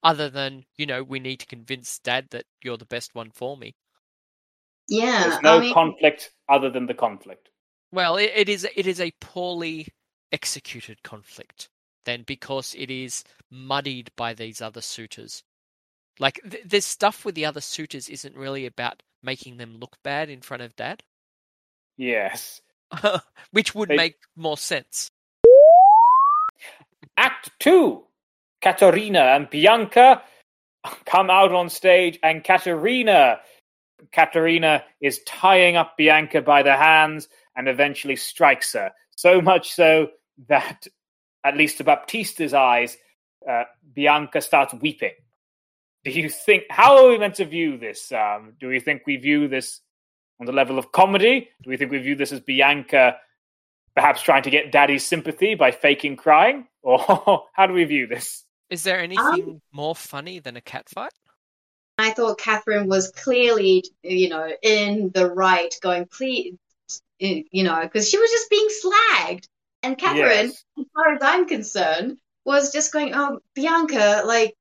Other 0.04 0.30
than, 0.30 0.64
you 0.78 0.86
know, 0.86 1.04
we 1.04 1.20
need 1.20 1.42
to 1.42 1.46
convince 1.48 2.00
dad 2.00 2.28
that 2.32 2.46
you're 2.64 2.78
the 2.78 2.86
best 2.86 3.14
one 3.16 3.32
for 3.32 3.58
me. 3.58 3.76
yeah, 4.88 5.28
There's 5.30 5.42
no 5.42 5.58
I 5.58 5.62
mean, 5.62 5.74
conflict 5.74 6.32
other 6.48 6.70
than 6.70 6.86
the 6.86 6.94
conflict. 6.94 7.50
Well, 7.92 8.18
it, 8.18 8.32
it 8.36 8.50
is 8.50 8.68
it 8.76 8.88
is 8.88 9.00
a 9.02 9.12
poorly 9.20 9.88
executed 10.32 11.02
conflict 11.04 11.70
then 12.06 12.24
because 12.28 12.76
it 12.78 12.92
is 12.92 13.24
muddied 13.50 14.12
by 14.16 14.34
these 14.34 14.62
other 14.62 14.82
suitors. 14.82 15.44
Like 16.20 16.40
th- 16.50 16.64
this 16.66 16.86
stuff 16.86 17.26
with 17.26 17.36
the 17.36 17.46
other 17.46 17.62
suitors 17.62 18.10
isn't 18.10 18.36
really 18.36 18.66
about 18.68 19.02
making 19.24 19.58
them 19.58 19.78
look 19.80 19.98
bad 20.04 20.30
in 20.30 20.42
front 20.42 20.62
of 20.62 20.76
dad, 20.76 21.04
Yes. 21.98 22.62
which 23.52 23.74
would 23.74 23.90
They- 23.90 23.96
make 23.96 24.16
more 24.36 24.58
sense. 24.58 25.10
Act 27.18 27.52
two. 27.60 28.04
Katerina 28.62 29.20
and 29.20 29.50
Bianca 29.50 30.22
come 31.06 31.30
out 31.30 31.52
on 31.52 31.70
stage, 31.70 32.20
and 32.24 32.44
Katerina, 32.44 33.40
Katerina 34.12 34.84
is 35.02 35.22
tying 35.26 35.76
up 35.76 35.98
Bianca 35.98 36.42
by 36.42 36.64
the 36.64 36.76
hands 36.76 37.28
and 37.56 37.68
eventually 37.68 38.16
strikes 38.16 38.74
her. 38.74 38.92
So 39.16 39.42
much 39.42 39.72
so 39.72 40.10
that, 40.48 40.88
at 41.44 41.56
least 41.56 41.78
to 41.78 41.84
Baptista's 41.84 42.54
eyes, 42.54 42.98
uh, 43.50 43.64
Bianca 43.94 44.42
starts 44.42 44.74
weeping. 44.74 45.14
Do 46.04 46.12
you 46.12 46.30
think? 46.30 46.64
How 46.70 46.98
are 46.98 47.10
we 47.10 47.18
meant 47.18 47.36
to 47.36 47.46
view 47.46 47.78
this? 47.78 48.12
Um, 48.12 48.54
do 48.60 48.68
we 48.68 48.80
think 48.80 49.04
we 49.06 49.18
view 49.18 49.48
this 49.48 49.82
on 50.40 50.46
the 50.46 50.52
level 50.52 50.78
of 50.78 50.92
comedy? 50.92 51.50
Do 51.64 51.70
we 51.70 51.78
think 51.78 51.92
we 51.92 52.00
view 52.00 52.16
this 52.16 52.32
as 52.32 52.40
Bianca 52.40 53.18
perhaps 53.96 54.22
trying 54.22 54.44
to 54.44 54.50
get 54.50 54.72
daddy's 54.72 55.06
sympathy 55.06 55.56
by 55.56 55.72
faking 55.72 56.16
crying? 56.16 56.68
Or 56.86 57.04
oh, 57.10 57.46
how 57.54 57.66
do 57.66 57.74
we 57.74 57.84
view 57.84 58.08
this? 58.08 58.46
Is 58.70 58.84
there 58.84 59.00
anything 59.00 59.62
more 59.72 59.96
funny 59.96 60.40
than 60.40 60.56
a 60.56 60.62
cat 60.62 60.88
fight? 60.88 61.12
I 61.98 62.12
thought 62.12 62.38
Catherine 62.40 62.88
was 62.88 63.12
clearly, 63.12 63.86
you 64.04 64.30
know, 64.30 64.50
in 64.62 65.12
the 65.14 65.30
right, 65.32 65.74
going, 65.82 66.06
please, 66.06 66.56
you 67.20 67.64
know, 67.64 67.82
because 67.82 68.10
she 68.10 68.18
was 68.18 68.30
just 68.30 68.50
being 68.50 68.68
slagged. 68.84 69.48
And 69.82 69.98
Catherine, 69.98 70.48
Yes. 70.48 70.66
as 70.80 70.86
far 70.94 71.14
as 71.14 71.20
I'm 71.22 71.48
concerned, 71.48 72.18
was 72.44 72.72
just 72.72 72.92
going, 72.92 73.14
"Oh, 73.16 73.40
Bianca, 73.54 74.24
like 74.26 74.56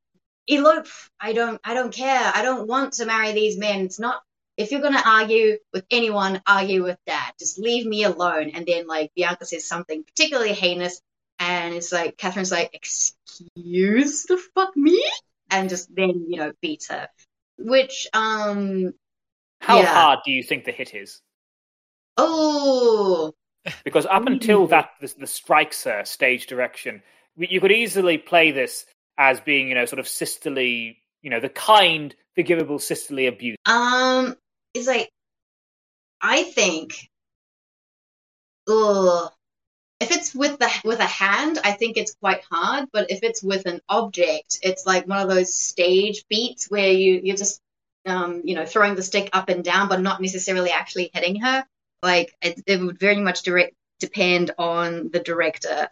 elope. 0.46 0.86
I 1.18 1.32
don't, 1.32 1.60
I 1.64 1.74
don't 1.74 1.92
care. 1.92 2.32
I 2.34 2.42
don't 2.42 2.68
want 2.68 2.94
to 2.94 3.06
marry 3.06 3.32
these 3.32 3.58
men. 3.58 3.80
It's 3.86 3.98
not. 3.98 4.22
If 4.56 4.70
you're 4.70 4.82
gonna 4.82 5.02
argue 5.04 5.58
with 5.72 5.84
anyone, 5.90 6.40
argue 6.46 6.84
with 6.84 6.98
Dad. 7.06 7.32
Just 7.38 7.58
leave 7.58 7.86
me 7.86 8.04
alone." 8.04 8.50
And 8.50 8.66
then 8.66 8.86
like 8.86 9.12
Bianca 9.14 9.46
says 9.46 9.66
something 9.66 10.04
particularly 10.04 10.52
heinous, 10.52 11.00
and 11.38 11.74
it's 11.74 11.92
like 11.92 12.16
Catherine's 12.16 12.52
like, 12.52 12.70
"Excuse 12.74 14.24
the 14.24 14.38
fuck 14.54 14.76
me," 14.76 15.02
and 15.50 15.68
just 15.68 15.94
then 15.94 16.26
you 16.28 16.36
know 16.36 16.52
beats 16.60 16.88
her. 16.88 17.08
Which 17.58 18.06
um 18.12 18.92
How 19.60 19.78
Yeah. 19.78 19.94
hard 19.94 20.20
do 20.24 20.32
you 20.32 20.42
think 20.42 20.64
the 20.64 20.72
hit 20.72 20.94
is? 20.94 21.20
oh 22.16 23.32
Because 23.84 24.06
up 24.06 24.26
until 24.26 24.66
that, 24.68 24.90
the, 25.00 25.12
the 25.18 25.26
strikes 25.26 25.84
her 25.84 26.04
stage 26.04 26.46
direction, 26.46 27.02
you 27.36 27.60
could 27.60 27.72
easily 27.72 28.18
play 28.18 28.50
this 28.50 28.84
as 29.16 29.40
being, 29.40 29.68
you 29.68 29.74
know, 29.74 29.84
sort 29.86 30.00
of 30.00 30.08
sisterly, 30.08 30.98
you 31.22 31.30
know, 31.30 31.40
the 31.40 31.48
kind, 31.48 32.14
forgivable 32.34 32.78
sisterly 32.78 33.26
abuse. 33.26 33.56
Um, 33.64 34.36
it's 34.74 34.86
like 34.86 35.08
I 36.20 36.42
think, 36.44 36.94
ugh, 38.68 39.30
if 40.00 40.10
it's 40.10 40.34
with 40.34 40.58
the 40.58 40.70
with 40.84 41.00
a 41.00 41.06
hand, 41.06 41.58
I 41.62 41.72
think 41.72 41.96
it's 41.96 42.14
quite 42.14 42.42
hard. 42.50 42.88
But 42.92 43.10
if 43.10 43.20
it's 43.22 43.42
with 43.42 43.66
an 43.66 43.80
object, 43.88 44.58
it's 44.62 44.86
like 44.86 45.06
one 45.06 45.20
of 45.20 45.28
those 45.28 45.54
stage 45.54 46.24
beats 46.28 46.70
where 46.70 46.90
you 46.90 47.20
you're 47.22 47.36
just 47.36 47.60
um, 48.06 48.42
you 48.44 48.54
know, 48.54 48.66
throwing 48.66 48.94
the 48.94 49.02
stick 49.02 49.30
up 49.32 49.48
and 49.48 49.64
down, 49.64 49.88
but 49.88 50.00
not 50.00 50.20
necessarily 50.20 50.70
actually 50.70 51.10
hitting 51.12 51.40
her. 51.40 51.64
Like 52.02 52.34
it, 52.42 52.62
it 52.66 52.80
would 52.80 52.98
very 52.98 53.20
much 53.20 53.42
direct 53.42 53.74
depend 53.98 54.50
on 54.58 55.10
the 55.10 55.20
director. 55.20 55.88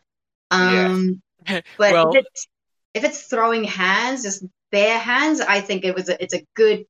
Um, 0.50 1.22
but 1.46 1.64
well, 1.78 2.10
if, 2.14 2.24
it's, 2.26 2.48
if 2.94 3.04
it's 3.04 3.22
throwing 3.22 3.64
hands, 3.64 4.22
just 4.22 4.44
bare 4.70 4.98
hands, 4.98 5.40
I 5.40 5.60
think 5.60 5.84
it 5.84 5.94
was 5.94 6.08
a, 6.08 6.22
it's 6.22 6.34
a 6.34 6.44
good 6.54 6.84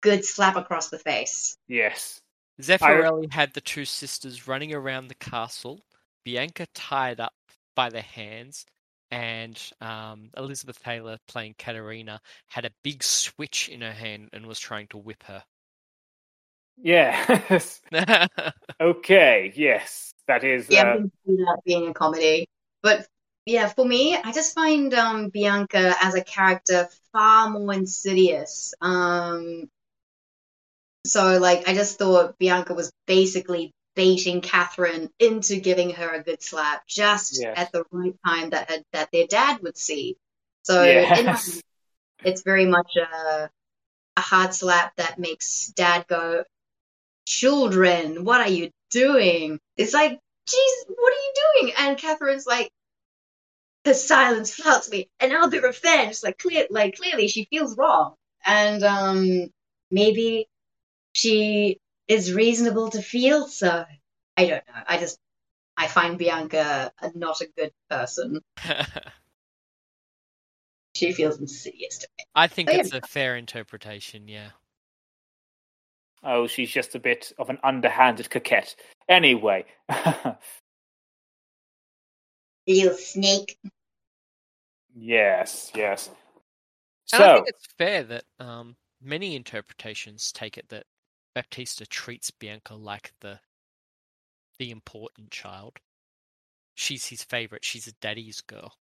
good 0.00 0.24
slap 0.24 0.56
across 0.56 0.88
the 0.90 0.98
face. 0.98 1.56
Yes. 1.68 2.20
Zeffirelli 2.60 3.32
had 3.32 3.52
the 3.54 3.60
two 3.60 3.84
sisters 3.84 4.46
running 4.46 4.72
around 4.72 5.08
the 5.08 5.14
castle, 5.14 5.80
Bianca 6.24 6.66
tied 6.74 7.20
up 7.20 7.34
by 7.74 7.90
the 7.90 8.00
hands, 8.00 8.64
and 9.10 9.60
um, 9.80 10.30
Elizabeth 10.36 10.82
Taylor 10.82 11.18
playing 11.28 11.54
Katerina 11.58 12.20
had 12.48 12.64
a 12.64 12.70
big 12.82 13.02
switch 13.02 13.68
in 13.68 13.80
her 13.80 13.92
hand 13.92 14.30
and 14.32 14.46
was 14.46 14.58
trying 14.58 14.88
to 14.88 14.98
whip 14.98 15.22
her. 15.24 15.42
Yes. 16.82 17.80
okay. 18.80 19.52
Yes, 19.54 20.14
that 20.26 20.44
is. 20.44 20.68
Yeah, 20.68 20.82
uh, 20.82 20.84
I 20.84 20.96
can 20.96 21.10
that 21.26 21.60
being 21.64 21.88
a 21.88 21.94
comedy. 21.94 22.48
But 22.82 23.06
yeah, 23.46 23.68
for 23.68 23.84
me, 23.84 24.16
I 24.16 24.32
just 24.32 24.54
find 24.54 24.92
um, 24.94 25.28
Bianca 25.28 25.94
as 26.00 26.14
a 26.14 26.24
character 26.24 26.88
far 27.12 27.50
more 27.50 27.72
insidious. 27.74 28.74
Um, 28.80 29.68
so 31.06 31.38
like, 31.38 31.68
I 31.68 31.74
just 31.74 31.98
thought 31.98 32.38
Bianca 32.38 32.74
was 32.74 32.90
basically 33.06 33.72
baiting 33.94 34.40
Catherine 34.40 35.10
into 35.18 35.60
giving 35.60 35.90
her 35.90 36.14
a 36.14 36.22
good 36.22 36.42
slap 36.42 36.86
just 36.86 37.40
Yes. 37.40 37.54
at 37.56 37.72
the 37.72 37.84
right 37.90 38.14
time 38.26 38.50
that 38.50 38.70
her, 38.70 38.78
that 38.92 39.10
their 39.12 39.26
dad 39.26 39.60
would 39.62 39.76
see. 39.76 40.16
So 40.62 40.82
in 40.84 41.26
my 41.26 41.40
it's 42.24 42.42
very 42.42 42.66
much 42.66 42.96
a, 42.96 43.50
a 44.16 44.20
hard 44.20 44.54
slap 44.54 44.96
that 44.96 45.18
makes 45.18 45.68
dad 45.68 46.06
go, 46.08 46.44
Children, 47.26 48.24
what 48.24 48.40
are 48.40 48.50
you 48.50 48.70
doing? 48.90 49.58
It's 49.76 49.94
like, 49.94 50.18
Jesus, 50.46 50.84
what 50.88 51.12
are 51.12 51.16
you 51.16 51.32
doing? 51.62 51.74
And 51.78 51.98
Catherine's 51.98 52.46
like, 52.46 52.70
the 53.84 53.94
silence 53.94 54.54
flouts 54.54 54.90
me, 54.90 55.08
and 55.20 55.32
I'll 55.32 55.50
be 55.50 55.58
revenged. 55.58 56.24
Like 56.24 56.38
clear, 56.38 56.66
like 56.70 56.96
clearly 56.96 57.28
she 57.28 57.44
feels 57.50 57.76
wrong, 57.76 58.14
and 58.44 58.82
um, 58.82 59.50
maybe 59.90 60.48
she 61.12 61.78
is 62.08 62.32
reasonable 62.32 62.90
to 62.90 63.02
feel 63.02 63.46
so. 63.46 63.84
I 64.36 64.46
don't 64.46 64.66
know. 64.66 64.82
I 64.86 64.98
just 64.98 65.18
I 65.76 65.86
find 65.86 66.18
Bianca 66.18 66.92
a, 67.00 67.10
not 67.16 67.40
a 67.40 67.46
good 67.56 67.72
person. 67.88 68.40
She 70.96 71.12
feels 71.12 71.40
insidious 71.40 71.98
to 71.98 72.08
me. 72.16 72.24
I 72.36 72.46
think 72.46 72.70
yeah. 72.70 72.76
it's 72.76 72.92
a 72.92 73.00
fair 73.00 73.36
interpretation, 73.36 74.28
yeah. 74.28 74.50
Oh, 76.22 76.46
she's 76.46 76.70
just 76.70 76.94
a 76.94 77.00
bit 77.00 77.32
of 77.36 77.50
an 77.50 77.58
underhanded 77.64 78.30
coquette. 78.30 78.76
Anyway. 79.08 79.64
You 82.66 82.94
snake. 82.94 83.58
yes. 84.94 85.70
Yes. 85.74 86.08
And 87.12 87.22
I 87.22 87.26
So. 87.26 87.34
think 87.34 87.48
it's 87.48 87.66
fair 87.76 88.04
that 88.04 88.24
um, 88.40 88.74
many 89.02 89.36
interpretations 89.36 90.32
take 90.32 90.56
it 90.56 90.66
that 90.70 90.86
Baptista 91.34 91.86
treats 91.86 92.30
Bianca 92.30 92.74
like 92.74 93.12
the 93.20 93.40
the 94.58 94.70
important 94.70 95.30
child. 95.30 95.78
She's 96.74 97.06
his 97.06 97.24
favorite. 97.24 97.64
She's 97.64 97.86
a 97.86 97.92
daddy's 97.92 98.40
girl. 98.40 98.74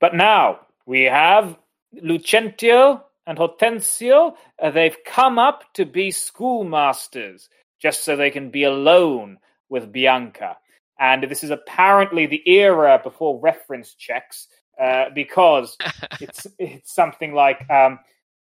But 0.00 0.14
now 0.14 0.60
we 0.86 1.02
have 1.02 1.56
Lucentio 2.02 3.02
and 3.26 3.38
Hortensio. 3.38 4.36
Uh, 4.60 4.70
they've 4.70 4.96
come 5.04 5.38
up 5.38 5.64
to 5.74 5.84
be 5.84 6.10
schoolmasters 6.10 7.48
just 7.80 8.04
so 8.04 8.16
they 8.16 8.30
can 8.30 8.50
be 8.50 8.64
alone 8.64 9.38
with 9.68 9.92
Bianca. 9.92 10.56
And 10.98 11.24
this 11.24 11.42
is 11.42 11.50
apparently 11.50 12.26
the 12.26 12.42
era 12.48 13.00
before 13.02 13.40
reference 13.40 13.94
checks 13.94 14.48
uh, 14.80 15.06
because 15.14 15.76
it's 16.20 16.46
it's 16.58 16.94
something 16.94 17.34
like 17.34 17.68
um, 17.70 17.98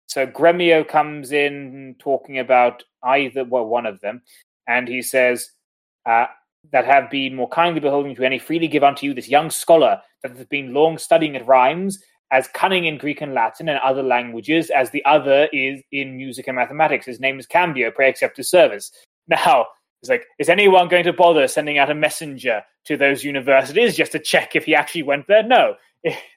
so 0.07 0.27
Gremio 0.27 0.87
comes 0.87 1.33
in 1.33 1.97
talking 1.99 2.39
about 2.39 2.83
either 3.03 3.45
well 3.45 3.67
one 3.67 3.87
of 3.87 4.01
them, 4.01 4.23
and 4.67 4.89
he 4.89 5.03
says 5.03 5.51
uh, 6.07 6.27
that 6.73 6.85
have 6.85 7.11
been 7.11 7.35
more 7.35 7.49
kindly 7.49 7.81
beholden 7.81 8.15
to 8.15 8.25
any 8.25 8.39
freely 8.39 8.69
give 8.69 8.85
unto 8.85 9.07
you 9.07 9.15
this 9.15 9.29
young 9.29 9.51
scholar 9.51 10.01
that 10.23 10.37
has 10.37 10.47
been 10.47 10.73
long 10.73 10.99
studying 10.99 11.37
at 11.37 11.47
rhymes 11.47 12.03
as 12.31 12.49
cunning 12.49 12.87
in 12.87 12.99
Greek 12.99 13.21
and 13.21 13.35
Latin 13.35 13.69
and 13.69 13.79
other 13.79 14.03
languages 14.03 14.71
as 14.71 14.91
the 14.91 15.05
other 15.05 15.49
is 15.53 15.81
in 15.93 16.17
music 16.17 16.49
and 16.49 16.57
mathematics. 16.57 17.07
His 17.07 17.21
name 17.21 17.39
is 17.39 17.47
Cambio. 17.47 17.91
Pray 17.91 18.09
accept 18.09 18.37
his 18.37 18.51
service. 18.51 18.91
Now. 19.27 19.67
It's 20.03 20.11
like, 20.11 20.27
is 20.39 20.51
anyone 20.51 20.89
going 20.89 21.05
to 21.05 21.15
bother 21.15 21.49
sending 21.49 21.79
out 21.79 21.91
a 21.91 21.95
messenger 21.95 22.61
to 22.85 22.99
those 22.99 23.25
universities 23.25 23.97
just 23.97 24.13
to 24.13 24.19
check 24.19 24.55
if 24.55 24.67
he 24.67 24.75
actually 24.75 25.03
went 25.03 25.27
there? 25.29 25.43
No. 25.43 25.77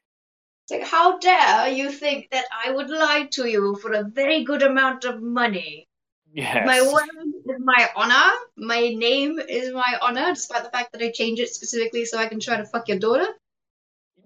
It's 0.67 0.81
like, 0.81 0.83
how 0.83 1.17
dare 1.19 1.69
you 1.69 1.91
think 1.91 2.29
that 2.31 2.43
I 2.65 2.71
would 2.71 2.89
lie 2.89 3.29
to 3.31 3.47
you 3.47 3.77
for 3.81 3.93
a 3.93 4.03
very 4.03 4.43
good 4.43 4.61
amount 4.63 5.05
of 5.05 5.21
money? 5.21 5.87
Yes. 6.33 6.65
My 6.65 6.81
word 6.81 7.07
is 7.45 7.61
my 7.63 7.89
honor. 7.95 8.35
My 8.57 8.89
name 8.89 9.39
is 9.39 9.71
my 9.71 9.97
honor, 10.01 10.33
despite 10.33 10.65
the 10.65 10.69
fact 10.69 10.91
that 10.91 11.01
I 11.01 11.09
changed 11.11 11.41
it 11.41 11.49
specifically 11.49 12.03
so 12.03 12.17
I 12.17 12.27
can 12.27 12.41
try 12.41 12.57
to 12.57 12.65
fuck 12.65 12.89
your 12.89 12.99
daughter. 12.99 13.27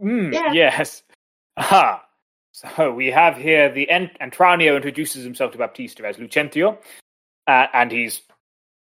Mm, 0.02 0.34
Yeah. 0.34 0.52
Yes. 0.52 1.04
Aha. 1.58 2.04
So 2.54 2.92
we 2.92 3.12
have 3.12 3.38
here 3.38 3.72
the 3.72 3.90
Ent- 3.90 4.18
Antranio 4.20 4.76
introduces 4.76 5.24
himself 5.24 5.52
to 5.52 5.60
Baptista 5.60 6.06
as 6.06 6.18
Lucentio, 6.18 6.80
uh, 7.48 7.68
and 7.72 7.92
he's 7.92 8.22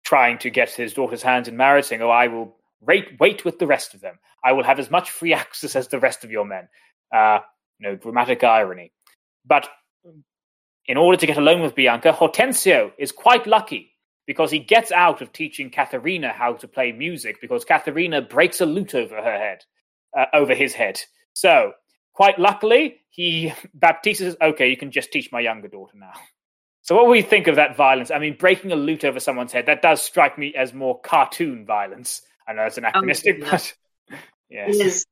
trying 0.03 0.39
to 0.39 0.49
get 0.49 0.71
his 0.71 0.93
daughter's 0.93 1.21
hands 1.21 1.47
in 1.47 1.55
marriage, 1.55 1.85
saying, 1.85 2.01
"Oh, 2.01 2.09
I 2.09 2.27
will 2.27 2.57
rate, 2.81 3.17
wait 3.19 3.45
with 3.45 3.59
the 3.59 3.67
rest 3.67 3.93
of 3.93 4.01
them. 4.01 4.19
I 4.43 4.51
will 4.51 4.63
have 4.63 4.79
as 4.79 4.91
much 4.91 5.09
free 5.11 5.33
access 5.33 5.75
as 5.75 5.87
the 5.87 5.99
rest 5.99 6.23
of 6.23 6.31
your 6.31 6.43
men." 6.43 6.67
Uh, 7.15 7.39
you 7.79 7.89
know, 7.89 7.95
dramatic 7.95 8.43
irony. 8.43 8.91
But 9.45 9.69
in 10.85 10.97
order 10.97 11.17
to 11.17 11.25
get 11.25 11.37
alone 11.37 11.61
with 11.61 11.75
Bianca, 11.75 12.11
Hortensio 12.11 12.91
is 12.97 13.11
quite 13.11 13.47
lucky 13.47 13.91
because 14.27 14.51
he 14.51 14.59
gets 14.59 14.91
out 14.91 15.21
of 15.21 15.31
teaching 15.31 15.69
Katharina 15.69 16.33
how 16.33 16.53
to 16.53 16.67
play 16.67 16.91
music 16.91 17.37
because 17.41 17.63
Katharina 17.63 18.21
breaks 18.21 18.61
a 18.61 18.65
lute 18.65 18.95
over 18.95 19.15
her 19.15 19.37
head, 19.37 19.63
uh, 20.17 20.25
over 20.33 20.53
his 20.53 20.73
head. 20.73 20.99
So, 21.33 21.73
quite 22.13 22.39
luckily, 22.39 22.97
he 23.09 23.53
Baptista 23.73 24.25
says, 24.25 24.37
"Okay, 24.41 24.69
you 24.69 24.77
can 24.77 24.91
just 24.91 25.11
teach 25.11 25.31
my 25.31 25.39
younger 25.39 25.67
daughter 25.67 25.97
now." 25.97 26.13
So, 26.81 26.95
what 26.95 27.05
do 27.05 27.09
we 27.09 27.21
think 27.21 27.47
of 27.47 27.55
that 27.55 27.75
violence? 27.75 28.11
I 28.11 28.19
mean, 28.19 28.35
breaking 28.37 28.71
a 28.71 28.75
lute 28.75 29.05
over 29.05 29.19
someone's 29.19 29.51
head 29.51 29.67
that 29.67 29.81
does 29.81 30.01
strike 30.01 30.37
me 30.37 30.53
as 30.55 30.73
more 30.73 30.99
cartoon 30.99 31.65
violence. 31.65 32.21
I 32.47 32.53
know 32.53 32.63
it's 32.63 32.77
anachronistic, 32.77 33.39
yeah. 33.39 33.51
but 33.51 33.73
yes, 34.49 34.75
It 34.75 34.85
is. 34.85 35.05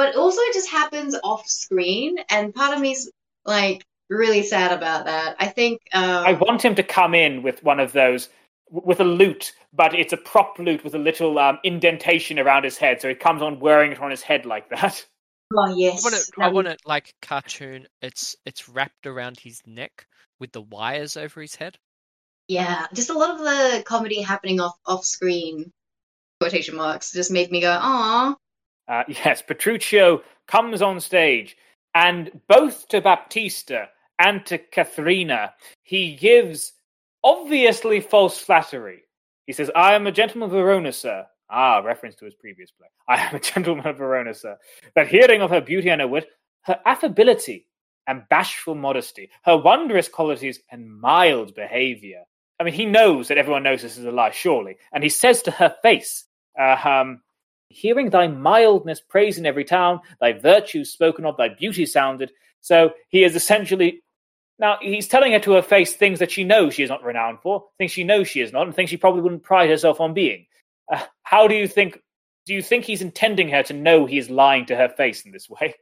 But 0.00 0.16
also, 0.16 0.40
it 0.40 0.54
just 0.54 0.70
happens 0.70 1.14
off 1.22 1.46
screen, 1.46 2.16
and 2.30 2.54
part 2.54 2.74
of 2.74 2.80
me's 2.80 3.10
like 3.44 3.84
really 4.08 4.42
sad 4.42 4.72
about 4.72 5.04
that. 5.04 5.36
I 5.38 5.46
think. 5.48 5.82
Um, 5.92 6.24
I 6.24 6.32
want 6.32 6.64
him 6.64 6.74
to 6.76 6.82
come 6.82 7.14
in 7.14 7.42
with 7.42 7.62
one 7.62 7.78
of 7.78 7.92
those 7.92 8.30
with 8.70 9.00
a 9.00 9.04
lute, 9.04 9.52
but 9.74 9.94
it's 9.94 10.14
a 10.14 10.16
prop 10.16 10.58
lute 10.58 10.84
with 10.84 10.94
a 10.94 10.98
little 10.98 11.38
um, 11.38 11.58
indentation 11.64 12.38
around 12.38 12.64
his 12.64 12.78
head, 12.78 13.02
so 13.02 13.10
he 13.10 13.14
comes 13.14 13.42
on 13.42 13.60
wearing 13.60 13.92
it 13.92 14.00
on 14.00 14.10
his 14.10 14.22
head 14.22 14.46
like 14.46 14.70
that. 14.70 15.04
oh 15.54 15.70
I 15.70 15.74
yes, 15.76 16.02
want 16.02 16.16
it. 16.16 16.30
I 16.38 16.48
want 16.48 16.68
it 16.68 16.80
like 16.86 17.12
cartoon. 17.20 17.86
It's 18.00 18.34
it's 18.46 18.70
wrapped 18.70 19.06
around 19.06 19.38
his 19.38 19.60
neck 19.66 20.06
with 20.38 20.52
the 20.52 20.62
wires 20.62 21.18
over 21.18 21.42
his 21.42 21.56
head. 21.56 21.76
Yeah, 22.48 22.86
just 22.94 23.10
a 23.10 23.18
lot 23.18 23.32
of 23.32 23.40
the 23.40 23.82
comedy 23.84 24.22
happening 24.22 24.60
off 24.60 24.78
off 24.86 25.04
screen 25.04 25.70
quotation 26.40 26.74
marks 26.74 27.12
just 27.12 27.30
made 27.30 27.50
me 27.50 27.60
go, 27.60 27.78
"Aw." 27.78 28.34
Uh, 28.90 29.04
yes, 29.08 29.42
Petruchio 29.42 30.22
comes 30.48 30.82
on 30.82 31.00
stage, 31.00 31.56
and 31.94 32.30
both 32.48 32.88
to 32.88 33.00
Baptista 33.00 33.88
and 34.18 34.44
to 34.46 34.58
Katharina, 34.58 35.54
he 35.82 36.16
gives 36.16 36.72
obviously 37.24 38.00
false 38.00 38.38
flattery. 38.38 39.02
He 39.46 39.52
says, 39.52 39.70
I 39.74 39.94
am 39.94 40.06
a 40.06 40.12
gentleman 40.12 40.48
of 40.48 40.52
Verona, 40.52 40.92
sir. 40.92 41.26
Ah, 41.48 41.78
reference 41.78 42.14
to 42.16 42.24
his 42.24 42.34
previous 42.34 42.70
play. 42.70 42.86
I 43.08 43.20
am 43.20 43.34
a 43.34 43.40
gentleman 43.40 43.86
of 43.86 43.96
Verona, 43.96 44.34
sir. 44.34 44.56
That 44.94 45.08
hearing 45.08 45.40
of 45.40 45.50
her 45.50 45.60
beauty 45.60 45.90
and 45.90 46.00
her 46.00 46.08
wit, 46.08 46.28
her 46.62 46.78
affability 46.84 47.66
and 48.06 48.22
bashful 48.28 48.74
modesty, 48.74 49.30
her 49.44 49.56
wondrous 49.56 50.08
qualities 50.08 50.60
and 50.70 51.00
mild 51.00 51.54
behavior. 51.54 52.22
I 52.58 52.64
mean, 52.64 52.74
he 52.74 52.84
knows 52.84 53.28
that 53.28 53.38
everyone 53.38 53.62
knows 53.62 53.82
this 53.82 53.96
is 53.96 54.04
a 54.04 54.12
lie, 54.12 54.30
surely. 54.30 54.76
And 54.92 55.02
he 55.02 55.08
says 55.08 55.42
to 55.42 55.50
her 55.50 55.74
face, 55.82 56.24
uh, 56.58 56.76
um, 56.84 57.22
hearing 57.70 58.10
thy 58.10 58.26
mildness 58.26 59.00
praised 59.00 59.38
in 59.38 59.46
every 59.46 59.64
town, 59.64 60.00
thy 60.20 60.32
virtues 60.32 60.90
spoken 60.90 61.24
of, 61.24 61.38
thy 61.38 61.48
beauty 61.48 61.86
sounded. 61.86 62.32
So 62.60 62.92
he 63.08 63.24
is 63.24 63.34
essentially 63.34 64.02
now 64.58 64.76
he's 64.82 65.08
telling 65.08 65.32
her 65.32 65.38
to 65.40 65.52
her 65.52 65.62
face 65.62 65.94
things 65.94 66.18
that 66.18 66.30
she 66.30 66.44
knows 66.44 66.74
she 66.74 66.82
is 66.82 66.90
not 66.90 67.02
renowned 67.02 67.38
for, 67.40 67.64
things 67.78 67.92
she 67.92 68.04
knows 68.04 68.28
she 68.28 68.42
is 68.42 68.52
not, 68.52 68.66
and 68.66 68.76
things 68.76 68.90
she 68.90 68.98
probably 68.98 69.22
wouldn't 69.22 69.42
pride 69.42 69.70
herself 69.70 70.00
on 70.00 70.12
being. 70.12 70.44
Uh, 70.92 71.02
how 71.22 71.48
do 71.48 71.54
you 71.54 71.66
think? 71.66 72.02
Do 72.44 72.52
you 72.54 72.62
think 72.62 72.84
he's 72.84 73.00
intending 73.00 73.48
her 73.50 73.62
to 73.64 73.72
know 73.72 74.04
he 74.04 74.18
is 74.18 74.28
lying 74.28 74.66
to 74.66 74.76
her 74.76 74.88
face 74.88 75.24
in 75.24 75.32
this 75.32 75.48
way? 75.48 75.58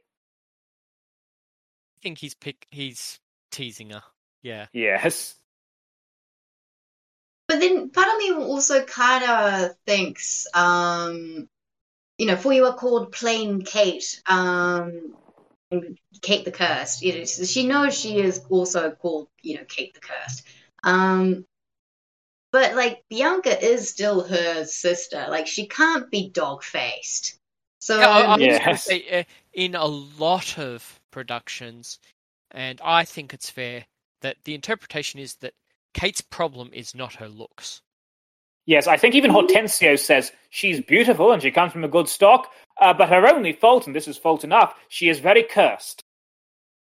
I 1.97 2.01
think 2.01 2.19
he's 2.19 2.35
pick. 2.35 2.65
He's 2.69 3.19
teasing 3.51 3.89
her. 3.89 4.03
Yeah. 4.41 4.67
Yes. 4.71 5.35
But 7.49 7.59
then 7.59 7.89
part 7.89 8.07
of 8.07 8.17
me 8.19 8.31
also 8.31 8.85
kind 8.85 9.23
of 9.23 9.71
thinks, 9.85 10.47
um, 10.53 11.49
you 12.19 12.25
know, 12.25 12.35
for 12.35 12.51
you 12.51 12.65
are 12.65 12.75
called 12.75 13.13
plain 13.13 13.61
Kate, 13.61 14.21
um, 14.27 15.15
Kate 16.21 16.43
the 16.43 16.51
Cursed. 16.51 17.01
You 17.01 17.19
know, 17.19 17.25
she 17.25 17.65
knows 17.65 17.97
she 17.97 18.19
is 18.19 18.41
also 18.49 18.91
called, 18.91 19.29
you 19.41 19.55
know, 19.57 19.63
Kate 19.67 19.93
the 19.93 20.01
Cursed. 20.01 20.45
Um, 20.83 21.45
but 22.51 22.75
like 22.75 23.03
Bianca 23.09 23.63
is 23.63 23.89
still 23.89 24.27
her 24.27 24.65
sister. 24.65 25.27
Like 25.29 25.47
she 25.47 25.67
can't 25.67 26.11
be 26.11 26.29
dog 26.29 26.61
faced. 26.61 27.39
So 27.79 28.01
Yeah, 28.01 28.09
I, 28.09 28.21
I 28.21 28.35
was 28.35 28.41
Yes. 28.41 28.65
gonna 28.65 28.77
say, 28.77 29.19
uh, 29.19 29.23
in 29.53 29.75
a 29.75 29.85
lot 29.85 30.59
of 30.59 30.99
productions, 31.11 31.99
and 32.51 32.81
I 32.83 33.05
think 33.05 33.33
it's 33.33 33.49
fair 33.49 33.85
that 34.21 34.37
the 34.43 34.55
interpretation 34.55 35.21
is 35.21 35.35
that 35.35 35.53
Kate's 35.93 36.21
problem 36.21 36.71
is 36.73 36.93
not 36.93 37.15
her 37.15 37.29
looks. 37.29 37.81
Yes, 38.69 38.85
I 38.85 38.97
think 38.97 39.15
even 39.15 39.31
Hortensio 39.31 39.95
says 39.95 40.31
she's 40.51 40.79
beautiful 40.79 41.31
and 41.31 41.41
she 41.41 41.49
comes 41.49 41.73
from 41.73 41.83
a 41.83 41.87
good 41.87 42.07
stock, 42.07 42.51
uh, 42.79 42.93
but 42.93 43.09
her 43.09 43.25
only 43.27 43.51
fault, 43.51 43.87
and 43.87 43.95
this 43.95 44.07
is 44.07 44.15
fault 44.15 44.43
enough, 44.43 44.75
she 44.89 45.09
is 45.09 45.17
very 45.17 45.41
cursed. 45.41 46.03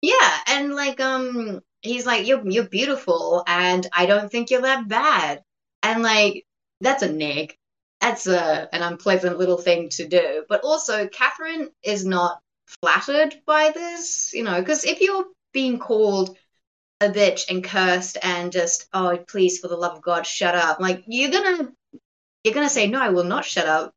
Yeah, 0.01 0.37
and 0.49 0.75
like 0.75 0.99
um 0.99 1.61
he's 1.79 2.05
like 2.05 2.27
you're 2.27 2.45
you're 2.45 2.67
beautiful 2.67 3.41
and 3.47 3.87
I 3.93 4.05
don't 4.05 4.29
think 4.29 4.51
you're 4.51 4.63
that 4.63 4.89
bad. 4.89 5.43
And 5.81 6.03
like 6.03 6.45
that's 6.81 7.03
a 7.03 7.09
neg. 7.09 7.55
That's 8.01 8.27
a 8.27 8.67
an 8.73 8.81
unpleasant 8.81 9.37
little 9.37 9.57
thing 9.57 9.87
to 9.91 10.09
do. 10.09 10.43
But 10.49 10.65
also 10.65 11.07
Catherine 11.07 11.69
is 11.83 12.03
not 12.03 12.41
flattered 12.81 13.33
by 13.45 13.71
this, 13.73 14.33
you 14.33 14.43
know, 14.43 14.59
because 14.59 14.83
if 14.83 14.99
you're 14.99 15.27
being 15.53 15.79
called 15.79 16.35
a 16.99 17.07
bitch 17.07 17.49
and 17.49 17.63
cursed 17.63 18.17
and 18.21 18.51
just 18.51 18.89
oh 18.91 19.17
please 19.29 19.59
for 19.59 19.69
the 19.69 19.77
love 19.77 19.95
of 19.95 20.03
God 20.03 20.27
shut 20.27 20.53
up, 20.53 20.81
like 20.81 21.05
you're 21.07 21.31
gonna 21.31 21.71
you're 22.47 22.55
gonna 22.55 22.69
say 22.69 22.87
no, 22.87 23.01
I 23.01 23.09
will 23.09 23.23
not 23.23 23.45
shut 23.45 23.67
up. 23.67 23.93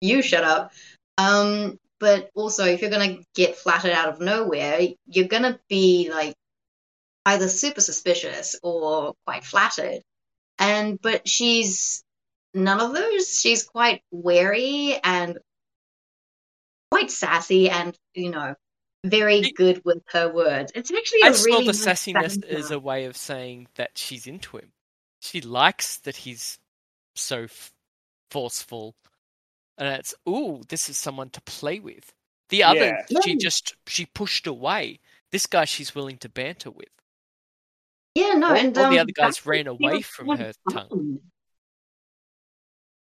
You 0.00 0.22
shut 0.22 0.44
up. 0.44 0.72
Um 1.18 1.78
but 2.00 2.30
also 2.34 2.64
if 2.64 2.82
you're 2.82 2.90
gonna 2.90 3.18
get 3.34 3.56
flattered 3.56 3.92
out 3.92 4.08
of 4.08 4.20
nowhere, 4.20 4.80
you're 5.06 5.28
gonna 5.28 5.58
be 5.68 6.10
like 6.12 6.34
either 7.26 7.48
super 7.48 7.80
suspicious 7.80 8.58
or 8.62 9.14
quite 9.26 9.44
flattered. 9.44 10.02
And 10.58 11.00
but 11.00 11.26
she's 11.28 12.04
none 12.52 12.80
of 12.80 12.94
those. 12.94 13.40
She's 13.40 13.64
quite 13.64 14.02
wary 14.10 14.98
and 15.02 15.38
quite 16.90 17.10
sassy 17.10 17.68
and, 17.68 17.96
you 18.14 18.30
know, 18.30 18.54
very 19.04 19.52
good 19.52 19.82
with 19.84 20.02
her 20.12 20.32
words. 20.32 20.72
It's 20.74 20.90
actually 20.90 21.22
a 21.22 21.26
I 21.26 21.28
really 21.44 21.66
the 21.66 21.72
sassiness 21.72 22.44
as 22.44 22.70
a 22.70 22.78
way 22.78 23.04
of 23.04 23.16
saying 23.16 23.68
that 23.74 23.90
she's 23.96 24.26
into 24.26 24.56
him. 24.56 24.72
She 25.20 25.40
likes 25.40 25.98
that 25.98 26.16
he's 26.16 26.58
so 27.14 27.42
f- 27.42 27.72
forceful, 28.34 28.96
and 29.78 29.88
it's 29.94 30.12
ooh, 30.28 30.60
this 30.68 30.88
is 30.88 30.98
someone 30.98 31.30
to 31.30 31.40
play 31.42 31.78
with. 31.78 32.12
The 32.48 32.64
other, 32.64 32.98
Yeah. 33.08 33.20
she 33.24 33.36
just 33.36 33.76
she 33.86 34.06
pushed 34.06 34.46
away. 34.48 34.98
This 35.30 35.46
guy, 35.46 35.64
she's 35.64 35.94
willing 35.94 36.18
to 36.18 36.28
banter 36.28 36.70
with. 36.70 36.88
Yeah, 38.16 38.34
no, 38.34 38.48
All- 38.48 38.56
and 38.56 38.76
all 38.76 38.90
the 38.90 38.98
um, 38.98 39.02
other 39.04 39.12
guys 39.12 39.46
ran 39.46 39.66
away 39.68 40.02
from 40.02 40.26
quite 40.26 40.40
her 40.40 40.52
tongue. 40.70 41.20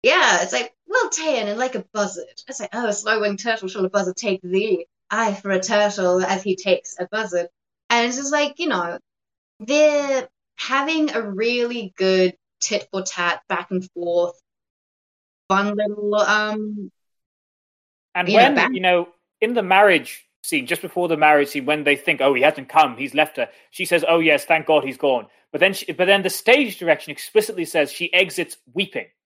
Yeah, 0.02 0.42
it's 0.42 0.52
like, 0.52 0.72
well, 0.86 1.10
Tayan, 1.10 1.46
and 1.48 1.58
like 1.58 1.74
a 1.74 1.84
buzzard. 1.92 2.42
It's 2.46 2.60
like, 2.60 2.70
oh, 2.74 2.86
a 2.86 2.92
slow-winged 2.92 3.40
turtle 3.40 3.68
shall 3.68 3.84
a 3.84 3.90
buzzard 3.90 4.16
take 4.16 4.40
thee. 4.42 4.86
I 5.10 5.34
for 5.34 5.50
a 5.50 5.60
turtle 5.60 6.22
as 6.22 6.42
he 6.42 6.56
takes 6.56 6.94
a 6.98 7.08
buzzard. 7.10 7.48
And 7.90 8.06
it's 8.06 8.16
just 8.16 8.32
like, 8.32 8.58
you 8.58 8.68
know, 8.68 8.98
they're 9.60 10.28
having 10.56 11.10
a 11.12 11.22
really 11.22 11.92
good 11.96 12.36
tit 12.60 12.88
for 12.92 13.02
tat, 13.02 13.42
back 13.48 13.70
and 13.70 13.88
forth, 13.92 14.40
fun 15.48 15.76
little 15.76 16.14
um 16.16 16.90
And 18.14 18.28
when, 18.28 18.54
back- 18.54 18.72
you 18.72 18.80
know, 18.80 19.08
in 19.40 19.54
the 19.54 19.62
marriage 19.62 20.24
scene, 20.42 20.66
just 20.66 20.82
before 20.82 21.08
the 21.08 21.16
marriage 21.16 21.48
scene, 21.48 21.66
when 21.66 21.84
they 21.84 21.96
think, 21.96 22.20
oh, 22.20 22.34
he 22.34 22.42
hasn't 22.42 22.68
come, 22.68 22.96
he's 22.96 23.14
left 23.14 23.36
her, 23.36 23.48
she 23.70 23.84
says, 23.84 24.04
oh, 24.08 24.20
yes, 24.20 24.44
thank 24.44 24.66
God 24.66 24.84
he's 24.84 24.96
gone. 24.96 25.26
But 25.52 25.60
then, 25.60 25.74
she, 25.74 25.92
but 25.92 26.06
then 26.06 26.22
the 26.22 26.30
stage 26.30 26.78
direction 26.78 27.10
explicitly 27.10 27.64
says 27.64 27.90
she 27.92 28.12
exits 28.12 28.56
weeping. 28.74 29.06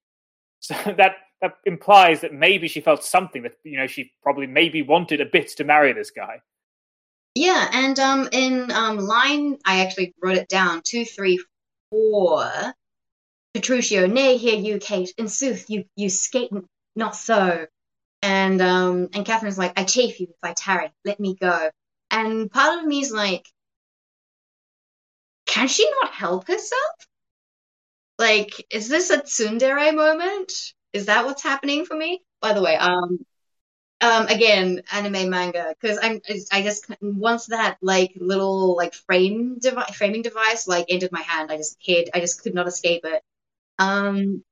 So 0.63 0.75
that, 0.99 1.13
that 1.41 1.53
implies 1.65 2.21
that 2.21 2.35
maybe 2.35 2.69
she 2.69 2.83
felt 2.83 3.03
something 3.03 3.45
that, 3.45 3.55
you 3.65 3.79
know, 3.79 3.87
she 3.87 4.13
probably 4.23 4.47
maybe 4.47 4.83
wanted 4.83 5.23
a 5.23 5.25
bit 5.25 5.49
to 5.57 5.65
marry 5.65 5.95
this 5.95 6.11
guy. 6.11 6.43
Yeah, 7.35 7.67
and 7.73 7.99
um, 7.99 8.29
in 8.33 8.71
um, 8.71 8.99
line, 8.99 9.57
I 9.65 9.81
actually 9.81 10.13
wrote 10.23 10.37
it 10.37 10.49
down 10.51 10.83
two, 10.85 11.07
three, 11.07 11.43
four. 11.91 12.51
Petruchio, 13.55 14.11
nay, 14.11 14.37
hear 14.37 14.59
you, 14.59 14.79
Kate. 14.79 15.13
In 15.19 15.29
sooth, 15.29 15.69
you 15.69 15.85
you 15.97 16.09
skate 16.09 16.51
not 16.97 17.17
so. 17.17 17.67
And 18.23 18.63
um, 18.63 19.09
and 19.15 19.27
Catherine's 19.27 19.59
like, 19.59 19.79
I 19.79 19.85
chafe 19.85 20.21
you 20.21 20.29
if 20.31 20.37
I 20.43 20.53
tarry. 20.55 20.93
Let 21.05 21.21
me 21.21 21.37
go. 21.37 21.71
And 22.11 22.51
part 22.51 22.81
of 22.81 22.87
me 22.87 23.01
is 23.01 23.13
like, 23.13 23.47
can 25.47 25.69
she 25.69 25.89
not 26.01 26.13
help 26.13 26.47
herself? 26.49 26.95
Like, 28.19 28.67
is 28.71 28.89
this 28.89 29.11
a 29.11 29.19
tsundere 29.19 29.95
moment? 29.95 30.53
Is 30.93 31.07
that 31.07 31.25
what's 31.25 31.43
happening 31.43 31.85
for 31.87 31.97
me? 31.97 32.23
By 32.41 32.53
the 32.53 32.63
way, 32.63 32.77
um, 32.77 33.19
um, 34.01 34.27
again, 34.29 34.83
anime 34.93 35.31
manga, 35.31 35.75
because 35.81 35.99
I'm, 36.03 36.21
I 36.53 36.63
just 36.63 36.87
once 37.03 37.47
that 37.47 37.79
like 37.83 38.13
little 38.17 38.77
like 38.77 38.95
frame 38.95 39.59
device, 39.61 39.97
framing 39.97 40.23
device 40.23 40.69
like 40.69 40.87
entered 40.89 41.13
my 41.13 41.23
hand, 41.23 41.53
I 41.53 41.57
just 41.59 41.77
hid, 41.81 42.11
I 42.15 42.21
just 42.21 42.43
could 42.43 42.55
not 42.55 42.69
escape 42.69 43.03
it. 43.05 43.23
Um, 43.81 44.45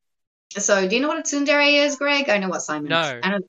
so 0.50 0.88
do 0.88 0.96
you 0.96 1.02
know 1.02 1.08
what 1.08 1.18
a 1.18 1.22
tsundere 1.22 1.84
is, 1.84 1.96
Greg? 1.96 2.28
I 2.28 2.38
know 2.38 2.48
what 2.48 2.62
Simon. 2.62 2.90
No. 2.90 3.20
I 3.22 3.30
don't. 3.30 3.44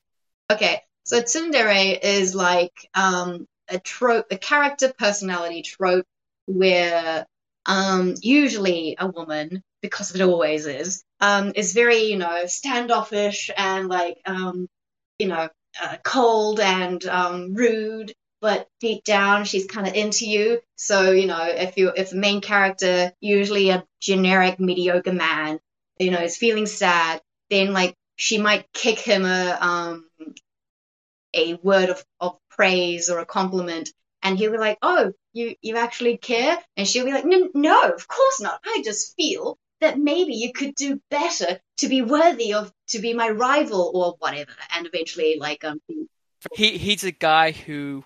Okay, 0.52 0.82
so 1.04 1.22
tsundere 1.22 1.98
is 2.02 2.36
like 2.36 2.90
um 2.94 3.48
a 3.70 3.80
trope, 3.80 4.28
a 4.32 4.38
character 4.38 4.94
personality 4.98 5.62
trope 5.62 6.06
where 6.46 7.26
um 7.66 8.16
usually 8.22 8.96
a 9.00 9.08
woman, 9.08 9.64
because 9.82 10.14
it 10.14 10.22
always 10.22 10.66
is, 10.68 11.04
um 11.22 11.54
is 11.56 11.74
very 11.74 12.04
you 12.04 12.18
know 12.18 12.46
standoffish 12.46 13.50
and 13.56 13.88
like 13.88 14.18
um 14.26 14.68
you 15.20 15.28
know 15.28 15.50
uh, 15.82 15.98
cold 16.04 16.60
and 16.60 17.06
um, 17.06 17.54
rude, 17.54 18.14
but 18.42 18.68
deep 18.80 19.04
down 19.04 19.46
she's 19.46 19.66
kind 19.68 19.88
of 19.88 19.94
into 19.94 20.26
you. 20.26 20.60
So 20.76 21.12
you 21.12 21.28
know, 21.28 21.44
if 21.46 21.78
you 21.78 21.92
if 21.96 22.10
the 22.10 22.18
main 22.18 22.42
character, 22.42 23.12
usually 23.22 23.70
a 23.70 23.86
generic 24.02 24.60
mediocre 24.60 25.14
man, 25.14 25.60
you 26.00 26.12
know, 26.12 26.22
is 26.22 26.38
feeling 26.38 26.66
sad, 26.66 27.22
then 27.50 27.74
like 27.74 27.94
she 28.16 28.38
might 28.38 28.72
kick 28.74 29.00
him 29.00 29.26
a 29.26 29.58
um 29.60 30.10
a 31.36 31.54
word 31.56 31.90
of, 31.90 32.04
of 32.20 32.38
praise 32.50 33.10
or 33.10 33.20
a 33.20 33.26
compliment, 33.26 33.90
and 34.24 34.38
he'll 34.38 34.52
be 34.52 34.58
like, 34.58 34.78
"Oh, 34.82 35.14
you 35.34 35.56
you 35.62 35.78
actually 35.78 36.18
care?" 36.18 36.58
And 36.76 36.88
she'll 36.88 37.06
be 37.06 37.14
like, 37.14 37.26
"No, 37.26 37.50
no, 37.54 37.90
of 37.90 38.08
course 38.08 38.42
not. 38.42 38.60
I 38.66 38.82
just 38.84 39.16
feel." 39.16 39.58
That 39.82 39.98
maybe 39.98 40.34
you 40.34 40.52
could 40.52 40.76
do 40.76 41.02
better 41.10 41.62
to 41.78 41.88
be 41.88 42.02
worthy 42.02 42.54
of 42.54 42.74
to 42.90 43.00
be 43.00 43.14
my 43.14 43.30
rival 43.30 43.92
or 43.96 44.16
whatever, 44.20 44.52
and 44.76 44.86
eventually, 44.86 45.38
like, 45.40 45.64
um, 45.64 45.80
He 46.54 46.78
he's 46.78 47.06
a 47.06 47.14
guy 47.14 47.52
who 47.52 48.04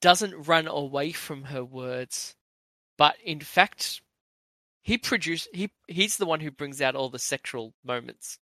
doesn't 0.00 0.46
run 0.46 0.68
away 0.68 1.10
from 1.10 1.44
her 1.44 1.64
words, 1.64 2.36
but 2.96 3.16
in 3.24 3.40
fact, 3.40 4.02
he 4.86 4.96
produce 4.96 5.48
he 5.52 5.68
he's 5.88 6.16
the 6.16 6.26
one 6.26 6.38
who 6.38 6.52
brings 6.52 6.80
out 6.80 6.94
all 6.94 7.08
the 7.08 7.18
sexual 7.18 7.74
moments. 7.84 8.38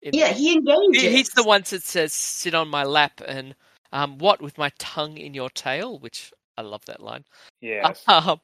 Yeah, 0.00 0.28
there. 0.28 0.32
he 0.32 0.54
engages. 0.54 1.02
He- 1.02 1.10
he's 1.10 1.28
the 1.28 1.44
one 1.44 1.64
that 1.68 1.82
says 1.82 2.14
"sit 2.14 2.54
on 2.54 2.68
my 2.68 2.84
lap" 2.84 3.20
and 3.28 3.54
um, 3.92 4.16
what 4.16 4.40
with 4.40 4.56
my 4.56 4.70
tongue 4.78 5.18
in 5.18 5.34
your 5.34 5.50
tail, 5.50 5.98
which 5.98 6.32
I 6.56 6.62
love 6.62 6.82
that 6.86 7.02
line. 7.02 7.26
Yeah. 7.60 7.92
Um, 8.08 8.40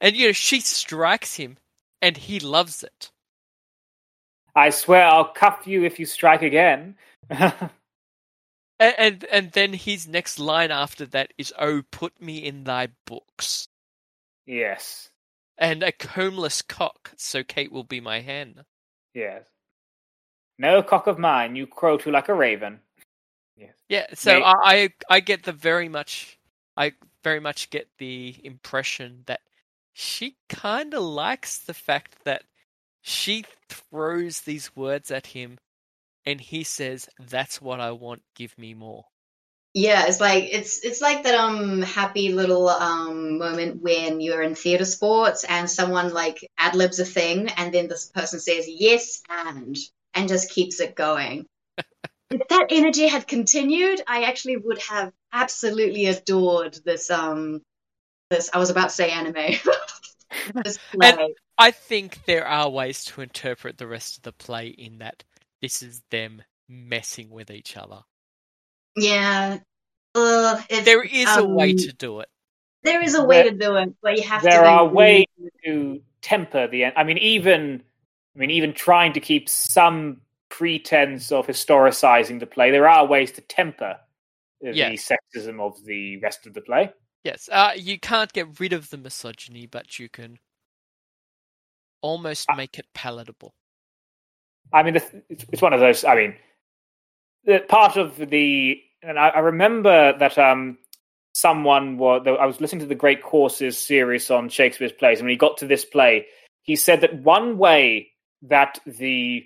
and 0.00 0.14
you 0.14 0.28
know 0.28 0.32
she 0.32 0.60
strikes 0.60 1.34
him, 1.34 1.58
and 2.00 2.16
he 2.16 2.38
loves 2.38 2.84
it. 2.84 3.10
I 4.54 4.70
swear 4.70 5.04
I'll 5.04 5.24
cuff 5.24 5.66
you 5.66 5.82
if 5.82 5.98
you 5.98 6.06
strike 6.06 6.42
again. 6.42 6.94
And, 8.80 8.94
and 8.98 9.24
and 9.24 9.52
then 9.52 9.72
his 9.74 10.08
next 10.08 10.40
line 10.40 10.72
after 10.72 11.06
that 11.06 11.32
is, 11.38 11.52
"Oh, 11.56 11.82
put 11.92 12.20
me 12.20 12.38
in 12.38 12.64
thy 12.64 12.88
books." 13.06 13.68
yes. 14.44 15.11
And 15.62 15.84
a 15.84 15.92
combless 15.92 16.60
cock, 16.60 17.12
so 17.16 17.44
Kate 17.44 17.70
will 17.70 17.84
be 17.84 18.00
my 18.00 18.18
hen. 18.20 18.64
Yes. 19.14 19.44
No 20.58 20.82
cock 20.82 21.06
of 21.06 21.20
mine, 21.20 21.54
you 21.54 21.68
crow 21.68 21.96
to 21.98 22.10
like 22.10 22.28
a 22.28 22.34
raven. 22.34 22.80
Yes. 23.56 23.74
Yeah, 23.88 24.06
so 24.12 24.40
Mate. 24.40 24.44
I, 24.44 24.54
I 24.64 24.88
I 25.08 25.20
get 25.20 25.44
the 25.44 25.52
very 25.52 25.88
much 25.88 26.36
I 26.76 26.94
very 27.22 27.38
much 27.38 27.70
get 27.70 27.86
the 27.98 28.34
impression 28.42 29.22
that 29.26 29.40
she 29.92 30.36
kind 30.48 30.94
of 30.94 31.02
likes 31.04 31.58
the 31.58 31.74
fact 31.74 32.24
that 32.24 32.42
she 33.00 33.44
throws 33.68 34.40
these 34.40 34.74
words 34.74 35.12
at 35.12 35.28
him 35.28 35.58
and 36.26 36.40
he 36.40 36.64
says, 36.64 37.08
"That's 37.20 37.62
what 37.62 37.78
I 37.78 37.92
want, 37.92 38.22
give 38.34 38.58
me 38.58 38.74
more." 38.74 39.04
Yeah, 39.74 40.06
it's 40.06 40.20
like 40.20 40.48
it's 40.52 40.84
it's 40.84 41.00
like 41.00 41.22
that 41.22 41.34
um 41.34 41.80
happy 41.80 42.32
little 42.32 42.68
um 42.68 43.38
moment 43.38 43.80
when 43.80 44.20
you're 44.20 44.42
in 44.42 44.54
theater 44.54 44.84
sports 44.84 45.44
and 45.44 45.70
someone 45.70 46.12
like 46.12 46.46
ad 46.58 46.74
libs 46.74 46.98
a 46.98 47.06
thing 47.06 47.48
and 47.48 47.72
then 47.72 47.88
this 47.88 48.10
person 48.10 48.38
says 48.38 48.66
yes 48.68 49.22
and 49.30 49.76
and 50.12 50.28
just 50.28 50.50
keeps 50.50 50.78
it 50.80 50.94
going. 50.94 51.46
if 52.30 52.48
that 52.48 52.66
energy 52.68 53.08
had 53.08 53.26
continued, 53.26 54.02
I 54.06 54.24
actually 54.24 54.58
would 54.58 54.82
have 54.82 55.12
absolutely 55.32 56.04
adored 56.06 56.78
this 56.84 57.10
um 57.10 57.62
this 58.28 58.50
I 58.52 58.58
was 58.58 58.68
about 58.68 58.90
to 58.90 58.94
say 58.94 59.10
anime. 59.10 59.34
this 60.64 60.78
play. 60.92 61.08
And 61.08 61.34
I 61.56 61.70
think 61.70 62.26
there 62.26 62.46
are 62.46 62.68
ways 62.68 63.04
to 63.06 63.22
interpret 63.22 63.78
the 63.78 63.86
rest 63.86 64.18
of 64.18 64.22
the 64.24 64.32
play 64.32 64.68
in 64.68 64.98
that 64.98 65.24
this 65.62 65.82
is 65.82 66.02
them 66.10 66.42
messing 66.68 67.30
with 67.30 67.50
each 67.50 67.76
other. 67.76 68.02
Yeah. 68.96 69.58
Uh, 70.14 70.60
it's, 70.68 70.84
There 70.84 71.02
is 71.02 71.36
a 71.36 71.44
way 71.44 71.70
um, 71.70 71.76
to 71.78 71.92
do 71.92 72.20
it. 72.20 72.28
There 72.82 73.02
is 73.02 73.14
a 73.14 73.24
way 73.24 73.42
There- 73.42 73.52
to 73.52 73.58
do 73.58 73.76
it, 73.76 73.94
but 74.02 74.16
you 74.16 74.22
have 74.24 74.42
to. 74.42 74.48
there 74.48 74.64
are 74.64 74.86
ways 74.86 75.26
to 75.64 76.02
temper 76.20 76.66
the 76.68 76.84
end. 76.84 76.94
I 76.96 77.04
mean, 77.04 77.18
even 77.18 77.82
I 78.34 78.38
mean, 78.38 78.50
even 78.50 78.72
trying 78.72 79.12
to 79.14 79.20
keep 79.20 79.48
some 79.48 80.20
pretense 80.48 81.30
of 81.32 81.46
historicizing 81.46 82.40
the 82.40 82.46
play, 82.46 82.70
there 82.70 82.88
are 82.88 83.06
ways 83.06 83.32
to 83.32 83.40
temper 83.42 83.98
the 84.60 84.74
Yeah. 84.74 84.90
sexism 84.90 85.60
of 85.60 85.82
the 85.84 86.18
rest 86.18 86.46
of 86.46 86.54
the 86.54 86.60
play. 86.60 86.92
Yes, 87.24 87.48
uh, 87.52 87.72
you 87.76 87.98
can't 87.98 88.32
get 88.32 88.58
rid 88.60 88.72
of 88.72 88.90
the 88.90 88.96
misogyny, 88.98 89.66
but 89.66 89.98
you 89.98 90.08
can 90.08 90.38
almost 92.00 92.48
Uh, 92.50 92.54
make 92.56 92.78
it 92.78 92.86
palatable. 92.94 93.54
I 94.72 94.82
mean, 94.82 94.96
it's, 94.96 95.10
it's 95.28 95.62
one 95.62 95.72
of 95.72 95.80
those. 95.80 96.04
I 96.04 96.14
mean, 96.16 96.36
the 97.44 97.60
part 97.68 97.96
of 97.96 98.16
the 98.16 98.80
and 99.02 99.18
I, 99.18 99.28
I 99.28 99.38
remember 99.40 100.16
that 100.18 100.38
um 100.38 100.78
someone 101.34 101.98
was 101.98 102.26
I 102.26 102.46
was 102.46 102.60
listening 102.60 102.80
to 102.80 102.86
the 102.86 102.94
Great 102.94 103.22
Courses 103.22 103.78
series 103.78 104.30
on 104.30 104.48
Shakespeare's 104.48 104.92
plays, 104.92 105.18
and 105.18 105.26
when 105.26 105.32
he 105.32 105.36
got 105.36 105.58
to 105.58 105.66
this 105.66 105.84
play, 105.84 106.26
he 106.62 106.76
said 106.76 107.00
that 107.00 107.22
one 107.22 107.58
way 107.58 108.12
that 108.42 108.80
the 108.86 109.44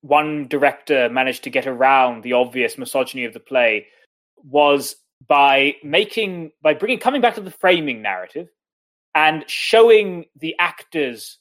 one 0.00 0.46
director 0.48 1.08
managed 1.08 1.44
to 1.44 1.50
get 1.50 1.66
around 1.66 2.22
the 2.22 2.34
obvious 2.34 2.78
misogyny 2.78 3.24
of 3.24 3.32
the 3.32 3.40
play 3.40 3.86
was 4.44 4.96
by 5.26 5.74
making 5.82 6.52
by 6.62 6.74
bringing 6.74 6.98
coming 6.98 7.20
back 7.20 7.34
to 7.34 7.40
the 7.40 7.50
framing 7.50 8.02
narrative 8.02 8.48
and 9.14 9.44
showing 9.48 10.26
the 10.36 10.54
actors 10.60 11.38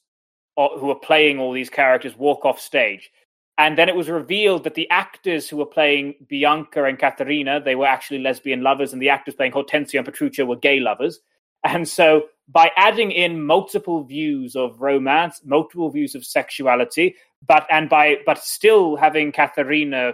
uh, 0.58 0.70
who 0.80 0.90
are 0.90 1.00
playing 1.00 1.40
all 1.40 1.54
these 1.54 1.70
characters 1.70 2.18
walk 2.18 2.46
off 2.46 2.60
stage 2.60 3.12
and 3.58 3.78
then 3.78 3.90
it 3.90 3.96
was 3.96 4.10
revealed 4.10 4.64
that 4.66 4.76
the 4.76 4.90
actors 4.90 5.50
who 5.50 5.58
were 5.58 5.66
playing 5.66 6.16
Bianca 6.28 6.84
and 6.84 7.00
Caterina, 7.00 7.60
they 7.60 7.76
were 7.76 7.88
actually 7.88 8.20
lesbian 8.20 8.62
lovers, 8.62 8.94
and 8.94 9.02
the 9.02 9.10
actors 9.10 9.34
playing 9.34 9.52
Hortensio 9.52 10.00
and 10.00 10.08
Petruchio 10.08 10.46
were 10.46 10.56
gay 10.56 10.80
lovers. 10.80 11.20
And 11.64 11.88
so, 11.88 12.28
by 12.48 12.72
adding 12.78 13.12
in 13.12 13.44
multiple 13.44 14.04
views 14.04 14.56
of 14.56 14.80
romance, 14.80 15.42
multiple 15.44 15.90
views 15.90 16.14
of 16.14 16.24
sexuality, 16.24 17.16
but 17.46 17.66
and 17.72 17.90
by 17.90 18.18
but 18.26 18.44
still 18.44 18.96
having 18.96 19.32
Caterina 19.32 20.14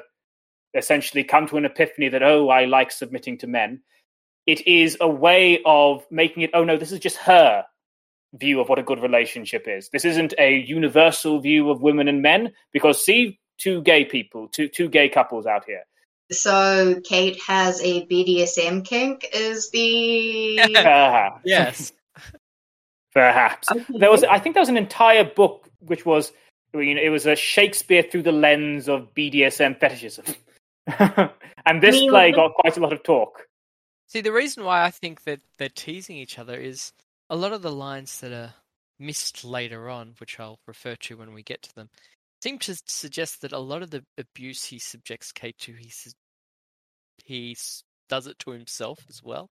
essentially 0.73 1.23
come 1.23 1.45
to 1.47 1.57
an 1.57 1.65
epiphany 1.65 2.09
that 2.09 2.23
oh, 2.23 2.49
I 2.49 2.65
like 2.65 2.91
submitting 2.91 3.37
to 3.39 3.47
men, 3.47 3.81
it 4.47 4.65
is 4.65 4.97
a 5.01 5.07
way 5.07 5.61
of 5.65 6.05
making 6.09 6.43
it 6.43 6.51
oh 6.53 6.63
no, 6.63 6.77
this 6.77 6.93
is 6.93 6.99
just 6.99 7.17
her 7.17 7.65
view 8.33 8.59
of 8.59 8.69
what 8.69 8.79
a 8.79 8.83
good 8.83 9.01
relationship 9.01 9.65
is. 9.67 9.89
This 9.89 10.05
isn't 10.05 10.33
a 10.37 10.57
universal 10.57 11.39
view 11.39 11.69
of 11.69 11.81
women 11.81 12.07
and 12.07 12.21
men 12.21 12.53
because 12.71 13.03
see 13.03 13.39
two 13.57 13.81
gay 13.81 14.05
people, 14.05 14.47
two 14.47 14.67
two 14.67 14.89
gay 14.89 15.09
couples 15.09 15.45
out 15.45 15.65
here. 15.65 15.83
So 16.31 16.99
Kate 17.03 17.39
has 17.41 17.81
a 17.81 18.05
BDSM 18.07 18.85
kink. 18.85 19.27
Is 19.33 19.69
the 19.71 20.59
Perhaps. 20.73 21.41
Yes. 21.45 21.93
Perhaps. 23.13 23.67
There 23.89 24.09
was 24.09 24.23
I 24.23 24.39
think 24.39 24.55
there 24.55 24.61
was 24.61 24.69
an 24.69 24.77
entire 24.77 25.23
book 25.23 25.69
which 25.79 26.05
was 26.05 26.31
you 26.73 26.95
know, 26.95 27.01
it 27.01 27.09
was 27.09 27.27
a 27.27 27.35
Shakespeare 27.35 28.01
through 28.03 28.23
the 28.23 28.31
lens 28.31 28.89
of 28.89 29.13
BDSM 29.13 29.79
fetishism. 29.79 30.25
and 30.87 31.81
this 31.81 31.99
play 31.99 32.31
like- 32.31 32.35
got 32.35 32.53
quite 32.55 32.77
a 32.77 32.79
lot 32.79 32.93
of 32.93 33.03
talk. 33.03 33.47
See, 34.07 34.21
the 34.21 34.31
reason 34.31 34.63
why 34.63 34.83
I 34.83 34.91
think 34.91 35.23
that 35.23 35.39
they're 35.57 35.69
teasing 35.69 36.17
each 36.17 36.37
other 36.37 36.55
is 36.55 36.93
a 37.33 37.35
lot 37.35 37.51
of 37.51 37.63
the 37.63 37.71
lines 37.71 38.19
that 38.19 38.31
are 38.31 38.53
missed 38.99 39.43
later 39.43 39.89
on, 39.89 40.13
which 40.19 40.39
I'll 40.39 40.59
refer 40.67 40.95
to 40.97 41.17
when 41.17 41.33
we 41.33 41.41
get 41.41 41.63
to 41.63 41.73
them, 41.73 41.89
seem 42.43 42.59
to 42.59 42.79
suggest 42.85 43.41
that 43.41 43.51
a 43.51 43.57
lot 43.57 43.81
of 43.81 43.89
the 43.89 44.03
abuse 44.19 44.65
he 44.65 44.77
subjects 44.77 45.31
Kate 45.31 45.57
to, 45.57 45.73
he 45.73 45.87
s- 45.87 46.13
he 47.25 47.57
does 48.07 48.27
it 48.27 48.37
to 48.39 48.51
himself 48.51 48.99
as 49.09 49.23
well. 49.23 49.49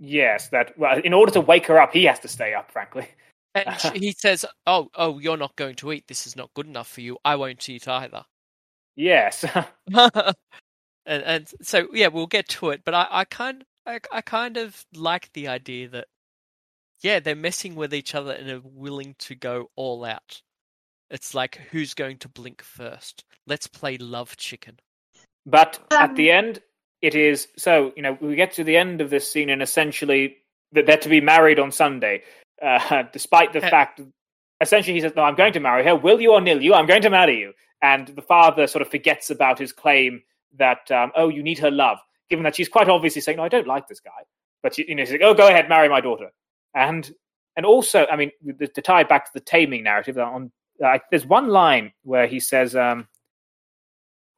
Yes, 0.00 0.48
that 0.48 0.78
well 0.78 0.98
in 0.98 1.12
order 1.12 1.32
to 1.32 1.42
wake 1.42 1.66
her 1.66 1.78
up 1.78 1.92
he 1.92 2.04
has 2.04 2.20
to 2.20 2.28
stay 2.28 2.54
up, 2.54 2.72
frankly. 2.72 3.08
And 3.54 3.68
he 3.94 4.12
says, 4.12 4.46
"Oh, 4.66 4.88
oh, 4.94 5.18
you're 5.18 5.36
not 5.36 5.56
going 5.56 5.74
to 5.76 5.92
eat. 5.92 6.04
This 6.08 6.26
is 6.26 6.36
not 6.36 6.54
good 6.54 6.66
enough 6.66 6.88
for 6.88 7.02
you. 7.02 7.18
I 7.22 7.36
won't 7.36 7.68
eat 7.68 7.86
either." 7.86 8.24
Yes. 8.96 9.44
and 9.94 10.34
and 11.06 11.50
so 11.60 11.88
yeah, 11.92 12.08
we'll 12.08 12.26
get 12.26 12.48
to 12.48 12.70
it. 12.70 12.80
But 12.84 12.94
I, 12.94 13.06
I 13.10 13.24
kind 13.24 13.62
I, 13.88 14.00
I 14.12 14.20
kind 14.20 14.58
of 14.58 14.84
like 14.94 15.32
the 15.32 15.48
idea 15.48 15.88
that 15.88 16.06
yeah, 17.00 17.20
they're 17.20 17.36
messing 17.36 17.74
with 17.76 17.94
each 17.94 18.14
other 18.14 18.32
and 18.32 18.50
are 18.50 18.60
willing 18.62 19.14
to 19.20 19.34
go 19.34 19.70
all 19.76 20.04
out. 20.04 20.42
It's 21.10 21.34
like 21.34 21.56
who's 21.70 21.94
going 21.94 22.18
to 22.18 22.28
blink 22.28 22.62
first? 22.62 23.24
Let's 23.46 23.66
play 23.66 23.96
love 23.98 24.36
chicken. 24.36 24.78
But 25.46 25.78
at 25.90 26.10
Um, 26.10 26.14
the 26.16 26.30
end, 26.30 26.60
it 27.00 27.14
is 27.14 27.48
so 27.56 27.92
you 27.96 28.02
know 28.02 28.18
we 28.20 28.34
get 28.36 28.52
to 28.54 28.64
the 28.64 28.76
end 28.76 29.00
of 29.00 29.10
this 29.10 29.30
scene, 29.32 29.48
and 29.48 29.62
essentially 29.62 30.36
that 30.72 30.84
they're 30.86 30.98
to 30.98 31.08
be 31.08 31.22
married 31.22 31.58
on 31.58 31.72
Sunday, 31.72 32.22
uh, 32.60 33.04
despite 33.12 33.52
the 33.54 33.64
Uh, 33.64 33.70
fact. 33.70 34.00
Essentially, 34.60 34.94
he 34.94 35.00
says, 35.00 35.12
"No, 35.16 35.22
I'm 35.22 35.36
going 35.36 35.52
to 35.52 35.60
marry 35.60 35.84
her. 35.84 35.94
Will 35.96 36.20
you 36.20 36.32
or 36.32 36.40
nil 36.40 36.60
you? 36.60 36.74
I'm 36.74 36.86
going 36.86 37.02
to 37.02 37.10
marry 37.10 37.38
you." 37.38 37.54
And 37.80 38.08
the 38.08 38.22
father 38.22 38.66
sort 38.66 38.82
of 38.82 38.90
forgets 38.90 39.30
about 39.30 39.58
his 39.60 39.72
claim 39.72 40.22
that, 40.58 40.90
um, 40.90 41.12
"Oh, 41.14 41.28
you 41.28 41.42
need 41.44 41.60
her 41.60 41.70
love," 41.70 41.98
given 42.30 42.44
that 42.44 42.56
she's 42.56 42.68
quite 42.68 42.88
obviously 42.88 43.20
saying, 43.20 43.38
"No, 43.38 43.44
I 43.44 43.48
don't 43.48 43.66
like 43.66 43.88
this 43.88 44.00
guy." 44.00 44.24
But 44.62 44.74
she, 44.74 44.84
you 44.88 44.94
know, 44.94 45.04
she's 45.04 45.12
like, 45.12 45.22
"Oh, 45.22 45.34
go 45.34 45.48
ahead, 45.48 45.68
marry 45.68 45.88
my 45.88 46.00
daughter." 46.00 46.30
And 46.74 47.10
and 47.56 47.66
also, 47.66 48.06
I 48.06 48.16
mean, 48.16 48.30
to 48.58 48.66
to 48.66 48.82
tie 48.82 49.04
back 49.04 49.26
to 49.26 49.30
the 49.34 49.40
taming 49.40 49.84
narrative, 49.84 50.18
on 50.18 50.52
uh, 50.84 50.98
there's 51.10 51.26
one 51.26 51.48
line 51.48 51.92
where 52.02 52.26
he 52.26 52.40
says. 52.40 52.74
Um, 52.76 53.08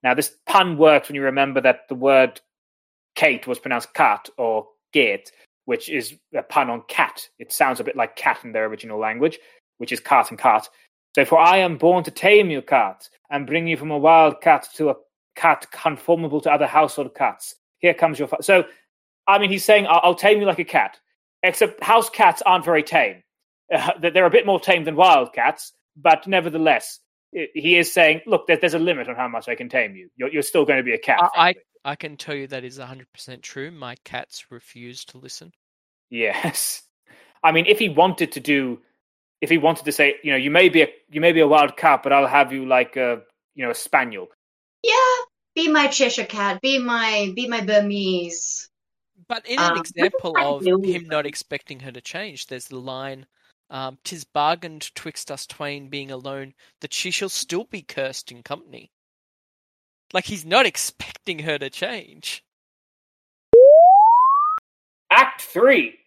now, 0.02 0.14
this 0.14 0.34
pun 0.46 0.78
works 0.78 1.08
when 1.08 1.14
you 1.14 1.22
remember 1.22 1.60
that 1.60 1.80
the 1.88 1.94
word 1.94 2.40
Kate 3.16 3.46
was 3.46 3.58
pronounced 3.58 3.92
cat 3.94 4.28
or 4.38 4.66
gate, 4.92 5.30
which 5.66 5.88
is 5.90 6.14
a 6.34 6.42
pun 6.42 6.70
on 6.70 6.82
cat. 6.88 7.28
It 7.38 7.52
sounds 7.52 7.80
a 7.80 7.84
bit 7.84 7.96
like 7.96 8.16
cat 8.16 8.38
in 8.44 8.52
their 8.52 8.66
original 8.66 8.98
language, 8.98 9.38
which 9.78 9.92
is 9.92 10.00
cart 10.00 10.30
and 10.30 10.38
cart. 10.38 10.68
So, 11.14 11.24
for 11.24 11.38
I 11.38 11.58
am 11.58 11.76
born 11.76 12.04
to 12.04 12.10
tame 12.10 12.50
you, 12.50 12.62
cat, 12.62 13.08
and 13.30 13.46
bring 13.46 13.66
you 13.66 13.76
from 13.76 13.90
a 13.90 13.98
wild 13.98 14.40
cat 14.40 14.68
to 14.76 14.90
a 14.90 14.94
cat 15.36 15.66
conformable 15.70 16.40
to 16.42 16.52
other 16.52 16.66
household 16.66 17.14
cats. 17.14 17.56
Here 17.80 17.94
comes 17.94 18.18
your. 18.18 18.28
Fa-. 18.28 18.42
So, 18.42 18.64
I 19.26 19.38
mean, 19.38 19.50
he's 19.50 19.64
saying, 19.64 19.86
I'll, 19.88 20.00
I'll 20.02 20.14
tame 20.14 20.40
you 20.40 20.46
like 20.46 20.58
a 20.58 20.64
cat, 20.64 20.98
except 21.42 21.82
house 21.82 22.08
cats 22.08 22.42
aren't 22.46 22.64
very 22.64 22.82
tame. 22.82 23.22
Uh, 23.72 23.92
they're 24.00 24.26
a 24.26 24.30
bit 24.30 24.46
more 24.46 24.60
tame 24.60 24.84
than 24.84 24.96
wild 24.96 25.32
cats, 25.32 25.72
but 25.96 26.26
nevertheless, 26.26 27.00
i- 27.36 27.48
he 27.54 27.76
is 27.76 27.92
saying, 27.92 28.20
look, 28.26 28.46
there, 28.46 28.56
there's 28.56 28.74
a 28.74 28.78
limit 28.78 29.08
on 29.08 29.16
how 29.16 29.28
much 29.28 29.48
I 29.48 29.54
can 29.54 29.68
tame 29.68 29.94
you. 29.96 30.08
You're, 30.16 30.30
you're 30.32 30.42
still 30.42 30.64
going 30.64 30.78
to 30.78 30.82
be 30.82 30.94
a 30.94 30.98
cat. 30.98 31.20
I, 31.34 31.48
I. 31.50 31.54
I 31.82 31.96
can 31.96 32.18
tell 32.18 32.34
you 32.34 32.46
that 32.48 32.62
is 32.62 32.76
hundred 32.76 33.10
percent 33.14 33.42
true. 33.42 33.70
My 33.70 33.96
cats 34.04 34.44
refuse 34.50 35.02
to 35.06 35.16
listen. 35.18 35.50
Yes. 36.10 36.82
I 37.42 37.52
mean, 37.52 37.64
if 37.64 37.78
he 37.78 37.88
wanted 37.88 38.32
to 38.32 38.40
do, 38.40 38.80
if 39.40 39.48
he 39.48 39.56
wanted 39.56 39.86
to 39.86 39.92
say, 39.92 40.16
you 40.22 40.30
know, 40.30 40.36
you 40.36 40.50
may 40.50 40.68
be 40.68 40.82
a 40.82 40.88
you 41.10 41.22
may 41.22 41.32
be 41.32 41.40
a 41.40 41.48
wild 41.48 41.78
cat, 41.78 42.02
but 42.02 42.12
I'll 42.12 42.26
have 42.26 42.52
you 42.52 42.66
like 42.66 42.96
a 42.96 43.22
you 43.54 43.64
know 43.64 43.70
a 43.70 43.74
spaniel. 43.74 44.28
yeah? 44.82 45.19
Be 45.54 45.68
my 45.68 45.88
Cheshire 45.88 46.24
cat. 46.24 46.60
Be 46.60 46.78
my 46.78 47.32
be 47.34 47.48
my 47.48 47.60
Burmese. 47.60 48.68
But 49.28 49.46
in 49.46 49.58
an 49.58 49.72
Um, 49.72 49.78
example 49.78 50.34
of 50.36 50.64
him 50.64 51.06
not 51.06 51.26
expecting 51.26 51.80
her 51.80 51.92
to 51.92 52.00
change, 52.00 52.46
there's 52.46 52.68
the 52.68 52.78
line, 52.78 53.26
um, 53.68 53.98
"Tis 54.04 54.24
bargained 54.24 54.94
twixt 54.94 55.30
us 55.30 55.46
twain 55.46 55.88
being 55.88 56.10
alone 56.10 56.54
that 56.80 56.94
she 56.94 57.10
shall 57.10 57.28
still 57.28 57.64
be 57.64 57.82
cursed 57.82 58.32
in 58.32 58.42
company." 58.42 58.90
Like 60.12 60.24
he's 60.26 60.44
not 60.44 60.66
expecting 60.66 61.40
her 61.40 61.58
to 61.58 61.70
change. 61.70 62.42
Act 65.10 65.42
three. 65.42 65.98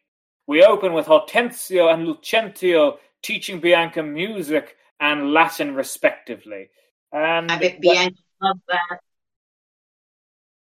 We 0.48 0.64
open 0.64 0.94
with 0.94 1.06
Hortensio 1.08 1.89
and 1.89 2.06
Lucentio 2.06 3.00
teaching 3.22 3.62
Bianca 3.62 4.04
music 4.04 4.78
and 5.00 5.32
Latin 5.32 5.76
respectively. 5.76 6.70
And 7.12 7.50
I 7.52 7.58
bet 7.60 7.80
Bianca 7.80 8.18
loves 8.41 8.62
that. 8.68 9.00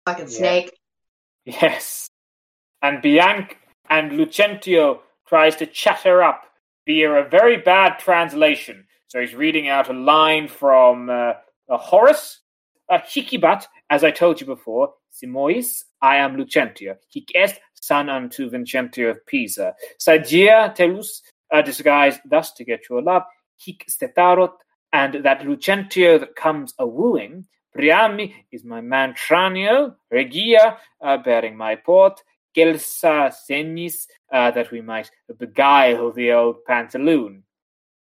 Fucking 0.05 0.25
Yeah. 0.25 0.37
snake. 0.37 0.79
Yes. 1.45 2.09
And 2.81 3.01
Bianca 3.01 3.55
and 3.89 4.11
Lucentio 4.11 5.01
tries 5.27 5.55
to 5.57 5.65
chat 5.65 5.99
her 6.01 6.21
up 6.23 6.45
via 6.85 7.11
a 7.13 7.23
very 7.27 7.57
bad 7.57 7.99
translation. 7.99 8.87
So 9.07 9.19
he's 9.21 9.35
reading 9.35 9.69
out 9.69 9.89
a 9.89 9.93
line 9.93 10.47
from 10.47 11.09
uh, 11.09 11.33
uh, 11.69 11.77
Horace, 11.77 12.41
uh, 12.89 12.99
Hic 13.07 13.29
ibat, 13.31 13.65
as 13.89 14.03
I 14.03 14.11
told 14.11 14.41
you 14.41 14.47
before, 14.47 14.93
Simois, 15.13 15.83
I 16.01 16.17
am 16.17 16.35
Lucentio, 16.35 16.97
hic 17.09 17.31
est 17.35 17.59
son 17.75 18.09
unto 18.09 18.49
Vincentio 18.49 19.11
of 19.11 19.25
Pisa. 19.25 19.75
Sagia 19.99 20.75
telus, 20.75 21.21
uh, 21.53 21.61
disguised 21.61 22.21
thus 22.25 22.51
to 22.53 22.65
get 22.65 22.89
your 22.89 23.01
love, 23.01 23.23
hic 23.57 23.85
stetarot, 23.89 24.53
and 24.91 25.23
that 25.23 25.41
Lucentio 25.41 26.19
that 26.19 26.35
comes 26.35 26.73
a 26.79 26.87
wooing, 26.87 27.45
Priami 27.77 28.33
is 28.51 28.63
my 28.63 28.81
man 28.81 29.13
Tranio, 29.13 29.95
Regia, 30.11 30.77
uh, 31.01 31.17
bearing 31.17 31.57
my 31.57 31.75
port, 31.75 32.21
Gelsa 32.55 33.33
Senis, 33.33 34.07
uh, 34.31 34.51
that 34.51 34.71
we 34.71 34.81
might 34.81 35.09
beguile 35.37 36.11
the 36.11 36.31
old 36.31 36.57
pantaloon. 36.67 37.43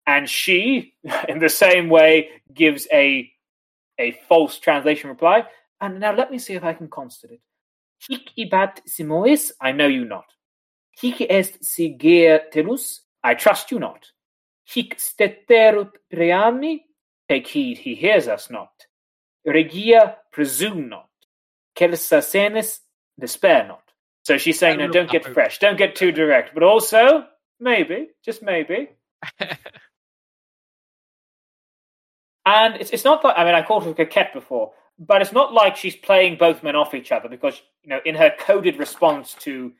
And 0.06 0.28
she, 0.28 0.94
in 1.28 1.38
the 1.38 1.50
same 1.50 1.88
way, 1.88 2.28
gives 2.54 2.88
a 2.92 3.30
a 3.98 4.12
false 4.28 4.58
translation 4.58 5.10
reply. 5.10 5.44
And 5.80 6.00
now 6.00 6.14
let 6.14 6.30
me 6.30 6.38
see 6.38 6.54
if 6.54 6.64
I 6.64 6.72
can 6.72 6.88
constant 6.88 7.32
it. 7.32 7.40
Hic 8.08 8.30
ibat 8.38 8.80
simois, 8.88 9.50
I 9.60 9.72
know 9.72 9.88
you 9.88 10.04
not. 10.04 10.26
Hic 11.00 11.20
est 11.28 11.62
siger 11.62 12.40
telus, 12.52 13.00
I 13.24 13.34
trust 13.34 13.70
you 13.70 13.78
not. 13.78 14.06
Hic 14.64 14.96
steterut 14.98 15.90
priami, 16.12 16.80
take 17.28 17.46
heed 17.46 17.78
he 17.78 17.94
hears 17.94 18.28
us 18.28 18.50
not. 18.50 18.70
Regia 19.52 20.16
presume 20.32 20.88
not. 20.88 21.08
Celsa 21.76 22.18
senis, 22.18 22.80
despair 23.18 23.66
not. 23.66 23.82
So 24.22 24.36
she's 24.36 24.58
saying, 24.58 24.78
no, 24.78 24.88
don't 24.88 25.10
get 25.10 25.24
fresh, 25.24 25.58
don't 25.58 25.78
get 25.78 25.96
too 25.96 26.12
direct, 26.12 26.52
but 26.52 26.62
also, 26.62 27.24
maybe, 27.60 28.08
just 28.24 28.42
maybe. 28.42 28.90
and 32.44 32.76
it's, 32.76 32.90
it's 32.90 33.04
not 33.04 33.24
like, 33.24 33.38
I 33.38 33.44
mean, 33.44 33.54
I 33.54 33.62
called 33.62 33.84
her 33.84 33.94
coquette 33.94 34.34
before, 34.34 34.72
but 34.98 35.22
it's 35.22 35.32
not 35.32 35.54
like 35.54 35.76
she's 35.76 35.96
playing 35.96 36.36
both 36.36 36.62
men 36.62 36.76
off 36.76 36.94
each 36.94 37.12
other 37.12 37.28
because, 37.28 37.62
you 37.82 37.88
know, 37.88 38.00
in 38.04 38.14
her 38.16 38.32
coded 38.38 38.76
response 38.76 39.34
to 39.40 39.72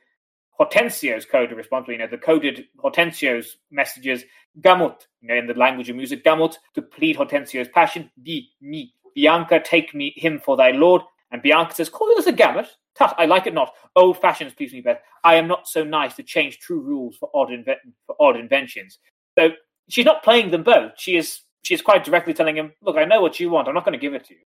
Hortensio's 0.59 1.25
coded 1.25 1.55
response, 1.55 1.87
you 1.87 1.97
know, 1.97 2.07
the 2.07 2.17
coded 2.17 2.65
Hortensio's 2.83 3.57
messages, 3.71 4.23
gamut, 4.61 5.07
you 5.21 5.29
know, 5.29 5.35
in 5.35 5.47
the 5.47 5.53
language 5.53 5.89
of 5.89 5.95
music, 5.95 6.23
gamut, 6.23 6.57
to 6.75 6.81
plead 6.81 7.17
Hortensio's 7.17 7.69
passion, 7.69 8.11
di, 8.21 8.49
me, 8.61 8.93
Bianca, 9.19 9.59
take 9.59 9.93
me, 9.93 10.13
him 10.15 10.39
for 10.39 10.55
thy 10.55 10.71
lord, 10.71 11.01
and 11.31 11.41
Bianca 11.41 11.75
says, 11.75 11.89
call 11.89 12.07
this 12.15 12.27
a 12.27 12.31
gamut, 12.31 12.67
Tut, 12.95 13.15
I 13.17 13.25
like 13.25 13.47
it 13.47 13.53
not. 13.53 13.73
Old 13.95 14.19
fashions 14.19 14.53
please 14.53 14.73
me 14.73 14.81
best. 14.81 15.01
I 15.23 15.35
am 15.35 15.47
not 15.47 15.67
so 15.67 15.83
nice 15.83 16.15
to 16.15 16.23
change 16.23 16.59
true 16.59 16.81
rules 16.81 17.15
for 17.17 17.29
odd 17.33 17.49
inve- 17.49 17.77
for 18.05 18.15
odd 18.19 18.35
inventions. 18.35 18.99
So 19.37 19.51
she's 19.89 20.05
not 20.05 20.23
playing 20.23 20.51
them 20.51 20.63
both. 20.63 20.93
She 20.97 21.15
is 21.15 21.41
she 21.63 21.73
is 21.73 21.81
quite 21.81 22.03
directly 22.03 22.33
telling 22.33 22.57
him, 22.57 22.73
"Look, 22.81 22.97
I 22.97 23.05
know 23.05 23.21
what 23.21 23.39
you 23.39 23.49
want. 23.49 23.67
I'm 23.67 23.73
not 23.73 23.85
going 23.85 23.97
to 23.97 23.99
give 23.99 24.13
it 24.13 24.25
to 24.25 24.33
you." 24.33 24.41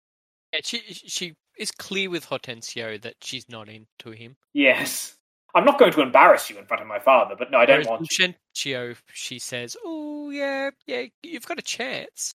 Yeah, 0.51 0.59
she 0.63 0.79
she 0.81 1.35
is 1.57 1.71
clear 1.71 2.09
with 2.09 2.25
Hortensio 2.25 2.97
that 2.99 3.15
she's 3.21 3.49
not 3.49 3.69
into 3.69 4.11
him. 4.11 4.35
Yes, 4.53 5.15
I'm 5.55 5.65
not 5.65 5.79
going 5.79 5.93
to 5.93 6.01
embarrass 6.01 6.49
you 6.49 6.57
in 6.59 6.65
front 6.65 6.81
of 6.81 6.87
my 6.87 6.99
father, 6.99 7.35
but 7.37 7.49
no, 7.49 7.57
I 7.57 7.65
don't 7.65 7.77
Whereas 7.77 7.87
want. 7.87 8.01
Lucentio, 8.03 8.95
she 9.13 9.39
says, 9.39 9.75
"Oh 9.83 10.29
yeah, 10.29 10.69
yeah, 10.85 11.05
you've 11.23 11.47
got 11.47 11.57
a 11.59 11.63
chance." 11.63 12.35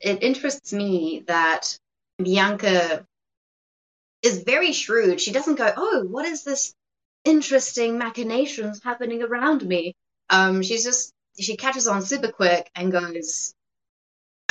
It 0.00 0.22
interests 0.22 0.72
me 0.72 1.24
that 1.26 1.78
Bianca 2.18 3.06
is 4.22 4.42
very 4.42 4.72
shrewd. 4.72 5.20
She 5.20 5.32
doesn't 5.32 5.56
go, 5.56 5.72
"Oh, 5.76 6.04
what 6.04 6.26
is 6.26 6.44
this 6.44 6.74
interesting 7.24 7.98
machinations 7.98 8.82
happening 8.82 9.22
around 9.22 9.66
me?" 9.66 9.94
Um, 10.30 10.62
she's 10.62 10.84
just 10.84 11.12
she 11.38 11.56
catches 11.56 11.86
on 11.86 12.02
super 12.02 12.32
quick 12.32 12.70
and 12.74 12.92
goes, 12.92 13.54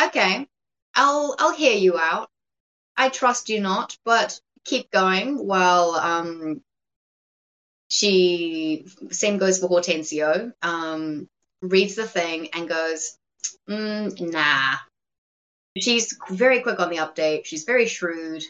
"Okay, 0.02 0.48
I'll 0.96 1.36
I'll 1.40 1.54
hear 1.54 1.78
you 1.78 1.98
out. 1.98 2.30
I 2.98 3.10
trust 3.10 3.50
you 3.50 3.60
not, 3.62 3.98
but 4.06 4.40
keep 4.66 4.92
going." 4.92 5.46
While 5.46 5.92
um, 5.96 6.64
she 7.90 8.86
same 9.12 9.38
goes 9.38 9.60
for 9.60 9.68
Hortensio. 9.68 10.54
Um, 10.62 11.28
reads 11.62 11.96
the 11.96 12.08
thing 12.08 12.50
and 12.54 12.70
goes, 12.70 13.18
mm, 13.68 14.32
"Nah." 14.32 14.78
She's 15.82 16.18
very 16.30 16.62
quick 16.62 16.80
on 16.80 16.90
the 16.90 16.98
update. 16.98 17.46
She's 17.46 17.64
very 17.64 17.88
shrewd. 17.88 18.44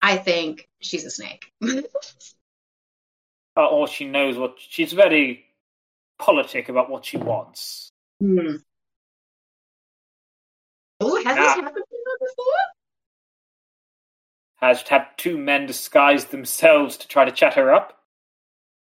I 0.00 0.16
think 0.16 0.68
she's 0.80 1.04
a 1.04 1.10
snake. 1.10 1.52
Uh, 1.62 1.82
or 3.56 3.88
she 3.88 4.04
knows 4.06 4.36
what 4.38 4.56
she's 4.58 4.92
very 4.92 5.44
politic 6.18 6.68
about 6.68 6.88
what 6.90 7.04
she 7.04 7.16
wants. 7.16 7.90
Hmm. 8.20 8.56
Oh, 11.00 11.16
has 11.16 11.36
Nah. 11.36 11.42
this 11.42 11.54
happened 11.54 11.84
to 11.88 11.96
her 12.06 12.18
before? 12.26 12.44
Has 14.56 14.82
had 14.82 15.06
two 15.16 15.38
men 15.38 15.66
disguise 15.66 16.26
themselves 16.26 16.96
to 16.98 17.08
try 17.08 17.24
to 17.24 17.30
chat 17.30 17.54
her 17.54 17.72
up. 17.72 17.94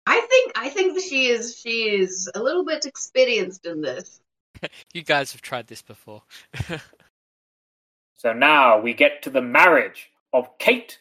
I 0.06 0.20
think 0.28 0.52
I 0.56 0.68
think 0.68 0.94
that 0.94 1.02
she 1.04 1.28
is 1.28 1.56
she 1.56 1.88
is 1.88 2.28
a 2.34 2.42
little 2.42 2.64
bit 2.64 2.86
experienced 2.86 3.66
in 3.66 3.80
this. 3.80 4.20
You 4.92 5.02
guys 5.02 5.32
have 5.32 5.42
tried 5.42 5.66
this 5.68 5.82
before. 5.82 6.22
So 8.22 8.32
now 8.32 8.78
we 8.78 8.94
get 8.94 9.20
to 9.22 9.30
the 9.30 9.42
marriage 9.42 10.12
of 10.32 10.56
Kate 10.58 11.00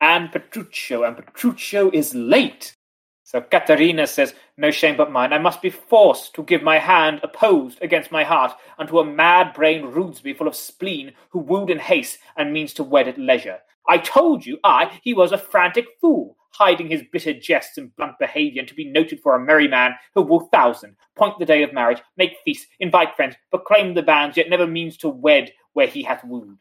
and 0.00 0.32
Petruchio, 0.32 1.06
and 1.06 1.16
Petruchio 1.16 1.94
is 1.94 2.12
late. 2.12 2.74
So 3.22 3.40
Caterina 3.40 4.08
says, 4.08 4.34
No 4.56 4.72
shame 4.72 4.96
but 4.96 5.12
mine, 5.12 5.32
I 5.32 5.38
must 5.38 5.62
be 5.62 5.70
forced 5.70 6.34
to 6.34 6.42
give 6.42 6.64
my 6.64 6.80
hand 6.80 7.20
opposed 7.22 7.80
against 7.82 8.10
my 8.10 8.24
heart 8.24 8.50
unto 8.80 8.98
a 8.98 9.04
mad 9.04 9.54
brained 9.54 9.94
Rudesby 9.94 10.36
full 10.36 10.48
of 10.48 10.56
spleen 10.56 11.12
who 11.30 11.38
wooed 11.38 11.70
in 11.70 11.78
haste 11.78 12.18
and 12.36 12.52
means 12.52 12.72
to 12.72 12.82
wed 12.82 13.06
at 13.06 13.16
leisure. 13.16 13.60
I 13.88 13.98
told 13.98 14.44
you, 14.44 14.58
I, 14.64 14.98
he 15.04 15.14
was 15.14 15.30
a 15.30 15.38
frantic 15.38 15.86
fool, 16.00 16.36
hiding 16.58 16.88
his 16.88 17.02
bitter 17.12 17.32
jests 17.32 17.78
and 17.78 17.94
blunt 17.96 18.18
behaviour, 18.18 18.60
and 18.60 18.68
to 18.68 18.74
be 18.74 18.84
noted 18.90 19.20
for 19.20 19.34
a 19.34 19.44
merry 19.44 19.68
man 19.68 19.94
who 20.14 20.22
will 20.22 20.48
thousand, 20.48 20.96
point 21.14 21.38
the 21.38 21.44
day 21.44 21.62
of 21.62 21.72
marriage, 21.72 22.02
make 22.16 22.36
feasts, 22.44 22.66
invite 22.80 23.14
friends, 23.16 23.36
proclaim 23.50 23.94
the 23.94 24.02
banns, 24.02 24.36
yet 24.36 24.48
never 24.50 24.66
means 24.66 24.96
to 24.96 25.08
wed 25.08 25.52
where 25.74 25.86
he 25.86 26.02
hath 26.02 26.24
wooed. 26.24 26.56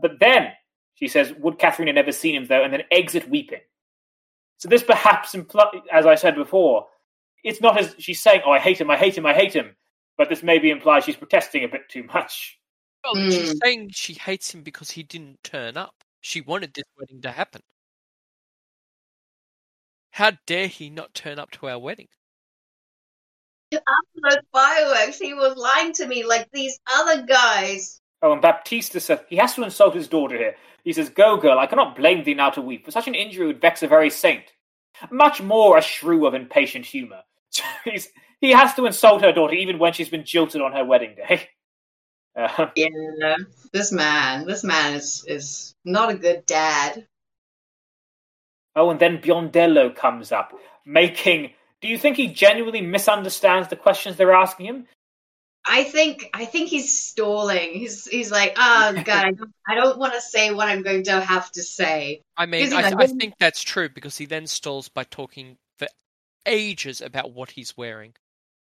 But 0.00 0.18
then, 0.20 0.52
she 0.94 1.08
says, 1.08 1.32
would 1.38 1.58
Catherine 1.58 1.88
had 1.88 1.94
never 1.96 2.12
seen 2.12 2.34
him 2.34 2.46
though, 2.46 2.62
and 2.62 2.72
then 2.72 2.82
exit 2.90 3.28
weeping. 3.28 3.60
So 4.58 4.68
this 4.68 4.82
perhaps 4.82 5.34
implies, 5.34 5.66
as 5.92 6.06
I 6.06 6.14
said 6.14 6.34
before, 6.36 6.86
it's 7.42 7.60
not 7.60 7.78
as 7.78 7.96
she's 7.98 8.22
saying, 8.22 8.42
"Oh, 8.46 8.52
I 8.52 8.60
hate 8.60 8.80
him, 8.80 8.90
I 8.90 8.96
hate 8.96 9.18
him, 9.18 9.26
I 9.26 9.34
hate 9.34 9.52
him," 9.52 9.74
but 10.16 10.28
this 10.28 10.42
maybe 10.44 10.70
implies 10.70 11.04
she's 11.04 11.16
protesting 11.16 11.64
a 11.64 11.68
bit 11.68 11.88
too 11.88 12.04
much. 12.04 12.58
Well, 13.02 13.16
Hmm. 13.16 13.30
she's 13.30 13.58
saying 13.60 13.90
she 13.90 14.14
hates 14.14 14.54
him 14.54 14.62
because 14.62 14.92
he 14.92 15.02
didn't 15.02 15.42
turn 15.42 15.76
up. 15.76 15.94
She 16.20 16.40
wanted 16.40 16.72
this 16.74 16.84
wedding 16.96 17.20
to 17.22 17.32
happen. 17.32 17.60
How 20.12 20.32
dare 20.46 20.66
he 20.66 20.90
not 20.90 21.14
turn 21.14 21.38
up 21.38 21.50
to 21.52 21.68
our 21.68 21.78
wedding? 21.78 22.08
After 23.72 23.82
those 24.22 24.44
fireworks, 24.52 25.18
he 25.18 25.32
was 25.32 25.56
lying 25.56 25.94
to 25.94 26.06
me 26.06 26.24
like 26.24 26.48
these 26.52 26.78
other 26.94 27.22
guys. 27.22 28.00
Oh, 28.20 28.32
and 28.32 28.42
Baptista 28.42 29.00
says 29.00 29.20
he 29.28 29.36
has 29.36 29.54
to 29.54 29.64
insult 29.64 29.94
his 29.94 30.08
daughter 30.08 30.36
here. 30.36 30.54
He 30.84 30.92
says, 30.92 31.08
"Go, 31.08 31.38
girl, 31.38 31.58
I 31.58 31.66
cannot 31.66 31.96
blame 31.96 32.24
thee 32.24 32.34
now 32.34 32.50
to 32.50 32.60
weep, 32.60 32.84
for 32.84 32.90
such 32.90 33.08
an 33.08 33.14
injury 33.14 33.46
would 33.46 33.62
vex 33.62 33.82
a 33.82 33.88
very 33.88 34.10
saint. 34.10 34.44
Much 35.10 35.40
more 35.40 35.78
a 35.78 35.82
shrew 35.82 36.26
of 36.26 36.34
impatient 36.34 36.84
humour." 36.84 37.22
He's, 37.84 38.08
he 38.40 38.50
has 38.50 38.74
to 38.74 38.84
insult 38.84 39.22
her 39.22 39.32
daughter 39.32 39.54
even 39.54 39.78
when 39.78 39.94
she's 39.94 40.10
been 40.10 40.24
jilted 40.24 40.60
on 40.60 40.72
her 40.72 40.84
wedding 40.84 41.14
day. 41.16 41.48
Uh, 42.36 42.66
Yeah, 42.76 43.36
this 43.72 43.92
man, 43.92 44.46
this 44.46 44.62
man 44.62 44.94
is 44.94 45.24
is 45.26 45.74
not 45.86 46.10
a 46.10 46.14
good 46.14 46.44
dad. 46.44 47.06
Oh, 48.76 48.90
and 48.90 49.00
then 49.00 49.18
Biondello 49.18 49.94
comes 49.94 50.32
up, 50.32 50.52
making. 50.84 51.50
Do 51.80 51.88
you 51.88 51.98
think 51.98 52.16
he 52.16 52.28
genuinely 52.28 52.80
misunderstands 52.80 53.68
the 53.68 53.76
questions 53.76 54.16
they're 54.16 54.32
asking 54.32 54.66
him? 54.66 54.86
I 55.64 55.84
think 55.84 56.28
I 56.34 56.44
think 56.44 56.68
he's 56.68 56.98
stalling. 56.98 57.72
He's 57.72 58.06
he's 58.06 58.30
like, 58.30 58.54
oh 58.56 58.92
god, 59.04 59.24
I 59.26 59.30
don't, 59.30 59.52
I 59.68 59.74
don't 59.74 59.98
want 59.98 60.14
to 60.14 60.20
say 60.20 60.52
what 60.52 60.68
I'm 60.68 60.82
going 60.82 61.04
to 61.04 61.20
have 61.20 61.50
to 61.52 61.62
say. 61.62 62.22
I 62.36 62.46
mean, 62.46 62.72
I, 62.72 62.88
you 62.88 62.90
know, 62.90 63.02
I 63.02 63.06
think 63.06 63.34
that's 63.38 63.62
true 63.62 63.88
because 63.88 64.18
he 64.18 64.26
then 64.26 64.46
stalls 64.46 64.88
by 64.88 65.04
talking 65.04 65.56
for 65.78 65.86
ages 66.46 67.00
about 67.00 67.32
what 67.32 67.50
he's 67.50 67.76
wearing. 67.76 68.14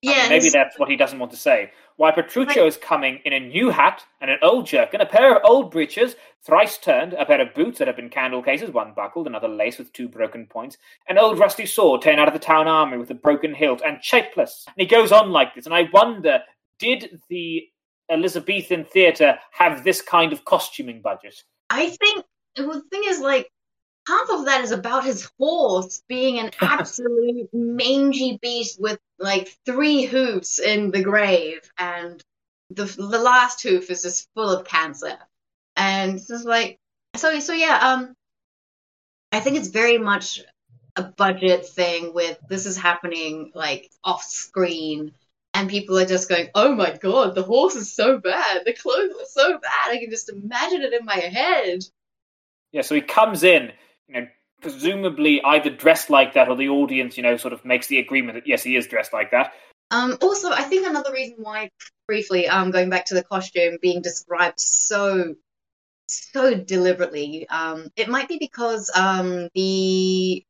I 0.03 0.11
Yeah, 0.11 0.21
mean, 0.21 0.29
maybe 0.29 0.49
that's 0.49 0.79
what 0.79 0.89
he 0.89 0.95
doesn't 0.95 1.19
want 1.19 1.31
to 1.31 1.37
say. 1.37 1.71
Why 1.97 2.11
Petruchio 2.11 2.65
is 2.65 2.77
coming 2.77 3.19
in 3.25 3.33
a 3.33 3.39
new 3.39 3.69
hat 3.69 4.03
and 4.19 4.31
an 4.31 4.39
old 4.41 4.65
jerkin, 4.65 5.01
a 5.01 5.05
pair 5.05 5.35
of 5.35 5.43
old 5.45 5.69
breeches, 5.69 6.15
thrice 6.43 6.79
turned, 6.79 7.13
a 7.13 7.25
pair 7.25 7.39
of 7.39 7.53
boots 7.53 7.77
that 7.77 7.87
have 7.87 7.97
been 7.97 8.09
candle 8.09 8.41
cases, 8.41 8.71
one 8.71 8.93
buckled, 8.95 9.27
another 9.27 9.47
laced 9.47 9.77
with 9.77 9.93
two 9.93 10.09
broken 10.09 10.47
points, 10.47 10.77
an 11.07 11.19
old 11.19 11.37
rusty 11.37 11.67
sword 11.67 12.01
taken 12.01 12.19
out 12.19 12.27
of 12.27 12.33
the 12.33 12.39
town 12.39 12.67
armory 12.67 12.97
with 12.97 13.11
a 13.11 13.15
broken 13.15 13.53
hilt, 13.53 13.81
and 13.85 14.03
shapeless. 14.03 14.63
And 14.67 14.75
he 14.77 14.87
goes 14.87 15.11
on 15.11 15.31
like 15.31 15.53
this, 15.53 15.65
and 15.67 15.75
I 15.75 15.87
wonder, 15.93 16.39
did 16.79 17.21
the 17.29 17.67
Elizabethan 18.09 18.85
theatre 18.85 19.37
have 19.51 19.83
this 19.83 20.01
kind 20.01 20.33
of 20.33 20.43
costuming 20.45 21.01
budget? 21.01 21.43
I 21.69 21.89
think 21.89 22.25
well, 22.57 22.73
the 22.73 22.81
thing 22.89 23.03
is 23.05 23.19
like 23.19 23.49
half 24.07 24.29
of 24.29 24.45
that 24.45 24.61
is 24.61 24.71
about 24.71 25.05
his 25.05 25.29
horse 25.39 26.03
being 26.07 26.39
an 26.39 26.51
absolute 26.61 27.49
mangy 27.53 28.39
beast 28.41 28.79
with 28.79 28.99
like 29.19 29.55
three 29.65 30.03
hoofs 30.03 30.59
in 30.59 30.91
the 30.91 31.03
grave, 31.03 31.61
and 31.77 32.23
the 32.69 32.85
the 32.85 33.19
last 33.19 33.61
hoof 33.61 33.89
is 33.89 34.01
just 34.03 34.29
full 34.35 34.49
of 34.49 34.65
cancer, 34.65 35.17
and 35.75 36.15
it's 36.15 36.27
just 36.27 36.45
like 36.45 36.79
So 37.15 37.39
so 37.39 37.53
yeah, 37.53 37.79
um, 37.81 38.15
I 39.31 39.39
think 39.39 39.57
it's 39.57 39.69
very 39.69 39.97
much 39.97 40.41
a 40.95 41.03
budget 41.03 41.65
thing 41.67 42.13
with 42.13 42.37
this 42.49 42.65
is 42.65 42.77
happening 42.77 43.51
like 43.55 43.89
off 44.03 44.23
screen 44.23 45.13
and 45.53 45.69
people 45.69 45.97
are 45.97 46.05
just 46.05 46.29
going, 46.29 46.49
"Oh 46.55 46.75
my 46.75 46.97
god, 46.97 47.35
the 47.35 47.43
horse 47.43 47.75
is 47.75 47.93
so 47.93 48.19
bad. 48.19 48.63
The 48.65 48.73
clothes 48.73 49.13
are 49.19 49.25
so 49.25 49.51
bad. 49.59 49.89
I 49.91 49.97
can 49.99 50.09
just 50.09 50.29
imagine 50.29 50.81
it 50.81 50.93
in 50.93 51.05
my 51.05 51.17
head." 51.17 51.83
Yeah, 52.71 52.81
so 52.81 52.95
he 52.95 53.01
comes 53.01 53.43
in, 53.43 53.71
you 54.11 54.21
know, 54.21 54.27
presumably 54.61 55.41
either 55.43 55.69
dressed 55.69 56.09
like 56.09 56.33
that 56.33 56.49
or 56.49 56.55
the 56.55 56.69
audience, 56.69 57.17
you 57.17 57.23
know, 57.23 57.37
sort 57.37 57.53
of 57.53 57.65
makes 57.65 57.87
the 57.87 57.99
agreement 57.99 58.35
that 58.35 58.47
yes, 58.47 58.63
he 58.63 58.75
is 58.75 58.87
dressed 58.87 59.13
like 59.13 59.31
that. 59.31 59.53
Um, 59.89 60.17
also, 60.21 60.51
I 60.51 60.63
think 60.63 60.87
another 60.87 61.11
reason 61.11 61.37
why, 61.39 61.69
briefly, 62.07 62.47
um, 62.47 62.71
going 62.71 62.89
back 62.89 63.05
to 63.05 63.13
the 63.13 63.23
costume 63.23 63.77
being 63.81 64.01
described 64.01 64.59
so, 64.59 65.35
so 66.07 66.53
deliberately, 66.55 67.47
um, 67.49 67.89
it 67.95 68.07
might 68.07 68.29
be 68.29 68.37
because 68.37 68.89
um, 68.95 69.49
the 69.53 70.45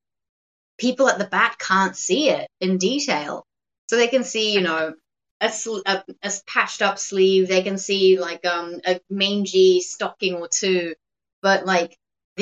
people 0.77 1.09
at 1.09 1.17
the 1.17 1.25
back 1.25 1.57
can't 1.57 1.95
see 1.95 2.29
it 2.29 2.47
in 2.59 2.77
detail, 2.77 3.45
so 3.89 3.95
they 3.95 4.07
can 4.07 4.23
see, 4.23 4.53
you 4.53 4.61
know, 4.61 4.93
a, 5.41 5.51
sl- 5.51 5.81
a, 5.85 6.03
a 6.21 6.31
patched 6.45 6.81
up 6.83 6.99
sleeve, 6.99 7.47
they 7.47 7.63
can 7.63 7.77
see 7.77 8.19
like 8.19 8.45
um 8.45 8.79
a 8.85 9.01
mangy 9.09 9.81
stocking 9.81 10.35
or 10.35 10.47
two, 10.47 10.93
but 11.41 11.65
like 11.65 11.97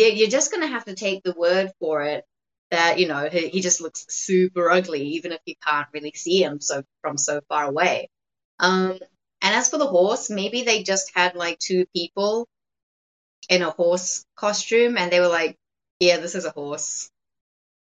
you're 0.07 0.29
just 0.29 0.51
gonna 0.51 0.67
have 0.67 0.85
to 0.85 0.95
take 0.95 1.23
the 1.23 1.33
word 1.33 1.71
for 1.79 2.03
it 2.03 2.25
that 2.71 2.99
you 2.99 3.07
know 3.07 3.29
he, 3.29 3.49
he 3.49 3.61
just 3.61 3.81
looks 3.81 4.05
super 4.09 4.69
ugly 4.71 5.01
even 5.01 5.31
if 5.31 5.41
you 5.45 5.55
can't 5.65 5.87
really 5.93 6.13
see 6.15 6.43
him 6.43 6.59
so 6.61 6.83
from 7.01 7.17
so 7.17 7.41
far 7.49 7.65
away 7.65 8.09
um 8.59 8.91
and 9.41 9.55
as 9.55 9.69
for 9.69 9.77
the 9.77 9.87
horse 9.87 10.29
maybe 10.29 10.63
they 10.63 10.83
just 10.83 11.11
had 11.15 11.35
like 11.35 11.57
two 11.59 11.85
people 11.95 12.47
in 13.49 13.61
a 13.61 13.69
horse 13.71 14.25
costume 14.35 14.97
and 14.97 15.11
they 15.11 15.19
were 15.19 15.27
like 15.27 15.55
yeah 15.99 16.17
this 16.17 16.35
is 16.35 16.45
a 16.45 16.51
horse 16.51 17.09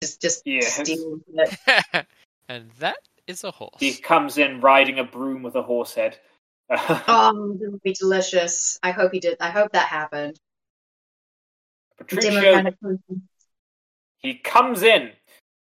just 0.02 0.20
just 0.20 0.42
Yes. 0.44 0.74
steal 0.80 1.18
it. 1.28 2.06
and 2.48 2.70
that 2.80 2.96
is 3.26 3.44
a 3.44 3.50
horse. 3.52 3.72
He 3.78 3.92
comes 3.94 4.38
in 4.38 4.60
riding 4.60 4.98
a 4.98 5.04
broom 5.04 5.42
with 5.42 5.54
a 5.54 5.62
horse 5.62 5.94
head. 5.94 6.18
oh 7.08 7.56
this 7.58 7.68
would 7.70 7.82
be 7.82 7.92
delicious 7.92 8.78
i 8.82 8.92
hope 8.92 9.12
he 9.12 9.20
did 9.20 9.36
i 9.40 9.50
hope 9.50 9.72
that 9.72 9.88
happened 9.88 10.38
Petruchio 12.00 12.74
He 14.18 14.34
comes 14.34 14.82
in 14.82 15.10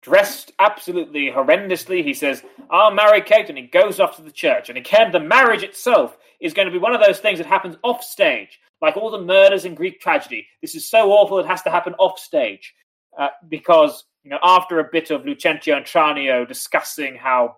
dressed 0.02 0.54
absolutely 0.58 1.30
horrendously. 1.30 2.04
He 2.04 2.14
says, 2.14 2.44
I'll 2.70 2.92
marry 2.92 3.22
Kate, 3.22 3.50
and 3.50 3.58
he 3.58 3.66
goes 3.66 4.00
off 4.00 4.16
to 4.16 4.22
the 4.22 4.32
church. 4.32 4.70
And 4.70 4.78
again, 4.78 5.12
the 5.12 5.20
marriage 5.20 5.64
itself 5.64 6.18
is 6.40 6.54
going 6.54 6.68
to 6.68 6.72
be 6.72 6.78
one 6.78 6.94
of 6.94 7.02
those 7.02 7.20
things 7.20 7.40
that 7.40 7.48
happens 7.48 7.76
off 7.84 8.04
stage, 8.04 8.60
like 8.82 8.96
all 8.96 9.12
the 9.12 9.22
murders 9.22 9.66
in 9.66 9.76
Greek 9.76 10.00
tragedy. 10.00 10.48
This 10.62 10.76
is 10.76 10.90
so 10.90 11.12
awful, 11.12 11.40
it 11.40 11.46
has 11.46 11.62
to 11.64 11.72
happen 11.72 11.94
off 11.96 12.20
stage. 12.20 12.74
Uh, 13.18 13.30
because, 13.50 14.06
you 14.24 14.30
know, 14.30 14.40
after 14.44 14.80
a 14.80 14.90
bit 14.92 15.10
of 15.10 15.24
Lucentio 15.24 15.76
and 15.76 15.86
Tranio 15.86 16.48
discussing 16.48 17.16
how, 17.16 17.58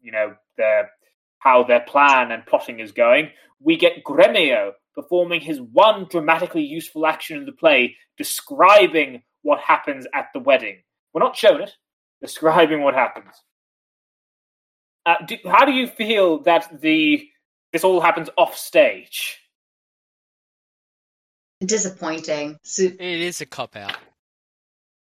you 0.00 0.12
know, 0.12 0.34
their 0.56 0.90
how 1.38 1.62
their 1.62 1.80
plan 1.80 2.32
and 2.32 2.44
plotting 2.44 2.80
is 2.80 2.90
going, 2.90 3.30
we 3.60 3.76
get 3.76 4.04
Gremio 4.04 4.72
performing 4.98 5.40
his 5.40 5.60
one 5.60 6.06
dramatically 6.10 6.64
useful 6.64 7.06
action 7.06 7.38
in 7.38 7.46
the 7.46 7.52
play, 7.52 7.94
describing 8.16 9.22
what 9.42 9.60
happens 9.60 10.08
at 10.12 10.26
the 10.34 10.40
wedding. 10.40 10.82
We're 11.14 11.22
not 11.22 11.36
shown 11.36 11.60
it, 11.60 11.70
describing 12.20 12.82
what 12.82 12.94
happens. 12.94 13.32
Uh, 15.06 15.14
do, 15.24 15.36
how 15.46 15.64
do 15.64 15.70
you 15.70 15.86
feel 15.86 16.42
that 16.42 16.80
the 16.80 17.28
this 17.72 17.84
all 17.84 18.00
happens 18.00 18.28
off 18.36 18.56
stage? 18.56 19.38
disappointing 21.64 22.56
so, 22.62 22.84
It 22.84 23.00
is 23.00 23.40
a 23.40 23.46
cop 23.46 23.74
out. 23.74 23.96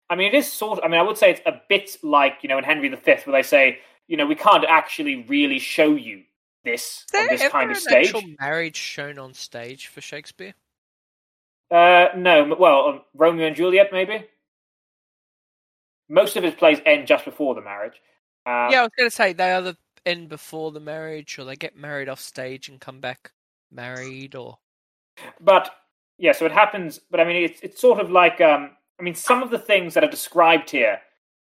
I 0.10 0.16
mean, 0.16 0.34
it 0.34 0.38
is 0.38 0.52
sort. 0.52 0.80
Of, 0.80 0.86
I 0.86 0.88
mean, 0.88 1.00
I 1.00 1.04
would 1.04 1.18
say 1.18 1.32
it's 1.32 1.42
a 1.46 1.62
bit 1.70 1.98
like 2.04 2.40
you 2.42 2.50
know 2.50 2.58
in 2.58 2.66
Henry 2.66 2.90
V, 2.90 2.98
where 3.26 3.42
they 3.42 3.48
say, 3.48 3.80
you 4.08 4.18
know, 4.18 4.26
we 4.26 4.36
can't 4.36 4.66
actually 4.68 5.24
really 5.28 5.60
show 5.60 5.96
you 5.96 6.24
this 6.64 7.06
on 7.16 7.28
this 7.28 7.48
kind 7.50 7.72
of 7.72 7.78
an 7.78 7.82
stage. 7.82 8.08
actual 8.08 8.24
marriage 8.40 8.76
shown 8.76 9.18
on 9.18 9.34
stage 9.34 9.88
for 9.88 10.02
Shakespeare? 10.02 10.54
Uh, 11.72 12.08
no, 12.16 12.56
well, 12.60 12.88
um, 12.88 13.02
Romeo 13.14 13.48
and 13.48 13.56
Juliet, 13.56 13.90
maybe. 13.92 14.26
Most 16.10 16.36
of 16.36 16.44
his 16.44 16.56
plays 16.56 16.80
end 16.86 17.08
just 17.08 17.26
before 17.26 17.54
the 17.54 17.62
marriage. 17.62 18.02
Uh, 18.46 18.70
yeah, 18.72 18.80
I 18.80 18.84
was 18.84 18.92
going 18.98 19.10
to 19.10 19.16
say 19.16 19.34
they 19.34 19.54
either 19.54 19.76
end 20.06 20.30
before 20.30 20.72
the 20.72 20.80
marriage, 20.80 21.38
or 21.38 21.46
they 21.46 21.56
get 21.56 21.78
married 21.78 22.10
off 22.10 22.20
stage 22.20 22.68
and 22.68 22.80
come 22.80 23.00
back 23.00 23.32
married, 23.72 24.34
or 24.34 24.58
But 25.40 25.70
yeah, 26.18 26.32
so 26.32 26.46
it 26.46 26.52
happens. 26.52 27.00
But 27.12 27.20
I 27.20 27.26
mean, 27.26 27.44
it's 27.44 27.62
it's 27.62 27.80
sort 27.80 28.00
of 28.00 28.10
like 28.10 28.42
um, 28.42 28.72
I 29.00 29.04
mean, 29.04 29.16
some 29.16 29.44
of 29.44 29.52
the 29.52 29.60
things 29.60 29.94
that 29.94 30.04
are 30.04 30.10
described 30.10 30.72
here, 30.72 31.00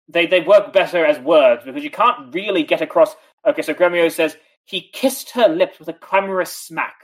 they 0.08 0.26
they 0.26 0.40
work 0.40 0.72
better 0.74 1.06
as 1.06 1.18
words 1.18 1.64
because 1.64 1.82
you 1.82 1.90
can't 1.90 2.34
really 2.34 2.62
get 2.62 2.82
across. 2.82 3.16
Okay, 3.46 3.62
so 3.62 3.72
Gremio 3.72 4.10
says 4.12 4.36
he 4.64 4.80
kissed 4.92 5.30
her 5.32 5.48
lips 5.48 5.78
with 5.78 5.88
a 5.88 5.92
clamorous 5.92 6.52
smack. 6.52 6.94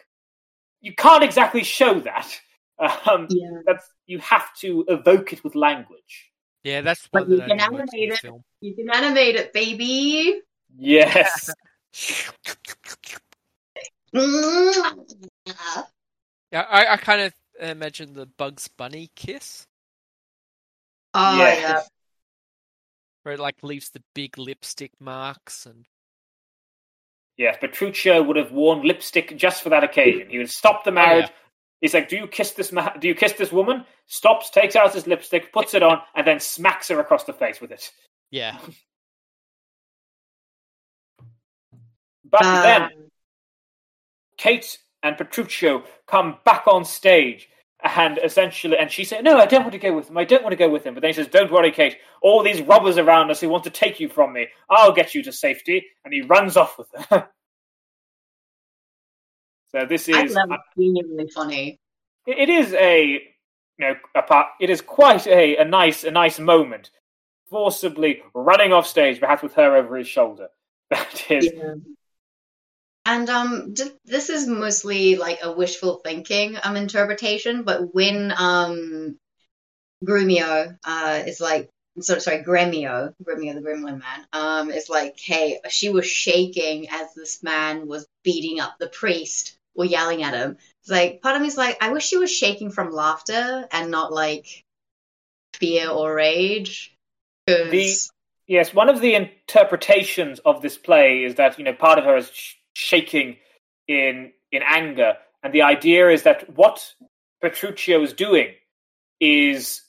You 0.80 0.94
can't 0.94 1.24
exactly 1.24 1.62
show 1.64 2.00
that. 2.00 2.28
Um, 2.78 3.26
yeah 3.30 3.62
that's 3.64 3.86
you 4.06 4.18
have 4.18 4.52
to 4.56 4.84
evoke 4.88 5.32
it 5.32 5.42
with 5.42 5.54
language. 5.54 6.30
yeah, 6.62 6.82
that's 6.82 7.08
But 7.10 7.26
you 7.26 7.40
can 7.40 7.52
only 7.58 7.78
works 7.78 7.90
in 7.94 8.00
animate 8.00 8.12
it. 8.12 8.18
film. 8.18 8.42
you 8.60 8.74
can 8.74 8.90
animate 8.90 9.34
it 9.36 9.52
baby 9.54 10.42
Yes. 10.76 11.48
Yeah, 16.52 16.66
I, 16.68 16.86
I 16.92 16.96
kind 16.98 17.22
of 17.22 17.32
imagine 17.60 18.12
the 18.12 18.26
Bugs 18.26 18.68
Bunny 18.68 19.10
kiss, 19.16 19.66
Oh 21.14 21.38
Yes. 21.38 21.60
yeah. 21.62 21.80
where 23.22 23.34
it 23.34 23.40
like 23.40 23.62
leaves 23.62 23.90
the 23.90 24.02
big 24.14 24.38
lipstick 24.38 24.92
marks 25.00 25.66
and 25.66 25.86
Yes, 27.36 27.56
Petruchio 27.60 28.26
would 28.26 28.36
have 28.36 28.50
worn 28.52 28.82
lipstick 28.82 29.36
just 29.36 29.62
for 29.62 29.68
that 29.70 29.84
occasion. 29.84 30.30
He 30.30 30.38
would 30.38 30.50
stop 30.50 30.84
the 30.84 30.90
marriage. 30.92 31.30
He's 31.82 31.92
like, 31.92 32.08
"Do 32.08 32.16
you 32.16 32.26
kiss 32.26 32.52
this? 32.52 32.72
Ma- 32.72 32.94
do 32.96 33.06
you 33.08 33.14
kiss 33.14 33.34
this 33.34 33.52
woman?" 33.52 33.84
Stops, 34.06 34.48
takes 34.50 34.74
out 34.76 34.94
his 34.94 35.06
lipstick, 35.06 35.52
puts 35.52 35.74
it 35.74 35.82
on, 35.82 36.00
and 36.14 36.26
then 36.26 36.40
smacks 36.40 36.88
her 36.88 36.98
across 37.00 37.24
the 37.24 37.32
face 37.34 37.60
with 37.60 37.70
it. 37.72 37.92
yeah, 38.30 38.56
But 42.24 42.42
Uh, 42.44 42.62
then 42.62 43.10
Kate 44.36 44.78
and 45.02 45.16
Petruchio 45.16 45.84
come 46.06 46.38
back 46.44 46.66
on 46.66 46.84
stage, 46.84 47.48
and 47.96 48.18
essentially, 48.22 48.76
and 48.78 48.90
she 48.90 49.04
said, 49.04 49.24
"No, 49.24 49.38
I 49.38 49.46
don't 49.46 49.62
want 49.62 49.72
to 49.72 49.78
go 49.78 49.94
with 49.94 50.08
him. 50.10 50.18
I 50.18 50.24
don't 50.24 50.42
want 50.42 50.52
to 50.52 50.56
go 50.56 50.68
with 50.68 50.84
him." 50.84 50.94
But 50.94 51.00
then 51.02 51.10
he 51.10 51.14
says, 51.14 51.28
"Don't 51.28 51.52
worry, 51.52 51.70
Kate. 51.70 51.96
All 52.22 52.42
these 52.42 52.62
robbers 52.62 52.98
around 52.98 53.30
us 53.30 53.40
who 53.40 53.48
want 53.48 53.64
to 53.64 53.70
take 53.70 54.00
you 54.00 54.08
from 54.08 54.32
me, 54.32 54.48
I'll 54.70 54.92
get 54.92 55.14
you 55.14 55.22
to 55.24 55.32
safety." 55.32 55.84
And 56.04 56.12
he 56.14 56.22
runs 56.22 56.56
off 56.56 56.78
with 56.78 56.88
her. 57.10 57.28
so 59.72 59.86
this 59.88 60.08
I 60.08 60.24
is 60.24 60.34
love 60.34 60.50
it. 60.52 60.60
Genuinely 60.78 61.28
funny. 61.34 61.80
it 62.26 62.38
it 62.38 62.48
is 62.48 62.72
a 62.74 63.20
you 63.78 63.78
know 63.78 63.94
a 64.14 64.22
part, 64.22 64.48
it 64.60 64.70
is 64.70 64.80
quite 64.80 65.26
a, 65.26 65.56
a 65.58 65.64
nice 65.64 66.04
a 66.04 66.10
nice 66.10 66.38
moment 66.38 66.90
forcibly 67.50 68.22
running 68.34 68.72
off 68.72 68.86
stage 68.86 69.20
perhaps 69.20 69.42
with 69.42 69.54
her 69.54 69.76
over 69.76 69.96
his 69.96 70.08
shoulder 70.08 70.48
that 70.90 71.30
is 71.30 71.48
Yeah. 71.54 71.74
And 73.06 73.30
um, 73.30 73.74
just, 73.74 73.92
this 74.04 74.30
is 74.30 74.48
mostly 74.48 75.14
like 75.14 75.38
a 75.40 75.52
wishful 75.52 76.00
thinking 76.04 76.58
um 76.62 76.74
interpretation. 76.76 77.62
But 77.62 77.94
when 77.94 78.34
um, 78.36 79.16
Grumio 80.04 80.76
uh 80.84 81.22
is 81.24 81.40
like, 81.40 81.70
so 82.00 82.18
sorry, 82.18 82.42
Gremio, 82.42 83.14
Gremio 83.22 83.54
the 83.54 83.62
Gremlin 83.62 84.00
Man, 84.00 84.26
um, 84.32 84.70
is 84.70 84.90
like, 84.90 85.18
hey, 85.20 85.60
she 85.70 85.88
was 85.88 86.06
shaking 86.06 86.88
as 86.90 87.14
this 87.14 87.42
man 87.44 87.86
was 87.86 88.06
beating 88.24 88.58
up 88.60 88.74
the 88.78 88.88
priest 88.88 89.56
or 89.76 89.84
yelling 89.84 90.24
at 90.24 90.34
him. 90.34 90.58
It's 90.82 90.90
like 90.90 91.22
part 91.22 91.36
of 91.36 91.42
me's 91.42 91.56
like, 91.56 91.78
I 91.80 91.90
wish 91.92 92.04
she 92.04 92.18
was 92.18 92.32
shaking 92.32 92.70
from 92.72 92.90
laughter 92.90 93.68
and 93.70 93.92
not 93.92 94.12
like 94.12 94.64
fear 95.54 95.88
or 95.88 96.12
rage. 96.12 96.92
The- 97.46 97.96
yes 98.48 98.72
one 98.72 98.88
of 98.88 99.00
the 99.00 99.14
interpretations 99.14 100.38
of 100.44 100.62
this 100.62 100.78
play 100.78 101.24
is 101.24 101.34
that 101.34 101.58
you 101.58 101.64
know 101.64 101.72
part 101.72 101.98
of 101.98 102.04
her 102.04 102.16
is 102.16 102.30
sh- 102.32 102.54
shaking 102.76 103.36
in 103.88 104.32
in 104.52 104.62
anger. 104.62 105.14
And 105.42 105.52
the 105.52 105.62
idea 105.62 106.10
is 106.10 106.24
that 106.24 106.54
what 106.56 106.92
petruchio 107.42 108.02
is 108.02 108.12
doing 108.12 108.48
is 109.20 109.82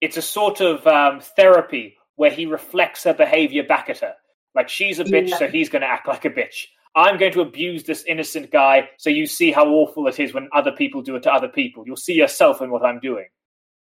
it's 0.00 0.16
a 0.16 0.22
sort 0.22 0.60
of 0.60 0.86
um, 0.86 1.20
therapy 1.36 1.96
where 2.16 2.30
he 2.30 2.46
reflects 2.46 3.04
her 3.04 3.12
behavior 3.14 3.62
back 3.62 3.90
at 3.90 3.98
her. 3.98 4.14
Like 4.54 4.68
she's 4.68 4.98
a 5.00 5.04
bitch 5.04 5.30
Yeah. 5.30 5.38
so 5.38 5.48
he's 5.48 5.68
going 5.68 5.82
to 5.82 5.88
act 5.88 6.08
like 6.08 6.24
a 6.24 6.30
bitch. 6.30 6.66
I'm 6.96 7.18
going 7.18 7.32
to 7.32 7.40
abuse 7.40 7.84
this 7.84 8.04
innocent 8.04 8.50
guy 8.50 8.88
so 8.98 9.10
you 9.10 9.26
see 9.26 9.50
how 9.52 9.66
awful 9.68 10.06
it 10.06 10.18
is 10.20 10.32
when 10.32 10.48
other 10.52 10.72
people 10.72 11.02
do 11.02 11.16
it 11.16 11.24
to 11.24 11.32
other 11.32 11.48
people. 11.48 11.84
You'll 11.86 11.96
see 11.96 12.14
yourself 12.14 12.62
in 12.62 12.70
what 12.70 12.84
i'm 12.84 13.00
doing. 13.00 13.26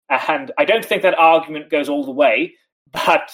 And 0.09 0.51
i 0.57 0.65
don't 0.65 0.85
think 0.85 1.03
that 1.03 1.17
argument 1.17 1.69
goes 1.69 1.89
all 1.89 2.05
the 2.05 2.11
way 2.11 2.55
but 2.91 3.31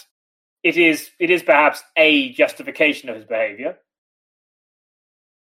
it 0.63 0.77
is 0.77 1.09
it 1.19 1.29
is 1.29 1.43
perhaps 1.43 1.81
a 1.95 2.31
justification 2.33 3.09
of 3.09 3.15
his 3.15 3.25
behavior. 3.25 3.77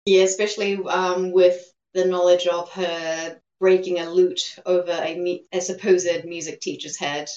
Yeah, 0.07 0.23
especially 0.23 0.77
um, 0.85 1.33
with 1.33 1.73
the 1.93 2.05
knowledge 2.05 2.47
of 2.47 2.71
her 2.71 3.41
breaking 3.59 3.99
a 3.99 4.09
lute 4.09 4.57
over 4.65 4.91
a, 4.91 5.43
a 5.51 5.59
supposed 5.59 6.23
music 6.23 6.61
teacher's 6.61 6.95
head. 6.95 7.29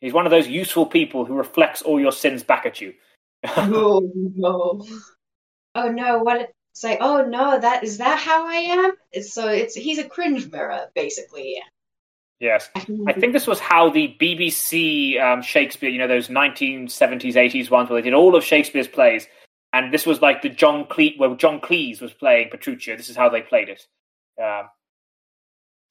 He's 0.00 0.12
one 0.12 0.26
of 0.26 0.32
those 0.32 0.48
useful 0.48 0.86
people 0.86 1.24
who 1.24 1.34
reflects 1.34 1.82
all 1.82 2.00
your 2.00 2.10
sins 2.10 2.42
back 2.42 2.66
at 2.66 2.80
you. 2.80 2.94
oh 3.44 4.10
no! 4.14 4.84
Oh 5.76 5.92
no! 5.92 6.18
What? 6.18 6.50
It's 6.72 6.82
like, 6.82 6.98
oh 7.00 7.24
no, 7.26 7.60
that 7.60 7.84
is 7.84 7.98
that 7.98 8.18
how 8.18 8.44
I 8.44 8.56
am? 8.56 8.92
It's 9.12 9.32
so 9.32 9.46
it's 9.46 9.76
he's 9.76 9.98
a 9.98 10.08
cringe 10.08 10.50
mirror, 10.50 10.90
basically. 10.96 11.62
Yes. 12.40 12.70
I 12.74 13.12
think 13.12 13.32
this 13.32 13.46
was 13.46 13.60
how 13.60 13.88
the 13.90 14.16
BBC 14.20 15.22
um, 15.22 15.42
Shakespeare, 15.42 15.88
you 15.88 15.98
know, 15.98 16.08
those 16.08 16.26
1970s, 16.26 17.34
80s 17.34 17.70
ones 17.70 17.88
where 17.88 18.02
they 18.02 18.10
did 18.10 18.14
all 18.14 18.34
of 18.34 18.42
Shakespeare's 18.42 18.88
plays. 18.88 19.28
And 19.74 19.92
this 19.92 20.06
was 20.06 20.22
like 20.22 20.40
the 20.40 20.48
John 20.48 20.84
Cleese, 20.84 21.18
where 21.18 21.34
John 21.34 21.60
Cleese 21.60 22.00
was 22.00 22.12
playing 22.12 22.50
Petruchio. 22.50 22.96
This 22.96 23.08
is 23.08 23.16
how 23.16 23.28
they 23.28 23.42
played 23.42 23.68
it. 23.68 23.84
Um, 24.40 24.68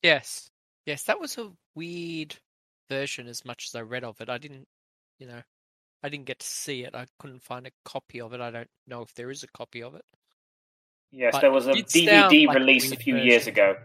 Yes. 0.04 0.50
Yes, 0.86 1.04
that 1.04 1.20
was 1.20 1.38
a 1.38 1.52
weird 1.76 2.36
version 2.90 3.28
as 3.28 3.44
much 3.46 3.68
as 3.70 3.76
I 3.76 3.82
read 3.82 4.04
of 4.04 4.20
it. 4.22 4.30
I 4.30 4.38
didn't, 4.38 4.68
you 5.18 5.28
know, 5.28 5.42
I 6.04 6.10
didn't 6.10 6.26
get 6.26 6.40
to 6.40 6.46
see 6.46 6.84
it. 6.84 6.94
I 6.94 7.08
couldn't 7.20 7.42
find 7.42 7.66
a 7.68 7.72
copy 7.86 8.22
of 8.22 8.34
it. 8.34 8.42
I 8.42 8.52
don't 8.52 8.70
know 8.86 9.02
if 9.02 9.14
there 9.16 9.32
is 9.32 9.44
a 9.44 9.48
copy 9.48 9.82
of 9.82 9.96
it. 9.96 10.04
yes, 11.12 11.32
But 11.32 11.42
there 11.42 11.52
was 11.52 11.68
a 11.68 11.72
it 11.72 11.90
sounds 11.90 12.34
DVD 12.34 12.48
like 12.48 12.58
a 12.58 12.60
release 12.60 12.88
a 12.88 12.90
weird 12.90 13.02
few 13.02 13.18
years 13.18 13.48
ago. 13.48 13.78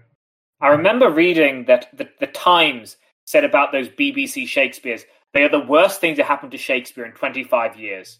I 0.60 0.68
remember 0.68 1.10
reading 1.10 1.64
that 1.66 1.88
the, 1.92 2.08
the 2.18 2.26
Times 2.26 2.96
said 3.26 3.44
about 3.44 3.70
those 3.70 3.88
BBC 3.88 4.48
Shakespeares, 4.48 5.04
they 5.34 5.44
are 5.44 5.48
the 5.48 5.60
worst 5.60 6.00
thing 6.00 6.16
to 6.16 6.24
happen 6.24 6.50
to 6.50 6.58
Shakespeare 6.58 7.04
in 7.04 7.12
25 7.12 7.78
years. 7.78 8.18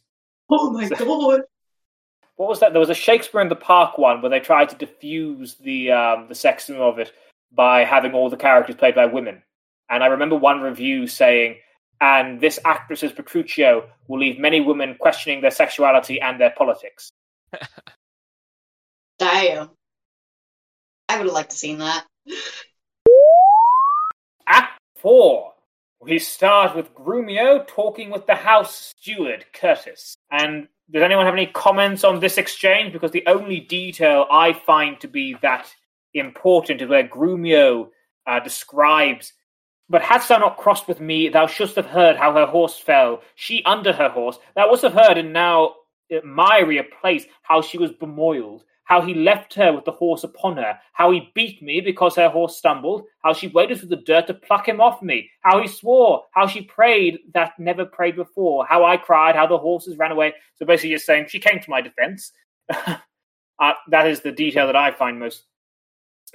Oh 0.49 0.71
my 0.71 0.89
god! 0.89 1.43
What 2.39 2.49
was 2.49 2.61
that? 2.61 2.73
There 2.73 2.79
was 2.79 2.89
a 2.89 2.95
Shakespeare 2.95 3.41
in 3.41 3.49
the 3.49 3.57
Park 3.57 3.99
one 3.99 4.23
where 4.23 4.31
they 4.31 4.39
tried 4.39 4.69
to 4.69 4.77
diffuse 4.77 5.57
the 5.57 5.91
um, 5.91 6.29
the 6.29 6.35
sexism 6.35 6.77
of 6.77 7.01
it 7.01 7.13
by 7.53 7.83
having 7.83 8.13
all 8.13 8.31
the 8.31 8.37
characters 8.37 8.77
played 8.77 8.95
by 8.95 9.07
women. 9.07 9.43
And 9.91 10.05
I 10.05 10.07
remember 10.07 10.37
one 10.37 10.61
review 10.61 11.09
saying, 11.09 11.57
"And 12.01 12.41
this 12.41 12.61
actress 12.65 13.03
as 13.03 13.13
Petruchio 13.13 13.89
will 14.07 14.21
leave 14.21 14.39
many 14.39 14.61
women 14.61 14.95
questioning 15.01 15.41
their 15.41 15.51
sexuality 15.51 16.21
and 16.21 16.41
their 16.41 16.55
politics." 16.57 17.11
Damn. 19.19 19.71
I 21.09 21.17
would 21.17 21.27
have 21.27 21.35
liked 21.35 21.51
to 21.51 21.57
seen 21.57 21.79
that. 21.79 22.07
Act 24.47 24.79
four. 24.95 25.55
We 26.01 26.21
start 26.21 26.77
with 26.77 26.95
Grumio 26.95 27.67
talking 27.67 28.11
with 28.11 28.29
the 28.29 28.37
house 28.37 28.77
steward, 28.77 29.45
Curtis. 29.53 30.17
And 30.31 30.69
does 30.91 31.03
anyone 31.03 31.27
have 31.27 31.35
any 31.35 31.47
comments 31.47 32.03
on 32.03 32.21
this 32.21 32.39
exchange? 32.39 32.93
Because 32.93 33.11
the 33.11 33.27
only 33.27 33.61
detail 33.61 34.27
I 34.31 34.53
find 34.55 34.99
to 35.01 35.09
be 35.09 35.37
that 35.43 35.69
important 36.15 36.81
is 36.81 36.89
where 36.89 37.07
Grumio 37.07 37.89
uh, 38.27 38.41
describes, 38.41 39.35
But 39.89 40.03
hadst 40.03 40.29
thou 40.29 40.39
not 40.39 40.57
crossed 40.59 40.89
with 40.89 41.01
me, 41.01 41.29
thou 41.29 41.47
shouldst 41.47 41.77
have 41.77 41.87
heard 41.87 42.17
how 42.17 42.33
her 42.35 42.47
horse 42.47 42.79
fell, 42.79 43.23
she 43.35 43.63
under 43.65 43.93
her 43.93 44.09
horse. 44.09 44.39
Thou 44.55 44.69
wouldst 44.69 44.85
have 44.85 44.93
heard 44.93 45.17
and 45.19 45.33
now 45.33 45.75
uh, 46.13 46.21
mirier 46.25 46.85
place 47.01 47.27
how 47.43 47.63
she 47.63 47.79
was 47.79 47.93
bemoiled, 47.93 48.65
how 48.89 49.03
he 49.03 49.13
left 49.13 49.53
her 49.53 49.71
with 49.71 49.85
the 49.85 49.93
horse 49.93 50.25
upon 50.25 50.57
her, 50.57 50.79
how 50.95 51.11
he 51.11 51.31
beat 51.35 51.63
me 51.63 51.83
because 51.83 52.17
her 52.17 52.31
horse 52.31 52.57
stumbled, 52.57 53.05
how 53.23 53.35
she 53.35 53.47
waded 53.49 53.79
through 53.79 53.91
the 53.91 53.97
dirt 53.97 54.27
to 54.27 54.33
pluck 54.33 54.67
him 54.67 54.81
off 54.81 55.03
me, 55.03 55.31
how 55.43 55.61
he 55.61 55.69
swore, 55.69 56.25
how 56.33 56.47
she 56.47 56.63
prayed 56.63 57.19
that 57.35 57.53
never 57.59 57.85
prayed 57.85 58.17
before, 58.17 58.65
how 58.67 58.87
I 58.87 58.97
cried, 58.97 59.37
how 59.37 59.47
the 59.47 59.59
horses 59.59 59.99
ran 59.99 60.11
away. 60.11 60.33
So 60.57 60.65
basically, 60.65 60.95
just 60.95 61.05
saying 61.05 61.27
she 61.29 61.39
came 61.39 61.61
to 61.61 61.71
my 61.71 61.83
defense. 61.83 62.33
uh, 62.71 63.73
that 63.91 64.07
is 64.07 64.23
the 64.23 64.33
detail 64.33 64.67
that 64.67 64.77
I 64.77 64.91
find 64.93 65.21
most 65.21 65.45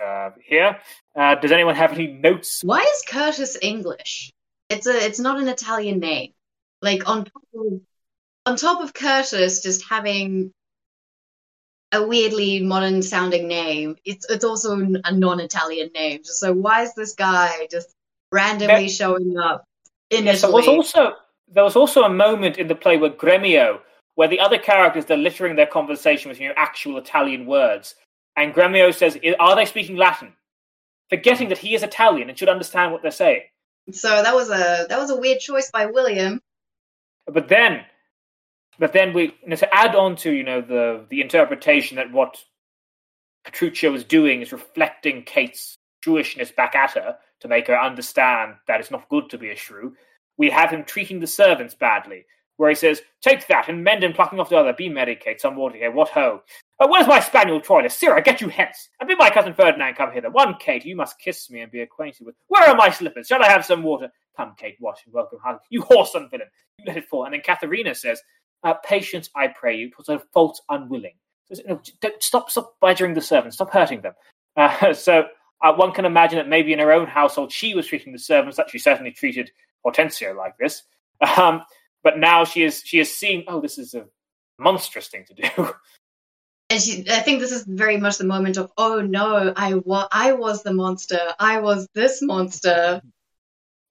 uh, 0.01 0.29
here. 0.45 0.79
Uh, 1.15 1.33
does 1.33 1.51
anyone 1.51 1.73
have 1.73 1.93
any 1.93 2.05
notes? 2.05 2.61
Why 2.63 2.81
is 2.81 3.03
Curtis 3.07 3.57
English? 3.63 4.31
It's 4.69 4.85
a 4.85 4.95
it's 4.95 5.19
not 5.19 5.41
an 5.41 5.47
Italian 5.47 5.99
name. 5.99 6.33
Like 6.83 7.09
on 7.09 7.25
top 7.25 7.43
of, 7.55 7.81
on 8.45 8.57
top 8.57 8.83
of 8.83 8.93
Curtis 8.93 9.63
just 9.63 9.89
having 9.89 10.53
a 11.93 12.05
weirdly 12.05 12.59
modern 12.59 13.01
sounding 13.01 13.47
name, 13.47 13.95
it's 14.03 14.29
it's 14.29 14.43
also 14.43 14.77
a 15.03 15.11
non-Italian 15.11 15.91
name. 15.93 16.23
So 16.23 16.51
why 16.51 16.81
is 16.81 16.93
this 16.95 17.13
guy 17.13 17.67
just 17.71 17.93
randomly 18.31 18.89
showing 18.89 19.37
up 19.37 19.63
in 20.09 20.25
there 20.25 20.33
Italy? 20.33 20.53
was 20.53 20.67
also 20.67 21.13
there 21.47 21.63
was 21.63 21.75
also 21.75 22.03
a 22.03 22.09
moment 22.09 22.57
in 22.57 22.67
the 22.67 22.75
play 22.75 22.97
where 22.97 23.11
Gremio, 23.11 23.79
where 24.15 24.27
the 24.27 24.39
other 24.39 24.57
characters 24.57 25.05
they're 25.05 25.17
littering 25.17 25.55
their 25.55 25.67
conversation 25.67 26.29
with 26.29 26.39
you 26.39 26.49
know 26.49 26.55
actual 26.57 26.97
Italian 26.97 27.45
words, 27.45 27.95
and 28.35 28.53
Gremio 28.53 28.93
says, 28.93 29.17
"Are 29.39 29.55
they 29.55 29.65
speaking 29.65 29.95
Latin?" 29.95 30.33
Forgetting 31.09 31.49
that 31.49 31.59
he 31.59 31.75
is 31.75 31.83
Italian 31.83 32.29
and 32.29 32.37
should 32.37 32.49
understand 32.49 32.91
what 32.91 33.03
they're 33.03 33.11
saying. 33.11 33.43
So 33.91 34.09
that 34.23 34.33
was 34.33 34.49
a 34.49 34.87
that 34.89 34.97
was 34.97 35.11
a 35.11 35.15
weird 35.15 35.39
choice 35.39 35.69
by 35.69 35.85
William. 35.85 36.41
But 37.27 37.47
then, 37.47 37.85
but 38.79 38.93
then 38.93 39.13
we 39.13 39.23
you 39.43 39.49
know, 39.49 39.55
to 39.55 39.73
add 39.73 39.95
on 39.95 40.15
to 40.17 40.31
you 40.31 40.43
know 40.43 40.61
the 40.61 41.05
the 41.09 41.21
interpretation 41.21 41.97
that 41.97 42.11
what 42.11 42.43
Petruchio 43.45 43.93
is 43.95 44.03
doing 44.03 44.41
is 44.41 44.51
reflecting 44.51 45.23
Kate's 45.23 45.77
Jewishness 46.05 46.55
back 46.55 46.75
at 46.75 46.91
her 46.91 47.17
to 47.41 47.47
make 47.47 47.67
her 47.67 47.79
understand 47.79 48.55
that 48.67 48.79
it's 48.79 48.91
not 48.91 49.09
good 49.09 49.29
to 49.29 49.37
be 49.37 49.49
a 49.49 49.55
shrew. 49.55 49.95
We 50.37 50.49
have 50.49 50.71
him 50.71 50.83
treating 50.83 51.19
the 51.19 51.27
servants 51.27 51.75
badly, 51.75 52.25
where 52.57 52.69
he 52.69 52.75
says, 52.75 53.01
"Take 53.21 53.47
that 53.47 53.69
and 53.69 53.83
mend 53.83 54.03
and 54.03 54.15
plucking 54.15 54.39
off 54.39 54.49
the 54.49 54.57
other. 54.57 54.73
Be 54.73 54.89
merry, 54.89 55.15
Kate. 55.15 55.41
Some 55.41 55.55
water 55.55 55.77
here. 55.77 55.91
What 55.91 56.09
ho? 56.09 56.41
Uh, 56.79 56.87
where's 56.89 57.07
my 57.07 57.19
spaniel 57.19 57.61
Troilus? 57.61 57.91
Sirrah, 57.91 58.21
get 58.21 58.41
you 58.41 58.49
hence, 58.49 58.89
and 58.99 59.07
bid 59.07 59.17
my 59.17 59.29
cousin 59.29 59.53
Ferdinand 59.53 59.95
come 59.95 60.11
hither. 60.11 60.29
One, 60.29 60.55
Kate, 60.59 60.85
you 60.85 60.95
must 60.95 61.19
kiss 61.19 61.49
me 61.49 61.61
and 61.61 61.71
be 61.71 61.81
acquainted 61.81 62.25
with. 62.25 62.35
Where 62.47 62.67
are 62.67 62.75
my 62.75 62.89
slippers? 62.89 63.27
Shall 63.27 63.43
I 63.43 63.49
have 63.49 63.65
some 63.65 63.83
water? 63.83 64.11
Come, 64.35 64.55
Kate, 64.57 64.75
wash 64.79 65.05
and 65.05 65.13
welcome. 65.13 65.39
Hug. 65.43 65.59
You 65.69 65.83
whoreson 65.83 66.31
villain, 66.31 66.47
you 66.79 66.85
let 66.87 66.97
it 66.97 67.07
fall. 67.07 67.25
And 67.25 67.33
then 67.33 67.41
Katharina 67.41 67.93
says, 67.93 68.21
uh, 68.63 68.73
"Patience, 68.85 69.29
I 69.35 69.47
pray 69.47 69.77
you, 69.77 69.89
because 69.89 70.09
of 70.09 70.23
fault 70.33 70.61
unwilling." 70.69 71.13
No, 71.67 71.81
don't, 72.01 72.23
stop, 72.23 72.49
stop 72.49 72.75
badgering 72.81 73.13
the 73.13 73.21
servants. 73.21 73.57
Stop 73.57 73.71
hurting 73.71 74.01
them. 74.01 74.13
Uh, 74.55 74.93
so 74.93 75.25
uh, 75.61 75.73
one 75.73 75.91
can 75.91 76.05
imagine 76.05 76.37
that 76.37 76.47
maybe 76.47 76.73
in 76.73 76.79
her 76.79 76.91
own 76.91 77.07
household 77.07 77.51
she 77.51 77.73
was 77.73 77.87
treating 77.87 78.13
the 78.13 78.19
servants 78.19 78.57
that 78.57 78.69
she 78.69 78.79
certainly 78.79 79.11
treated 79.11 79.51
Hortensio 79.83 80.33
like 80.33 80.57
this. 80.57 80.83
Um, 81.37 81.63
but 82.03 82.19
now 82.19 82.43
she 82.43 82.63
is 82.63 82.81
she 82.83 82.99
is 82.99 83.15
seeing, 83.15 83.45
oh, 83.47 83.61
this 83.61 83.77
is 83.77 83.93
a 83.93 84.05
monstrous 84.59 85.07
thing 85.07 85.25
to 85.27 85.33
do. 85.33 85.73
And 86.69 86.81
she, 86.81 87.05
I 87.09 87.19
think 87.19 87.39
this 87.39 87.51
is 87.51 87.65
very 87.65 87.97
much 87.97 88.17
the 88.17 88.23
moment 88.23 88.57
of, 88.57 88.71
oh 88.77 88.99
no, 88.99 89.53
I 89.55 89.75
wa- 89.75 90.07
I 90.11 90.33
was 90.33 90.63
the 90.63 90.73
monster. 90.73 91.19
I 91.39 91.59
was 91.59 91.87
this 91.93 92.21
monster. 92.21 93.01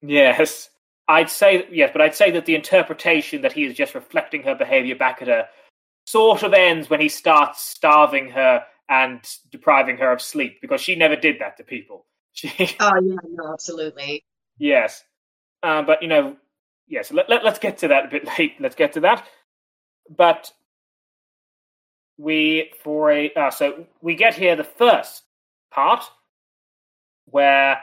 yes, 0.03 0.69
I'd 1.09 1.31
say 1.31 1.67
yes, 1.71 1.91
but 1.93 2.01
I'd 2.01 2.15
say 2.15 2.31
that 2.31 2.47
the 2.47 2.55
interpretation 2.55 3.43
that 3.43 3.53
he 3.53 3.65
is 3.65 3.75
just 3.75 3.95
reflecting 3.95 4.43
her 4.45 4.55
behavior 4.55 4.95
back 4.95 5.21
at 5.21 5.29
her 5.29 5.49
sort 6.07 6.43
of 6.43 6.53
ends 6.53 6.89
when 6.89 7.01
he 7.01 7.09
starts 7.09 7.63
starving 7.63 8.31
her 8.31 8.65
and 8.89 9.21
depriving 9.51 9.97
her 9.97 10.13
of 10.13 10.21
sleep 10.21 10.61
because 10.61 10.81
she 10.81 10.95
never 10.95 11.17
did 11.17 11.37
that 11.41 11.57
to 11.57 11.65
people. 11.65 12.07
She 12.35 12.49
Oh 12.81 12.99
yeah, 13.03 13.17
no, 13.29 13.53
absolutely. 13.53 14.25
Yes, 14.57 15.05
uh, 15.63 15.83
but 15.83 16.01
you 16.03 16.09
know, 16.09 16.37
yes. 16.89 17.13
Let, 17.13 17.29
let, 17.29 17.45
us 17.45 17.59
get 17.59 17.77
to 17.79 17.89
that 17.89 18.07
a 18.07 18.09
bit 18.09 18.27
late. 18.39 18.55
Let's 18.59 18.75
get 18.75 18.95
to 18.95 19.01
that. 19.01 19.27
But 20.09 20.51
we 22.17 22.73
for 22.83 23.11
a 23.11 23.31
uh, 23.35 23.51
so 23.51 23.87
we 24.01 24.15
get 24.15 24.35
here 24.35 24.57
the 24.57 24.65
first 24.65 25.25
part 25.71 26.05
where 27.27 27.81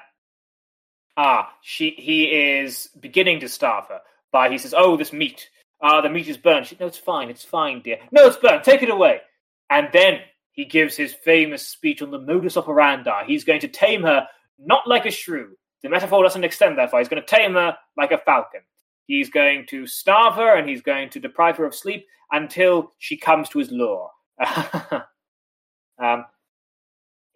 ah 1.19 1.51
she 1.61 1.91
he 1.97 2.23
is 2.23 2.89
beginning 2.99 3.41
to 3.41 3.49
starve 3.49 3.87
her. 3.87 3.99
By 4.31 4.49
he 4.49 4.57
says 4.57 4.73
oh 4.75 4.95
this 4.95 5.13
meat. 5.13 5.49
Ah 5.81 6.01
the 6.01 6.09
meat 6.09 6.27
is 6.27 6.37
burned. 6.37 6.65
She 6.65 6.77
no 6.79 6.87
it's 6.87 6.97
fine. 6.97 7.29
It's 7.29 7.43
fine 7.43 7.81
dear. 7.81 7.99
No 8.11 8.27
it's 8.27 8.37
burnt 8.37 8.63
take 8.63 8.81
it 8.83 8.89
away. 8.89 9.21
And 9.69 9.89
then 9.91 10.21
he 10.51 10.65
gives 10.65 10.95
his 10.95 11.13
famous 11.13 11.67
speech 11.67 12.01
on 12.01 12.11
the 12.11 12.19
modus 12.19 12.57
operandi. 12.57 13.25
He's 13.25 13.43
going 13.43 13.59
to 13.61 13.67
tame 13.67 14.03
her 14.03 14.27
not 14.57 14.87
like 14.87 15.05
a 15.05 15.11
shrew. 15.11 15.55
The 15.83 15.89
metaphor 15.89 16.23
doesn't 16.23 16.43
extend 16.43 16.77
that 16.77 16.91
far. 16.91 16.99
He's 16.99 17.09
going 17.09 17.21
to 17.21 17.35
tame 17.35 17.53
her 17.53 17.77
like 17.95 18.11
a 18.11 18.17
falcon. 18.17 18.61
He's 19.05 19.29
going 19.29 19.65
to 19.69 19.87
starve 19.87 20.35
her 20.35 20.55
and 20.57 20.69
he's 20.69 20.81
going 20.81 21.09
to 21.11 21.19
deprive 21.19 21.57
her 21.57 21.65
of 21.65 21.75
sleep 21.75 22.05
until 22.31 22.93
she 22.97 23.17
comes 23.17 23.49
to 23.49 23.59
his 23.59 23.71
lure. 23.71 24.09
um, 26.01 26.25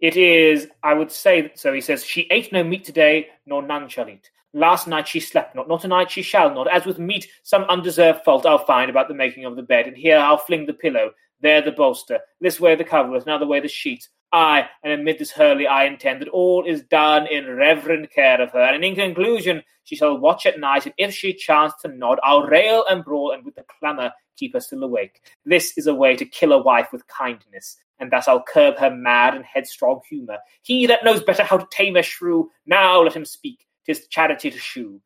it 0.03 0.17
is, 0.17 0.67
I 0.83 0.93
would 0.93 1.13
say, 1.13 1.53
so 1.55 1.71
he 1.71 1.79
says, 1.79 2.03
She 2.03 2.27
ate 2.29 2.51
no 2.51 2.61
meat 2.61 2.83
today, 2.83 3.29
nor 3.45 3.61
none 3.63 3.87
shall 3.87 4.09
eat. 4.09 4.29
Last 4.53 4.85
night 4.85 5.07
she 5.07 5.21
slept 5.21 5.55
not, 5.55 5.69
nor 5.69 5.79
tonight 5.79 6.11
she 6.11 6.21
shall 6.21 6.53
not. 6.53 6.69
As 6.69 6.85
with 6.85 6.99
meat, 6.99 7.25
some 7.43 7.63
undeserved 7.63 8.25
fault 8.25 8.45
I'll 8.45 8.65
find 8.65 8.89
about 8.89 9.07
the 9.07 9.13
making 9.13 9.45
of 9.45 9.55
the 9.55 9.63
bed, 9.63 9.87
and 9.87 9.95
here 9.95 10.17
I'll 10.17 10.37
fling 10.37 10.65
the 10.65 10.73
pillow, 10.73 11.11
there 11.39 11.61
the 11.61 11.71
bolster, 11.71 12.19
this 12.41 12.59
way 12.59 12.75
the 12.75 12.83
coverlet, 12.83 13.23
another 13.23 13.47
way 13.47 13.61
the 13.61 13.69
sheets. 13.69 14.09
Ay, 14.33 14.67
and 14.83 14.91
amid 14.91 15.19
this 15.19 15.31
hurly 15.31 15.67
I 15.67 15.85
intend 15.85 16.21
that 16.21 16.27
all 16.27 16.65
is 16.65 16.83
done 16.83 17.25
in 17.27 17.55
reverent 17.55 18.11
care 18.11 18.41
of 18.41 18.51
her, 18.51 18.73
and 18.73 18.83
in 18.83 18.95
conclusion 18.95 19.63
she 19.85 19.95
shall 19.95 20.17
watch 20.17 20.45
at 20.45 20.59
night, 20.59 20.85
and 20.85 20.93
if 20.97 21.13
she 21.13 21.33
chance 21.33 21.71
to 21.81 21.87
nod, 21.87 22.19
I'll 22.23 22.43
rail 22.43 22.83
and 22.89 23.05
brawl, 23.05 23.31
and 23.31 23.45
with 23.45 23.55
the 23.55 23.63
clamour 23.79 24.11
keep 24.35 24.51
her 24.53 24.59
still 24.59 24.83
awake. 24.83 25.21
This 25.45 25.77
is 25.77 25.87
a 25.87 25.95
way 25.95 26.17
to 26.17 26.25
kill 26.25 26.51
a 26.51 26.61
wife 26.61 26.89
with 26.91 27.07
kindness, 27.07 27.77
and 28.03 28.11
thus 28.11 28.27
I'll 28.27 28.43
curb 28.43 28.77
her 28.77 28.91
mad 28.91 29.33
and 29.33 29.45
headstrong 29.45 30.01
humour. 30.07 30.37
He 30.61 30.85
that 30.87 31.05
knows 31.05 31.23
better 31.23 31.43
how 31.43 31.57
to 31.57 31.67
tame 31.71 31.95
a 31.95 32.03
shrew, 32.03 32.51
now 32.65 33.01
let 33.01 33.15
him 33.15 33.25
speak. 33.25 33.65
Tis 33.85 34.07
charity 34.07 34.51
to 34.51 34.59
shew. 34.59 35.01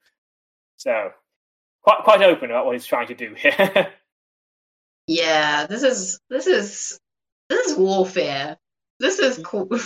So, 0.75 1.11
quite 1.83 1.99
quite 2.03 2.23
open 2.23 2.49
about 2.49 2.65
what 2.65 2.73
he's 2.73 2.85
trying 2.85 3.07
to 3.07 3.15
do 3.15 3.33
here. 3.35 3.93
Yeah, 5.07 5.67
this 5.67 5.83
is 5.83 6.19
this 6.29 6.47
is 6.47 6.99
this 7.49 7.67
is 7.67 7.77
warfare. 7.77 8.57
This 8.99 9.19
is 9.19 9.39
mm. 9.39 9.43
cool. 9.43 9.69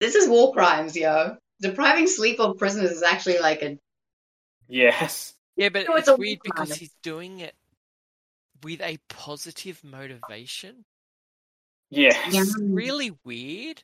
This 0.00 0.14
is 0.14 0.28
war 0.28 0.52
crimes, 0.52 0.94
yo. 0.94 1.36
Depriving 1.60 2.06
sleep 2.06 2.38
of 2.38 2.56
prisoners 2.56 2.92
is 2.92 3.02
actually 3.02 3.40
like 3.40 3.62
a 3.62 3.78
yes. 4.68 5.34
Yeah, 5.56 5.70
but 5.70 5.88
No, 5.88 5.94
it's 5.94 6.06
it's, 6.06 6.08
a 6.08 6.16
weird 6.16 6.38
because 6.44 6.72
he's 6.72 6.94
doing 7.02 7.40
it 7.40 7.56
with 8.62 8.80
a 8.80 8.98
positive 9.08 9.82
motivation. 9.82 10.84
Yes. 11.90 12.16
Yeah. 12.30 12.42
It's 12.42 12.58
really 12.58 13.16
weird. 13.24 13.82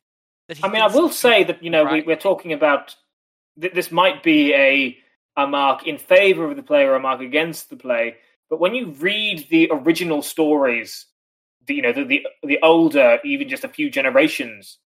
That 0.49 0.59
he 0.59 0.65
I 0.65 0.69
mean, 0.69 0.83
I 0.83 0.89
will 0.89 1.09
say 1.09 1.45
that 1.45 1.63
you 1.63 1.71
know 1.71 1.85
we, 1.85 1.91
right. 1.91 2.07
we're 2.07 2.17
talking 2.17 2.53
about 2.53 2.95
th- 3.61 3.73
this 3.73 3.91
might 3.91 4.23
be 4.23 4.55
a 4.55 4.97
a 5.37 5.47
mark 5.47 5.87
in 5.87 5.99
favor 5.99 6.49
of 6.49 6.57
the 6.57 6.63
play 6.63 6.85
or 6.85 6.95
a 6.95 7.01
mark 7.01 7.21
against 7.21 7.71
the 7.71 7.77
play, 7.77 8.17
but 8.51 8.61
when 8.61 8.75
you 8.75 8.91
read 8.93 9.47
the 9.51 9.69
original 9.73 10.23
stories, 10.23 11.07
the, 11.67 11.75
you 11.75 11.83
know 11.83 11.93
the, 11.93 12.05
the 12.05 12.27
the 12.43 12.59
older, 12.63 13.19
even 13.25 13.49
just 13.49 13.65
a 13.65 13.69
few 13.69 13.91
generations 13.91 14.79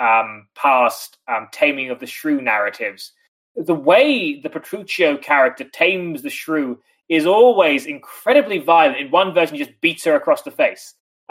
um, 0.00 0.48
past 0.56 1.18
um, 1.28 1.48
taming 1.52 1.90
of 1.90 2.00
the 2.00 2.06
shrew 2.06 2.40
narratives, 2.40 3.12
the 3.54 3.74
way 3.74 4.40
the 4.40 4.48
Petruchio 4.48 5.20
character 5.20 5.64
tames 5.64 6.22
the 6.22 6.30
shrew 6.30 6.80
is 7.08 7.26
always 7.26 7.86
incredibly 7.86 8.58
violent. 8.58 8.98
In 8.98 9.10
one 9.10 9.34
version, 9.34 9.56
he 9.56 9.64
just 9.64 9.80
beats 9.80 10.04
her 10.04 10.14
across 10.14 10.42
the 10.42 10.50
face, 10.50 10.94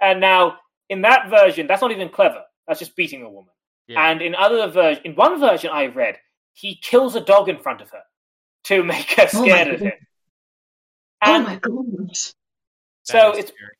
and 0.00 0.20
now 0.20 0.56
in 0.88 1.02
that 1.02 1.28
version, 1.30 1.66
that's 1.66 1.82
not 1.82 1.92
even 1.92 2.08
clever. 2.08 2.42
That's 2.66 2.80
just 2.80 2.96
beating 2.96 3.22
a 3.22 3.28
woman. 3.30 3.52
Yeah. 3.88 4.10
And 4.10 4.22
in 4.22 4.34
other 4.34 4.68
version, 4.68 5.02
in 5.04 5.14
one 5.14 5.38
version 5.40 5.70
I 5.72 5.86
read, 5.86 6.16
he 6.52 6.76
kills 6.82 7.14
a 7.16 7.20
dog 7.20 7.48
in 7.48 7.58
front 7.58 7.80
of 7.80 7.90
her 7.90 8.02
to 8.64 8.82
make 8.92 9.10
her 9.12 9.28
Oh 9.34 9.42
scared 9.42 9.68
of 9.68 9.74
goodness. 9.80 9.94
him. 9.94 10.06
oh 11.24 11.38
my 11.42 11.56
gosh. 11.56 12.32
so 13.04 13.30
it's 13.32 13.48
scary. 13.50 13.70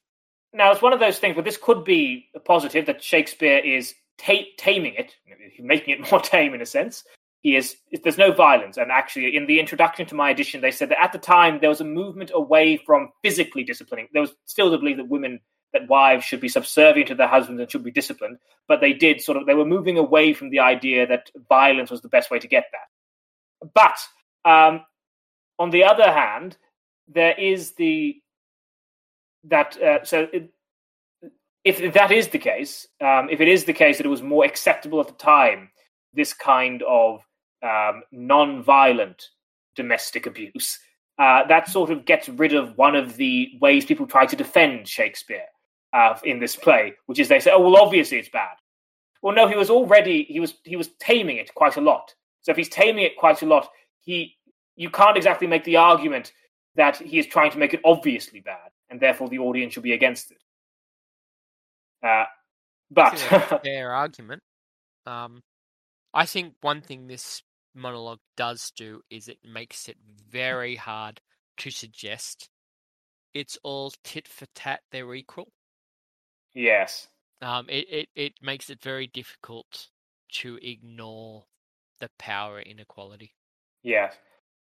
now 0.53 0.73
it's 0.73 0.83
one 0.83 0.93
of 0.93 1.01
those 1.01 1.19
things 1.19 1.37
where 1.37 1.45
this 1.45 1.57
could 1.57 1.85
be 1.85 2.27
a 2.35 2.41
positive 2.41 2.87
that 2.87 3.03
Shakespeare 3.03 3.59
is 3.59 3.95
ta- 4.19 4.47
taming 4.59 4.95
it, 4.95 5.15
making 5.61 5.95
it 5.95 6.01
more 6.11 6.21
tame 6.21 6.55
in 6.55 6.61
a 6.61 6.67
sense. 6.67 7.05
He 7.43 7.57
is 7.57 7.77
there's 8.03 8.19
no 8.19 8.33
violence, 8.33 8.77
and 8.77 8.91
actually, 8.93 9.35
in 9.35 9.47
the 9.47 9.59
introduction 9.61 10.05
to 10.09 10.15
my 10.15 10.29
edition, 10.29 10.61
they 10.61 10.71
said 10.71 10.91
that 10.91 11.03
at 11.03 11.11
the 11.13 11.19
time 11.19 11.59
there 11.59 11.71
was 11.71 11.81
a 11.81 11.85
movement 11.85 12.31
away 12.35 12.77
from 12.77 13.09
physically 13.23 13.65
disciplining. 13.65 14.09
There 14.13 14.21
was 14.21 14.35
still 14.45 14.71
the 14.71 14.77
belief 14.77 14.99
that 14.99 15.09
women, 15.09 15.41
that 15.73 15.89
wives 15.89 16.25
should 16.25 16.41
be 16.41 16.49
subservient 16.49 17.09
to 17.09 17.15
their 17.15 17.29
husbands 17.29 17.61
and 17.61 17.71
should 17.71 17.85
be 17.85 17.91
disciplined, 17.91 18.39
but 18.69 18.81
they 18.81 18.93
did 18.93 19.21
sort 19.21 19.39
of 19.39 19.47
they 19.47 19.55
were 19.55 19.65
moving 19.65 19.99
away 19.99 20.33
from 20.33 20.51
the 20.51 20.59
idea 20.59 21.07
that 21.07 21.31
violence 21.49 21.91
was 21.91 22.03
the 22.03 22.09
best 22.09 22.31
way 22.31 22.39
to 22.39 22.49
get 22.49 22.67
that. 22.73 23.73
But 23.75 24.51
um, 24.51 24.85
on 25.59 25.71
the 25.71 25.85
other 25.85 26.11
hand, 26.11 26.57
there 27.09 27.35
is 27.39 27.73
the 27.73 28.21
that 29.45 29.81
uh, 29.81 30.05
so 30.05 30.29
it, 30.33 30.53
if, 31.65 31.93
that 31.93 32.11
is 32.11 32.29
the 32.29 32.39
case, 32.39 32.87
um, 33.01 33.29
if 33.31 33.41
it 33.41 33.49
is 33.49 33.65
the 33.65 33.73
case 33.73 33.99
that 33.99 34.07
it 34.07 34.11
was 34.11 34.23
more 34.23 34.45
acceptable 34.45 35.01
at 35.01 35.09
the 35.09 35.15
time, 35.15 35.71
this 36.15 36.33
kind 36.33 36.83
of 36.83 37.23
um, 37.63 38.03
non-violent 38.13 39.29
domestic 39.77 40.27
abuse, 40.27 40.79
uh, 41.19 41.47
that 41.49 41.69
sort 41.69 41.91
of 41.91 42.07
gets 42.07 42.31
rid 42.31 42.55
of 42.55 42.77
one 42.79 42.97
of 42.97 43.17
the 43.17 43.51
ways 43.61 43.85
people 43.85 44.07
try 44.07 44.25
to 44.25 44.37
defend 44.37 44.89
Shakespeare 44.89 45.45
uh, 45.93 46.19
in 46.25 46.39
this 46.39 46.57
play, 46.57 46.95
which 47.07 47.19
is 47.19 47.29
they 47.29 47.41
say, 47.41 47.51
"Oh, 47.53 47.61
well, 47.61 47.83
obviously 47.83 48.19
it's 48.19 48.29
bad." 48.29 48.57
Well, 49.23 49.35
no, 49.35 49.49
he 49.49 49.57
was 49.57 49.71
already 49.71 50.25
he 50.25 50.41
was 50.41 50.55
he 50.65 50.77
was 50.77 50.89
taming 51.01 51.37
it 51.37 51.55
quite 51.55 51.77
a 51.77 51.81
lot. 51.81 52.15
So 52.43 52.53
if 52.53 52.57
he's 52.57 52.69
taming 52.69 53.05
it 53.05 53.17
quite 53.17 53.43
a 53.43 53.47
lot, 53.47 53.69
he 54.01 54.37
you 54.77 54.91
can't 54.91 55.17
exactly 55.17 55.47
make 55.47 55.65
the 55.65 55.77
argument 55.77 56.33
that 56.77 56.97
he 56.97 57.19
is 57.19 57.27
trying 57.27 57.51
to 57.51 57.59
make 57.59 57.75
it 57.75 57.81
obviously 57.85 58.41
bad, 58.41 58.71
and 58.89 59.01
therefore 59.01 59.29
the 59.29 59.39
audience 59.39 59.75
should 59.75 59.83
be 59.83 59.93
against 59.93 60.31
it. 60.31 60.39
Uh, 62.03 62.25
but 62.91 63.19
fair 63.63 63.93
argument. 63.93 64.43
Um, 65.07 65.43
I 66.15 66.27
think 66.27 66.55
one 66.61 66.81
thing 66.81 67.07
this 67.07 67.43
monologue 67.75 68.21
does 68.37 68.73
do 68.77 69.03
is 69.11 69.29
it 69.29 69.39
makes 69.45 69.89
it 69.89 69.97
very 70.31 70.77
hard 70.77 71.21
to 71.59 71.71
suggest 71.71 72.49
it's 73.35 73.59
all 73.63 73.93
tit 74.03 74.27
for 74.27 74.47
tat. 74.55 74.81
They're 74.91 75.15
equal. 75.15 75.49
Yes, 76.55 77.07
Um, 77.43 77.67
it, 77.69 77.87
it, 77.91 78.09
it 78.15 78.33
makes 78.43 78.71
it 78.71 78.83
very 78.83 79.07
difficult 79.07 79.89
to 80.33 80.59
ignore 80.63 81.45
the 82.01 82.11
power 82.19 82.61
inequality. 82.61 83.35
yes. 83.83 84.15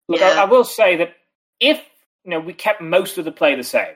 Look, 0.08 0.20
I, 0.20 0.42
I 0.42 0.44
will 0.44 0.64
say 0.64 0.96
that 0.96 1.14
if 1.60 1.80
you 2.24 2.30
know 2.30 2.40
we 2.40 2.52
kept 2.52 2.80
most 2.82 3.16
of 3.18 3.24
the 3.24 3.32
play 3.32 3.54
the 3.54 3.62
same, 3.62 3.94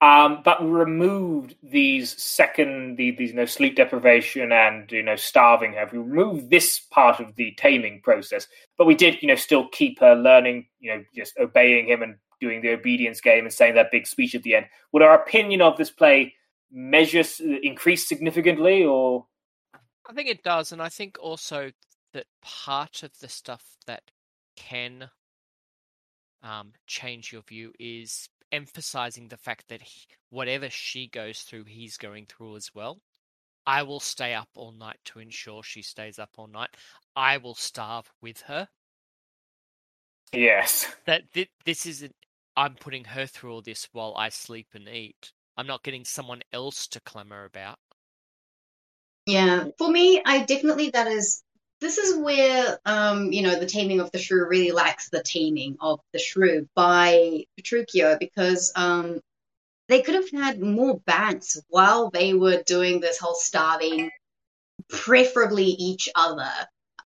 um, 0.00 0.42
but 0.44 0.62
we 0.62 0.70
removed 0.70 1.56
these 1.62 2.20
second 2.22 2.96
the, 2.96 3.10
these 3.10 3.30
you 3.30 3.36
know 3.36 3.46
sleep 3.46 3.76
deprivation 3.76 4.52
and 4.52 4.90
you 4.92 5.02
know 5.02 5.16
starving 5.16 5.72
her. 5.72 5.82
If 5.82 5.92
we 5.92 5.98
removed 5.98 6.50
this 6.50 6.78
part 6.78 7.20
of 7.20 7.34
the 7.34 7.52
taming 7.58 8.00
process, 8.02 8.46
but 8.78 8.86
we 8.86 8.94
did 8.94 9.20
you 9.22 9.28
know 9.28 9.34
still 9.34 9.68
keep 9.68 9.98
her 10.00 10.14
learning, 10.14 10.66
you 10.78 10.94
know, 10.94 11.04
just 11.14 11.36
obeying 11.38 11.88
him 11.88 12.02
and 12.02 12.16
doing 12.40 12.62
the 12.62 12.72
obedience 12.72 13.20
game 13.20 13.44
and 13.44 13.52
saying 13.52 13.74
that 13.74 13.90
big 13.90 14.06
speech 14.06 14.34
at 14.34 14.42
the 14.42 14.54
end. 14.54 14.66
Would 14.92 15.02
our 15.02 15.20
opinion 15.20 15.60
of 15.62 15.76
this 15.76 15.90
play 15.90 16.34
measure 16.70 17.24
increase 17.62 18.08
significantly, 18.08 18.84
or 18.84 19.26
I 20.08 20.12
think 20.12 20.28
it 20.28 20.42
does, 20.42 20.72
and 20.72 20.80
I 20.82 20.88
think 20.88 21.16
also 21.20 21.70
that 22.12 22.26
part 22.42 23.02
of 23.02 23.12
the 23.20 23.28
stuff 23.28 23.64
that 23.86 24.02
can 24.56 25.10
um, 26.42 26.72
change 26.86 27.32
your 27.32 27.42
view 27.42 27.72
is 27.78 28.28
emphasizing 28.52 29.28
the 29.28 29.36
fact 29.36 29.64
that 29.68 29.82
he, 29.82 30.06
whatever 30.30 30.68
she 30.70 31.08
goes 31.08 31.40
through, 31.40 31.64
he's 31.64 31.96
going 31.96 32.26
through 32.26 32.56
as 32.56 32.70
well. 32.74 33.00
I 33.66 33.82
will 33.82 34.00
stay 34.00 34.34
up 34.34 34.48
all 34.56 34.72
night 34.72 34.98
to 35.06 35.20
ensure 35.20 35.62
she 35.62 35.82
stays 35.82 36.18
up 36.18 36.30
all 36.36 36.48
night. 36.48 36.70
I 37.14 37.36
will 37.36 37.54
starve 37.54 38.10
with 38.20 38.40
her. 38.42 38.68
yes, 40.32 40.86
That 41.06 41.24
thi- 41.32 41.50
this 41.64 41.86
isn't. 41.86 42.14
I'm 42.56 42.74
putting 42.74 43.04
her 43.04 43.26
through 43.26 43.52
all 43.52 43.62
this 43.62 43.88
while 43.92 44.14
I 44.16 44.28
sleep 44.30 44.68
and 44.74 44.88
eat. 44.88 45.32
I'm 45.60 45.66
not 45.66 45.82
getting 45.82 46.06
someone 46.06 46.40
else 46.54 46.86
to 46.86 47.00
clamor 47.00 47.44
about. 47.44 47.78
Yeah, 49.26 49.66
for 49.76 49.90
me, 49.90 50.22
I 50.24 50.44
definitely 50.44 50.88
that 50.90 51.06
is. 51.06 51.42
This 51.82 51.98
is 51.98 52.16
where, 52.16 52.78
um, 52.86 53.30
you 53.30 53.42
know, 53.42 53.60
the 53.60 53.66
taming 53.66 54.00
of 54.00 54.10
the 54.10 54.18
shrew 54.18 54.48
really 54.48 54.70
lacks 54.70 55.10
the 55.10 55.22
taming 55.22 55.76
of 55.82 56.00
the 56.14 56.18
shrew 56.18 56.66
by 56.74 57.44
Petruchio 57.58 58.18
because 58.18 58.72
um, 58.74 59.20
they 59.88 60.00
could 60.00 60.14
have 60.14 60.30
had 60.30 60.62
more 60.62 60.98
bants 61.00 61.58
while 61.68 62.08
they 62.08 62.32
were 62.32 62.62
doing 62.64 63.00
this 63.00 63.18
whole 63.18 63.34
starving, 63.34 64.10
preferably 64.88 65.66
each 65.66 66.08
other, 66.14 66.50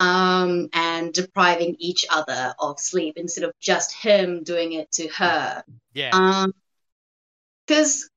um, 0.02 0.68
and 0.74 1.14
depriving 1.14 1.78
each 1.80 2.06
other 2.10 2.54
of 2.60 2.82
sleep 2.82 3.14
instead 3.16 3.46
of 3.46 3.54
just 3.62 3.94
him 3.94 4.44
doing 4.44 4.74
it 4.74 4.92
to 4.92 5.08
her. 5.08 5.64
Yeah, 5.94 6.10
Um, 6.12 6.54
because, 7.66 8.10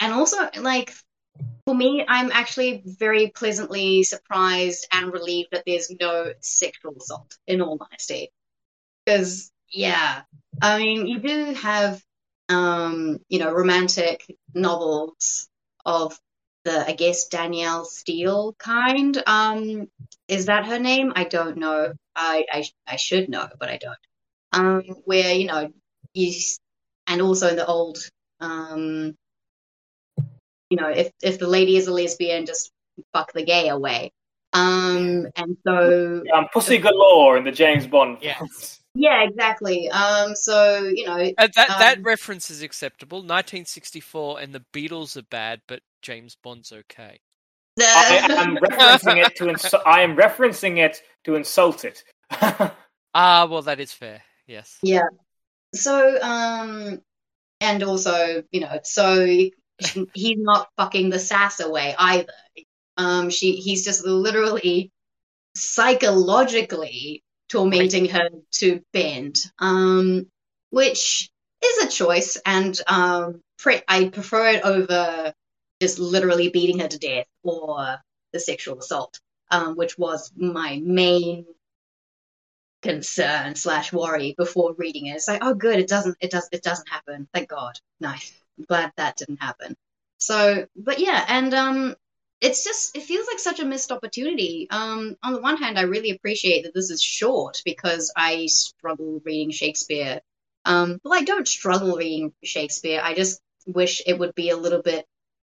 and 0.00 0.12
also 0.12 0.36
like 0.60 0.92
for 1.66 1.74
me, 1.74 2.04
I'm 2.06 2.30
actually 2.32 2.82
very 2.84 3.28
pleasantly 3.28 4.02
surprised 4.04 4.86
and 4.92 5.12
relieved 5.12 5.48
that 5.52 5.64
there's 5.66 5.90
no 6.00 6.32
sexual 6.40 6.94
assault. 6.96 7.36
In 7.46 7.60
all 7.60 7.78
honesty, 7.80 8.30
because 9.04 9.50
yeah, 9.72 10.22
I 10.62 10.78
mean, 10.78 11.06
you 11.06 11.18
do 11.18 11.54
have, 11.54 12.02
um, 12.48 13.18
you 13.28 13.38
know, 13.40 13.52
romantic 13.52 14.24
novels 14.54 15.48
of 15.84 16.18
the, 16.64 16.86
I 16.86 16.92
guess, 16.92 17.28
Danielle 17.28 17.84
Steel 17.84 18.54
kind. 18.58 19.20
Um, 19.26 19.88
is 20.28 20.46
that 20.46 20.66
her 20.66 20.78
name? 20.78 21.12
I 21.16 21.24
don't 21.24 21.56
know. 21.56 21.94
I 22.14 22.46
I, 22.50 22.64
I 22.86 22.96
should 22.96 23.28
know, 23.28 23.48
but 23.58 23.68
I 23.68 23.78
don't. 23.78 23.98
Um, 24.52 24.82
where 25.04 25.34
you 25.34 25.46
know 25.46 25.70
you 26.14 26.32
and 27.08 27.20
also 27.20 27.48
in 27.48 27.56
the 27.56 27.66
old 27.66 27.98
um 28.40 29.16
you 30.70 30.76
know 30.76 30.88
if 30.88 31.10
if 31.22 31.38
the 31.38 31.46
lady 31.46 31.76
is 31.76 31.86
a 31.86 31.92
lesbian 31.92 32.46
just 32.46 32.70
fuck 33.12 33.32
the 33.32 33.44
gay 33.44 33.68
away 33.68 34.12
um 34.52 35.26
and 35.36 35.56
so 35.66 36.22
um, 36.34 36.46
Pussy 36.52 36.78
Galore 36.78 37.36
in 37.36 37.44
the 37.44 37.52
James 37.52 37.86
Bond. 37.86 38.18
Yeah. 38.22 38.38
yeah 38.94 39.22
exactly 39.24 39.90
um 39.90 40.34
so 40.34 40.78
you 40.84 41.04
know 41.06 41.18
Uh, 41.36 41.48
that 41.54 41.68
that 41.68 41.98
Um, 41.98 42.02
reference 42.04 42.50
is 42.50 42.62
acceptable. 42.62 43.18
1964 43.18 44.40
and 44.40 44.54
the 44.54 44.64
Beatles 44.72 45.16
are 45.16 45.26
bad, 45.30 45.60
but 45.68 45.80
James 46.00 46.36
Bond's 46.42 46.72
okay. 46.72 47.20
I 47.78 48.24
am 48.38 48.56
referencing 48.56 49.26
it 49.26 49.36
to 49.36 49.44
insu- 49.44 49.82
I 49.84 50.00
am 50.00 50.16
referencing 50.16 50.78
it 50.78 51.02
to 51.24 51.34
insult 51.34 51.84
it. 51.84 52.02
Ah, 53.18 53.46
well, 53.50 53.62
that 53.62 53.80
is 53.80 53.92
fair. 53.92 54.22
Yes. 54.46 54.78
yeah 54.82 55.08
so 55.74 56.18
um 56.22 57.00
and 57.60 57.82
also 57.82 58.42
you 58.52 58.60
know 58.60 58.78
so 58.84 59.24
you, 59.24 59.50
he's 60.14 60.38
not 60.38 60.68
fucking 60.76 61.10
the 61.10 61.18
sass 61.18 61.60
away 61.60 61.94
either. 61.98 62.32
Um, 62.96 63.30
she 63.30 63.56
he's 63.56 63.84
just 63.84 64.04
literally 64.04 64.90
psychologically 65.54 67.22
tormenting 67.48 68.08
her 68.08 68.28
to 68.52 68.80
bend, 68.92 69.36
um, 69.58 70.26
which 70.70 71.30
is 71.64 71.84
a 71.84 71.88
choice, 71.88 72.38
and 72.44 72.78
um, 72.86 73.42
pre- 73.58 73.82
I 73.88 74.08
prefer 74.08 74.48
it 74.50 74.62
over 74.64 75.32
just 75.80 75.98
literally 75.98 76.48
beating 76.48 76.80
her 76.80 76.88
to 76.88 76.98
death 76.98 77.26
or 77.42 77.98
the 78.32 78.40
sexual 78.40 78.78
assault, 78.78 79.20
um, 79.50 79.76
which 79.76 79.98
was 79.98 80.32
my 80.36 80.80
main 80.82 81.46
concern 82.82 83.54
slash 83.54 83.92
worry 83.92 84.34
before 84.38 84.74
reading 84.78 85.06
it. 85.06 85.16
It's 85.16 85.28
like, 85.28 85.42
oh, 85.42 85.54
good, 85.54 85.78
it 85.78 85.88
doesn't, 85.88 86.16
it 86.20 86.30
does, 86.30 86.48
it 86.52 86.62
doesn't 86.62 86.88
happen. 86.88 87.28
Thank 87.34 87.48
God. 87.48 87.78
Nice. 88.00 88.32
Glad 88.68 88.92
that 88.96 89.16
didn't 89.16 89.42
happen. 89.42 89.76
So, 90.18 90.66
but 90.76 90.98
yeah, 90.98 91.24
and 91.28 91.52
um, 91.52 91.96
it's 92.40 92.64
just 92.64 92.96
it 92.96 93.02
feels 93.02 93.26
like 93.26 93.38
such 93.38 93.60
a 93.60 93.64
missed 93.64 93.92
opportunity. 93.92 94.66
Um, 94.70 95.16
on 95.22 95.32
the 95.32 95.40
one 95.40 95.56
hand, 95.56 95.78
I 95.78 95.82
really 95.82 96.10
appreciate 96.10 96.64
that 96.64 96.74
this 96.74 96.90
is 96.90 97.02
short 97.02 97.62
because 97.64 98.12
I 98.16 98.46
struggle 98.46 99.20
reading 99.24 99.50
Shakespeare. 99.50 100.20
Um, 100.64 101.00
well, 101.04 101.18
I 101.18 101.22
don't 101.22 101.46
struggle 101.46 101.96
reading 101.96 102.32
Shakespeare. 102.42 103.00
I 103.02 103.14
just 103.14 103.40
wish 103.66 104.02
it 104.06 104.18
would 104.18 104.34
be 104.34 104.50
a 104.50 104.56
little 104.56 104.82
bit 104.82 105.06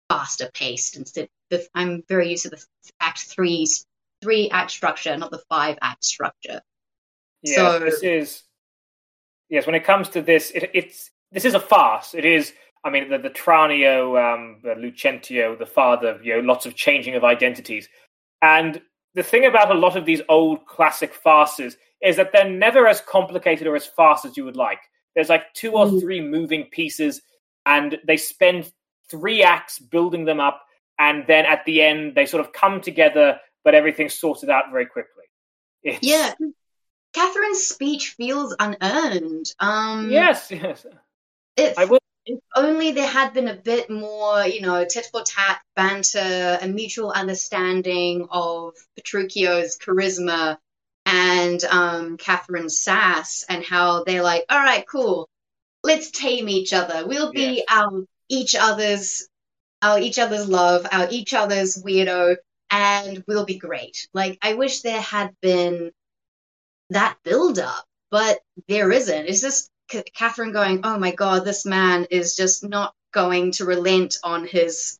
faster 0.09 0.49
paced 0.53 0.97
instead. 0.97 1.29
I'm 1.75 2.03
very 2.07 2.29
used 2.29 2.43
to 2.43 2.49
the 2.49 2.63
Act 2.99 3.19
three 3.19 3.67
three 4.21 4.49
act 4.49 4.71
structure, 4.71 5.17
not 5.17 5.31
the 5.31 5.41
five 5.49 5.77
act 5.81 6.05
structure. 6.05 6.61
Yeah, 7.41 7.55
so, 7.55 7.79
this 7.79 8.03
is 8.03 8.43
yes. 9.49 9.65
When 9.65 9.75
it 9.75 9.83
comes 9.83 10.09
to 10.09 10.21
this, 10.21 10.51
it, 10.51 10.69
it's 10.73 11.11
this 11.31 11.45
is 11.45 11.55
a 11.55 11.59
farce. 11.59 12.13
It 12.13 12.25
is 12.25 12.53
I 12.83 12.89
mean, 12.89 13.09
the, 13.09 13.17
the 13.17 13.29
Tranio, 13.29 14.17
um, 14.19 14.57
the 14.63 14.75
Lucentio, 14.75 15.57
the 15.57 15.65
father, 15.65 16.19
you 16.23 16.35
know, 16.35 16.41
lots 16.41 16.65
of 16.65 16.75
changing 16.75 17.15
of 17.15 17.23
identities. 17.23 17.87
And 18.41 18.81
the 19.13 19.23
thing 19.23 19.45
about 19.45 19.71
a 19.71 19.75
lot 19.75 19.95
of 19.95 20.05
these 20.05 20.21
old 20.29 20.65
classic 20.65 21.13
farces 21.13 21.77
is 22.01 22.15
that 22.15 22.31
they're 22.31 22.49
never 22.49 22.87
as 22.87 23.01
complicated 23.01 23.67
or 23.67 23.75
as 23.75 23.85
fast 23.85 24.25
as 24.25 24.35
you 24.35 24.45
would 24.45 24.55
like. 24.55 24.79
There's 25.15 25.29
like 25.29 25.53
two 25.53 25.73
or 25.73 25.85
mm. 25.85 25.99
three 25.99 26.21
moving 26.21 26.65
pieces, 26.65 27.21
and 27.65 27.97
they 28.07 28.17
spend 28.17 28.71
three 29.09 29.43
acts 29.43 29.77
building 29.77 30.25
them 30.25 30.39
up, 30.39 30.63
and 30.97 31.25
then 31.27 31.45
at 31.45 31.65
the 31.65 31.81
end 31.81 32.15
they 32.15 32.25
sort 32.25 32.45
of 32.45 32.53
come 32.53 32.81
together, 32.81 33.39
but 33.63 33.75
everything's 33.75 34.17
sorted 34.17 34.49
out 34.49 34.71
very 34.71 34.85
quickly. 34.85 35.25
It's... 35.83 35.99
Yeah, 36.01 36.33
Catherine's 37.13 37.67
speech 37.67 38.15
feels 38.17 38.55
unearned. 38.59 39.47
Um, 39.59 40.09
yes, 40.09 40.47
yes. 40.51 40.85
It 41.57 41.77
I 41.77 41.85
will 41.85 42.00
if 42.25 42.39
only 42.55 42.91
there 42.91 43.07
had 43.07 43.33
been 43.33 43.47
a 43.47 43.55
bit 43.55 43.89
more, 43.89 44.45
you 44.45 44.61
know, 44.61 44.85
tit 44.85 45.07
for 45.11 45.23
tat 45.23 45.61
banter, 45.75 46.59
a 46.61 46.67
mutual 46.67 47.11
understanding 47.11 48.27
of 48.29 48.73
Petruchio's 48.95 49.77
charisma 49.77 50.57
and 51.05 51.63
um, 51.65 52.17
Catherine's 52.17 52.77
sass, 52.77 53.43
and 53.49 53.63
how 53.63 54.03
they're 54.03 54.21
like, 54.21 54.45
all 54.49 54.59
right, 54.59 54.85
cool, 54.87 55.27
let's 55.83 56.11
tame 56.11 56.47
each 56.47 56.73
other. 56.73 57.07
We'll 57.07 57.31
be 57.31 57.63
our 57.67 58.03
each 58.29 58.55
other's, 58.55 59.27
our 59.81 59.99
each 59.99 60.19
other's 60.19 60.47
love, 60.47 60.85
our 60.91 61.07
each 61.09 61.33
other's 61.33 61.81
weirdo, 61.83 62.35
and 62.69 63.23
we'll 63.27 63.45
be 63.45 63.57
great. 63.57 64.07
Like, 64.13 64.37
I 64.43 64.53
wish 64.53 64.81
there 64.81 65.01
had 65.01 65.31
been 65.41 65.91
that 66.91 67.17
build 67.23 67.57
up, 67.57 67.83
but 68.11 68.39
there 68.67 68.91
isn't. 68.91 69.25
It's 69.25 69.41
just 69.41 69.70
Catherine 70.13 70.51
going, 70.51 70.81
"Oh 70.83 70.97
my 70.97 71.11
god, 71.11 71.45
this 71.45 71.65
man 71.65 72.07
is 72.11 72.35
just 72.35 72.63
not 72.63 72.93
going 73.11 73.51
to 73.53 73.65
relent 73.65 74.17
on 74.23 74.45
his 74.45 74.99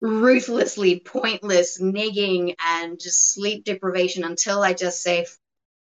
ruthlessly 0.00 1.00
pointless 1.00 1.80
nigging 1.80 2.54
and 2.64 2.98
just 2.98 3.32
sleep 3.32 3.64
deprivation 3.64 4.24
until 4.24 4.62
I 4.62 4.72
just 4.72 5.02
say 5.02 5.26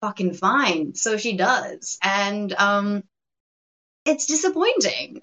fucking 0.01 0.33
fine." 0.33 0.95
So 0.95 1.17
she 1.17 1.35
does, 1.37 1.97
and 2.01 2.53
um, 2.53 3.03
it's 4.05 4.25
disappointing. 4.25 5.21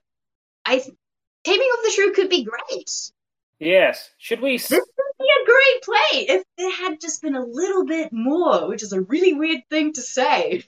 I 0.64 0.82
Taming 1.44 1.68
of 1.78 1.84
the 1.84 1.90
Shrew 1.90 2.12
could 2.12 2.30
be 2.30 2.44
great. 2.44 2.90
Yes. 3.58 4.10
Should 4.18 4.40
we? 4.40 4.56
This 4.56 4.70
would 4.70 4.80
be 5.18 5.26
a 5.42 5.46
great 5.46 5.82
play 5.82 6.36
if 6.36 6.44
there 6.56 6.72
had 6.72 7.00
just 7.00 7.22
been 7.22 7.36
a 7.36 7.44
little 7.44 7.84
bit 7.84 8.12
more, 8.12 8.66
which 8.66 8.82
is 8.82 8.92
a 8.92 9.02
really 9.02 9.34
weird 9.34 9.60
thing 9.70 9.92
to 9.92 10.00
say. 10.00 10.64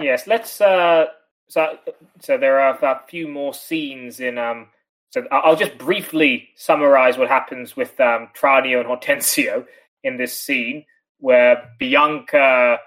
Yes, 0.00 0.26
let's. 0.26 0.60
Uh, 0.60 1.06
so, 1.48 1.78
so 2.20 2.38
there 2.38 2.60
are 2.60 2.78
a 2.82 3.02
few 3.08 3.28
more 3.28 3.52
scenes 3.54 4.20
in. 4.20 4.38
Um, 4.38 4.68
so 5.10 5.26
I'll 5.32 5.56
just 5.56 5.76
briefly 5.76 6.50
summarize 6.54 7.18
what 7.18 7.28
happens 7.28 7.76
with 7.76 7.98
um, 8.00 8.28
Tranio 8.34 8.78
and 8.78 8.86
Hortensio 8.86 9.66
in 10.04 10.16
this 10.16 10.38
scene, 10.38 10.84
where 11.18 11.70
Bianca, 11.78 12.78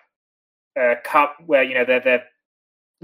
uh, 0.80 1.28
where 1.46 1.64
you 1.64 1.76
know 1.76 1.86
they're, 1.86 2.00
they're 2.00 2.24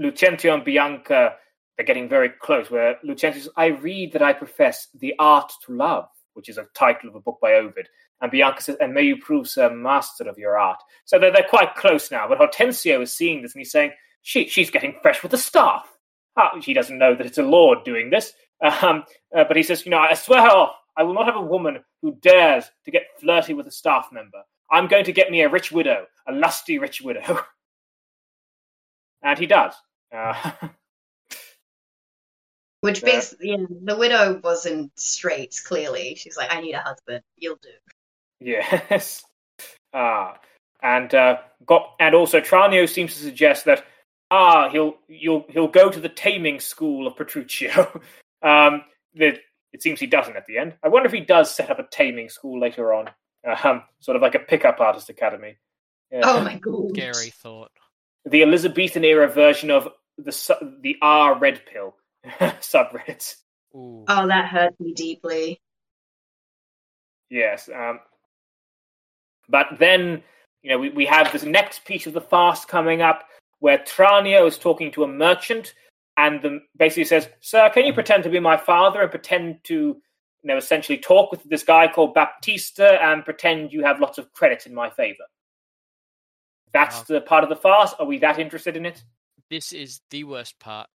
Lucentio 0.00 0.54
and 0.54 0.64
Bianca, 0.64 1.36
they're 1.76 1.86
getting 1.86 2.08
very 2.08 2.30
close. 2.30 2.70
Where 2.70 2.96
Lucentio 3.04 3.34
says, 3.34 3.48
"I 3.56 3.66
read 3.66 4.12
that 4.12 4.22
I 4.22 4.32
profess 4.32 4.88
the 4.98 5.14
art 5.18 5.52
to 5.66 5.72
love," 5.74 6.08
which 6.34 6.48
is 6.48 6.58
a 6.58 6.66
title 6.74 7.10
of 7.10 7.14
a 7.14 7.20
book 7.20 7.38
by 7.40 7.54
Ovid. 7.54 7.88
And 8.20 8.30
Bianca 8.30 8.62
says, 8.62 8.76
and 8.80 8.92
may 8.92 9.02
you 9.02 9.16
prove, 9.16 9.48
sir, 9.48 9.70
master 9.70 10.28
of 10.28 10.38
your 10.38 10.58
art. 10.58 10.78
So 11.04 11.18
they're, 11.18 11.32
they're 11.32 11.46
quite 11.48 11.74
close 11.74 12.10
now. 12.10 12.28
But 12.28 12.38
Hortensio 12.38 13.00
is 13.00 13.12
seeing 13.12 13.42
this 13.42 13.54
and 13.54 13.60
he's 13.60 13.72
saying, 13.72 13.92
she, 14.22 14.46
she's 14.48 14.70
getting 14.70 14.96
fresh 15.00 15.22
with 15.22 15.32
the 15.32 15.38
staff. 15.38 15.86
Oh, 16.36 16.60
she 16.60 16.74
doesn't 16.74 16.98
know 16.98 17.14
that 17.14 17.26
it's 17.26 17.38
a 17.38 17.42
lord 17.42 17.78
doing 17.84 18.10
this. 18.10 18.32
Um, 18.62 19.04
uh, 19.34 19.44
but 19.44 19.56
he 19.56 19.62
says, 19.62 19.84
you 19.84 19.90
know, 19.90 19.98
I 19.98 20.14
swear 20.14 20.40
off, 20.40 20.74
I 20.96 21.02
will 21.02 21.14
not 21.14 21.26
have 21.26 21.36
a 21.36 21.40
woman 21.40 21.82
who 22.02 22.16
dares 22.20 22.66
to 22.84 22.90
get 22.90 23.04
flirty 23.18 23.54
with 23.54 23.66
a 23.66 23.70
staff 23.70 24.08
member. 24.12 24.42
I'm 24.70 24.86
going 24.86 25.04
to 25.04 25.12
get 25.12 25.30
me 25.30 25.40
a 25.40 25.48
rich 25.48 25.72
widow, 25.72 26.06
a 26.28 26.32
lusty 26.32 26.78
rich 26.78 27.00
widow. 27.00 27.40
and 29.22 29.38
he 29.38 29.46
does. 29.46 29.74
Uh, 30.14 30.52
Which 32.82 33.02
basically, 33.02 33.50
yeah, 33.50 33.66
the 33.82 33.96
widow 33.96 34.40
wasn't 34.42 34.98
straight, 34.98 35.60
clearly. 35.64 36.14
She's 36.14 36.36
like, 36.36 36.52
I 36.52 36.62
need 36.62 36.72
a 36.72 36.80
husband. 36.80 37.22
You'll 37.36 37.56
do. 37.56 37.68
Yes. 38.40 39.24
Ah. 39.92 40.38
And 40.82 41.12
uh, 41.14 41.38
got 41.66 41.94
and 41.98 42.14
also 42.14 42.40
Tranio 42.40 42.88
seems 42.88 43.14
to 43.14 43.20
suggest 43.20 43.64
that 43.64 43.84
ah 44.30 44.68
he'll 44.70 44.94
he'll 45.08 45.44
he'll 45.48 45.68
go 45.68 45.90
to 45.90 46.00
the 46.00 46.08
taming 46.08 46.60
school 46.60 47.06
of 47.06 47.16
Petruchio. 47.16 47.94
um, 48.42 48.84
that 49.14 49.38
it 49.72 49.82
seems 49.82 50.00
he 50.00 50.06
doesn't 50.06 50.36
at 50.36 50.46
the 50.46 50.58
end. 50.58 50.74
I 50.82 50.88
wonder 50.88 51.06
if 51.06 51.12
he 51.12 51.20
does 51.20 51.54
set 51.54 51.70
up 51.70 51.78
a 51.78 51.86
taming 51.90 52.28
school 52.28 52.60
later 52.60 52.94
on, 52.94 53.10
um, 53.64 53.82
sort 53.98 54.16
of 54.16 54.22
like 54.22 54.34
a 54.34 54.38
pickup 54.38 54.80
artist 54.80 55.10
academy. 55.10 55.56
Yeah. 56.10 56.20
Oh 56.24 56.40
my 56.42 56.56
god! 56.56 56.90
Scary 56.90 57.30
thought. 57.30 57.72
The 58.24 58.42
Elizabethan 58.42 59.04
era 59.04 59.28
version 59.28 59.70
of 59.70 59.88
the 60.16 60.76
the 60.82 60.96
R 61.02 61.38
red 61.38 61.62
pill 61.66 61.96
subreddit. 62.40 63.34
Ooh. 63.74 64.04
Oh, 64.08 64.26
that 64.26 64.46
hurt 64.46 64.80
me 64.80 64.92
deeply. 64.94 65.60
Yes. 67.28 67.68
Um, 67.68 68.00
but 69.50 69.66
then, 69.78 70.22
you 70.62 70.70
know, 70.70 70.78
we, 70.78 70.90
we 70.90 71.06
have 71.06 71.32
this 71.32 71.44
next 71.44 71.84
piece 71.84 72.06
of 72.06 72.12
the 72.12 72.20
fast 72.20 72.68
coming 72.68 73.02
up 73.02 73.24
where 73.58 73.78
Tranio 73.78 74.46
is 74.46 74.58
talking 74.58 74.90
to 74.92 75.04
a 75.04 75.08
merchant 75.08 75.74
and 76.16 76.40
the, 76.42 76.60
basically 76.76 77.04
says, 77.04 77.28
Sir, 77.40 77.70
can 77.70 77.84
you 77.84 77.90
mm-hmm. 77.90 77.96
pretend 77.96 78.24
to 78.24 78.30
be 78.30 78.40
my 78.40 78.56
father 78.56 79.02
and 79.02 79.10
pretend 79.10 79.62
to, 79.64 79.74
you 79.74 80.02
know, 80.44 80.56
essentially 80.56 80.98
talk 80.98 81.30
with 81.30 81.42
this 81.44 81.62
guy 81.62 81.88
called 81.88 82.14
Baptista 82.14 83.02
and 83.02 83.24
pretend 83.24 83.72
you 83.72 83.84
have 83.84 84.00
lots 84.00 84.18
of 84.18 84.32
credit 84.32 84.66
in 84.66 84.74
my 84.74 84.90
favor? 84.90 85.24
That's 86.72 86.96
wow. 86.96 87.04
the 87.08 87.20
part 87.20 87.42
of 87.44 87.50
the 87.50 87.56
farce. 87.56 87.94
Are 87.98 88.06
we 88.06 88.18
that 88.18 88.38
interested 88.38 88.76
in 88.76 88.86
it? 88.86 89.02
This 89.50 89.72
is 89.72 90.00
the 90.10 90.24
worst 90.24 90.58
part 90.60 90.88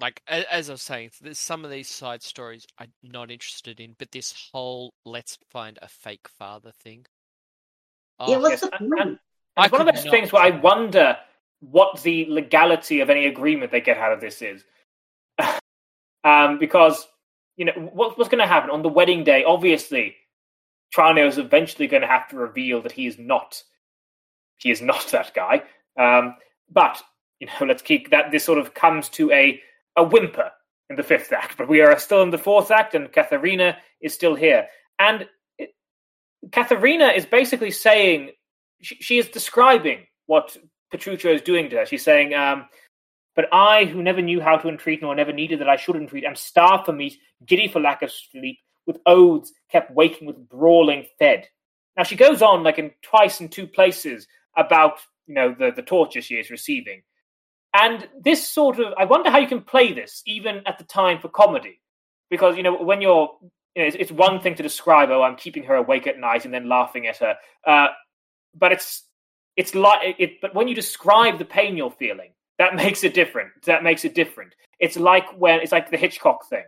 like 0.00 0.22
as 0.26 0.70
I 0.70 0.72
was 0.72 0.82
saying, 0.82 1.10
there's 1.20 1.38
some 1.38 1.64
of 1.64 1.70
these 1.70 1.88
side 1.88 2.22
stories 2.22 2.66
I'm 2.78 2.92
not 3.02 3.30
interested 3.30 3.80
in, 3.80 3.94
but 3.98 4.10
this 4.10 4.48
whole 4.52 4.94
let's 5.04 5.38
find 5.50 5.78
a 5.82 5.88
fake 5.88 6.26
father 6.38 6.72
thing. 6.82 7.06
Oh, 8.20 8.30
yeah, 8.30 8.36
what's 8.38 8.62
yes. 8.62 8.70
the? 8.70 8.76
And, 8.76 9.18
and 9.56 9.72
one 9.72 9.88
of 9.88 9.94
those 9.94 10.04
things 10.04 10.32
where 10.32 10.42
I 10.42 10.50
wonder 10.50 11.16
what 11.60 12.02
the 12.02 12.26
legality 12.28 13.00
of 13.00 13.10
any 13.10 13.26
agreement 13.26 13.72
they 13.72 13.80
get 13.80 13.98
out 13.98 14.12
of 14.12 14.20
this 14.20 14.42
is, 14.42 14.62
um, 16.24 16.58
because 16.58 17.06
you 17.56 17.64
know 17.64 17.72
what, 17.92 18.18
what's 18.18 18.30
going 18.30 18.42
to 18.42 18.46
happen 18.46 18.70
on 18.70 18.82
the 18.82 18.88
wedding 18.88 19.24
day. 19.24 19.44
Obviously, 19.44 20.16
Tranio 20.94 21.26
is 21.26 21.38
eventually 21.38 21.88
going 21.88 22.02
to 22.02 22.08
have 22.08 22.28
to 22.28 22.36
reveal 22.36 22.82
that 22.82 22.92
he 22.92 23.06
is 23.06 23.18
not 23.18 23.62
he 24.58 24.70
is 24.70 24.82
not 24.82 25.06
that 25.12 25.32
guy. 25.34 25.62
Um, 25.98 26.36
but 26.70 27.02
you 27.40 27.46
know, 27.46 27.66
let's 27.66 27.82
keep 27.82 28.10
that. 28.10 28.30
This 28.30 28.44
sort 28.44 28.58
of 28.58 28.74
comes 28.74 29.08
to 29.10 29.30
a 29.32 29.60
a 29.96 30.04
whimper 30.04 30.50
in 30.88 30.96
the 30.96 31.02
fifth 31.02 31.32
act, 31.32 31.56
but 31.56 31.68
we 31.68 31.80
are 31.80 31.98
still 31.98 32.22
in 32.22 32.30
the 32.30 32.38
fourth 32.38 32.70
act, 32.70 32.94
and 32.94 33.12
Katharina 33.12 33.78
is 34.00 34.14
still 34.14 34.34
here. 34.34 34.66
And 34.98 35.22
it, 35.22 35.28
Katharina 36.52 37.08
is 37.08 37.26
basically 37.26 37.70
saying 37.70 38.30
she, 38.80 38.96
she, 38.96 39.18
is 39.18 39.28
describing 39.28 40.06
what 40.26 40.56
Petruchio 40.92 41.34
is 41.34 41.42
doing 41.42 41.70
to 41.70 41.76
her. 41.76 41.86
She's 41.86 42.02
saying, 42.02 42.34
um, 42.34 42.66
But 43.36 43.46
I, 43.52 43.84
who 43.84 44.02
never 44.02 44.22
knew 44.22 44.40
how 44.40 44.56
to 44.56 44.68
entreat 44.68 45.02
nor 45.02 45.14
never 45.14 45.32
needed 45.32 45.60
that 45.60 45.68
I 45.68 45.76
should 45.76 45.96
entreat, 45.96 46.24
am 46.24 46.36
starved 46.36 46.86
for 46.86 46.92
meat, 46.92 47.18
giddy 47.44 47.68
for 47.68 47.80
lack 47.80 48.02
of 48.02 48.10
sleep, 48.10 48.58
with 48.86 48.98
oaths 49.06 49.52
kept 49.70 49.92
waking 49.92 50.26
with 50.26 50.48
brawling 50.48 51.06
fed. 51.18 51.46
Now 51.96 52.04
she 52.04 52.16
goes 52.16 52.42
on 52.42 52.62
like 52.62 52.78
in 52.78 52.92
twice 53.02 53.40
in 53.40 53.48
two 53.48 53.66
places 53.66 54.26
about 54.56 55.00
you 55.26 55.34
know 55.34 55.54
the, 55.56 55.70
the 55.70 55.82
torture 55.82 56.22
she 56.22 56.36
is 56.36 56.50
receiving. 56.50 57.02
And 57.74 58.08
this 58.20 58.48
sort 58.48 58.78
of 58.80 58.94
I 58.98 59.04
wonder 59.04 59.30
how 59.30 59.38
you 59.38 59.46
can 59.46 59.62
play 59.62 59.92
this 59.92 60.22
even 60.26 60.62
at 60.66 60.78
the 60.78 60.84
time 60.84 61.20
for 61.20 61.28
comedy. 61.28 61.80
Because 62.30 62.56
you 62.56 62.62
know 62.62 62.82
when 62.82 63.00
you're 63.00 63.30
you 63.80 63.86
know, 63.86 63.88
it's, 63.88 63.96
it's 63.98 64.12
one 64.12 64.40
thing 64.40 64.54
to 64.56 64.62
describe, 64.62 65.10
oh, 65.10 65.22
I'm 65.22 65.36
keeping 65.36 65.62
her 65.64 65.76
awake 65.76 66.06
at 66.06 66.18
night 66.18 66.44
and 66.44 66.52
then 66.52 66.68
laughing 66.68 67.06
at 67.06 67.16
her. 67.16 67.34
Uh, 67.66 67.88
but 68.54 68.72
it's 68.72 69.04
it's 69.56 69.74
like 69.74 70.16
it. 70.18 70.40
But 70.42 70.54
when 70.54 70.68
you 70.68 70.74
describe 70.74 71.38
the 71.38 71.44
pain 71.44 71.76
you're 71.76 71.90
feeling, 71.90 72.32
that 72.58 72.74
makes 72.82 73.04
it 73.04 73.14
different. 73.14 73.50
That 73.64 73.82
makes 73.82 74.04
it 74.04 74.14
different. 74.14 74.54
It's 74.78 74.98
like 74.98 75.26
when 75.38 75.60
it's 75.60 75.72
like 75.72 75.90
the 75.90 75.96
Hitchcock 75.96 76.48
thing. 76.48 76.64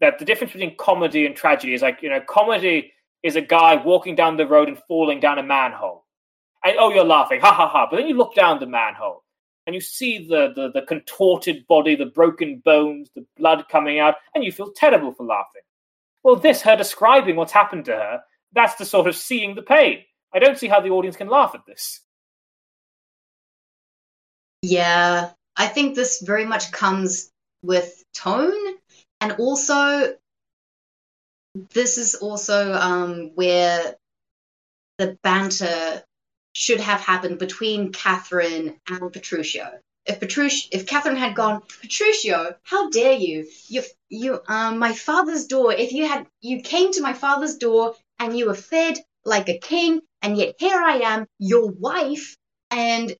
That 0.00 0.18
the 0.18 0.24
difference 0.24 0.52
between 0.52 0.76
comedy 0.76 1.26
and 1.26 1.36
tragedy 1.36 1.74
is 1.74 1.82
like 1.82 2.02
you 2.02 2.08
know, 2.08 2.20
comedy 2.20 2.92
is 3.22 3.36
a 3.36 3.40
guy 3.40 3.76
walking 3.76 4.14
down 4.14 4.36
the 4.36 4.46
road 4.46 4.68
and 4.68 4.78
falling 4.88 5.20
down 5.20 5.38
a 5.38 5.42
manhole, 5.42 6.04
and 6.64 6.76
oh, 6.78 6.92
you're 6.92 7.04
laughing, 7.04 7.40
ha 7.40 7.52
ha 7.52 7.68
ha. 7.68 7.88
But 7.90 7.98
then 7.98 8.08
you 8.08 8.16
look 8.16 8.34
down 8.34 8.58
the 8.58 8.66
manhole 8.66 9.22
and 9.66 9.74
you 9.74 9.80
see 9.80 10.26
the, 10.26 10.52
the 10.54 10.70
the 10.72 10.86
contorted 10.86 11.66
body, 11.66 11.94
the 11.94 12.06
broken 12.06 12.60
bones, 12.64 13.10
the 13.14 13.24
blood 13.36 13.64
coming 13.70 13.98
out, 13.98 14.16
and 14.34 14.44
you 14.44 14.52
feel 14.52 14.72
terrible 14.72 15.12
for 15.12 15.24
laughing. 15.24 15.62
Well, 16.24 16.36
this, 16.36 16.62
her 16.62 16.74
describing 16.74 17.36
what's 17.36 17.52
happened 17.52 17.84
to 17.84 17.92
her, 17.92 18.22
that's 18.52 18.76
the 18.76 18.86
sort 18.86 19.06
of 19.06 19.14
seeing 19.14 19.54
the 19.54 19.62
pain. 19.62 20.00
I 20.34 20.38
don't 20.38 20.58
see 20.58 20.68
how 20.68 20.80
the 20.80 20.90
audience 20.90 21.16
can 21.16 21.28
laugh 21.28 21.54
at 21.54 21.66
this. 21.66 22.00
Yeah, 24.62 25.30
I 25.56 25.66
think 25.66 25.94
this 25.94 26.22
very 26.22 26.46
much 26.46 26.72
comes 26.72 27.30
with 27.62 28.02
tone, 28.14 28.74
and 29.20 29.32
also 29.32 30.14
this 31.70 31.98
is 31.98 32.14
also 32.14 32.72
um, 32.72 33.32
where 33.34 33.94
the 34.98 35.18
banter 35.22 36.02
should 36.54 36.80
have 36.80 37.00
happened 37.00 37.38
between 37.38 37.92
Catherine 37.92 38.76
and 38.88 39.00
Petruchio 39.12 39.78
if 40.06 40.20
Petruchio, 40.20 40.68
if 40.72 40.86
Catherine 40.86 41.16
had 41.16 41.34
gone, 41.34 41.62
Petruchio, 41.62 42.56
how 42.62 42.90
dare 42.90 43.14
you? 43.14 43.46
You, 43.68 43.82
you, 44.08 44.40
um, 44.48 44.78
my 44.78 44.92
father's 44.92 45.46
door. 45.46 45.72
If 45.72 45.92
you 45.92 46.06
had, 46.06 46.26
you 46.40 46.60
came 46.60 46.92
to 46.92 47.02
my 47.02 47.12
father's 47.12 47.56
door 47.56 47.94
and 48.18 48.36
you 48.36 48.46
were 48.46 48.54
fed 48.54 48.98
like 49.24 49.48
a 49.48 49.58
king, 49.58 50.00
and 50.22 50.36
yet 50.36 50.56
here 50.58 50.78
I 50.78 50.98
am, 50.98 51.26
your 51.38 51.70
wife, 51.70 52.36
and 52.70 53.14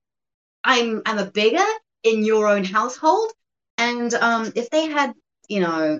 I'm, 0.63 1.01
I'm 1.05 1.17
a 1.17 1.25
beggar 1.25 1.65
in 2.03 2.23
your 2.23 2.47
own 2.47 2.63
household. 2.63 3.31
And 3.77 4.13
um, 4.13 4.53
if 4.55 4.69
they 4.69 4.87
had, 4.87 5.13
you 5.49 5.61
know, 5.61 5.99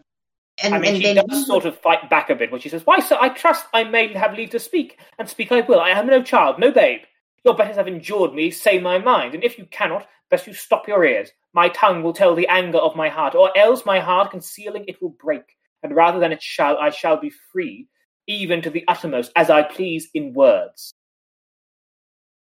and, 0.63 0.73
I 0.73 0.79
mean, 0.79 0.93
and 0.93 1.03
she 1.03 1.13
then, 1.13 1.25
does 1.27 1.45
sort 1.47 1.65
of 1.65 1.77
fight 1.79 2.09
back 2.09 2.29
a 2.29 2.35
bit 2.35 2.49
when 2.49 2.61
she 2.61 2.69
says, 2.69 2.85
"Why, 2.85 2.99
sir? 2.99 3.17
I 3.19 3.27
trust 3.27 3.65
I 3.73 3.83
may 3.83 4.13
have 4.13 4.35
leave 4.35 4.51
to 4.51 4.59
speak, 4.59 4.97
and 5.19 5.27
speak 5.27 5.51
I 5.51 5.61
will. 5.61 5.81
I 5.81 5.89
am 5.89 6.07
no 6.07 6.23
child, 6.23 6.59
no 6.59 6.71
babe. 6.71 7.01
Your 7.45 7.55
betters 7.55 7.77
have 7.77 7.87
endured 7.87 8.33
me, 8.33 8.49
say 8.49 8.79
my 8.79 8.97
mind, 8.97 9.35
and 9.35 9.43
if 9.43 9.59
you 9.59 9.67
cannot, 9.67 10.07
best 10.31 10.47
you 10.47 10.53
stop 10.53 10.87
your 10.87 11.05
ears. 11.05 11.29
My 11.53 11.69
tongue 11.69 12.01
will 12.01 12.11
tell 12.11 12.33
the 12.33 12.47
anger 12.47 12.79
of 12.79 12.95
my 12.95 13.07
heart, 13.07 13.35
or 13.35 13.55
else 13.55 13.85
my 13.85 13.99
heart 13.99 14.31
concealing 14.31 14.85
it 14.87 14.99
will 14.99 15.15
break, 15.21 15.43
and 15.83 15.95
rather 15.95 16.19
than 16.19 16.31
it 16.31 16.41
shall 16.41 16.79
I 16.79 16.89
shall 16.89 17.17
be 17.17 17.31
free, 17.51 17.87
even 18.25 18.63
to 18.63 18.71
the 18.71 18.83
uttermost, 18.87 19.31
as 19.35 19.51
I 19.51 19.61
please 19.61 20.09
in 20.15 20.33
words. 20.33 20.95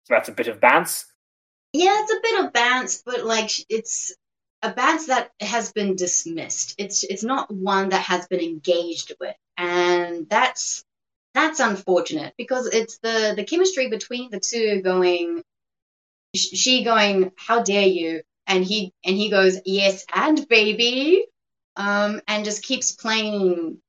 So 0.05 0.13
that's 0.13 0.29
a 0.29 0.33
bit 0.33 0.47
of 0.47 0.61
bants. 0.61 1.03
Yeah, 1.73 2.01
it's 2.01 2.13
a 2.13 2.21
bit 2.21 2.45
of 2.45 2.53
bants, 2.53 3.03
but 3.05 3.25
like 3.25 3.51
it's 3.69 4.15
a 4.61 4.71
bants 4.71 5.07
that 5.07 5.31
has 5.41 5.73
been 5.73 5.97
dismissed. 5.97 6.75
It's 6.77 7.03
it's 7.03 7.23
not 7.23 7.53
one 7.53 7.89
that 7.89 8.03
has 8.03 8.25
been 8.27 8.39
engaged 8.39 9.13
with, 9.19 9.35
and 9.57 10.29
that's 10.29 10.85
that's 11.33 11.59
unfortunate 11.59 12.33
because 12.37 12.67
it's 12.67 12.99
the 12.99 13.33
the 13.35 13.43
chemistry 13.43 13.89
between 13.89 14.29
the 14.29 14.39
two 14.39 14.81
going 14.81 15.43
she 16.35 16.83
going, 16.83 17.31
"How 17.37 17.61
dare 17.63 17.87
you?" 17.87 18.21
and 18.47 18.63
he 18.65 18.93
and 19.05 19.15
he 19.15 19.29
goes, 19.29 19.57
"Yes, 19.65 20.05
and 20.13 20.47
baby," 20.47 21.25
um, 21.75 22.21
and 22.27 22.45
just 22.45 22.63
keeps 22.63 22.91
playing 22.91 23.81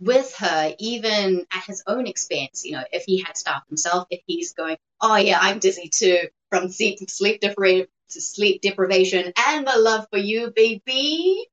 with 0.00 0.34
her, 0.36 0.74
even 0.78 1.46
at 1.52 1.64
his 1.64 1.82
own 1.86 2.06
expense. 2.06 2.64
You 2.64 2.72
know, 2.72 2.84
if 2.92 3.04
he 3.04 3.18
had 3.22 3.36
stopped 3.36 3.68
himself, 3.68 4.06
if 4.10 4.20
he's 4.26 4.52
going, 4.54 4.76
"Oh 5.00 5.16
yeah, 5.16 5.38
I'm 5.40 5.58
dizzy 5.58 5.88
too 5.92 6.28
from 6.50 6.70
sleep 6.70 6.98
sleep 7.10 7.40
deprivation 7.40 7.88
to 8.10 8.20
sleep 8.22 8.62
deprivation 8.62 9.32
and 9.36 9.64
my 9.64 9.76
love 9.76 10.06
for 10.10 10.18
you, 10.18 10.52
baby," 10.54 11.46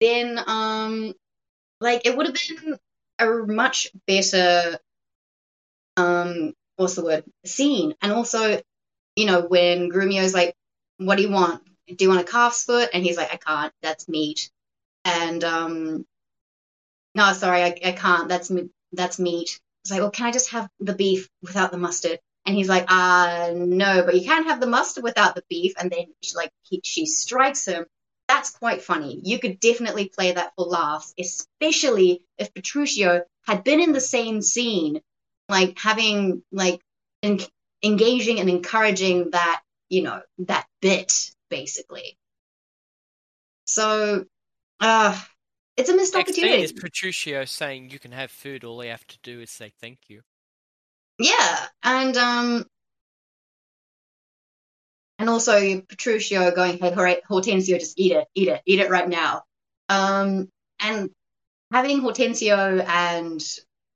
then 0.00 0.38
um, 0.46 1.14
like 1.80 2.06
it 2.06 2.16
would 2.16 2.26
have 2.26 2.36
been 2.48 2.78
a 3.18 3.26
much 3.46 3.88
better 4.06 4.78
um 5.96 6.52
what's 6.76 6.94
the 6.94 7.04
word 7.04 7.24
scene 7.44 7.94
and 8.00 8.12
also 8.12 8.60
you 9.18 9.26
know, 9.26 9.40
when 9.40 9.90
Grumio's 9.90 10.32
like, 10.32 10.54
what 10.98 11.16
do 11.16 11.22
you 11.22 11.30
want? 11.30 11.60
Do 11.88 12.04
you 12.04 12.08
want 12.08 12.20
a 12.20 12.30
calf's 12.30 12.62
foot? 12.62 12.90
And 12.94 13.02
he's 13.02 13.16
like, 13.16 13.32
I 13.32 13.36
can't. 13.36 13.72
That's 13.82 14.08
meat. 14.08 14.48
And, 15.04 15.42
um, 15.42 16.06
no, 17.16 17.32
sorry, 17.32 17.64
I, 17.64 17.76
I 17.84 17.92
can't. 17.92 18.28
That's, 18.28 18.52
that's 18.92 19.18
meat. 19.18 19.58
It's 19.82 19.90
like, 19.90 20.00
well, 20.00 20.12
can 20.12 20.26
I 20.26 20.30
just 20.30 20.50
have 20.50 20.68
the 20.78 20.94
beef 20.94 21.28
without 21.42 21.72
the 21.72 21.78
mustard? 21.78 22.20
And 22.46 22.54
he's 22.54 22.68
like, 22.68 22.84
uh, 22.86 23.50
no, 23.56 24.04
but 24.04 24.14
you 24.14 24.24
can't 24.24 24.46
have 24.46 24.60
the 24.60 24.68
mustard 24.68 25.02
without 25.02 25.34
the 25.34 25.42
beef. 25.50 25.72
And 25.76 25.90
then 25.90 26.06
she, 26.22 26.36
like, 26.36 26.52
he, 26.62 26.80
she 26.84 27.04
strikes 27.04 27.66
him. 27.66 27.86
That's 28.28 28.50
quite 28.50 28.82
funny. 28.82 29.20
You 29.24 29.38
could 29.38 29.58
definitely 29.58 30.08
play 30.08 30.32
that 30.32 30.52
for 30.54 30.66
laughs, 30.66 31.14
especially 31.18 32.22
if 32.36 32.52
Petruchio 32.52 33.22
had 33.46 33.64
been 33.64 33.80
in 33.80 33.92
the 33.92 34.00
same 34.00 34.42
scene, 34.42 35.00
like 35.48 35.78
having 35.78 36.42
like 36.52 36.80
in, 37.22 37.40
engaging 37.82 38.38
and 38.38 38.50
encouraging 38.50 39.30
that, 39.30 39.62
you 39.88 40.02
know, 40.02 40.20
that 40.40 40.66
bit 40.82 41.30
basically. 41.48 42.18
So, 43.66 44.26
uh, 44.80 45.18
it's 45.76 45.88
a 45.88 45.96
missed 45.96 46.14
Next 46.14 46.30
opportunity. 46.30 46.62
is 46.62 46.72
Petruchio 46.72 47.48
saying 47.48 47.90
you 47.90 47.98
can 47.98 48.12
have 48.12 48.30
food. 48.30 48.64
All 48.64 48.82
you 48.82 48.90
have 48.90 49.06
to 49.06 49.18
do 49.22 49.40
is 49.40 49.50
say 49.50 49.72
thank 49.80 49.98
you. 50.08 50.22
Yeah, 51.18 51.66
and 51.82 52.16
um, 52.16 52.66
and 55.18 55.28
also 55.28 55.58
Petruchio 55.80 56.54
going, 56.54 56.78
"Hey, 56.78 57.20
Hortensio, 57.26 57.78
just 57.78 57.98
eat 57.98 58.12
it, 58.12 58.28
eat 58.34 58.48
it, 58.48 58.62
eat 58.66 58.80
it 58.80 58.90
right 58.90 59.08
now." 59.08 59.44
Um, 59.88 60.48
and 60.80 61.10
having 61.70 62.00
Hortensio 62.00 62.78
and 62.86 63.42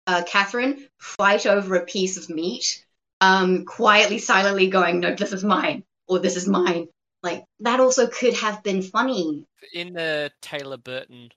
uh, 0.07 0.23
Catherine 0.27 0.86
fight 0.99 1.47
over 1.47 1.77
a 1.77 1.85
piece 1.85 2.16
of 2.16 2.28
meat 2.28 2.85
um, 3.20 3.65
quietly, 3.65 4.19
silently 4.19 4.69
going, 4.69 5.01
no, 5.01 5.15
this 5.15 5.32
is 5.32 5.44
mine, 5.44 5.85
or 6.09 6.19
this 6.19 6.36
is 6.36 6.49
mine. 6.49 6.89
Like, 7.23 7.44
that 7.61 7.81
also 7.81 8.09
could 8.09 8.35
have 8.35 8.62
been 8.62 8.82
funny. 8.82 9.47
In 9.73 9.93
the 9.93 10.32
Taylor 10.40 10.77
Burton, 10.77 11.31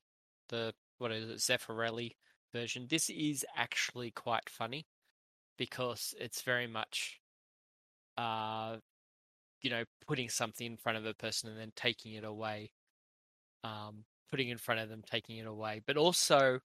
the, 0.50 0.74
what 0.98 1.12
is 1.12 1.30
it, 1.30 1.38
Zeffirelli 1.38 2.16
version, 2.54 2.88
this 2.90 3.10
is 3.10 3.46
actually 3.56 4.12
quite 4.12 4.50
funny 4.50 4.88
because 5.58 6.16
it's 6.20 6.42
very 6.42 6.68
much, 6.68 7.20
uh, 8.18 8.78
you 9.66 9.72
know, 9.72 9.84
putting 10.08 10.30
something 10.30 10.66
in 10.66 10.78
front 10.78 10.98
of 10.98 11.06
a 11.06 11.16
person 11.16 11.50
and 11.50 11.60
then 11.60 11.72
taking 11.76 12.14
it 12.14 12.24
away. 12.24 12.70
Um, 13.64 14.06
putting 14.30 14.50
in 14.50 14.60
front 14.60 14.80
of 14.80 14.90
them, 14.90 15.02
taking 15.10 15.38
it 15.38 15.48
away. 15.48 15.82
But 15.88 15.98
also, 15.98 16.60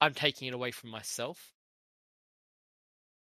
I'm 0.00 0.12
taking 0.12 0.48
it 0.48 0.54
away 0.54 0.70
from 0.70 0.90
myself. 0.90 1.52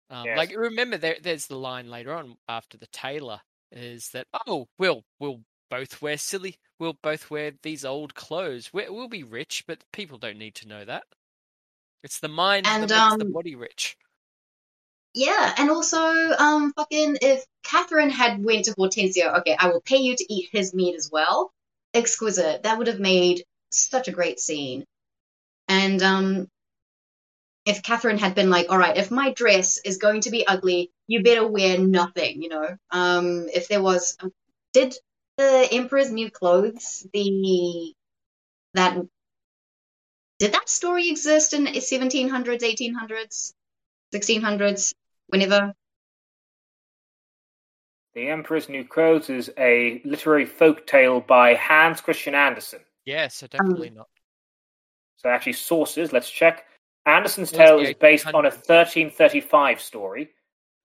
Um, 0.10 0.26
yes. 0.26 0.38
Like 0.38 0.54
remember, 0.56 0.98
there, 0.98 1.16
there's 1.24 1.48
the 1.48 1.56
line 1.56 1.90
later 1.90 2.14
on 2.14 2.36
after 2.50 2.78
the 2.78 2.88
tailor 2.88 3.40
is 3.72 4.10
that 4.10 4.28
oh 4.48 4.68
we'll 4.78 5.04
we'll 5.20 5.42
both 5.70 6.02
wear 6.02 6.18
silly 6.18 6.58
we'll 6.80 6.98
both 7.02 7.32
wear 7.32 7.52
these 7.64 7.84
old 7.84 8.14
clothes 8.14 8.70
we 8.72 8.88
will 8.88 9.10
be 9.10 9.24
rich 9.24 9.64
but 9.68 9.84
people 9.92 10.18
don't 10.18 10.38
need 10.38 10.54
to 10.54 10.68
know 10.68 10.86
that 10.86 11.04
it's 12.04 12.20
the 12.20 12.28
mind 12.28 12.68
and, 12.68 12.84
that 12.84 12.90
makes 12.90 13.14
um, 13.14 13.20
the 13.20 13.26
body 13.26 13.56
rich 13.56 13.98
yeah 15.14 15.54
and 15.58 15.70
also 15.70 16.00
um 16.00 16.74
fucking 16.74 17.18
if 17.22 17.46
catherine 17.64 18.10
had 18.10 18.44
went 18.44 18.66
to 18.66 18.74
hortensio 18.78 19.28
okay 19.38 19.56
i 19.60 19.68
will 19.68 19.82
pay 19.82 19.98
you 19.98 20.16
to 20.16 20.34
eat 20.34 20.50
his 20.52 20.74
meat 20.74 20.96
as 20.96 21.10
well. 21.12 21.52
Exquisite. 21.94 22.64
That 22.64 22.78
would 22.78 22.88
have 22.88 23.00
made 23.00 23.44
such 23.70 24.08
a 24.08 24.12
great 24.12 24.40
scene. 24.40 24.86
And 25.68 26.02
um 26.02 26.48
if 27.66 27.82
Catherine 27.82 28.18
had 28.18 28.36
been 28.36 28.50
like, 28.50 28.68
all 28.70 28.78
right, 28.78 28.98
if 28.98 29.10
my 29.12 29.32
dress 29.34 29.80
is 29.86 29.98
going 29.98 30.22
to 30.22 30.32
be 30.32 30.46
ugly, 30.46 30.92
you 31.08 31.24
better 31.24 31.48
wear 31.48 31.78
nothing, 31.78 32.42
you 32.42 32.50
know. 32.50 32.68
Um, 32.92 33.48
if 33.54 33.68
there 33.70 33.82
was, 33.82 34.18
did 34.74 34.94
the 35.38 35.68
Emperor's 35.72 36.12
New 36.12 36.30
Clothes, 36.30 37.08
the 37.14 37.94
that 38.74 38.98
did 40.40 40.54
that 40.54 40.68
story 40.68 41.10
exist 41.10 41.54
in 41.54 41.68
1700s, 41.68 42.64
1800s, 42.64 43.54
1600s, 44.12 44.94
whenever? 45.34 45.74
The 48.14 48.30
Emperor's 48.30 48.70
New 48.70 48.86
Clothes 48.86 49.30
is 49.30 49.52
a 49.58 50.00
literary 50.06 50.46
folk 50.46 50.86
tale 50.86 51.20
by 51.20 51.56
Hans 51.56 52.00
Christian 52.00 52.36
Andersen. 52.36 52.80
Yeah, 53.06 53.28
so 53.28 53.48
definitely 53.48 53.90
not. 53.90 54.08
So 55.18 55.30
actually, 55.30 55.54
sources. 55.54 56.14
Let's 56.14 56.30
check. 56.30 56.66
Andersen's 57.08 57.52
It 57.52 57.58
tale 57.58 57.78
the 57.80 57.90
is 57.90 57.96
based 57.96 58.28
on 58.28 58.46
a 58.46 58.50
1335 58.50 59.82
story 59.82 60.30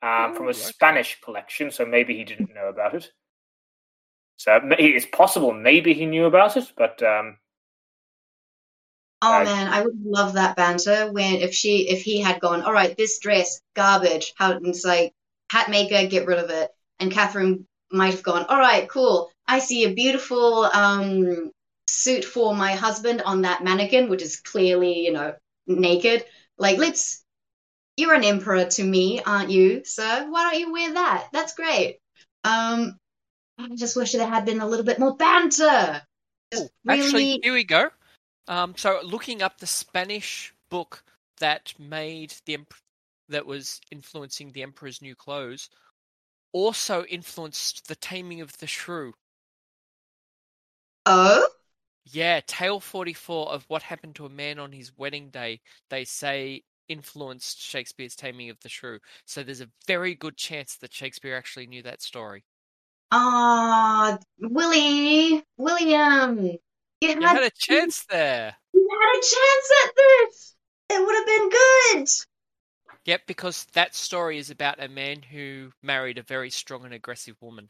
um, 0.03 0.35
from 0.35 0.47
Ooh, 0.47 0.49
a 0.49 0.53
okay. 0.53 0.59
Spanish 0.59 1.21
collection. 1.21 1.71
So 1.71 1.85
maybe 1.85 2.17
he 2.17 2.25
didn't 2.25 2.55
know 2.55 2.69
about 2.69 2.95
it. 2.95 3.13
So 4.39 4.59
it's 4.79 5.07
possible 5.07 5.53
maybe 5.53 5.93
he 5.93 6.07
knew 6.07 6.25
about 6.25 6.57
it, 6.57 6.73
but 6.77 7.03
um, 7.03 7.37
Oh 9.21 9.43
man, 9.43 9.67
I 9.67 9.83
would 9.83 10.05
love 10.05 10.35
that 10.35 10.55
banter 10.57 11.11
when 11.11 11.37
if 11.37 11.53
she 11.53 11.89
if 11.89 12.03
he 12.03 12.21
had 12.21 12.41
gone, 12.41 12.63
all 12.63 12.73
right, 12.73 12.97
this 12.97 13.19
dress 13.19 13.61
garbage. 13.75 14.33
How 14.37 14.53
it's 14.63 14.85
like 14.85 15.13
hat 15.51 15.71
maker, 15.71 16.07
get 16.07 16.27
rid 16.27 16.39
of 16.39 16.51
it. 16.51 16.71
And 17.01 17.11
Catherine 17.11 17.67
might 17.91 18.15
have 18.15 18.23
gone, 18.23 18.47
all 18.49 18.59
right, 18.59 18.89
cool. 18.89 19.31
I 19.47 19.59
see 19.59 19.85
a 19.85 19.95
beautiful 19.95 20.65
um 20.65 21.51
suit 21.89 22.25
for 22.25 22.55
my 22.55 22.73
husband 22.73 23.23
on 23.23 23.43
that 23.43 23.65
mannequin, 23.65 24.09
which 24.09 24.23
is 24.23 24.41
clearly 24.41 25.01
you 25.01 25.13
know 25.13 25.35
naked. 25.67 26.25
Like 26.57 26.79
let's. 26.79 27.25
You're 27.97 28.15
an 28.15 28.23
emperor 28.23 28.65
to 28.65 28.85
me, 28.85 29.21
aren't 29.27 29.51
you, 29.51 29.83
sir? 29.85 30.27
Why 30.31 30.45
don't 30.45 30.61
you 30.61 30.73
wear 30.73 30.95
that? 30.95 31.31
That's 31.33 31.55
great. 31.55 31.99
Um, 32.45 32.97
I 33.59 33.75
just 33.75 33.97
wish 33.97 34.13
there 34.13 34.25
had 34.25 34.45
been 34.45 34.61
a 34.61 34.69
little 34.69 34.85
bit 34.85 35.01
more 35.01 35.17
banter. 35.17 36.01
Ooh, 36.55 36.69
Actually, 36.89 37.41
here 37.43 37.53
we 37.53 37.65
go. 37.65 37.91
Um, 38.49 38.75
so 38.77 39.01
looking 39.03 39.43
up 39.43 39.59
the 39.59 39.67
Spanish 39.67 40.55
book 40.71 41.05
that 41.39 41.75
made 41.79 42.35
the 42.47 42.55
emp- 42.55 42.75
that 43.29 43.47
was 43.47 43.81
influencing 43.91 44.53
the 44.53 44.63
Emperor's 44.63 45.03
New 45.03 45.15
Clothes, 45.15 45.69
also 46.53 47.05
influenced 47.05 47.87
the 47.89 47.95
Taming 47.97 48.41
of 48.41 48.57
the 48.59 48.67
Shrew. 48.67 49.13
oh. 51.07 51.47
Yeah, 52.11 52.41
Tale 52.47 52.81
44 52.81 53.51
of 53.51 53.65
What 53.69 53.83
Happened 53.83 54.15
to 54.17 54.25
a 54.25 54.31
Man 54.31 54.59
on 54.59 54.73
His 54.73 54.97
Wedding 54.97 55.29
Day, 55.29 55.61
they 55.91 56.05
say 56.05 56.63
influenced 56.89 57.61
Shakespeare's 57.61 58.17
Taming 58.17 58.49
of 58.49 58.59
the 58.61 58.71
Shrew. 58.71 58.99
So 59.27 59.43
there's 59.43 59.61
a 59.61 59.69
very 59.87 60.15
good 60.15 60.39
chance 60.39 60.77
that 60.77 60.95
Shakespeare 60.95 61.37
actually 61.37 61.67
knew 61.67 61.83
that 61.83 62.01
story. 62.01 62.45
Ah, 63.13 64.19
Willie, 64.41 65.45
William, 65.59 66.57
you 67.01 67.09
had, 67.09 67.21
You 67.21 67.27
had 67.27 67.43
a 67.43 67.51
chance 67.51 68.05
there. 68.11 68.55
you 68.73 68.89
had 68.91 69.19
a 69.19 69.23
chance 69.23 69.71
at 69.85 69.93
this. 69.97 70.55
It 70.91 71.01
would 71.05 71.15
have 71.15 71.27
been 71.27 71.51
good. 71.51 72.09
Yep, 73.05 73.23
because 73.27 73.65
that 73.75 73.95
story 73.95 74.39
is 74.39 74.51
about 74.51 74.83
a 74.83 74.89
man 74.89 75.23
who 75.23 75.71
married 75.83 76.19
a 76.19 76.23
very 76.23 76.51
strong 76.51 76.85
and 76.85 76.93
aggressive 76.95 77.37
woman. 77.41 77.69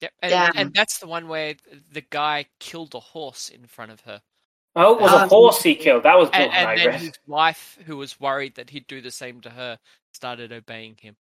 Yep, 0.00 0.12
and, 0.22 0.30
Damn. 0.30 0.52
and 0.56 0.74
that's 0.74 0.98
the 0.98 1.06
one 1.06 1.28
where 1.28 1.54
the 1.92 2.02
guy 2.10 2.46
killed 2.60 2.94
a 2.94 3.00
horse 3.00 3.48
in 3.50 3.66
front 3.66 3.90
of 3.92 4.00
her. 4.02 4.22
oh, 4.76 4.94
it 4.94 5.00
was 5.00 5.10
Ah, 5.12 5.24
a 5.24 5.28
horse 5.28 5.62
he 5.62 5.74
killed. 5.74 6.04
That 6.04 6.16
was 6.18 6.30
the 6.30 6.36
And, 6.36 6.52
and 6.52 6.78
then 6.92 7.00
his 7.00 7.18
wife, 7.26 7.76
who 7.84 7.96
was 7.96 8.18
worried 8.20 8.54
that 8.54 8.70
he'd 8.70 8.86
do 8.86 9.00
the 9.00 9.10
same 9.10 9.40
to 9.40 9.50
her, 9.50 9.78
started 10.14 10.52
obeying 10.52 10.96
him. 11.00 11.16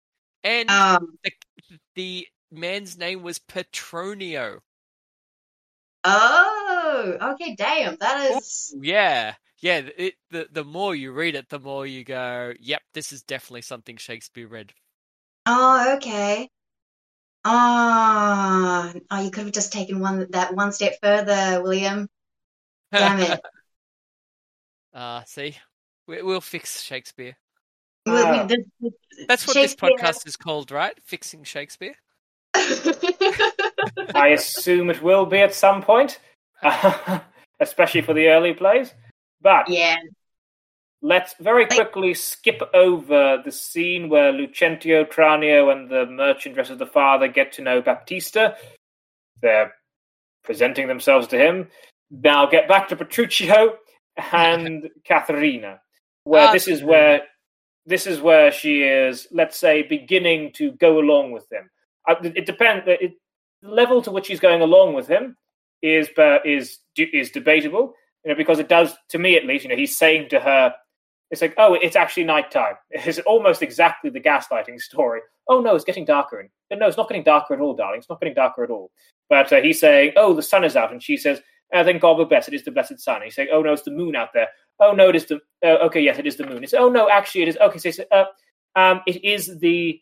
And 0.45 0.71
Um. 0.71 1.17
the, 1.25 1.33
the 1.95 2.29
man's 2.53 2.99
name 2.99 3.23
was 3.23 3.39
Petronio. 3.39 4.61
Oh. 6.05 6.66
Okay. 6.87 7.55
Damn. 7.57 7.97
That 8.01 8.31
is. 8.33 8.75
Yeah, 8.81 9.35
yeah. 9.61 9.83
It, 9.97 10.15
the 10.31 10.49
the 10.51 10.65
more 10.65 10.95
you 10.95 11.13
read 11.13 11.35
it, 11.35 11.49
the 11.49 11.59
more 11.61 11.87
you 11.87 12.05
go, 12.05 12.53
"Yep, 12.61 12.83
this 12.95 13.13
is 13.13 13.23
definitely 13.23 13.63
something 13.63 13.97
Shakespeare 13.97 14.49
read." 14.49 14.73
Oh. 15.47 15.95
Okay. 15.97 16.49
Ah. 17.45 18.93
Oh, 19.11 19.21
you 19.23 19.31
could 19.31 19.45
have 19.45 19.53
just 19.53 19.73
taken 19.73 20.01
one 20.01 20.27
that 20.31 20.55
one 20.55 20.73
step 20.73 20.95
further, 21.03 21.63
William. 21.63 22.09
Damn 22.93 23.21
it. 23.21 23.41
uh, 24.95 25.23
see, 25.27 25.57
we, 26.09 26.23
we'll 26.23 26.41
fix 26.41 26.83
Shakespeare. 26.83 27.37
We- 28.05 28.13
we- 28.13 28.19
Ah. 28.23 28.47
this- 28.47 28.93
That's 29.29 29.47
what 29.47 29.55
this 29.55 29.75
podcast 29.77 30.27
is 30.27 30.37
called, 30.37 30.71
right? 30.71 30.95
Fixing 31.05 31.45
Shakespeare. 31.45 31.95
I 32.55 34.29
assume 34.35 34.91
it 34.91 35.03
will 35.03 35.27
be 35.27 35.39
at 35.41 35.55
some 35.55 35.83
point, 35.83 36.19
especially 37.61 38.03
for 38.03 38.15
the 38.15 38.29
early 38.29 38.55
plays. 38.55 38.93
But 39.41 39.69
yeah. 39.69 39.97
let's 41.03 41.35
very 41.41 41.67
quickly 41.67 42.15
skip 42.15 42.63
over 42.75 43.43
the 43.45 43.53
scene 43.53 44.09
where 44.09 44.33
Lucentio, 44.33 45.05
Tranio, 45.05 45.73
and 45.73 45.91
the 45.91 46.07
merchant 46.07 46.55
dressed 46.55 46.71
as 46.71 46.79
the 46.79 46.87
father 46.87 47.29
get 47.29 47.53
to 47.53 47.63
know 47.63 47.83
Baptista. 47.83 48.57
They're 49.43 49.75
presenting 50.45 50.89
themselves 50.89 51.27
to 51.29 51.39
him. 51.39 51.69
Now 52.11 52.47
get 52.47 52.69
back 52.69 52.89
to 52.89 52.97
Petruchio 52.97 53.75
and 54.33 54.89
Katharina, 55.07 55.81
where 56.25 56.49
Ah, 56.49 56.53
this 56.53 56.69
is 56.69 56.83
where 56.83 57.23
this 57.85 58.07
is 58.07 58.21
where 58.21 58.51
she 58.51 58.83
is, 58.83 59.29
let's 59.31 59.57
say, 59.57 59.83
beginning 59.83 60.53
to 60.55 60.73
go 60.73 60.99
along 60.99 61.33
with 61.33 61.51
him. 61.53 61.71
Uh, 62.09 62.17
It 62.23 62.47
depends. 62.47 62.85
It, 62.87 63.15
the 63.63 63.69
level 63.69 64.03
to 64.03 64.11
which 64.11 64.27
she's 64.27 64.41
going 64.41 64.61
along 64.61 64.95
with 64.95 65.07
him 65.09 65.37
is 65.83 66.09
uh, 66.19 66.39
is 66.45 66.79
is 66.97 67.31
debatable. 67.31 67.95
You 68.25 68.33
know, 68.33 68.37
because 68.37 68.59
it 68.59 68.69
does 68.69 68.95
to 69.11 69.19
me 69.19 69.37
at 69.37 69.47
least. 69.47 69.65
You 69.65 69.71
know, 69.71 69.77
he's 69.77 69.97
saying 69.97 70.31
to 70.31 70.41
her, 70.41 70.75
"It's 71.31 71.43
like, 71.43 71.55
oh, 71.59 71.75
it's 71.75 71.97
actually 71.97 72.25
nighttime." 72.25 72.75
It's 72.91 73.19
almost 73.21 73.63
exactly 73.63 74.11
the 74.11 74.21
gaslighting 74.21 74.81
story. 74.81 75.21
Oh 75.49 75.61
no, 75.61 75.75
it's 75.75 75.85
getting 75.85 76.05
darker. 76.05 76.49
And 76.71 76.81
no, 76.81 76.89
it's 76.89 76.97
not 76.97 77.09
getting 77.09 77.23
darker 77.23 77.55
at 77.55 77.61
all, 77.61 77.75
darling. 77.75 77.99
It's 77.99 78.09
not 78.09 78.21
getting 78.21 78.35
darker 78.35 78.65
at 78.65 78.71
all. 78.71 78.91
But 79.29 79.53
uh, 79.53 79.61
he's 79.61 79.81
saying, 79.81 80.13
"Oh, 80.17 80.35
the 80.35 80.43
sun 80.43 80.65
is 80.65 80.77
out," 80.77 80.93
and 80.93 81.03
she 81.03 81.17
says, 81.17 81.41
uh, 81.73 81.83
"Then 81.83 81.99
God 81.99 82.19
will 82.19 82.25
bless 82.27 82.49
it. 82.49 82.55
Is 82.55 82.65
the 82.65 82.71
blessed 82.71 82.99
sun." 82.99 83.17
And 83.17 83.25
he's 83.25 83.35
saying, 83.35 83.49
"Oh 83.53 83.63
no, 83.63 83.73
it's 83.73 83.83
the 83.83 83.91
moon 83.91 84.17
out 84.17 84.31
there." 84.35 84.49
Oh 84.81 84.93
no, 84.93 85.09
it 85.09 85.17
is 85.17 85.27
the. 85.27 85.41
Uh, 85.65 85.79
okay, 85.87 86.01
yes, 86.01 86.19
it 86.19 86.27
is 86.27 86.37
the 86.37 86.47
moon. 86.47 86.63
It's 86.63 86.75
oh 86.75 86.89
no, 86.89 87.09
actually, 87.09 87.43
it 87.43 87.49
is. 87.49 87.57
Okay, 87.59 87.79
so, 87.79 88.05
uh, 88.11 88.25
um, 88.75 89.01
it 89.07 89.25
is 89.25 89.59
the. 89.59 90.01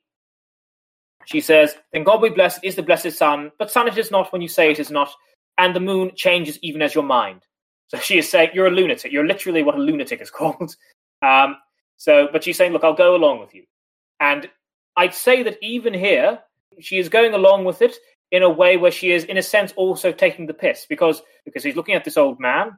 She 1.26 1.40
says, 1.40 1.74
"Then 1.92 2.04
God 2.04 2.18
be 2.18 2.30
blessed. 2.30 2.60
It 2.62 2.68
is 2.68 2.76
the 2.76 2.82
blessed 2.82 3.12
sun, 3.12 3.52
but 3.58 3.70
sun 3.70 3.88
it 3.88 3.96
is 3.96 4.10
not 4.10 4.32
when 4.32 4.42
you 4.42 4.48
say 4.48 4.70
it 4.70 4.80
is 4.80 4.90
not, 4.90 5.10
and 5.58 5.74
the 5.74 5.80
moon 5.80 6.12
changes 6.14 6.58
even 6.62 6.82
as 6.82 6.94
your 6.94 7.04
mind." 7.04 7.42
So 7.88 7.98
she 7.98 8.18
is 8.18 8.28
saying, 8.28 8.50
"You're 8.54 8.66
a 8.66 8.70
lunatic. 8.70 9.12
You're 9.12 9.26
literally 9.26 9.62
what 9.62 9.76
a 9.76 9.78
lunatic 9.78 10.20
is 10.20 10.30
called." 10.38 10.74
Um, 11.22 11.56
so, 11.96 12.28
but 12.32 12.44
she's 12.44 12.56
saying, 12.56 12.72
"Look, 12.72 12.84
I'll 12.84 12.94
go 12.94 13.14
along 13.14 13.40
with 13.40 13.54
you," 13.54 13.64
and 14.20 14.48
I'd 14.96 15.14
say 15.14 15.42
that 15.42 15.58
even 15.62 15.94
here, 15.94 16.40
she 16.80 16.98
is 16.98 17.08
going 17.08 17.34
along 17.34 17.64
with 17.64 17.82
it 17.82 17.96
in 18.30 18.42
a 18.42 18.50
way 18.50 18.76
where 18.76 18.90
she 18.90 19.12
is, 19.12 19.24
in 19.24 19.36
a 19.36 19.42
sense, 19.42 19.72
also 19.76 20.12
taking 20.12 20.46
the 20.46 20.54
piss 20.54 20.86
because 20.88 21.22
because 21.44 21.62
he's 21.62 21.76
looking 21.76 21.94
at 21.94 22.04
this 22.04 22.16
old 22.16 22.40
man, 22.40 22.76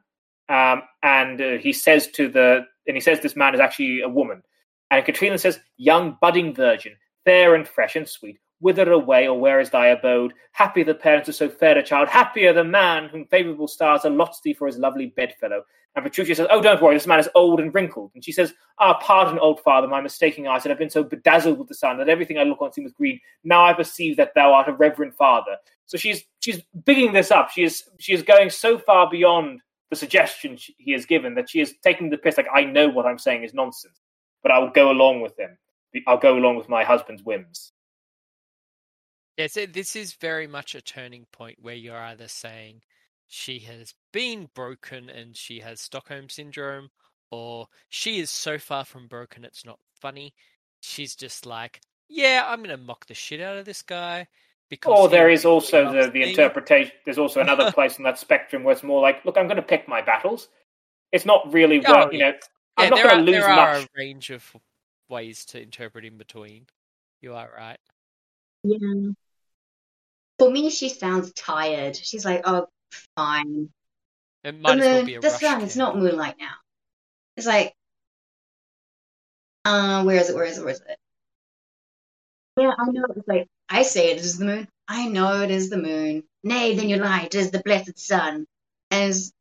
um, 0.49 0.83
and 1.03 1.41
uh, 1.41 1.53
he 1.59 1.73
says 1.73 2.09
to 2.09 2.29
the 2.29 2.67
and 2.87 2.97
he 2.97 3.01
says 3.01 3.21
this 3.21 3.37
man 3.37 3.55
is 3.55 3.61
actually 3.61 4.01
a 4.01 4.09
woman, 4.09 4.43
and 4.91 5.05
Katrina 5.05 5.39
says, 5.39 5.59
"Young 5.77 6.17
budding 6.21 6.55
virgin, 6.55 6.97
fair 7.25 7.55
and 7.55 7.67
fresh 7.67 7.97
and 7.97 8.09
sweet." 8.09 8.39
Whither 8.61 8.91
away, 8.91 9.29
or 9.29 9.39
where 9.39 9.61
is 9.61 9.71
thy 9.71 9.89
abode? 9.89 10.33
Happy 10.53 10.83
the 10.83 10.95
parents 10.95 11.29
of 11.29 11.35
so 11.35 11.49
fair 11.49 11.77
a 11.77 11.83
child, 11.83 12.09
happier 12.09 12.53
the 12.53 12.65
man 12.65 13.09
whom 13.09 13.27
favourable 13.27 13.69
stars 13.69 14.05
allots 14.05 14.41
thee 14.43 14.55
for 14.55 14.67
his 14.67 14.79
lovely 14.79 15.07
bedfellow. 15.07 15.63
And 15.97 16.05
Petruchio 16.05 16.37
says, 16.37 16.47
Oh, 16.51 16.61
don't 16.61 16.81
worry, 16.81 16.95
this 16.95 17.07
man 17.07 17.19
is 17.19 17.29
old 17.35 17.59
and 17.59 17.75
wrinkled. 17.75 18.13
And 18.15 18.23
she 18.23 18.33
says, 18.33 18.53
Ah, 18.79 18.99
pardon, 18.99 19.39
old 19.39 19.61
father, 19.61 19.89
my 19.89 20.03
mistaking 20.03 20.47
eyes, 20.47 20.63
that 20.63 20.69
have 20.69 20.79
been 20.79 20.91
so 20.91 21.03
bedazzled 21.03 21.59
with 21.59 21.69
the 21.69 21.75
sun 21.75 21.97
that 21.99 22.11
everything 22.11 22.39
I 22.39 22.43
look 22.43 22.61
on 22.61 22.73
seems 22.73 22.93
green. 22.93 23.19
Now 23.45 23.65
I 23.65 23.73
perceive 23.73 24.19
that 24.19 24.35
thou 24.35 24.53
art 24.53 24.69
a 24.69 24.73
reverend 24.73 25.15
father. 25.15 25.57
So 25.87 25.97
she's 25.97 26.25
she's 26.41 26.61
bigging 26.85 27.13
this 27.13 27.31
up. 27.31 27.51
She 27.51 27.65
is 27.65 27.85
she 27.99 28.13
is 28.13 28.23
going 28.23 28.51
so 28.51 28.79
far 28.79 29.09
beyond 29.09 29.61
the 29.89 29.97
suggestion 29.97 30.57
she, 30.57 30.75
he 30.79 30.93
has 30.93 31.07
given 31.07 31.35
that 31.37 31.49
she 31.49 31.61
is 31.61 31.75
taking 31.83 32.11
the 32.11 32.19
piss. 32.19 32.37
Like 32.37 32.49
I 32.55 32.65
know 32.65 32.89
what 32.89 33.07
I'm 33.07 33.19
saying 33.19 33.45
is 33.45 33.55
nonsense, 33.55 33.99
but 34.43 34.53
I 34.53 34.59
will 34.59 34.71
go 34.71 34.91
along 34.91 35.23
with 35.23 35.39
him. 35.39 35.57
I'll 36.07 36.19
go 36.19 36.37
along 36.37 36.57
with 36.57 36.69
my 36.69 36.85
husband's 36.85 37.23
whims. 37.23 37.73
Yeah, 39.37 39.49
so 39.49 39.67
this 39.67 39.97
is 39.97 40.15
very 40.15 40.47
much 40.47 40.75
a 40.75 40.81
turning 40.81 41.27
point 41.33 41.59
where 41.61 41.75
you're 41.75 41.97
either 41.97 42.29
saying 42.29 42.81
she 43.27 43.59
has 43.61 43.95
been 44.13 44.49
broken 44.55 45.11
and 45.11 45.37
she 45.37 45.61
has 45.61 45.81
Stockholm 45.81 46.29
syndrome, 46.29 46.89
or 47.31 47.67
she 47.89 48.19
is 48.19 48.31
so 48.31 48.59
far 48.59 48.85
from 48.85 49.09
broken 49.09 49.45
it's 49.45 49.65
not 49.65 49.79
funny. 50.01 50.33
She's 50.81 51.15
just 51.15 51.45
like, 51.45 51.81
yeah, 52.09 52.45
I'm 52.47 52.63
gonna 52.63 52.77
mock 52.77 53.07
the 53.07 53.15
shit 53.15 53.41
out 53.41 53.59
of 53.59 53.65
this 53.65 53.83
guy. 53.83 54.29
Because 54.69 54.99
Or 54.99 55.09
there 55.09 55.31
is 55.31 55.45
also 55.45 55.93
the, 55.93 56.11
the 56.11 56.29
interpretation. 56.29 56.93
There's 57.05 57.19
also 57.19 57.41
another 57.41 57.71
place 57.75 57.99
on 57.99 58.05
that 58.05 58.19
spectrum 58.19 58.65
where 58.65 58.73
it's 58.73 58.83
more 58.83 59.01
like, 59.01 59.25
look, 59.25 59.37
I'm 59.39 59.47
going 59.47 59.57
to 59.57 59.63
pick 59.63 59.87
my 59.87 60.03
battles. 60.03 60.49
It's 61.13 61.25
not 61.25 61.53
really 61.53 61.85
Oh, 61.87 61.93
what 61.93 62.13
you 62.13 62.19
know. 62.19 62.33
I'm 62.77 62.85
Yeah, 62.85 62.89
not 62.91 63.03
going 63.05 63.17
to 63.19 63.23
lose 63.23 63.35
there 63.37 63.49
are 63.49 63.77
a 63.77 63.87
range 63.97 64.31
of 64.31 64.57
ways 65.09 65.45
to 65.47 65.63
interpret 65.63 66.05
in 66.05 66.19
between. 66.19 66.67
You 67.21 67.35
are 67.35 67.49
right. 67.57 67.79
Yeah. 68.65 69.13
For 70.39 70.51
me, 70.51 70.71
she 70.71 70.89
sounds 70.89 71.33
tired. 71.33 71.97
She's 71.97 72.25
like, 72.25 72.43
oh, 72.45 72.67
fine. 73.17 73.71
It 74.45 74.53
The 74.53 74.59
might 74.59 74.79
as 74.79 74.87
well 74.87 74.97
moon, 74.97 75.07
be 75.07 75.15
a 75.15 75.21
the 75.21 75.29
rush 75.29 75.41
sun, 75.41 75.63
it's 75.63 75.77
not 75.77 75.99
moonlight 75.99 76.37
now. 76.39 76.55
It's 77.37 77.47
like, 77.47 77.75
uh, 79.65 80.05
where 80.05 80.17
is 80.17 80.31
it? 80.31 80.37
Where 80.37 80.45
is 80.45 80.59
it? 80.59 80.65
Where 80.65 80.75
is 80.75 80.81
it? 80.81 80.99
Yeah, 82.59 82.73
I 82.79 82.85
know. 82.87 83.05
It's 83.15 83.29
like, 83.29 83.49
I 83.69 83.83
say 83.83 84.11
it 84.11 84.19
is 84.19 84.39
the 84.39 84.45
moon. 84.45 84.69
I 84.89 85.09
know 85.09 85.43
it 85.43 85.51
is 85.51 85.69
the 85.69 85.77
moon. 85.77 86.23
Nay, 86.45 86.75
then 86.77 86.89
you 86.89 86.97
lie. 86.97 87.23
It 87.25 87.35
is 87.35 87.51
the 87.51 87.63
blessed 87.65 87.99
sun. 87.99 88.47
As 88.91 89.33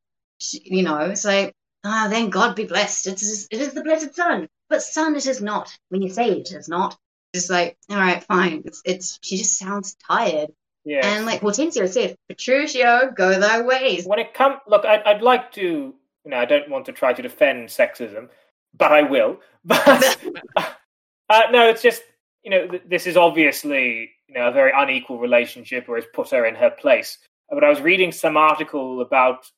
you 0.52 0.84
know, 0.84 1.00
it's 1.00 1.24
like 1.24 1.54
ah, 1.86 2.08
then 2.10 2.30
God 2.30 2.56
be 2.56 2.66
blessed. 2.66 3.08
It 3.08 3.22
is 3.22 3.48
it 3.52 3.62
is 3.62 3.74
the 3.74 3.84
blessed 3.84 4.16
sun, 4.16 4.50
but 4.70 4.82
sun 4.82 5.16
it 5.16 5.26
is 5.28 5.42
not. 5.42 5.78
When 5.90 6.02
you 6.02 6.10
say 6.10 6.32
it 6.32 6.52
is 6.52 6.68
not, 6.68 6.98
it's 7.34 7.50
like 7.50 7.78
all 7.90 7.98
right, 7.98 8.24
fine. 8.24 8.64
It's 8.66 8.82
it's 8.86 9.20
she 9.22 9.38
just 9.38 9.58
sounds 9.58 9.96
tired. 9.96 10.50
Yeah. 10.86 11.06
And 11.06 11.26
like 11.26 11.42
Hortensio 11.42 11.88
said, 11.88 12.16
Petruchio, 12.32 13.16
go 13.16 13.40
thy 13.40 13.62
ways. 13.62 14.06
when 14.06 14.20
it 14.20 14.34
comes, 14.36 14.58
look, 14.68 14.86
I'd, 14.86 15.02
I'd 15.04 15.22
like 15.24 15.52
to, 15.54 15.62
you 15.62 16.32
know, 16.32 16.38
I 16.38 16.46
don't 16.46 16.70
want 16.70 16.86
to 16.86 16.92
try 16.92 17.12
to 17.12 17.22
defend 17.22 17.70
sexism, 17.70 18.30
but 18.78 18.92
I 18.92 19.02
will. 19.02 19.40
But 19.68 20.18
uh, 20.58 21.42
no, 21.50 21.68
it's 21.68 21.82
just, 21.82 22.04
you 22.44 22.52
know, 22.52 22.68
th- 22.68 22.84
this 22.88 23.08
is 23.08 23.18
obviously, 23.18 24.12
you 24.28 24.36
know, 24.36 24.50
a 24.50 24.52
very 24.52 24.72
unequal 24.76 25.18
relationship, 25.18 25.90
or 25.90 25.96
has 25.96 26.06
put 26.14 26.30
her 26.30 26.46
in 26.46 26.54
her 26.54 26.70
place. 26.70 27.18
But 27.50 27.64
I 27.64 27.70
was 27.70 27.82
reading 27.82 28.12
some 28.12 28.38
article 28.38 29.02
about, 29.02 29.50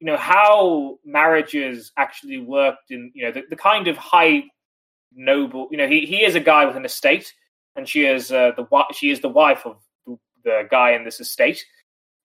you 0.00 0.06
know, 0.08 0.16
how 0.16 0.98
marriages 1.04 1.92
actually 1.96 2.38
worked 2.38 2.90
in, 2.90 3.12
you 3.14 3.24
know, 3.24 3.30
the, 3.30 3.42
the 3.50 3.56
kind 3.56 3.86
of 3.86 3.96
high 3.96 4.42
noble, 5.14 5.68
you 5.70 5.78
know, 5.78 5.86
he, 5.86 6.06
he 6.06 6.24
is 6.24 6.34
a 6.34 6.40
guy 6.40 6.64
with 6.64 6.74
an 6.74 6.84
estate, 6.84 7.32
and 7.76 7.88
she 7.88 8.04
is 8.04 8.32
uh, 8.32 8.50
the 8.56 8.66
she 8.92 9.10
is 9.10 9.20
the 9.20 9.28
wife 9.28 9.64
of 9.64 9.76
the, 10.44 10.66
guy 10.70 10.92
in 10.92 11.04
this 11.04 11.20
estate. 11.20 11.64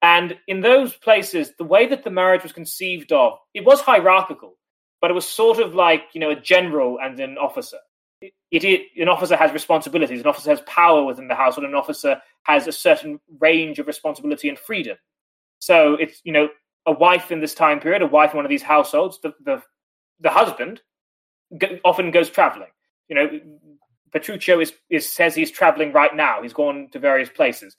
And 0.02 0.38
in 0.48 0.62
those 0.62 0.94
places, 0.96 1.54
the 1.58 1.64
way 1.64 1.88
that 1.88 2.04
the 2.04 2.12
marriage 2.12 2.44
was 2.44 2.52
conceived 2.52 3.12
of, 3.12 3.34
it 3.54 3.66
was 3.66 3.82
hierarchical, 3.82 4.56
but 5.02 5.10
it 5.10 5.16
was 5.16 5.28
sort 5.28 5.60
of 5.60 5.74
like 5.74 6.04
you 6.14 6.22
know 6.22 6.30
a 6.30 6.36
general 6.36 7.00
and 7.02 7.20
an 7.20 7.38
officer. 7.38 7.78
It, 8.22 8.34
it 8.52 8.82
an 8.96 9.10
officer 9.10 9.36
has 9.36 9.52
responsibilities, 9.54 10.22
an 10.22 10.28
officer 10.28 10.52
has 10.52 10.62
power 10.62 11.04
within 11.04 11.28
the 11.28 11.36
household, 11.36 11.68
an 11.68 11.76
officer 11.76 12.22
has 12.44 12.68
a 12.68 12.72
certain 12.72 13.20
range 13.40 13.80
of 13.80 13.88
responsibility 13.88 14.50
and 14.50 14.60
freedom. 14.60 14.98
So 15.60 15.96
it's 15.96 16.22
you 16.24 16.32
know 16.32 16.50
a 16.86 16.92
wife 16.92 17.32
in 17.32 17.42
this 17.42 17.56
time 17.56 17.80
period, 17.80 18.02
a 18.02 18.08
wife 18.08 18.32
in 18.32 18.38
one 18.38 18.46
of 18.46 18.50
these 18.50 18.64
households, 18.64 19.20
the 19.22 19.34
the, 19.44 19.64
the 20.20 20.30
husband 20.30 20.82
often 21.84 22.12
goes 22.12 22.30
traveling. 22.30 22.70
You 23.10 23.16
know, 23.16 23.40
Petruchio 24.12 24.62
is, 24.62 24.74
is 24.90 25.10
says 25.10 25.36
he's 25.36 25.52
traveling 25.52 25.94
right 25.94 26.16
now. 26.16 26.42
He's 26.42 26.54
gone 26.54 26.90
to 26.92 27.00
various 27.00 27.30
places. 27.30 27.76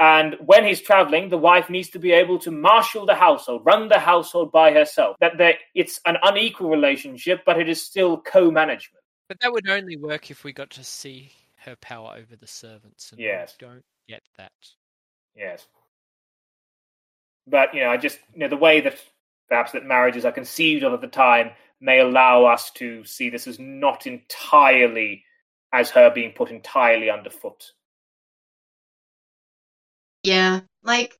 And 0.00 0.36
when 0.40 0.64
he's 0.64 0.80
traveling, 0.80 1.28
the 1.28 1.36
wife 1.36 1.68
needs 1.68 1.90
to 1.90 1.98
be 1.98 2.12
able 2.12 2.38
to 2.40 2.50
marshal 2.50 3.04
the 3.04 3.14
household, 3.14 3.66
run 3.66 3.88
the 3.90 3.98
household 3.98 4.50
by 4.50 4.72
herself. 4.72 5.16
That 5.20 5.36
there, 5.36 5.58
it's 5.74 6.00
an 6.06 6.16
unequal 6.22 6.70
relationship, 6.70 7.42
but 7.44 7.60
it 7.60 7.68
is 7.68 7.84
still 7.84 8.18
co-management. 8.22 9.04
But 9.28 9.38
that 9.40 9.52
would 9.52 9.68
only 9.68 9.98
work 9.98 10.30
if 10.30 10.42
we 10.42 10.54
got 10.54 10.70
to 10.70 10.84
see 10.84 11.30
her 11.64 11.76
power 11.76 12.14
over 12.16 12.34
the 12.34 12.46
servants, 12.46 13.12
and 13.12 13.18
we 13.18 13.26
Yes. 13.26 13.56
don't 13.58 13.84
get 14.08 14.22
that. 14.38 14.52
Yes. 15.36 15.66
But 17.46 17.74
you 17.74 17.82
know, 17.82 17.90
I 17.90 17.98
just 17.98 18.18
you 18.32 18.40
know 18.40 18.48
the 18.48 18.56
way 18.56 18.80
that 18.80 18.96
perhaps 19.50 19.72
that 19.72 19.84
marriages 19.84 20.24
are 20.24 20.32
conceived 20.32 20.82
of 20.82 20.94
at 20.94 21.02
the 21.02 21.08
time 21.08 21.50
may 21.78 22.00
allow 22.00 22.46
us 22.46 22.70
to 22.72 23.04
see 23.04 23.28
this 23.28 23.46
as 23.46 23.58
not 23.58 24.06
entirely 24.06 25.24
as 25.72 25.90
her 25.90 26.10
being 26.10 26.32
put 26.32 26.50
entirely 26.50 27.10
underfoot. 27.10 27.72
Yeah, 30.22 30.60
like 30.82 31.16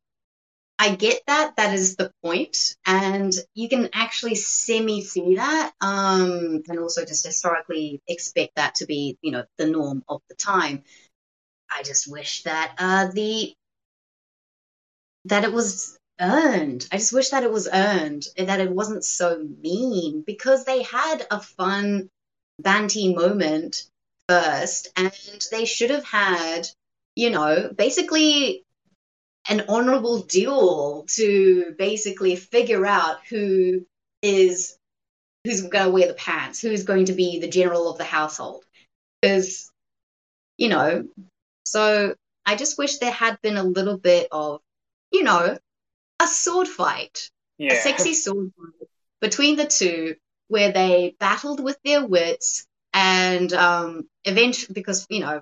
I 0.79 0.95
get 0.97 1.23
that. 1.27 1.57
That 1.57 1.75
is 1.75 1.97
the 1.97 2.13
point, 2.23 2.77
and 2.87 3.33
you 3.55 3.69
can 3.69 3.91
actually 3.95 4.37
semi 4.37 5.03
see 5.03 5.37
that, 5.37 5.73
um, 5.81 6.63
and 6.69 6.79
also 6.81 7.05
just 7.05 7.27
historically 7.27 8.03
expect 8.09 8.57
that 8.57 8.77
to 8.77 8.87
be, 8.87 9.19
you 9.23 9.33
know, 9.33 9.45
the 9.59 9.67
norm 9.67 10.05
of 10.09 10.23
the 10.29 10.35
time. 10.37 10.85
I 11.71 11.83
just 11.83 12.11
wish 12.11 12.45
that 12.45 12.75
uh, 12.79 13.09
the 13.13 13.55
that 15.27 15.45
it 15.45 15.53
was 15.53 15.99
earned. 16.21 16.87
I 16.93 16.97
just 16.99 17.13
wish 17.13 17.31
that 17.31 17.45
it 17.45 17.53
was 17.53 17.69
earned, 17.73 18.25
that 18.37 18.61
it 18.61 18.71
wasn't 18.71 19.05
so 19.05 19.47
mean 19.61 20.23
because 20.27 20.65
they 20.65 20.83
had 20.83 21.27
a 21.31 21.41
fun 21.41 22.09
Banty 22.59 23.15
moment 23.15 23.85
first, 24.29 24.89
and 24.97 25.13
they 25.51 25.65
should 25.65 25.91
have 25.91 26.05
had, 26.05 26.69
you 27.17 27.31
know, 27.31 27.71
basically 27.75 28.65
an 29.49 29.65
honorable 29.69 30.23
duel 30.23 31.07
to 31.09 31.75
basically 31.79 32.37
figure 32.37 32.87
out 32.87 33.19
who 33.29 33.87
is 34.23 34.77
who's 35.45 35.63
going 35.63 35.87
to 35.87 35.91
wear 35.91 36.07
the 36.07 36.15
pants, 36.15 36.61
who's 36.61 36.85
going 36.85 37.07
to 37.07 37.15
be 37.15 37.41
the 37.41 37.49
general 37.49 37.91
of 37.91 37.97
the 37.99 38.05
household. 38.05 38.65
Because, 39.21 39.71
you 40.59 40.69
know, 40.69 41.09
so 41.65 42.15
I 42.45 42.57
just 42.57 42.77
wish 42.77 42.99
there 42.99 43.11
had 43.11 43.41
been 43.41 43.57
a 43.57 43.63
little 43.63 43.97
bit 43.97 44.29
of, 44.31 44.61
you 45.11 45.23
know, 45.23 45.57
a 46.21 46.27
sword 46.27 46.69
fight, 46.69 47.31
Yeah. 47.59 47.73
a 47.73 47.77
sexy 47.77 48.13
sword 48.13 48.53
fight 48.57 48.89
between 49.21 49.57
the 49.57 49.67
two 49.67 50.17
where 50.49 50.73
they 50.73 51.15
battled 51.19 51.63
with 51.63 51.79
their 51.85 52.05
wits 52.05 52.67
and 52.93 53.53
um 53.53 54.09
eventually 54.25 54.75
because 54.75 55.07
you 55.09 55.21
know 55.21 55.41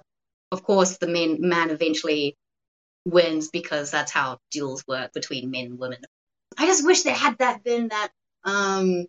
of 0.53 0.63
course 0.63 0.99
the 0.99 1.07
men 1.07 1.39
man 1.41 1.71
eventually 1.71 2.37
wins 3.11 3.49
because 3.51 3.91
that's 3.91 4.13
how 4.13 4.39
duels 4.51 4.85
work 4.87 5.13
between 5.13 5.51
men 5.51 5.67
and 5.67 5.79
women. 5.79 5.99
I 6.57 6.67
just 6.67 6.85
wish 6.85 7.03
there 7.03 7.15
had 7.15 7.39
that 7.39 7.63
been 7.65 7.89
that 7.89 8.11
um 8.45 9.07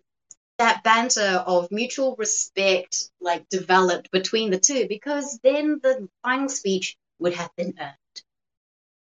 that 0.58 0.84
banter 0.84 1.42
of 1.46 1.70
mutual 1.70 2.16
respect 2.18 3.10
like 3.20 3.48
developed 3.48 4.10
between 4.10 4.50
the 4.50 4.60
two 4.60 4.86
because 4.88 5.38
then 5.42 5.80
the 5.82 6.08
final 6.22 6.48
speech 6.48 6.96
would 7.18 7.34
have 7.34 7.50
been 7.56 7.74
earned. 7.80 7.94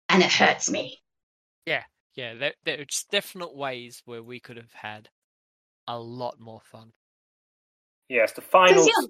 And 0.09 0.23
it 0.23 0.33
hurts 0.33 0.71
me. 0.71 1.01
Yeah, 1.65 1.85
yeah, 2.15 2.35
there, 2.35 2.55
there's 2.65 3.07
definite 3.11 3.55
ways 3.55 4.03
where 4.05 4.23
we 4.23 4.41
could 4.41 4.57
have 4.57 4.73
had 4.73 5.09
a 5.87 5.99
lot 5.99 6.39
more 6.41 6.61
fun. 6.61 6.93
Yes, 8.09 8.33
the 8.33 8.41
final. 8.41 8.85
yeah. 8.87 9.07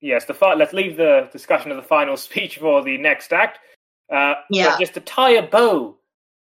Yes, 0.00 0.26
the 0.26 0.34
fi- 0.34 0.54
let's 0.54 0.72
leave 0.72 0.96
the 0.96 1.28
discussion 1.32 1.70
of 1.70 1.76
the 1.76 1.82
final 1.82 2.16
speech 2.18 2.58
for 2.58 2.82
the 2.82 2.98
next 2.98 3.32
act. 3.32 3.58
Uh, 4.10 4.34
Yeah. 4.50 4.76
Just 4.78 4.94
to 4.94 5.00
tie 5.00 5.32
a 5.32 5.46
bow 5.46 5.96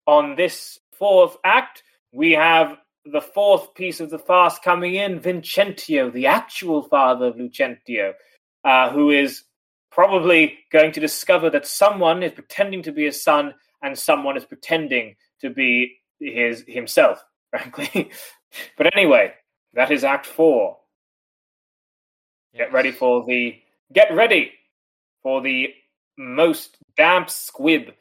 on 0.06 0.34
this 0.36 0.78
fourth 0.92 1.36
act, 1.44 1.82
we 2.12 2.32
have 2.32 2.76
the 3.04 3.20
fourth 3.20 3.74
piece 3.74 4.00
of 4.00 4.10
the 4.10 4.18
farce 4.18 4.58
coming 4.58 4.94
in: 4.94 5.20
Vincentio, 5.20 6.12
the 6.12 6.26
actual 6.26 6.82
father 6.82 7.26
of 7.26 7.36
Lucentio, 7.36 8.14
uh, 8.64 8.90
who 8.90 9.10
is 9.10 9.44
probably 9.90 10.58
going 10.70 10.92
to 10.92 11.00
discover 11.00 11.50
that 11.50 11.66
someone 11.66 12.22
is 12.22 12.32
pretending 12.32 12.82
to 12.82 12.92
be 12.92 13.04
his 13.04 13.22
son 13.22 13.54
and 13.82 13.98
someone 13.98 14.36
is 14.36 14.44
pretending 14.44 15.16
to 15.40 15.50
be 15.50 15.98
his 16.18 16.64
himself. 16.66 17.22
Frankly, 17.50 18.10
but 18.78 18.94
anyway, 18.96 19.34
that 19.74 19.90
is 19.90 20.04
Act 20.04 20.26
Four. 20.26 20.78
Get 22.54 22.72
ready 22.72 22.92
for 22.92 23.24
the 23.24 23.60
get 23.92 24.14
ready 24.14 24.52
for 25.22 25.40
the 25.42 25.74
most 26.22 26.76
damp 26.96 27.28
squib 27.28 27.92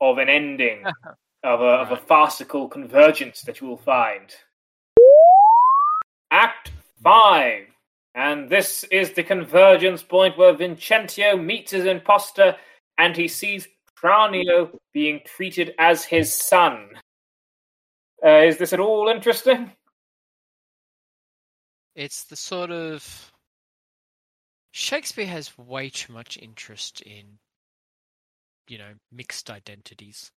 of 0.00 0.18
an 0.18 0.28
ending 0.28 0.84
of 1.42 1.60
a, 1.60 1.64
of 1.64 1.90
a 1.90 1.96
farcical 1.96 2.68
convergence 2.68 3.42
that 3.42 3.60
you 3.60 3.66
will 3.66 3.78
find. 3.78 4.34
Act 6.30 6.70
five, 7.02 7.66
and 8.14 8.48
this 8.48 8.84
is 8.84 9.12
the 9.12 9.22
convergence 9.22 10.02
point 10.02 10.38
where 10.38 10.54
Vincentio 10.54 11.42
meets 11.42 11.72
his 11.72 11.86
imposter, 11.86 12.56
and 12.98 13.16
he 13.16 13.26
sees 13.26 13.66
Tranio 14.00 14.70
being 14.92 15.20
treated 15.24 15.74
as 15.78 16.04
his 16.04 16.34
son. 16.34 16.90
Uh, 18.24 18.42
is 18.42 18.58
this 18.58 18.72
at 18.72 18.80
all 18.80 19.08
interesting? 19.08 19.72
It's 21.94 22.24
the 22.24 22.36
sort 22.36 22.70
of 22.70 23.32
Shakespeare 24.72 25.26
has 25.26 25.56
way 25.58 25.90
too 25.90 26.12
much 26.12 26.38
interest 26.40 27.00
in, 27.02 27.38
you 28.70 28.78
know, 28.78 28.92
mixed 29.12 29.50
identities. 29.50 30.30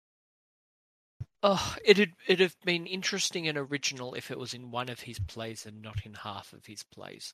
Oh, 1.43 1.75
it'd 1.83 2.13
it'd 2.27 2.39
have 2.39 2.55
been 2.63 2.85
interesting 2.85 3.47
and 3.47 3.57
original 3.57 4.13
if 4.13 4.31
it 4.31 4.39
was 4.39 4.53
in 4.53 4.71
one 4.71 4.89
of 4.89 5.01
his 5.01 5.19
plays 5.19 5.65
and 5.65 5.81
not 5.81 6.05
in 6.05 6.13
half 6.13 6.53
of 6.53 6.65
his 6.65 6.83
plays. 6.83 7.33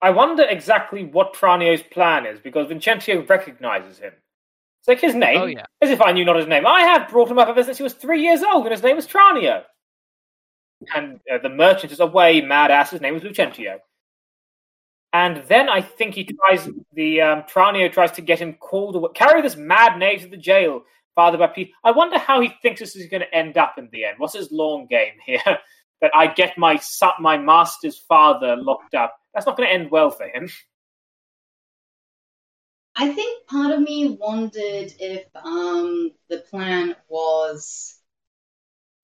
I 0.00 0.10
wonder 0.10 0.44
exactly 0.44 1.04
what 1.04 1.34
Tranio's 1.34 1.82
plan 1.82 2.26
is 2.26 2.38
because 2.38 2.68
Vincentio 2.68 3.28
recognizes 3.28 3.98
him. 3.98 4.12
It's 4.80 4.88
like 4.88 5.00
his 5.00 5.14
name, 5.14 5.40
Oh 5.40 5.46
yeah, 5.46 5.64
as 5.80 5.90
if 5.90 6.00
I 6.00 6.12
knew 6.12 6.24
not 6.24 6.36
his 6.36 6.46
name. 6.46 6.66
I 6.66 6.82
have 6.82 7.08
brought 7.08 7.30
him 7.30 7.38
up 7.38 7.48
ever 7.48 7.64
since 7.64 7.78
he 7.78 7.82
was 7.82 7.94
three 7.94 8.22
years 8.22 8.42
old, 8.42 8.64
and 8.66 8.72
his 8.72 8.82
name 8.82 8.96
was 8.96 9.06
Tranio. 9.06 9.62
And 10.94 11.20
uh, 11.32 11.38
the 11.42 11.48
merchant 11.48 11.92
is 11.92 12.00
away, 12.00 12.42
mad 12.42 12.70
ass. 12.70 12.90
His 12.90 13.00
name 13.00 13.14
was 13.14 13.22
Lucentio. 13.22 13.78
And 15.16 15.38
then 15.48 15.70
I 15.70 15.80
think 15.80 16.14
he 16.14 16.24
tries 16.24 16.68
the 16.92 17.22
um, 17.22 17.42
Tranio 17.44 17.90
tries 17.90 18.10
to 18.12 18.20
get 18.20 18.38
him 18.38 18.52
called 18.52 18.96
away, 18.96 19.08
carry 19.14 19.40
this 19.40 19.56
mad 19.56 19.98
knave 19.98 20.20
to 20.20 20.28
the 20.28 20.36
jail, 20.36 20.82
Father 21.14 21.38
Baptista. 21.38 21.72
I 21.82 21.92
wonder 21.92 22.18
how 22.18 22.42
he 22.42 22.52
thinks 22.60 22.80
this 22.80 22.96
is 22.96 23.08
going 23.08 23.22
to 23.22 23.34
end 23.34 23.56
up 23.56 23.78
in 23.78 23.88
the 23.90 24.04
end. 24.04 24.16
What's 24.18 24.34
his 24.34 24.52
long 24.52 24.86
game 24.90 25.14
here? 25.24 25.40
that 26.02 26.10
I 26.14 26.26
get 26.26 26.58
my 26.58 26.78
my 27.18 27.38
master's 27.38 27.96
father 27.96 28.56
locked 28.56 28.94
up. 28.94 29.16
That's 29.32 29.46
not 29.46 29.56
going 29.56 29.70
to 29.70 29.74
end 29.74 29.90
well 29.90 30.10
for 30.10 30.28
him. 30.28 30.50
I 32.94 33.10
think 33.10 33.46
part 33.46 33.72
of 33.72 33.80
me 33.80 34.18
wondered 34.20 34.92
if 35.00 35.24
um, 35.34 36.10
the 36.28 36.44
plan 36.50 36.94
was 37.08 37.98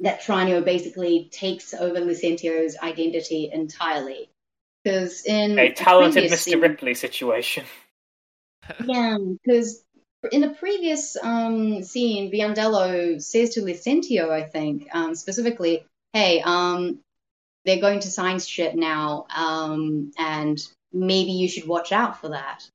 that 0.00 0.20
Tranio 0.20 0.62
basically 0.62 1.30
takes 1.32 1.72
over 1.72 2.00
Lucentio's 2.00 2.76
identity 2.82 3.48
entirely. 3.50 4.28
Because 4.84 5.24
in 5.24 5.58
a 5.58 5.72
talented 5.72 6.30
Mr. 6.30 6.36
Scene, 6.36 6.60
Ripley 6.60 6.94
situation. 6.94 7.64
yeah, 8.84 9.18
because 9.18 9.84
in 10.30 10.40
the 10.40 10.50
previous 10.50 11.16
um, 11.22 11.82
scene, 11.82 12.32
Biondello 12.32 13.20
says 13.20 13.50
to 13.50 13.62
Lucentio, 13.62 14.30
I 14.30 14.42
think, 14.42 14.88
um, 14.92 15.14
specifically, 15.14 15.84
hey, 16.12 16.42
um, 16.44 17.00
they're 17.64 17.80
going 17.80 18.00
to 18.00 18.10
science 18.10 18.46
shit 18.46 18.74
now, 18.74 19.26
um, 19.34 20.12
and 20.18 20.60
maybe 20.92 21.32
you 21.32 21.48
should 21.48 21.66
watch 21.66 21.92
out 21.92 22.20
for 22.20 22.30
that. 22.30 22.68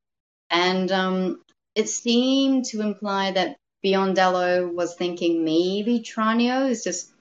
And 0.49 0.91
um, 0.91 1.41
it 1.75 1.89
seemed 1.89 2.65
to 2.65 2.81
imply 2.81 3.31
that 3.31 3.57
Biondello 3.85 4.73
was 4.73 4.95
thinking 4.95 5.43
maybe 5.43 5.99
Tranio 5.99 6.69
is 6.69 6.83
just 6.83 7.11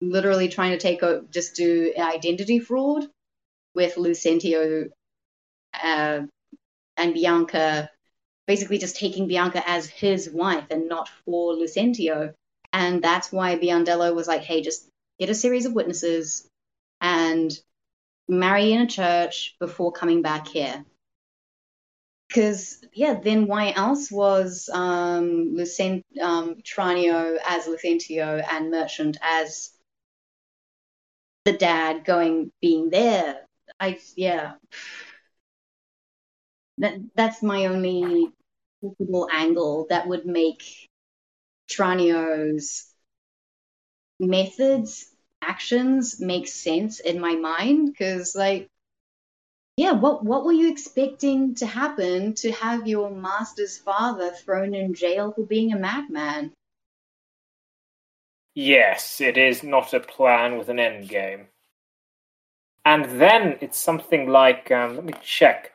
literally 0.00 0.48
trying 0.48 0.72
to 0.72 0.78
take 0.78 1.02
a 1.02 1.22
just 1.30 1.54
do 1.54 1.92
identity 1.98 2.58
fraud 2.58 3.06
with 3.74 3.96
Lucentio 3.96 4.88
uh, 5.82 6.20
and 6.96 7.14
Bianca, 7.14 7.90
basically 8.46 8.78
just 8.78 8.96
taking 8.96 9.28
Bianca 9.28 9.62
as 9.68 9.88
his 9.88 10.28
wife 10.30 10.66
and 10.70 10.88
not 10.88 11.08
for 11.24 11.54
Lucentio. 11.54 12.34
And 12.72 13.02
that's 13.02 13.32
why 13.32 13.56
Biondello 13.56 14.14
was 14.14 14.28
like, 14.28 14.42
hey, 14.42 14.62
just 14.62 14.88
get 15.18 15.30
a 15.30 15.34
series 15.34 15.66
of 15.66 15.72
witnesses 15.72 16.46
and 17.00 17.52
marry 18.28 18.72
in 18.72 18.82
a 18.82 18.86
church 18.86 19.56
before 19.58 19.92
coming 19.92 20.22
back 20.22 20.46
here. 20.46 20.84
Because, 22.28 22.78
yeah, 22.92 23.18
then 23.20 23.48
why 23.48 23.72
else 23.72 24.10
was 24.12 24.70
um, 24.72 25.56
Lucent- 25.56 26.04
um, 26.22 26.56
Tranio 26.62 27.36
as 27.44 27.66
Lucentio 27.66 28.46
and 28.52 28.70
Merchant 28.70 29.16
as 29.20 29.70
the 31.44 31.52
dad 31.52 32.04
going 32.04 32.52
being 32.60 32.90
there. 32.90 33.40
I 33.80 33.98
yeah. 34.14 34.52
That 36.78 36.94
that's 37.14 37.42
my 37.42 37.66
only 37.66 38.32
possible 38.82 39.28
angle 39.32 39.86
that 39.90 40.06
would 40.06 40.26
make 40.26 40.62
Tranio's 41.70 42.86
methods, 44.18 45.06
actions 45.42 46.20
make 46.20 46.46
sense 46.46 47.00
in 47.00 47.20
my 47.20 47.34
mind 47.34 47.86
because 47.86 48.34
like 48.34 48.68
yeah, 49.76 49.92
what 49.92 50.22
what 50.22 50.44
were 50.44 50.52
you 50.52 50.70
expecting 50.70 51.54
to 51.54 51.66
happen 51.66 52.34
to 52.34 52.52
have 52.52 52.86
your 52.86 53.10
master's 53.10 53.78
father 53.78 54.30
thrown 54.30 54.74
in 54.74 54.92
jail 54.92 55.32
for 55.32 55.46
being 55.46 55.72
a 55.72 55.78
madman? 55.78 56.52
Yes, 58.54 59.22
it 59.22 59.38
is 59.38 59.62
not 59.62 59.94
a 59.94 60.00
plan 60.00 60.58
with 60.58 60.68
an 60.68 60.78
end 60.78 61.08
game. 61.08 61.48
And 62.84 63.20
then 63.20 63.56
it's 63.60 63.78
something 63.78 64.28
like, 64.28 64.70
um, 64.70 64.96
let 64.96 65.04
me 65.04 65.12
check. 65.22 65.72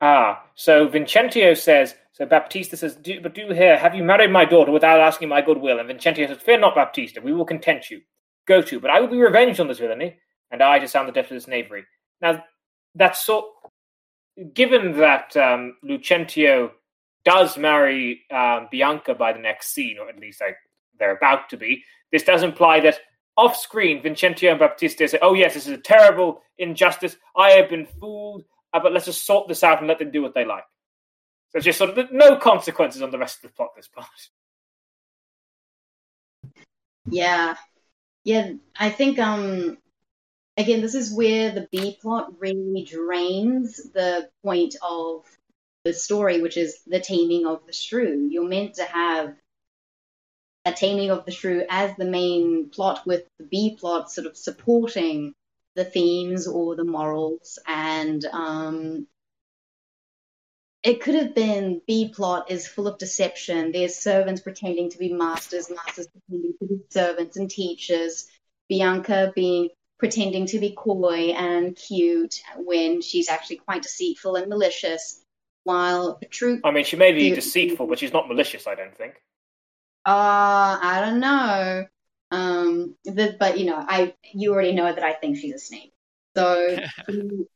Ah, 0.00 0.44
so 0.54 0.86
Vincentio 0.88 1.56
says, 1.56 1.94
so 2.12 2.26
Baptista 2.26 2.76
says, 2.76 2.96
do, 2.96 3.20
but 3.20 3.34
do 3.34 3.52
here, 3.52 3.78
have 3.78 3.94
you 3.94 4.04
married 4.04 4.30
my 4.30 4.44
daughter 4.44 4.70
without 4.72 5.00
asking 5.00 5.28
my 5.28 5.40
goodwill? 5.40 5.78
And 5.78 5.88
Vincentio 5.88 6.28
says, 6.28 6.38
fear 6.38 6.58
not, 6.58 6.74
Baptista, 6.74 7.20
we 7.20 7.32
will 7.32 7.46
content 7.46 7.90
you. 7.90 8.00
Go 8.46 8.62
to, 8.62 8.78
but 8.78 8.90
I 8.90 9.00
will 9.00 9.08
be 9.08 9.18
revenged 9.18 9.58
on 9.58 9.68
this 9.68 9.78
villainy, 9.78 10.16
and 10.50 10.62
I 10.62 10.78
to 10.78 10.86
sound 10.86 11.08
the 11.08 11.12
death 11.12 11.30
of 11.30 11.36
this 11.36 11.48
knavery. 11.48 11.84
Now, 12.20 12.44
that's 12.94 13.24
so. 13.24 13.50
Given 14.54 14.98
that 14.98 15.36
um, 15.36 15.76
Lucentio 15.82 16.70
does 17.24 17.58
marry 17.58 18.22
um, 18.30 18.68
Bianca 18.70 19.14
by 19.14 19.32
the 19.32 19.40
next 19.40 19.74
scene, 19.74 19.96
or 19.98 20.08
at 20.08 20.20
least 20.20 20.40
like 20.40 20.56
they're 20.98 21.16
about 21.16 21.48
to 21.48 21.56
be, 21.56 21.82
this 22.12 22.22
does 22.22 22.42
imply 22.42 22.78
that 22.80 23.00
off 23.36 23.56
screen, 23.56 24.02
Vincentio 24.02 24.50
and 24.50 24.58
Baptista 24.58 25.06
say, 25.08 25.18
Oh, 25.20 25.34
yes, 25.34 25.54
this 25.54 25.66
is 25.66 25.72
a 25.72 25.78
terrible 25.78 26.42
injustice. 26.58 27.16
I 27.36 27.50
have 27.52 27.68
been 27.68 27.86
fooled, 27.86 28.44
uh, 28.72 28.80
but 28.80 28.92
let's 28.92 29.06
just 29.06 29.26
sort 29.26 29.48
this 29.48 29.62
out 29.62 29.78
and 29.78 29.88
let 29.88 29.98
them 29.98 30.10
do 30.10 30.22
what 30.22 30.34
they 30.34 30.44
like. 30.44 30.64
So 31.52 31.60
just 31.60 31.78
sort 31.78 31.96
of 31.96 32.12
no 32.12 32.36
consequences 32.36 33.02
on 33.02 33.10
the 33.10 33.18
rest 33.18 33.44
of 33.44 33.50
the 33.50 33.56
plot 33.56 33.70
this 33.76 33.88
part. 33.88 34.06
Yeah. 37.08 37.56
Yeah, 38.24 38.54
I 38.76 38.90
think 38.90 39.18
um 39.20 39.78
again 40.56 40.80
this 40.80 40.94
is 40.96 41.14
where 41.14 41.52
the 41.52 41.68
B 41.70 41.96
plot 42.02 42.40
really 42.40 42.84
drains 42.84 43.76
the 43.92 44.28
point 44.42 44.74
of 44.82 45.24
the 45.84 45.92
story, 45.92 46.42
which 46.42 46.56
is 46.56 46.82
the 46.86 46.98
taming 46.98 47.46
of 47.46 47.64
the 47.66 47.72
shrew. 47.72 48.28
You're 48.28 48.48
meant 48.48 48.74
to 48.74 48.84
have 48.84 49.36
taming 50.72 51.10
of 51.10 51.24
the 51.24 51.32
shrew 51.32 51.64
as 51.68 51.94
the 51.96 52.04
main 52.04 52.70
plot 52.70 53.06
with 53.06 53.24
the 53.38 53.44
B 53.44 53.76
plot 53.78 54.10
sort 54.10 54.26
of 54.26 54.36
supporting 54.36 55.34
the 55.74 55.84
themes 55.84 56.46
or 56.46 56.74
the 56.74 56.84
morals 56.84 57.58
and 57.66 58.24
um, 58.26 59.06
it 60.86 61.00
could 61.00 61.16
have 61.16 61.34
been 61.34 61.82
B 61.86 62.10
plot 62.10 62.48
is 62.48 62.68
full 62.68 62.86
of 62.86 62.96
deception. 62.98 63.72
There's 63.72 63.96
servants 63.96 64.40
pretending 64.40 64.90
to 64.90 64.98
be 64.98 65.12
masters, 65.12 65.68
masters 65.68 66.06
pretending 66.06 66.54
to 66.60 66.66
be 66.66 66.80
servants 66.90 67.36
and 67.36 67.50
teachers. 67.50 68.28
Bianca 68.68 69.32
being 69.34 69.70
pretending 69.98 70.46
to 70.46 70.60
be 70.60 70.74
coy 70.76 71.32
and 71.36 71.74
cute 71.74 72.40
when 72.56 73.02
she's 73.02 73.28
actually 73.28 73.56
quite 73.56 73.82
deceitful 73.82 74.36
and 74.36 74.48
malicious. 74.48 75.20
While 75.64 76.20
Petruch, 76.22 76.60
I 76.62 76.70
mean, 76.70 76.84
she 76.84 76.94
may 76.94 77.10
be 77.10 77.34
deceitful, 77.34 77.88
but 77.88 77.98
she's 77.98 78.12
not 78.12 78.28
malicious. 78.28 78.68
I 78.68 78.76
don't 78.76 78.96
think. 78.96 79.14
Uh, 80.06 80.78
I 80.80 81.02
don't 81.04 81.18
know. 81.18 81.86
Um, 82.30 82.94
the, 83.04 83.36
but 83.40 83.58
you 83.58 83.66
know, 83.66 83.76
I 83.76 84.14
you 84.32 84.52
already 84.52 84.72
know 84.72 84.92
that 84.92 85.02
I 85.02 85.12
think 85.14 85.36
she's 85.36 85.54
a 85.54 85.58
snake. 85.58 85.92
So, 86.36 86.78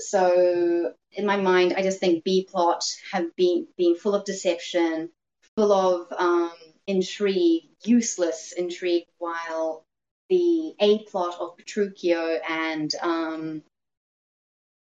so 0.00 0.92
in 1.10 1.26
my 1.26 1.36
mind, 1.36 1.74
I 1.76 1.82
just 1.82 1.98
think 1.98 2.22
B 2.22 2.46
plot 2.48 2.84
have 3.10 3.34
been 3.34 3.66
being 3.76 3.96
full 3.96 4.14
of 4.14 4.24
deception, 4.24 5.10
full 5.56 5.72
of 5.72 6.12
um, 6.16 6.52
intrigue, 6.86 7.64
useless 7.84 8.52
intrigue, 8.52 9.06
while 9.18 9.84
the 10.30 10.74
A 10.78 11.00
plot 11.06 11.40
of 11.40 11.56
Petruchio 11.56 12.38
and 12.48 12.94
um, 13.02 13.62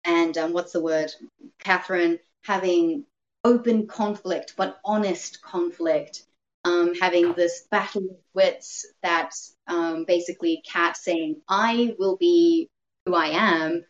and 0.03 0.37
um, 0.37 0.53
what's 0.53 0.73
the 0.73 0.81
word, 0.81 1.11
Catherine 1.57 2.19
having 2.43 3.05
open 3.43 3.87
conflict 3.87 4.53
but 4.55 4.79
honest 4.85 5.41
conflict 5.41 6.23
um, 6.63 6.93
having 6.95 7.33
this 7.33 7.67
battle 7.71 8.03
of 8.03 8.17
wits 8.33 8.85
that 9.03 9.31
um, 9.67 10.05
basically 10.05 10.61
Cat 10.65 10.97
saying, 10.97 11.41
I 11.47 11.95
will 11.97 12.17
be 12.17 12.69
who 13.05 13.15
I 13.15 13.27
am, 13.27 13.83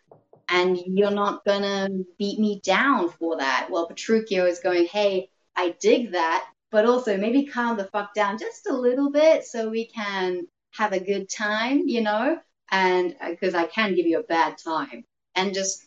and 0.49 0.77
you're 0.77 1.11
not 1.11 1.43
gonna 1.45 1.89
beat 2.17 2.39
me 2.39 2.61
down 2.63 3.09
for 3.09 3.37
that. 3.37 3.67
Well, 3.69 3.89
Petruchio 3.89 4.47
is 4.47 4.59
going, 4.59 4.85
hey, 4.85 5.29
I 5.55 5.75
dig 5.79 6.13
that, 6.13 6.47
but 6.71 6.85
also 6.85 7.17
maybe 7.17 7.45
calm 7.45 7.77
the 7.77 7.85
fuck 7.85 8.13
down 8.13 8.37
just 8.37 8.67
a 8.67 8.73
little 8.73 9.11
bit 9.11 9.45
so 9.45 9.69
we 9.69 9.85
can 9.85 10.47
have 10.71 10.93
a 10.93 10.99
good 10.99 11.29
time, 11.29 11.87
you 11.87 12.01
know? 12.01 12.39
And 12.71 13.15
because 13.29 13.53
uh, 13.53 13.59
I 13.59 13.65
can 13.65 13.95
give 13.95 14.07
you 14.07 14.19
a 14.19 14.23
bad 14.23 14.57
time. 14.57 15.03
And 15.35 15.53
just 15.53 15.85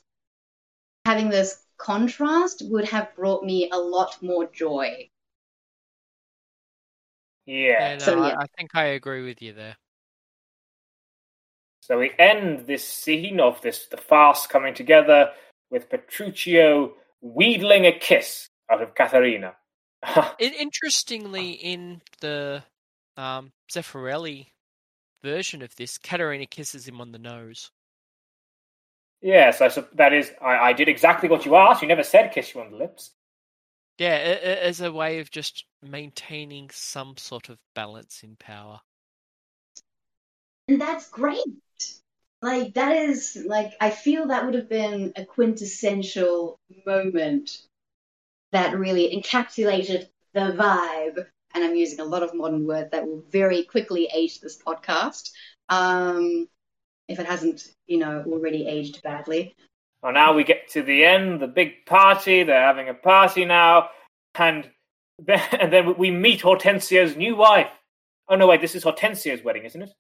having 1.07 1.31
this 1.31 1.63
contrast 1.79 2.63
would 2.67 2.85
have 2.87 3.15
brought 3.17 3.43
me 3.43 3.71
a 3.71 3.79
lot 3.79 4.23
more 4.23 4.47
joy 4.47 5.09
yeah. 7.47 7.91
yeah, 7.91 7.93
no, 7.95 7.99
so, 7.99 8.17
yeah. 8.17 8.37
I, 8.39 8.43
I 8.43 8.47
think 8.57 8.71
I 8.75 8.85
agree 8.85 9.25
with 9.25 9.43
you 9.43 9.53
there. 9.53 9.77
So 11.81 11.99
we 11.99 12.13
end 12.19 12.67
this 12.67 12.87
scene 12.87 13.41
of 13.41 13.61
this 13.61 13.87
the 13.87 13.99
farce 13.99 14.47
coming 14.47 14.73
together 14.73 15.31
with 15.71 15.91
Petruchio 15.91 16.93
wheedling 17.21 17.85
a 17.85 17.93
kiss 17.93 18.49
out 18.71 18.81
of 18.81 18.95
Katharina. 18.95 19.55
Interestingly, 20.39 21.51
in 21.51 22.01
the 22.21 22.63
um, 23.17 23.53
Zeffirelli 23.71 24.47
version 25.23 25.61
of 25.61 25.77
this, 25.77 25.99
Katharina 25.99 26.47
kisses 26.47 26.89
him 26.89 27.01
on 27.01 27.13
the 27.13 27.19
nose. 27.19 27.71
Yes, 29.21 29.61
I, 29.61 29.69
that 29.95 30.13
is. 30.13 30.31
I, 30.41 30.57
I 30.57 30.73
did 30.73 30.89
exactly 30.89 31.29
what 31.29 31.47
you 31.47 31.57
asked. 31.57 31.83
You 31.83 31.89
never 31.89 32.03
said 32.03 32.33
kiss 32.33 32.55
you 32.55 32.61
on 32.61 32.71
the 32.71 32.77
lips. 32.77 33.11
Yeah, 33.99 34.39
as 34.63 34.81
a 34.81 34.93
way 34.93 35.21
of 35.21 35.31
just 35.31 35.65
maintaining 35.85 36.71
some 36.71 37.17
sort 37.17 37.49
of 37.49 37.59
balance 37.75 38.23
in 38.23 38.37
power. 38.37 38.81
And 40.69 40.81
that's 40.81 41.09
great. 41.11 41.45
Like 42.43 42.75
that 42.75 42.97
is 42.97 43.43
like 43.47 43.73
I 43.81 43.91
feel 43.91 44.29
that 44.29 44.45
would 44.45 44.55
have 44.55 44.69
been 44.69 45.13
a 45.17 45.25
quintessential 45.25 46.59
moment 46.87 47.63
that 48.53 48.79
really 48.79 49.17
encapsulated 49.17 50.09
the 50.35 50.53
vibe. 50.53 51.27
And 51.55 51.65
I'm 51.65 51.77
using 51.77 52.01
a 52.01 52.05
lot 52.05 52.23
of 52.23 52.35
modern 52.35 52.67
words 52.67 52.91
that 52.91 53.07
will 53.07 53.23
very 53.31 53.63
quickly 53.63 54.09
age 54.13 54.41
this 54.41 54.61
podcast. 54.61 55.31
Um, 55.69 56.49
if 57.09 57.19
it 57.19 57.27
hasn't, 57.27 57.69
you 57.87 57.99
know, 57.99 58.25
already 58.27 58.67
aged 58.67 59.03
badly. 59.03 59.55
Well, 60.03 60.13
now 60.13 60.35
we 60.35 60.45
get 60.45 60.69
to 60.71 60.83
the 60.83 61.05
end, 61.05 61.41
the 61.41 61.47
big 61.47 61.87
party. 61.87 62.43
They're 62.43 62.61
having 62.61 62.89
a 62.89 62.95
party 62.95 63.45
now, 63.45 63.91
and 64.35 64.65
then, 64.65 64.71
and 65.61 65.73
then 65.73 65.97
we 65.97 66.11
meet 66.11 66.41
Hortensio's 66.41 67.17
new 67.17 67.37
wife. 67.37 67.71
Oh 68.29 68.37
no, 68.37 68.47
wait, 68.47 68.61
this 68.61 68.75
is 68.75 68.85
Hortensio's 68.85 69.45
wedding, 69.45 69.65
isn't 69.65 69.83
it? 69.83 69.91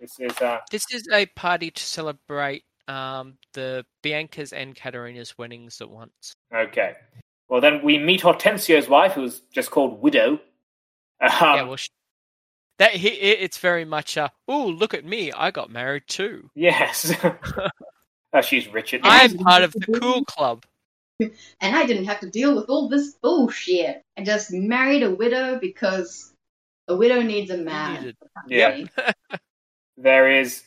This 0.00 0.18
is 0.18 0.36
uh, 0.40 0.58
This 0.70 0.84
is 0.92 1.08
a 1.12 1.26
party 1.26 1.70
to 1.70 1.82
celebrate 1.82 2.64
um, 2.86 3.36
the 3.52 3.84
Bianca's 4.02 4.52
and 4.52 4.74
Katerina's 4.74 5.36
weddings 5.36 5.80
at 5.80 5.90
once. 5.90 6.32
okay. 6.54 6.94
Well, 7.48 7.60
then 7.62 7.82
we 7.82 7.98
meet 7.98 8.20
Hortensio's 8.20 8.88
wife, 8.88 9.12
who's 9.12 9.40
just 9.52 9.70
called 9.70 10.02
Widow. 10.02 10.32
Um, 11.20 11.30
yeah, 11.30 11.62
well, 11.62 11.76
sh- 11.76 11.88
that 12.78 12.92
he, 12.92 13.08
it's 13.08 13.58
very 13.58 13.84
much. 13.84 14.16
Uh, 14.16 14.28
oh, 14.46 14.66
look 14.68 14.94
at 14.94 15.04
me! 15.04 15.32
I 15.32 15.50
got 15.50 15.70
married 15.70 16.04
too. 16.06 16.50
yes. 16.54 17.12
oh, 18.32 18.40
she's 18.40 18.68
Richard. 18.68 19.00
I'm 19.02 19.36
part 19.38 19.62
of 19.62 19.72
the 19.72 19.98
cool 19.98 20.24
club. 20.24 20.64
And 21.20 21.74
I 21.74 21.84
didn't 21.84 22.04
have 22.04 22.20
to 22.20 22.30
deal 22.30 22.54
with 22.54 22.68
all 22.68 22.88
this 22.88 23.14
bullshit. 23.14 24.02
I 24.16 24.22
just 24.22 24.52
married 24.52 25.02
a 25.02 25.10
widow 25.10 25.58
because 25.58 26.32
a 26.86 26.96
widow 26.96 27.22
needs 27.22 27.50
a 27.50 27.58
man. 27.58 28.14
Yeah. 28.46 28.84
there 29.96 30.30
is, 30.30 30.62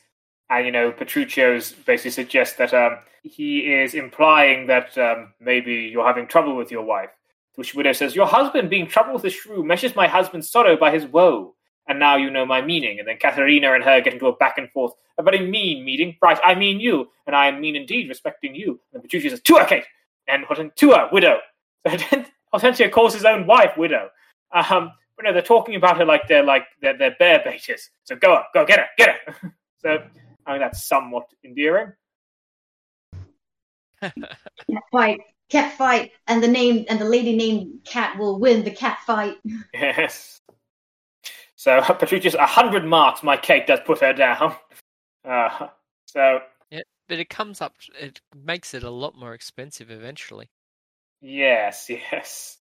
and 0.50 0.66
you 0.66 0.72
know, 0.72 0.92
Petruchio's 0.92 1.72
basically 1.72 2.12
suggests 2.12 2.58
that 2.58 2.74
um, 2.74 2.98
he 3.24 3.60
is 3.60 3.94
implying 3.94 4.68
that 4.68 4.98
um, 4.98 5.34
maybe 5.40 5.90
you're 5.92 6.06
having 6.06 6.28
trouble 6.28 6.56
with 6.56 6.72
your 6.72 6.84
wife. 6.84 7.10
To 7.56 7.60
which 7.60 7.74
Widow 7.74 7.94
says, 7.94 8.16
Your 8.16 8.28
husband, 8.28 8.70
being 8.70 8.88
troubled 8.88 9.16
with 9.16 9.26
a 9.26 9.30
shrew, 9.30 9.64
measures 9.64 9.96
my 9.96 10.08
husband's 10.08 10.50
sorrow 10.50 10.78
by 10.78 10.92
his 10.92 11.06
woe. 11.06 11.56
And 11.88 12.00
now 12.00 12.16
you 12.16 12.30
know 12.30 12.46
my 12.46 12.62
meaning. 12.62 13.00
And 13.00 13.08
then 13.08 13.18
Katharina 13.18 13.74
and 13.74 13.84
her 13.84 14.00
get 14.02 14.14
into 14.14 14.28
a 14.28 14.36
back 14.36 14.58
and 14.58 14.70
forth, 14.72 14.94
a 15.18 15.24
very 15.24 15.46
mean 15.50 15.84
meeting. 15.84 16.16
Right, 16.22 16.40
I 16.44 16.56
mean 16.56 16.80
you, 16.80 17.10
and 17.28 17.36
I 17.36 17.48
am 17.48 17.60
mean 17.60 17.76
indeed, 17.76 18.08
respecting 18.08 18.56
you. 18.56 18.80
And 18.94 19.04
Petruchio 19.04 19.30
says, 19.30 19.42
Tua, 19.42 19.66
Kate! 19.66 19.84
And 20.28 20.46
Horten- 20.46 20.76
Tua, 20.76 21.10
widow. 21.12 21.40
So 21.90 21.98
then 21.98 22.28
Hortensio 22.52 22.90
calls 22.90 23.14
his 23.14 23.26
own 23.26 23.48
wife 23.48 23.76
widow. 23.76 24.10
Um, 24.54 24.92
but 25.16 25.26
no, 25.26 25.34
they're 25.34 25.42
talking 25.42 25.76
about 25.76 25.98
her 25.98 26.06
like 26.06 26.28
they're 26.28 26.44
like 26.44 26.66
they're, 26.82 26.98
they're 26.98 27.16
bear 27.18 27.42
baiters. 27.44 27.90
So 28.04 28.16
go 28.16 28.34
up, 28.34 28.50
go 28.54 28.66
get 28.66 28.80
her, 28.80 28.86
get 28.98 29.16
her. 29.26 29.54
so 29.80 29.90
I 30.46 30.52
think 30.52 30.62
that's 30.62 30.88
somewhat 30.88 31.26
endearing. 31.44 31.94
Cat 34.02 34.14
fight, 34.92 35.20
cat 35.50 35.78
fight, 35.78 36.12
and 36.28 36.42
the 36.44 36.48
name 36.48 36.86
and 36.90 37.00
the 37.00 37.06
lady 37.06 37.36
named 37.36 37.80
Cat 37.86 38.18
will 38.18 38.40
win 38.40 38.64
the 38.64 38.72
cat 38.72 39.00
fight. 39.06 39.38
Yes. 39.74 40.42
So 41.56 41.80
Petruchio's 41.82 42.34
a 42.34 42.48
hundred 42.48 42.86
marks. 42.86 43.22
My 43.22 43.38
Kate 43.38 43.68
does 43.68 43.80
put 43.86 44.00
her 44.00 44.14
down. 44.14 44.56
Uh, 45.24 45.68
so 46.06 46.40
but 47.12 47.20
it 47.20 47.30
comes 47.30 47.60
up. 47.60 47.76
It 48.00 48.22
makes 48.34 48.74
it 48.74 48.84
a 48.84 48.90
lot 48.90 49.18
more 49.18 49.34
expensive 49.34 49.92
eventually. 49.92 50.50
yes, 51.20 51.88
yes, 51.90 52.58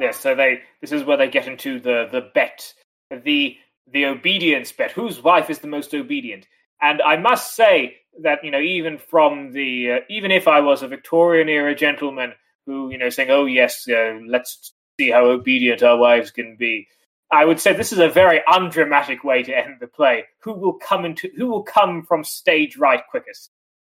yes. 0.00 0.18
So 0.18 0.34
they 0.34 0.62
this 0.80 0.90
is 0.90 1.04
where 1.04 1.18
they 1.18 1.28
get 1.28 1.46
into 1.46 1.78
the 1.78 2.08
the 2.10 2.30
bet, 2.34 2.72
the 3.10 3.58
the 3.92 4.06
obedience 4.06 4.72
bet. 4.72 4.92
Whose 4.92 5.22
wife 5.22 5.50
is 5.50 5.58
the 5.58 5.68
most 5.68 5.92
obedient? 5.92 6.46
And 6.80 7.02
I 7.02 7.18
must 7.18 7.54
say 7.54 7.96
that 8.22 8.42
you 8.42 8.50
know 8.50 8.60
even 8.60 8.96
from 8.96 9.52
the 9.52 9.92
uh, 9.92 9.98
even 10.08 10.30
if 10.30 10.48
I 10.48 10.60
was 10.60 10.82
a 10.82 10.88
Victorian 10.88 11.50
era 11.50 11.74
gentleman 11.74 12.32
who 12.64 12.90
you 12.90 12.96
know 12.96 13.10
saying 13.10 13.28
oh 13.30 13.44
yes 13.44 13.86
uh, 13.86 14.18
let's 14.26 14.72
see 14.98 15.10
how 15.10 15.26
obedient 15.26 15.82
our 15.82 15.98
wives 15.98 16.30
can 16.30 16.56
be. 16.56 16.88
I 17.30 17.44
would 17.44 17.60
say 17.60 17.74
this 17.74 17.92
is 17.92 17.98
a 17.98 18.08
very 18.08 18.40
undramatic 18.50 19.24
way 19.24 19.42
to 19.42 19.54
end 19.54 19.76
the 19.78 19.88
play. 19.88 20.24
Who 20.40 20.54
will 20.54 20.78
come 20.78 21.04
into 21.04 21.28
who 21.36 21.48
will 21.48 21.64
come 21.64 22.02
from 22.02 22.24
stage 22.24 22.78
right 22.78 23.02
quickest? 23.10 23.50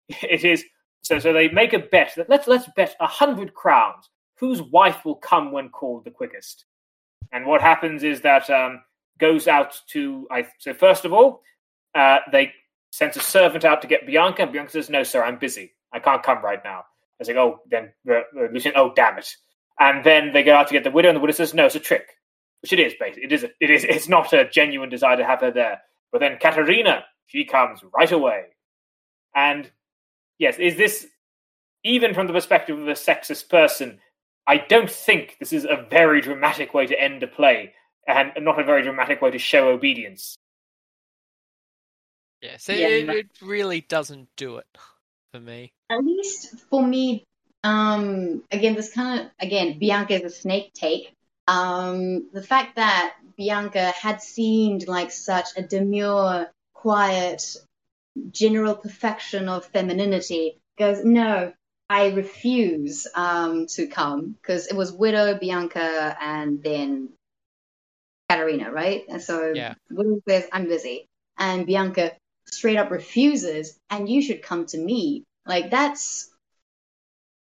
It 0.22 0.44
is 0.44 0.64
so. 1.02 1.18
So 1.18 1.32
they 1.32 1.48
make 1.48 1.72
a 1.72 1.78
bet 1.78 2.12
that 2.16 2.28
let's 2.28 2.46
let's 2.46 2.68
bet 2.76 2.94
a 3.00 3.06
hundred 3.06 3.54
crowns 3.54 4.08
whose 4.38 4.62
wife 4.62 5.04
will 5.04 5.16
come 5.16 5.52
when 5.52 5.68
called 5.68 6.04
the 6.04 6.10
quickest. 6.10 6.64
And 7.32 7.46
what 7.46 7.60
happens 7.60 8.02
is 8.02 8.20
that 8.22 8.50
um, 8.50 8.82
goes 9.18 9.48
out 9.48 9.80
to 9.88 10.26
I. 10.30 10.46
So 10.58 10.74
first 10.74 11.04
of 11.04 11.12
all, 11.12 11.42
uh, 11.94 12.18
they 12.30 12.52
sends 12.90 13.16
a 13.16 13.20
servant 13.20 13.64
out 13.64 13.80
to 13.82 13.88
get 13.88 14.06
Bianca. 14.06 14.42
And 14.42 14.52
Bianca 14.52 14.72
says, 14.72 14.90
"No, 14.90 15.02
sir, 15.02 15.22
I'm 15.22 15.38
busy. 15.38 15.72
I 15.92 15.98
can't 15.98 16.22
come 16.22 16.42
right 16.42 16.62
now." 16.64 16.84
I 17.20 17.24
say, 17.24 17.36
"Oh, 17.36 17.60
then 17.70 17.92
uh, 18.10 18.20
Lucian, 18.52 18.72
oh 18.76 18.92
damn 18.94 19.18
it!" 19.18 19.28
And 19.80 20.04
then 20.04 20.32
they 20.32 20.42
go 20.42 20.54
out 20.54 20.68
to 20.68 20.74
get 20.74 20.84
the 20.84 20.90
widow, 20.90 21.08
and 21.08 21.16
the 21.16 21.20
widow 21.20 21.32
says, 21.32 21.54
"No, 21.54 21.66
it's 21.66 21.74
a 21.74 21.80
trick." 21.80 22.06
Which 22.60 22.72
it 22.72 22.78
is, 22.78 22.94
basically. 22.98 23.24
It 23.24 23.32
is. 23.32 23.44
A, 23.44 23.50
it 23.60 23.70
is. 23.70 23.84
It's 23.84 24.08
not 24.08 24.32
a 24.32 24.48
genuine 24.48 24.88
desire 24.88 25.16
to 25.16 25.24
have 25.24 25.40
her 25.40 25.50
there. 25.50 25.80
But 26.12 26.20
then 26.20 26.38
Katerina, 26.40 27.04
she 27.26 27.44
comes 27.44 27.80
right 27.92 28.12
away. 28.12 28.44
And 29.34 29.70
yes, 30.42 30.58
is 30.58 30.76
this 30.76 31.06
even 31.84 32.12
from 32.14 32.26
the 32.26 32.32
perspective 32.32 32.78
of 32.78 32.88
a 32.88 32.92
sexist 32.92 33.48
person? 33.48 34.00
I 34.46 34.56
don't 34.58 34.90
think 34.90 35.36
this 35.38 35.52
is 35.52 35.64
a 35.64 35.86
very 35.88 36.20
dramatic 36.20 36.74
way 36.74 36.84
to 36.86 37.00
end 37.00 37.22
a 37.22 37.28
play, 37.28 37.72
and 38.08 38.32
not 38.40 38.58
a 38.58 38.64
very 38.64 38.82
dramatic 38.82 39.22
way 39.22 39.30
to 39.30 39.38
show 39.38 39.68
obedience. 39.68 40.34
Yeah, 42.42 42.56
so 42.56 42.72
Yeah. 42.72 42.88
it, 42.88 43.08
it 43.08 43.26
really 43.40 43.82
doesn't 43.82 44.28
do 44.36 44.56
it 44.56 44.66
for 45.32 45.38
me. 45.38 45.72
At 45.90 46.04
least 46.04 46.58
for 46.68 46.84
me, 46.84 47.24
um, 47.62 48.42
again, 48.50 48.74
this 48.74 48.92
kind 48.92 49.20
of 49.20 49.26
again, 49.38 49.78
Bianca 49.78 50.14
is 50.14 50.24
a 50.24 50.30
snake 50.30 50.72
take. 50.74 51.14
Um, 51.46 52.30
the 52.32 52.42
fact 52.42 52.74
that 52.76 53.14
Bianca 53.36 53.92
had 53.92 54.20
seemed 54.20 54.88
like 54.88 55.12
such 55.12 55.50
a 55.56 55.62
demure, 55.62 56.50
quiet, 56.74 57.56
general 58.30 58.74
perfection 58.74 59.48
of 59.48 59.66
femininity 59.66 60.58
goes, 60.78 61.04
no, 61.04 61.52
I 61.88 62.08
refuse 62.10 63.06
um, 63.14 63.66
to 63.68 63.86
come 63.86 64.36
because 64.40 64.66
it 64.66 64.76
was 64.76 64.92
Widow, 64.92 65.38
Bianca, 65.38 66.16
and 66.20 66.62
then 66.62 67.10
Katarina, 68.28 68.70
right? 68.70 69.04
And 69.08 69.20
so 69.20 69.52
Yeah. 69.54 69.74
Widow 69.90 70.22
says, 70.28 70.48
I'm 70.52 70.66
busy. 70.66 71.06
And 71.38 71.66
Bianca 71.66 72.12
straight 72.46 72.76
up 72.76 72.90
refuses, 72.90 73.78
and 73.90 74.08
you 74.08 74.22
should 74.22 74.42
come 74.42 74.66
to 74.66 74.78
me. 74.78 75.24
Like, 75.46 75.70
that's 75.70 76.30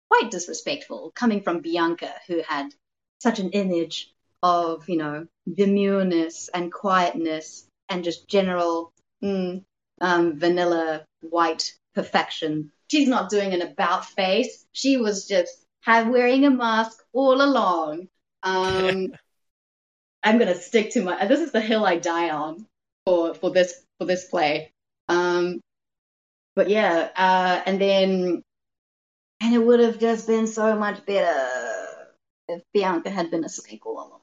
quite 0.09 0.31
disrespectful 0.31 1.11
coming 1.15 1.41
from 1.41 1.61
Bianca, 1.61 2.13
who 2.27 2.41
had 2.41 2.73
such 3.19 3.39
an 3.39 3.51
image 3.51 4.11
of, 4.43 4.89
you 4.89 4.97
know, 4.97 5.27
demureness 5.49 6.49
and 6.53 6.71
quietness 6.71 7.65
and 7.89 8.03
just 8.03 8.27
general 8.27 8.91
mm, 9.23 9.63
um, 10.01 10.37
vanilla 10.37 11.05
white 11.21 11.73
perfection. 11.95 12.71
She's 12.89 13.07
not 13.07 13.29
doing 13.29 13.53
an 13.53 13.61
about 13.61 14.05
face. 14.05 14.65
She 14.73 14.97
was 14.97 15.27
just 15.27 15.65
have 15.81 16.09
wearing 16.09 16.45
a 16.45 16.51
mask 16.51 17.01
all 17.13 17.41
along. 17.41 18.07
Um, 18.43 19.13
I'm 20.23 20.37
gonna 20.37 20.55
stick 20.55 20.91
to 20.91 21.03
my. 21.03 21.25
This 21.25 21.39
is 21.39 21.51
the 21.51 21.61
hill 21.61 21.85
I 21.85 21.97
die 21.97 22.29
on 22.29 22.67
for 23.05 23.33
for 23.33 23.49
this 23.49 23.73
for 23.97 24.05
this 24.05 24.25
play. 24.25 24.71
Um, 25.07 25.61
but 26.55 26.69
yeah, 26.69 27.09
uh, 27.15 27.61
and 27.65 27.79
then 27.79 28.43
and 29.41 29.55
it 29.55 29.57
would 29.57 29.79
have 29.79 29.99
just 29.99 30.27
been 30.27 30.47
so 30.47 30.75
much 30.75 31.05
better 31.05 31.49
if 32.47 32.61
Bianca 32.73 33.09
had 33.09 33.31
been 33.31 33.43
a 33.43 33.49
snake 33.49 33.85
all 33.85 33.97
along. 33.97 34.21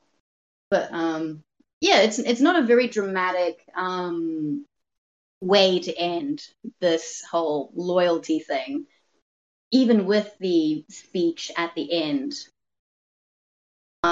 But 0.70 0.92
um, 0.92 1.42
yeah, 1.80 2.02
it's 2.02 2.18
it's 2.18 2.40
not 2.40 2.62
a 2.62 2.66
very 2.66 2.88
dramatic 2.88 3.64
um 3.74 4.64
way 5.40 5.80
to 5.80 5.94
end 5.96 6.42
this 6.80 7.22
whole 7.30 7.70
loyalty 7.74 8.40
thing, 8.40 8.86
even 9.72 10.06
with 10.06 10.32
the 10.40 10.84
speech 10.90 11.52
at 11.56 11.74
the 11.74 11.92
end. 11.92 12.34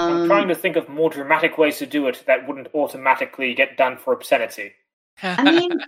I'm 0.07 0.19
Um, 0.19 0.21
trying 0.21 0.47
to 0.47 0.55
think 0.55 0.75
of 0.75 0.89
more 0.89 1.09
dramatic 1.09 1.57
ways 1.57 1.77
to 1.77 1.85
do 1.85 2.07
it 2.07 2.23
that 2.25 2.47
wouldn't 2.47 2.73
automatically 2.73 3.53
get 3.53 3.77
done 3.77 3.97
for 3.97 4.11
obscenity. 4.11 4.73
I 5.37 5.43
mean, 5.45 5.85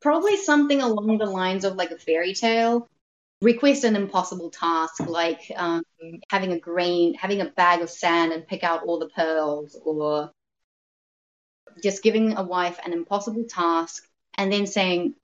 probably 0.00 0.36
something 0.36 0.82
along 0.82 1.18
the 1.18 1.26
lines 1.26 1.64
of 1.64 1.76
like 1.76 1.90
a 1.90 1.98
fairy 1.98 2.34
tale. 2.34 2.88
Request 3.42 3.84
an 3.84 3.96
impossible 3.96 4.50
task, 4.50 5.00
like 5.06 5.52
um, 5.56 5.82
having 6.30 6.52
a 6.52 6.60
grain, 6.60 7.14
having 7.14 7.40
a 7.40 7.46
bag 7.46 7.82
of 7.82 7.90
sand 7.90 8.32
and 8.32 8.46
pick 8.46 8.64
out 8.64 8.84
all 8.84 8.98
the 8.98 9.08
pearls, 9.10 9.78
or 9.84 10.32
just 11.82 12.02
giving 12.02 12.36
a 12.36 12.42
wife 12.42 12.78
an 12.84 12.92
impossible 12.92 13.44
task 13.44 14.07
and 14.38 14.50
then 14.50 14.66
saying, 14.66 15.14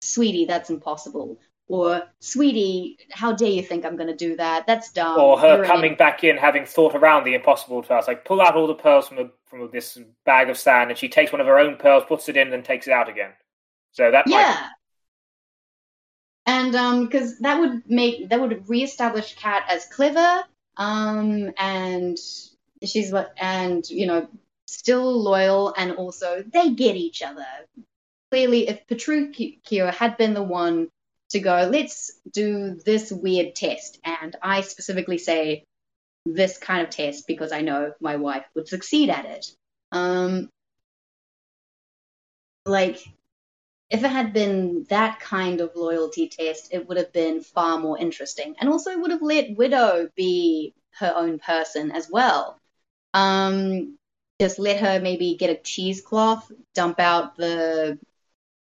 "Sweetie, 0.00 0.44
that's 0.44 0.70
impossible," 0.70 1.40
or 1.66 2.02
"Sweetie, 2.20 2.98
how 3.10 3.32
dare 3.32 3.50
you 3.50 3.62
think 3.62 3.84
I'm 3.84 3.96
going 3.96 4.08
to 4.08 4.16
do 4.16 4.36
that? 4.36 4.66
That's 4.68 4.92
dumb." 4.92 5.18
or 5.18 5.40
her 5.40 5.56
You're 5.56 5.64
coming 5.64 5.96
back 5.96 6.22
in 6.22 6.36
having 6.36 6.66
thought 6.66 6.94
around 6.94 7.24
the 7.24 7.34
impossible 7.34 7.82
task, 7.82 8.06
like 8.06 8.24
pull 8.24 8.40
out 8.40 8.54
all 8.54 8.68
the 8.68 8.74
pearls 8.74 9.08
from 9.08 9.18
a, 9.18 9.30
from 9.46 9.68
this 9.72 9.98
bag 10.24 10.50
of 10.50 10.56
sand, 10.56 10.90
and 10.90 10.98
she 10.98 11.08
takes 11.08 11.32
one 11.32 11.40
of 11.40 11.48
her 11.48 11.58
own 11.58 11.76
pearls, 11.76 12.04
puts 12.06 12.28
it 12.28 12.36
in, 12.36 12.42
and 12.42 12.52
then 12.52 12.62
takes 12.62 12.86
it 12.86 12.92
out 12.92 13.08
again. 13.08 13.32
So 13.92 14.10
that 14.10 14.26
might 14.28 14.38
Yeah. 14.38 14.68
And 16.44 16.74
um, 16.74 17.06
because 17.06 17.38
that 17.38 17.60
would 17.60 17.88
make 17.88 18.28
that 18.30 18.40
would 18.40 18.68
reestablish 18.68 19.36
Kat 19.36 19.64
as 19.68 19.86
clever, 19.86 20.42
um, 20.76 21.52
and 21.56 22.18
she's 22.84 23.12
what, 23.12 23.32
and 23.36 23.88
you 23.88 24.06
know, 24.06 24.28
still 24.66 25.22
loyal, 25.22 25.72
and 25.76 25.92
also 25.92 26.42
they 26.52 26.70
get 26.70 26.96
each 26.96 27.22
other. 27.22 27.46
Clearly, 28.32 28.66
if 28.66 28.86
Petruchio 28.86 29.92
had 29.92 30.16
been 30.16 30.32
the 30.32 30.42
one 30.42 30.88
to 31.32 31.38
go, 31.38 31.68
let's 31.70 32.12
do 32.32 32.80
this 32.82 33.12
weird 33.12 33.54
test. 33.54 33.98
And 34.04 34.34
I 34.42 34.62
specifically 34.62 35.18
say 35.18 35.64
this 36.24 36.56
kind 36.56 36.80
of 36.80 36.88
test 36.88 37.26
because 37.26 37.52
I 37.52 37.60
know 37.60 37.92
my 38.00 38.16
wife 38.16 38.46
would 38.54 38.68
succeed 38.68 39.10
at 39.10 39.26
it. 39.26 39.54
Um, 39.92 40.48
like, 42.64 43.04
if 43.90 44.02
it 44.02 44.10
had 44.10 44.32
been 44.32 44.86
that 44.88 45.20
kind 45.20 45.60
of 45.60 45.76
loyalty 45.76 46.28
test, 46.28 46.72
it 46.72 46.88
would 46.88 46.96
have 46.96 47.12
been 47.12 47.42
far 47.42 47.78
more 47.78 47.98
interesting. 47.98 48.54
And 48.58 48.70
also 48.70 48.98
would 48.98 49.10
have 49.10 49.20
let 49.20 49.58
Widow 49.58 50.08
be 50.16 50.72
her 50.92 51.12
own 51.14 51.38
person 51.38 51.90
as 51.90 52.08
well. 52.10 52.58
Um, 53.12 53.98
just 54.40 54.58
let 54.58 54.80
her 54.80 55.00
maybe 55.00 55.36
get 55.36 55.50
a 55.50 55.60
cheesecloth, 55.60 56.50
dump 56.74 56.98
out 56.98 57.36
the 57.36 57.98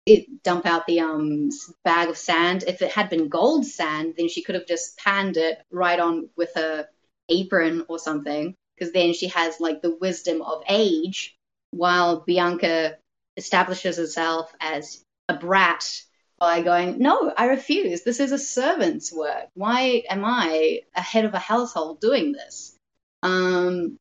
it, 0.08 0.44
dump 0.44 0.66
out 0.66 0.88
the 0.88 1.02
um 1.02 1.50
bag 1.84 2.10
of 2.10 2.18
sand. 2.18 2.64
If 2.66 2.82
it 2.82 2.92
had 2.92 3.10
been 3.10 3.28
gold 3.28 3.66
sand, 3.66 4.16
then 4.18 4.30
she 4.30 4.42
could 4.42 4.56
have 4.56 4.66
just 4.66 4.98
panned 4.98 5.38
it 5.38 5.62
right 5.72 6.00
on 6.00 6.30
with 6.36 6.52
her 6.56 6.88
apron 7.30 7.86
or 7.90 8.00
something, 8.00 8.56
because 8.76 8.94
then 8.94 9.14
she 9.14 9.28
has 9.28 9.60
like 9.60 9.82
the 9.82 9.96
wisdom 9.96 10.42
of 10.42 10.64
age, 10.70 11.36
while 11.72 12.22
Bianca 12.22 12.98
establishes 13.36 13.98
herself 13.98 14.54
as 14.60 15.04
a 15.30 15.36
brat 15.36 16.02
by 16.40 16.62
going, 16.62 17.00
No, 17.00 17.34
I 17.36 17.48
refuse. 17.48 18.04
This 18.04 18.20
is 18.20 18.32
a 18.32 18.40
servant's 18.40 19.12
work. 19.12 19.48
Why 19.56 20.04
am 20.10 20.24
I 20.24 20.82
a 20.96 21.02
head 21.02 21.26
of 21.26 21.34
a 21.34 21.40
household 21.40 22.00
doing 22.00 22.32
this? 22.32 22.76
Um, 23.24 23.98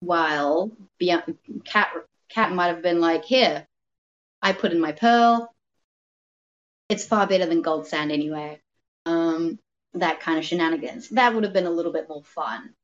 while 0.00 0.70
Bianca, 0.98 1.34
Cat, 1.64 1.90
Cat 2.28 2.52
might 2.52 2.68
have 2.68 2.82
been 2.82 3.00
like, 3.00 3.24
Here, 3.24 3.66
I 4.42 4.52
put 4.52 4.72
in 4.72 4.80
my 4.80 4.92
pearl. 4.92 5.54
It's 6.88 7.06
far 7.06 7.26
better 7.26 7.46
than 7.46 7.62
gold 7.62 7.86
sand 7.86 8.10
anyway. 8.12 8.60
Um, 9.06 9.58
that 9.94 10.20
kind 10.20 10.38
of 10.38 10.44
shenanigans. 10.44 11.10
That 11.10 11.34
would 11.34 11.44
have 11.44 11.52
been 11.52 11.66
a 11.66 11.70
little 11.70 11.92
bit 11.92 12.08
more 12.08 12.24
fun. 12.24 12.74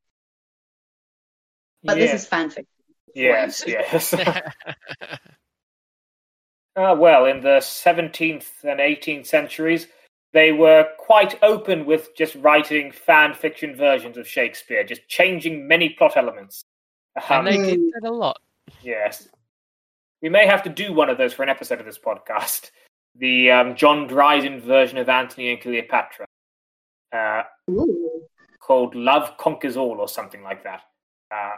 But 1.82 1.98
yeah. 1.98 2.06
this 2.06 2.22
is 2.22 2.28
fanfic. 2.28 2.66
Yes, 3.14 3.64
yes. 3.66 4.14
Uh, 4.14 4.40
well, 6.76 7.24
in 7.24 7.40
the 7.40 7.58
17th 7.58 8.46
and 8.62 8.80
18th 8.80 9.26
centuries, 9.26 9.86
they 10.32 10.52
were 10.52 10.86
quite 10.98 11.42
open 11.42 11.86
with 11.86 12.14
just 12.16 12.34
writing 12.36 12.92
fan 12.92 13.34
fiction 13.34 13.74
versions 13.74 14.16
of 14.16 14.28
Shakespeare, 14.28 14.84
just 14.84 15.08
changing 15.08 15.66
many 15.66 15.90
plot 15.90 16.16
elements. 16.16 16.64
Um, 17.16 17.46
and 17.46 17.46
they 17.46 17.76
did 17.76 17.80
that 17.94 18.08
a 18.08 18.12
lot. 18.12 18.40
Yes. 18.82 19.28
We 20.22 20.28
may 20.28 20.46
have 20.46 20.62
to 20.64 20.68
do 20.68 20.92
one 20.92 21.10
of 21.10 21.18
those 21.18 21.32
for 21.32 21.42
an 21.42 21.48
episode 21.48 21.80
of 21.80 21.86
this 21.86 21.98
podcast. 21.98 22.70
The 23.20 23.50
um, 23.50 23.74
John 23.74 24.06
Dryden 24.06 24.60
version 24.60 24.96
of 24.96 25.08
Antony 25.08 25.50
and 25.50 25.60
Cleopatra. 25.60 26.26
Uh, 27.10 27.42
called 28.60 28.94
Love 28.94 29.36
Conquers 29.38 29.76
All 29.76 29.98
or 29.98 30.06
something 30.06 30.42
like 30.42 30.62
that. 30.62 30.82
Uh, 31.34 31.56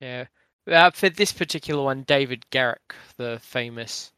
yeah. 0.00 0.26
Uh, 0.70 0.90
for 0.92 1.08
this 1.08 1.32
particular 1.32 1.82
one, 1.82 2.02
David 2.02 2.44
Garrick, 2.50 2.94
the 3.16 3.40
famous 3.42 4.12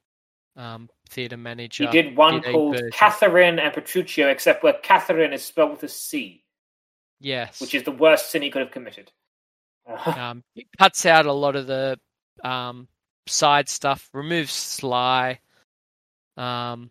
um, 0.57 0.91
theatre 1.09 1.37
manager, 1.37 1.85
he 1.85 1.91
did 1.91 2.17
one 2.17 2.41
did 2.41 2.53
called 2.53 2.81
Catherine 2.93 3.59
and 3.59 3.73
Petruchio, 3.75 4.31
except 4.31 4.63
where 4.63 4.75
Catherine 4.83 5.33
is 5.33 5.45
spelled 5.45 5.71
with 5.71 5.83
a 5.85 5.89
C. 5.89 6.45
Yes, 7.21 7.61
which 7.61 7.75
is 7.75 7.85
the 7.85 7.93
worst 7.93 8.31
sin 8.31 8.43
he 8.43 8.51
could 8.51 8.63
have 8.63 8.71
committed. 8.71 9.11
um, 10.07 10.43
it 10.55 10.67
cuts 10.79 11.07
out 11.07 11.27
a 11.27 11.33
lot 11.33 11.57
of 11.57 11.67
the 11.67 11.99
um, 12.45 12.89
side 13.27 13.69
stuff, 13.69 14.09
removes 14.13 14.53
Sly, 14.53 15.41
um, 16.37 16.91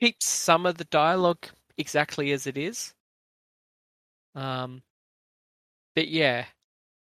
keeps 0.00 0.26
some 0.26 0.66
of 0.66 0.78
the 0.78 0.84
dialogue 0.84 1.46
exactly 1.76 2.32
as 2.32 2.46
it 2.46 2.58
is. 2.58 2.94
Um, 4.34 4.82
but 5.94 6.08
yeah, 6.08 6.46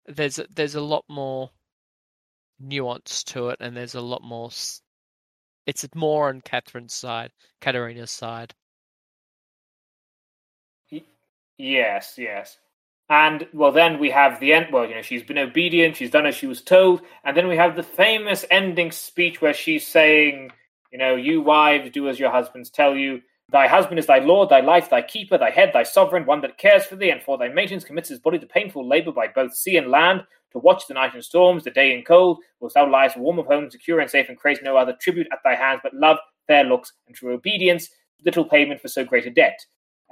there's 0.07 0.41
there's 0.55 0.75
a 0.75 0.81
lot 0.81 1.05
more 1.09 1.51
nuance 2.59 3.23
to 3.25 3.51
it, 3.51 3.59
and 3.61 3.77
there's 3.77 3.95
a 3.95 4.01
lot 4.01 4.23
more. 4.23 4.51
It's 5.67 5.87
more 5.95 6.29
on 6.29 6.41
Catherine's 6.41 6.95
side, 6.95 7.33
Katerina's 7.61 8.11
side. 8.11 8.55
Yes, 11.59 12.17
yes. 12.17 12.59
And 13.11 13.49
well, 13.55 13.73
then 13.73 13.99
we 13.99 14.11
have 14.11 14.39
the 14.39 14.53
end. 14.53 14.67
Well, 14.73 14.87
you 14.87 14.95
know, 14.95 15.03
she's 15.03 15.23
been 15.23 15.39
obedient. 15.39 15.97
She's 15.97 16.11
done 16.11 16.27
as 16.27 16.35
she 16.35 16.47
was 16.47 16.61
told. 16.61 17.01
And 17.25 17.37
then 17.37 17.49
we 17.49 17.57
have 17.57 17.75
the 17.75 17.83
famous 17.83 18.45
ending 18.51 18.93
speech 18.93 19.41
where 19.41 19.55
she's 19.55 19.87
saying, 19.87 20.51
"You 20.93 20.99
know, 20.99 21.17
you 21.17 21.41
wives 21.41 21.91
do 21.91 22.09
as 22.09 22.21
your 22.21 22.31
husbands 22.31 22.71
tell 22.71 22.95
you. 22.95 23.23
Thy 23.51 23.67
husband 23.67 23.99
is 23.99 24.05
thy 24.05 24.19
lord, 24.19 24.51
thy 24.51 24.61
life, 24.61 24.91
thy 24.91 25.01
keeper, 25.01 25.39
thy 25.39 25.49
head, 25.49 25.71
thy 25.73 25.83
sovereign, 25.83 26.27
one 26.27 26.43
that 26.43 26.59
cares 26.59 26.85
for 26.85 26.97
thee, 26.97 27.09
and 27.09 27.23
for 27.23 27.39
thy 27.39 27.49
maintenance 27.49 27.83
commits 27.83 28.11
his 28.11 28.19
body 28.19 28.39
to 28.39 28.47
painful 28.47 28.87
labour 28.87 29.11
by 29.11 29.27
both 29.27 29.55
sea 29.55 29.79
and 29.79 29.91
land, 29.91 30.23
to 30.53 30.59
watch 30.59 30.87
the 30.87 30.93
night 30.93 31.15
in 31.15 31.23
storms, 31.23 31.65
the 31.65 31.71
day 31.71 31.95
in 31.95 32.05
cold, 32.05 32.41
whilst 32.61 32.75
thou 32.75 32.87
liest 32.87 33.17
warm 33.17 33.39
of 33.39 33.47
home, 33.47 33.71
secure 33.71 34.01
and 34.01 34.11
safe, 34.11 34.29
and 34.29 34.37
craves 34.37 34.61
no 34.63 34.77
other 34.77 34.95
tribute 35.01 35.29
at 35.33 35.39
thy 35.45 35.55
hands 35.55 35.81
but 35.83 35.95
love, 35.95 36.19
fair 36.47 36.63
looks, 36.63 36.93
and 37.07 37.17
true 37.17 37.33
obedience, 37.33 37.89
little 38.23 38.45
payment 38.45 38.83
for 38.83 38.89
so 38.89 39.03
great 39.03 39.25
a 39.25 39.31
debt. 39.31 39.59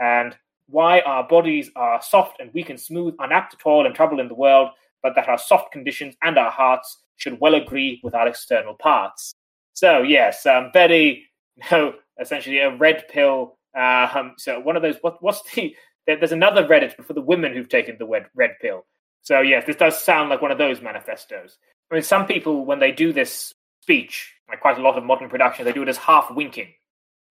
And 0.01 0.35
why 0.69 1.01
our 1.01 1.27
bodies 1.27 1.71
are 1.77 2.01
soft 2.03 2.41
and 2.41 2.53
weak 2.53 2.71
and 2.71 2.81
smooth, 2.81 3.15
unapt 3.19 3.53
to 3.53 3.57
toil 3.59 3.87
and 3.87 3.95
trouble 3.95 4.21
in 4.21 4.29
the 4.29 4.35
world, 4.35 4.71
but 5.03 5.15
that 5.15 5.29
our 5.29 5.39
soft 5.39 5.73
conditions 5.73 6.15
and 6.23 6.39
our 6.39 6.51
hearts 6.51 7.03
should 7.17 7.41
well 7.41 7.55
agree 7.55 8.01
with 8.03 8.15
our 8.15 8.29
external 8.29 8.75
parts. 8.75 9.35
So 9.75 10.03
yes, 10.03 10.47
um, 10.47 10.71
very 10.73 11.25
you 11.57 11.63
know, 11.71 11.95
essentially 12.21 12.59
a 12.59 12.75
red 12.75 13.05
pill. 13.09 13.59
Uh, 13.77 14.09
um, 14.15 14.35
so 14.39 14.59
one 14.61 14.77
of 14.77 14.83
those. 14.83 14.97
What, 15.01 15.23
what's 15.23 15.43
the? 15.55 15.75
There's 16.07 16.33
another 16.33 16.67
Reddit 16.67 17.05
for 17.05 17.15
the 17.15 17.21
women 17.21 17.53
who've 17.53 17.69
taken 17.69 17.97
the 17.99 18.07
red, 18.07 18.27
red 18.35 18.53
pill. 18.61 18.87
So 19.23 19.41
yes, 19.41 19.65
this 19.67 19.75
does 19.75 20.01
sound 20.01 20.31
like 20.31 20.41
one 20.41 20.53
of 20.53 20.59
those 20.59 20.81
manifestos. 20.81 21.59
I 21.91 21.95
mean, 21.95 22.03
some 22.03 22.27
people 22.27 22.65
when 22.65 22.79
they 22.79 22.93
do 22.93 23.13
this 23.13 23.53
speech, 23.83 24.33
like 24.49 24.61
quite 24.61 24.79
a 24.79 24.83
lot 24.83 24.97
of 24.97 25.05
modern 25.05 25.29
productions, 25.29 25.67
they 25.67 25.73
do 25.73 25.83
it 25.83 25.89
as 25.89 25.97
half 25.97 26.31
winking, 26.31 26.69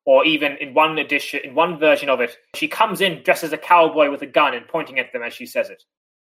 or 0.05 0.23
even 0.23 0.55
in 0.57 0.73
one 0.73 0.97
edition, 0.99 1.41
in 1.43 1.55
one 1.55 1.79
version 1.79 2.09
of 2.09 2.21
it, 2.21 2.37
she 2.53 2.67
comes 2.67 3.01
in 3.01 3.23
dressed 3.23 3.43
as 3.43 3.53
a 3.53 3.57
cowboy 3.57 4.11
with 4.11 4.21
a 4.21 4.27
gun 4.27 4.53
and 4.53 4.67
pointing 4.67 4.99
at 4.99 5.11
them 5.11 5.23
as 5.23 5.33
she 5.33 5.45
says 5.45 5.69
it. 5.69 5.83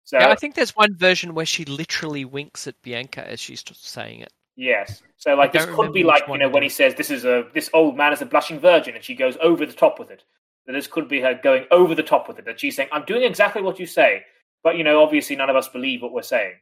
So 0.03 0.19
yeah, 0.19 0.29
I 0.29 0.35
think 0.35 0.53
there's 0.53 0.75
one 0.75 0.95
version 0.95 1.33
where 1.33 1.47
she 1.47 1.65
literally 1.65 2.25
winks 2.25 2.67
at 2.67 2.79
Bianca 2.83 3.27
as 3.27 3.39
she's 3.39 3.63
saying 3.73 4.19
it. 4.19 4.31
Yes. 4.55 5.01
So 5.17 5.33
like 5.33 5.51
this 5.51 5.65
could 5.65 5.91
be 5.91 6.03
like 6.03 6.27
you 6.27 6.37
know 6.37 6.47
when 6.47 6.63
he 6.63 6.69
says 6.69 6.93
this 6.93 7.09
is 7.09 7.25
a 7.25 7.45
this 7.53 7.69
old 7.73 7.97
man 7.97 8.13
is 8.13 8.21
a 8.21 8.25
blushing 8.25 8.59
virgin 8.59 8.95
and 8.95 9.03
she 9.03 9.15
goes 9.15 9.35
over 9.41 9.65
the 9.65 9.73
top 9.73 9.99
with 9.99 10.11
it. 10.11 10.23
That 10.67 10.73
this 10.73 10.87
could 10.87 11.07
be 11.07 11.21
her 11.21 11.39
going 11.43 11.65
over 11.71 11.93
the 11.93 12.03
top 12.03 12.27
with 12.27 12.39
it. 12.39 12.45
That 12.45 12.59
she's 12.59 12.75
saying 12.75 12.89
I'm 12.91 13.05
doing 13.05 13.23
exactly 13.23 13.63
what 13.63 13.79
you 13.79 13.87
say, 13.87 14.23
but 14.63 14.77
you 14.77 14.83
know 14.83 15.01
obviously 15.01 15.35
none 15.35 15.49
of 15.49 15.55
us 15.55 15.67
believe 15.67 16.03
what 16.03 16.13
we're 16.13 16.21
saying. 16.21 16.53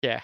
Yeah. 0.00 0.20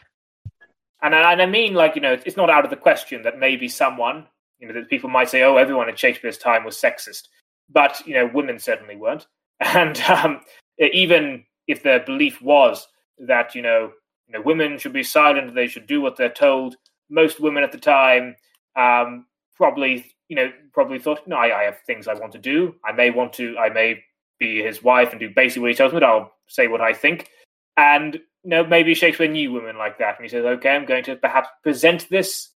And 1.02 1.14
and 1.14 1.42
I 1.42 1.46
mean 1.46 1.74
like 1.74 1.96
you 1.96 2.00
know 2.00 2.16
it's 2.24 2.36
not 2.36 2.48
out 2.48 2.64
of 2.64 2.70
the 2.70 2.76
question 2.76 3.22
that 3.22 3.40
maybe 3.40 3.68
someone 3.68 4.26
you 4.60 4.68
know 4.68 4.74
that 4.74 4.90
people 4.90 5.10
might 5.10 5.28
say 5.28 5.42
oh 5.42 5.56
everyone 5.56 5.88
in 5.88 5.96
Shakespeare's 5.96 6.38
time 6.38 6.64
was 6.64 6.76
sexist, 6.76 7.28
but 7.68 8.00
you 8.06 8.14
know 8.14 8.30
women 8.32 8.58
certainly 8.58 8.96
weren't. 8.96 9.26
And 9.62 10.00
um, 10.02 10.40
even 10.78 11.44
if 11.66 11.82
their 11.82 12.00
belief 12.00 12.40
was 12.40 12.88
that 13.18 13.54
you 13.54 13.60
know 13.60 13.92
you 14.30 14.38
know, 14.38 14.44
women 14.44 14.78
should 14.78 14.92
be 14.92 15.02
silent. 15.02 15.54
They 15.54 15.66
should 15.66 15.86
do 15.86 16.00
what 16.00 16.16
they're 16.16 16.28
told. 16.30 16.76
Most 17.08 17.40
women 17.40 17.64
at 17.64 17.72
the 17.72 17.78
time 17.78 18.36
um, 18.76 19.26
probably, 19.56 20.06
you 20.28 20.36
know, 20.36 20.52
probably 20.72 21.00
thought, 21.00 21.26
no, 21.26 21.36
I, 21.36 21.60
I, 21.60 21.62
have 21.64 21.80
things 21.84 22.06
I 22.06 22.14
want 22.14 22.32
to 22.32 22.38
do. 22.38 22.76
I 22.84 22.92
may 22.92 23.10
want 23.10 23.32
to, 23.34 23.58
I 23.58 23.70
may 23.70 24.04
be 24.38 24.62
his 24.62 24.84
wife 24.84 25.10
and 25.10 25.18
do 25.18 25.30
basically 25.30 25.62
what 25.62 25.70
he 25.72 25.76
tells 25.76 25.92
me. 25.92 25.98
But 25.98 26.08
I'll 26.08 26.32
say 26.46 26.68
what 26.68 26.80
I 26.80 26.92
think. 26.92 27.28
And 27.76 28.14
you 28.14 28.50
know, 28.50 28.64
maybe 28.64 28.94
Shakespeare 28.94 29.26
knew 29.26 29.52
women 29.52 29.76
like 29.76 29.98
that, 29.98 30.16
and 30.16 30.24
he 30.24 30.28
says, 30.28 30.44
okay, 30.44 30.70
I'm 30.70 30.86
going 30.86 31.04
to 31.04 31.16
perhaps 31.16 31.48
present 31.62 32.08
this 32.08 32.50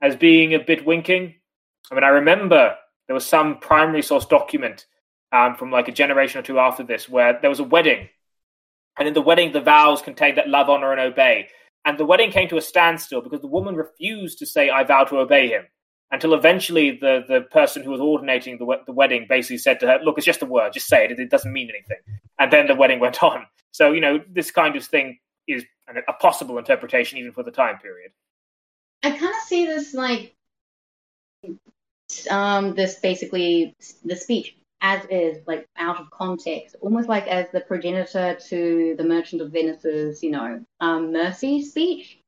as 0.00 0.16
being 0.16 0.54
a 0.54 0.58
bit 0.58 0.86
winking. 0.86 1.34
I 1.90 1.94
mean, 1.94 2.04
I 2.04 2.08
remember 2.08 2.76
there 3.06 3.14
was 3.14 3.26
some 3.26 3.58
primary 3.58 4.02
source 4.02 4.26
document 4.26 4.86
um, 5.32 5.54
from 5.54 5.70
like 5.70 5.88
a 5.88 5.92
generation 5.92 6.40
or 6.40 6.42
two 6.42 6.58
after 6.58 6.82
this 6.82 7.08
where 7.08 7.38
there 7.40 7.50
was 7.50 7.60
a 7.60 7.64
wedding 7.64 8.08
and 8.98 9.06
in 9.06 9.14
the 9.14 9.22
wedding, 9.22 9.52
the 9.52 9.60
vows 9.60 10.02
contained 10.02 10.38
that 10.38 10.48
love, 10.48 10.70
honor, 10.70 10.92
and 10.92 11.00
obey. 11.00 11.48
And 11.84 11.98
the 11.98 12.06
wedding 12.06 12.30
came 12.30 12.48
to 12.48 12.56
a 12.56 12.62
standstill 12.62 13.20
because 13.20 13.40
the 13.40 13.46
woman 13.46 13.76
refused 13.76 14.38
to 14.38 14.46
say, 14.46 14.70
I 14.70 14.84
vow 14.84 15.04
to 15.04 15.18
obey 15.18 15.48
him. 15.48 15.64
Until 16.10 16.34
eventually, 16.34 16.92
the, 16.92 17.24
the 17.26 17.42
person 17.50 17.82
who 17.82 17.90
was 17.90 18.00
ordinating 18.00 18.58
the, 18.58 18.80
the 18.86 18.92
wedding 18.92 19.26
basically 19.28 19.58
said 19.58 19.80
to 19.80 19.86
her, 19.88 19.98
Look, 20.02 20.18
it's 20.18 20.24
just 20.24 20.42
a 20.42 20.46
word, 20.46 20.72
just 20.72 20.86
say 20.86 21.04
it, 21.04 21.18
it 21.18 21.30
doesn't 21.30 21.52
mean 21.52 21.68
anything. 21.68 21.98
And 22.38 22.52
then 22.52 22.68
the 22.68 22.76
wedding 22.76 23.00
went 23.00 23.22
on. 23.22 23.46
So, 23.72 23.92
you 23.92 24.00
know, 24.00 24.20
this 24.30 24.50
kind 24.50 24.76
of 24.76 24.84
thing 24.84 25.18
is 25.48 25.64
a 26.08 26.12
possible 26.14 26.58
interpretation 26.58 27.18
even 27.18 27.32
for 27.32 27.42
the 27.42 27.50
time 27.50 27.78
period. 27.78 28.12
I 29.06 29.10
kind 29.10 29.34
of 29.36 29.42
see 29.42 29.66
this 29.66 29.94
like 29.94 30.34
um, 32.28 32.74
this 32.74 32.98
basically 32.98 33.72
the 34.04 34.16
speech 34.16 34.56
as 34.80 35.04
is, 35.08 35.46
like 35.46 35.64
out 35.78 36.00
of 36.00 36.10
context, 36.10 36.74
almost 36.80 37.08
like 37.08 37.28
as 37.28 37.46
the 37.52 37.60
progenitor 37.60 38.36
to 38.48 38.94
the 38.98 39.04
Merchant 39.04 39.42
of 39.42 39.52
Venice's, 39.52 40.24
you 40.24 40.32
know, 40.32 40.60
um, 40.80 41.12
mercy 41.12 41.62
speech, 41.62 42.18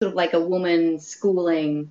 sort 0.00 0.12
of 0.12 0.16
like 0.16 0.32
a 0.32 0.40
woman 0.40 1.00
schooling 1.00 1.90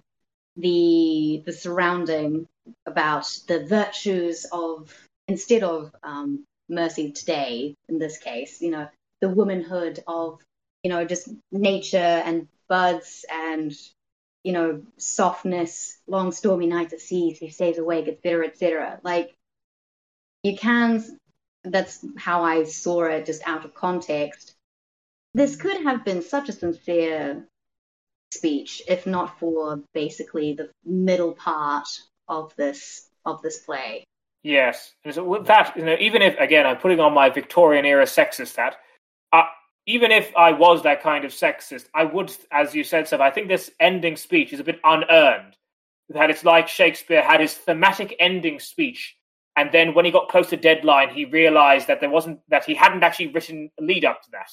the 0.56 1.44
the 1.46 1.52
surrounding 1.52 2.48
about 2.86 3.30
the 3.50 3.66
virtues 3.66 4.46
of 4.54 4.94
instead 5.28 5.64
of 5.64 5.94
um, 6.04 6.46
mercy 6.70 7.12
today 7.12 7.76
in 7.90 8.00
this 8.00 8.18
case, 8.18 8.62
you 8.62 8.72
know, 8.72 8.88
the 9.20 9.28
womanhood 9.28 10.02
of 10.08 10.40
you 10.84 10.90
know 10.90 11.04
just 11.04 11.28
nature 11.52 11.98
and 11.98 12.48
buds 12.70 13.26
and 13.30 13.78
you 14.48 14.54
know 14.54 14.82
softness, 14.96 16.00
long 16.08 16.32
stormy 16.32 16.68
nights 16.68 16.94
at 16.94 17.02
sea, 17.02 17.32
he 17.32 17.50
stays 17.50 17.78
awake, 17.78 18.08
etc., 18.08 18.48
etc. 18.48 18.98
Like 19.04 19.36
you 20.42 20.58
can. 20.58 21.04
That's 21.66 22.06
how 22.18 22.44
I 22.44 22.64
saw 22.64 23.04
it, 23.04 23.26
just 23.26 23.46
out 23.46 23.66
of 23.66 23.74
context. 23.74 24.56
This 25.34 25.58
could 25.58 25.84
have 25.84 26.06
been 26.06 26.22
such 26.22 26.48
a 26.48 26.54
sincere 26.54 27.46
speech, 28.32 28.84
if 28.88 29.06
not 29.06 29.38
for 29.38 29.82
basically 29.94 30.54
the 30.54 30.70
middle 30.86 31.34
part 31.34 31.90
of 32.30 32.56
this 32.56 33.10
of 33.26 33.42
this 33.42 33.58
play. 33.58 34.06
Yes, 34.44 34.94
so 35.12 35.26
with 35.26 35.48
that, 35.48 35.76
you 35.76 35.84
know, 35.84 35.98
even 36.00 36.22
if 36.22 36.38
again 36.40 36.66
I'm 36.66 36.78
putting 36.78 37.02
on 37.02 37.14
my 37.14 37.30
Victorian 37.30 37.84
era 37.84 38.06
sexist 38.06 38.56
hat, 38.56 38.78
even 39.88 40.12
if 40.12 40.36
I 40.36 40.52
was 40.52 40.84
that 40.84 41.02
kind 41.02 41.24
of 41.24 41.32
sexist, 41.32 41.86
I 41.96 42.04
would, 42.04 42.32
as 42.52 42.76
you 42.76 42.84
said, 42.84 43.08
Seth, 43.08 43.22
I 43.22 43.32
think 43.32 43.48
this 43.48 43.72
ending 43.80 44.18
speech 44.18 44.52
is 44.54 44.60
a 44.60 44.64
bit 44.64 44.80
unearned. 44.84 45.56
That 46.10 46.30
it's 46.30 46.46
like 46.46 46.68
Shakespeare 46.68 47.22
had 47.22 47.42
his 47.42 47.54
thematic 47.54 48.16
ending 48.20 48.60
speech, 48.60 49.16
and 49.56 49.70
then 49.74 49.94
when 49.94 50.06
he 50.06 50.12
got 50.12 50.30
close 50.30 50.50
to 50.50 50.58
deadline, 50.58 51.10
he 51.10 51.26
realized 51.26 51.88
that 51.88 52.00
there 52.00 52.10
wasn't 52.10 52.40
that 52.50 52.64
he 52.64 52.76
hadn't 52.76 53.04
actually 53.04 53.28
written 53.28 53.70
a 53.80 53.84
lead 53.84 54.06
up 54.06 54.22
to 54.24 54.32
that. 54.32 54.50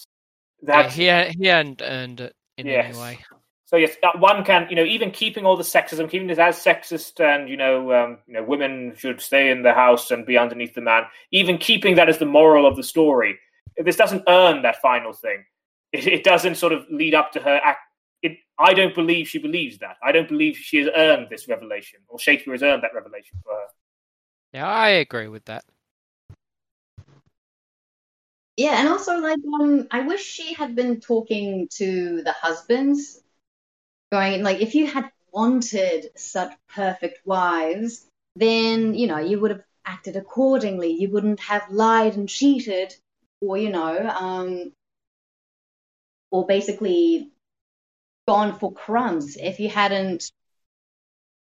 That 0.63 0.97
yeah, 0.97 1.27
he, 1.27 1.39
he 1.39 1.47
hadn't 1.47 1.83
earned 1.83 2.21
it 2.21 2.35
in 2.57 2.67
yes. 2.67 2.97
any 2.97 2.99
way. 2.99 3.19
So 3.67 3.77
yes, 3.77 3.97
one 4.19 4.45
can 4.45 4.67
you 4.69 4.77
know 4.77 4.85
even 4.85 5.11
keeping 5.11 5.47
all 5.47 5.57
the 5.57 5.63
sexism, 5.63 6.11
keeping 6.11 6.27
this 6.27 6.39
as 6.39 6.57
sexist, 6.57 7.21
and 7.21 7.49
you 7.49 7.57
know 7.57 7.93
um, 7.93 8.19
you 8.27 8.35
know 8.35 8.43
women 8.43 8.95
should 8.97 9.21
stay 9.21 9.51
in 9.51 9.63
the 9.63 9.75
house 9.75 10.11
and 10.11 10.27
be 10.27 10.39
underneath 10.39 10.75
the 10.75 10.81
man. 10.81 11.05
Even 11.31 11.59
keeping 11.59 11.95
that 11.97 12.09
as 12.09 12.19
the 12.19 12.27
moral 12.27 12.67
of 12.67 12.77
the 12.77 12.83
story, 12.83 13.39
this 13.77 13.97
doesn't 13.97 14.23
earn 14.29 14.63
that 14.63 14.81
final 14.81 15.13
thing. 15.13 15.45
It, 15.93 16.07
it 16.07 16.25
doesn't 16.25 16.57
sort 16.57 16.73
of 16.73 16.85
lead 16.91 17.15
up 17.15 17.33
to 17.33 17.41
her 17.41 17.61
act. 17.63 17.79
It, 18.23 18.39
I 18.59 18.75
don't 18.75 18.95
believe 18.95 19.29
she 19.29 19.39
believes 19.39 19.79
that. 19.79 19.97
I 20.03 20.13
don't 20.13 20.29
believe 20.29 20.57
she 20.57 20.79
has 20.79 20.89
earned 20.95 21.29
this 21.31 21.49
revelation, 21.49 22.01
or 22.09 22.19
Shakespeare 22.19 22.55
has 22.55 22.63
earned 22.63 22.83
that 22.83 22.95
revelation 22.95 23.39
for 23.45 23.53
her. 23.53 23.67
Yeah, 24.53 24.67
I 24.67 24.89
agree 24.89 25.29
with 25.29 25.45
that. 25.47 25.65
Yeah, 28.57 28.81
and 28.81 28.89
also 28.89 29.19
like 29.19 29.39
um, 29.61 29.89
I 29.91 30.01
wish 30.01 30.25
she 30.25 30.55
had 30.55 30.77
been 30.77 31.01
talking 31.01 31.69
to 31.73 32.23
the 32.23 32.33
husbands 32.33 33.21
going 34.13 34.45
like 34.45 34.61
if 34.61 34.75
you 34.77 34.87
had 34.87 35.11
wanted 35.33 36.11
such 36.17 36.53
perfect 36.69 37.27
wives, 37.27 38.07
then 38.37 38.95
you 38.95 39.09
know 39.09 39.19
you 39.19 39.41
would 39.41 39.51
have 39.51 39.65
acted 39.85 40.17
accordingly. 40.17 40.93
You 40.93 41.11
wouldn't 41.11 41.41
have 41.41 41.69
lied 41.71 42.17
and 42.17 42.29
cheated, 42.29 42.95
or 43.47 43.59
you 43.59 43.71
know, 43.71 44.09
um, 44.09 44.73
or 46.31 46.47
basically 46.47 47.31
gone 48.27 48.59
for 48.59 48.73
crumbs. 48.73 49.37
If 49.37 49.61
you 49.61 49.69
hadn't 49.69 50.31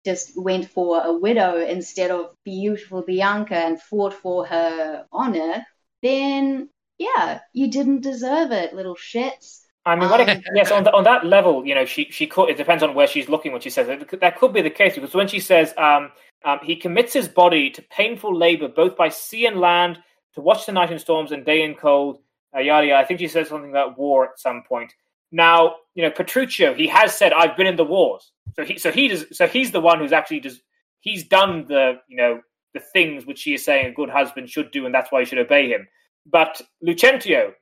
just 0.06 0.32
went 0.36 0.69
for 0.69 1.02
a 1.03 1.14
widow 1.14 1.64
instead 1.64 2.11
of 2.11 2.36
beautiful 2.44 3.03
Bianca 3.03 3.56
and 3.56 3.82
fought 3.82 4.14
for 4.14 4.45
her 4.45 5.06
honor, 5.11 5.65
then 6.02 6.69
yeah, 6.98 7.40
you 7.53 7.69
didn't 7.69 8.02
deserve 8.02 8.52
it, 8.52 8.73
little 8.73 8.95
shits. 8.95 9.61
I 9.86 9.95
mean, 9.95 10.10
what 10.10 10.22
um, 10.22 10.41
yes, 10.53 10.72
on, 10.72 10.84
the, 10.84 10.94
on 10.94 11.03
that 11.06 11.26
level, 11.26 11.65
you 11.65 11.73
know, 11.73 11.86
she 11.86 12.07
she 12.11 12.28
could. 12.28 12.49
It 12.49 12.57
depends 12.57 12.84
on 12.84 12.94
where 12.94 13.07
she's 13.07 13.30
looking 13.30 13.52
when 13.52 13.61
she 13.61 13.72
says 13.72 13.90
it. 13.90 14.19
That 14.19 14.38
could 14.38 14.53
be 14.53 14.61
the 14.61 14.69
case 14.69 14.94
because 14.95 15.15
when 15.15 15.28
she 15.28 15.40
says 15.40 15.73
um, 15.78 16.11
um, 16.45 16.60
he 16.64 16.76
commits 16.76 17.14
his 17.14 17.28
body 17.28 17.72
to 17.72 17.82
painful 17.82 18.36
labor 18.36 18.68
both 18.68 18.95
by 18.95 19.10
sea 19.10 19.48
and 19.48 19.60
land 19.60 19.98
to 20.36 20.41
watch 20.41 20.66
the 20.66 20.72
night 20.72 20.91
in 20.91 20.99
storms 20.99 21.32
and 21.32 21.45
day 21.45 21.64
in 21.64 21.76
cold. 21.76 22.20
Uh, 22.56 22.60
yada 22.60 22.88
yada. 22.88 23.03
I 23.03 23.06
think 23.06 23.20
she 23.20 23.28
says 23.28 23.49
something 23.49 23.70
about 23.70 23.98
war 23.98 24.26
at 24.26 24.40
some 24.40 24.64
point. 24.68 24.94
Now, 25.32 25.76
you 25.95 26.03
know, 26.03 26.12
Petruchio, 26.12 26.76
he 26.76 26.88
has 26.88 27.18
said, 27.18 27.34
"I've 27.34 27.56
been 27.56 27.68
in 27.68 27.78
the 27.78 27.86
wars." 27.86 28.32
So 28.56 28.66
he, 28.66 28.78
so 28.78 28.91
he 28.91 29.08
does, 29.08 29.26
so 29.32 29.48
he's 29.48 29.72
the 29.72 29.80
one 29.80 29.99
who's 29.99 30.12
actually 30.12 30.41
does. 30.41 30.62
He's 30.99 31.24
done 31.28 31.66
the, 31.68 31.99
you 32.08 32.18
know, 32.18 32.41
the 32.74 32.80
things 32.80 33.26
which 33.26 33.40
she 33.40 33.53
is 33.53 33.66
saying 33.66 33.88
a 33.88 33.94
good 33.94 34.10
husband 34.10 34.49
should 34.49 34.72
do, 34.72 34.86
and 34.86 34.94
that's 34.94 35.12
why 35.12 35.22
you 35.22 35.26
should 35.26 35.40
obey 35.40 35.70
him. 35.70 35.88
But 36.26 36.62
Lucentio, 36.86 37.53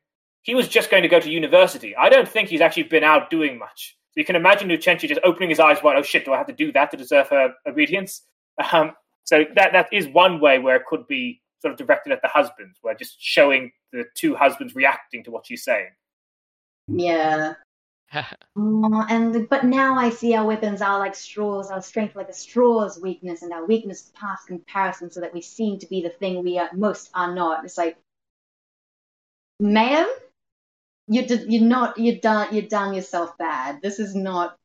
he 0.41 0.55
was 0.55 0.67
just 0.67 0.91
going 0.91 1.03
to 1.03 1.09
go 1.09 1.19
to 1.19 1.29
university. 1.29 1.95
I 1.95 2.09
don't 2.09 2.27
think 2.27 2.49
he's 2.49 2.61
actually 2.61 2.83
been 2.83 3.03
out 3.03 3.29
doing 3.29 3.57
much. 3.57 3.97
So 4.11 4.19
you 4.19 4.25
can 4.25 4.35
imagine 4.35 4.67
Lucentio 4.67 5.07
just 5.07 5.21
opening 5.23 5.49
his 5.49 5.59
eyes 5.59 5.81
wide. 5.83 5.97
Oh 5.97 6.01
shit! 6.01 6.25
Do 6.25 6.33
I 6.33 6.37
have 6.37 6.47
to 6.47 6.53
do 6.53 6.71
that 6.73 6.91
to 6.91 6.97
deserve 6.97 7.29
her 7.29 7.53
obedience? 7.67 8.23
Um, 8.71 8.93
so 9.23 9.45
that 9.55 9.71
that 9.73 9.87
is 9.93 10.07
one 10.07 10.39
way 10.39 10.57
where 10.59 10.75
it 10.75 10.85
could 10.87 11.07
be 11.07 11.41
sort 11.61 11.73
of 11.73 11.77
directed 11.77 12.13
at 12.13 12.21
the 12.21 12.27
husbands, 12.27 12.77
where 12.81 12.95
just 12.95 13.17
showing 13.19 13.71
the 13.91 14.05
two 14.15 14.35
husbands 14.35 14.75
reacting 14.75 15.23
to 15.23 15.31
what 15.31 15.45
she's 15.45 15.63
saying. 15.63 15.89
Yeah. 16.87 17.53
oh, 18.57 19.05
and 19.09 19.47
but 19.49 19.65
now 19.65 19.95
I 19.95 20.09
see 20.09 20.33
our 20.35 20.45
weapons 20.45 20.81
are 20.81 20.97
like 20.97 21.15
straws, 21.15 21.69
our 21.69 21.81
strength 21.81 22.15
like 22.15 22.29
a 22.29 22.33
straw's 22.33 22.99
weakness, 22.99 23.43
and 23.43 23.53
our 23.53 23.65
weakness 23.65 24.11
past 24.15 24.47
comparison, 24.47 25.11
so 25.11 25.21
that 25.21 25.33
we 25.33 25.41
seem 25.41 25.79
to 25.79 25.87
be 25.87 26.01
the 26.01 26.09
thing 26.09 26.43
we 26.43 26.57
are 26.57 26.69
most 26.73 27.11
are 27.13 27.33
not. 27.33 27.65
It's 27.65 27.77
like, 27.77 27.97
ma'am, 29.59 30.09
you 31.07 31.25
did 31.25 31.51
you're 31.51 31.63
not 31.63 31.97
you 31.97 32.19
done 32.19 32.53
you 32.53 32.63
done 32.63 32.93
yourself 32.93 33.37
bad. 33.37 33.81
This 33.81 33.99
is 33.99 34.15
not 34.15 34.57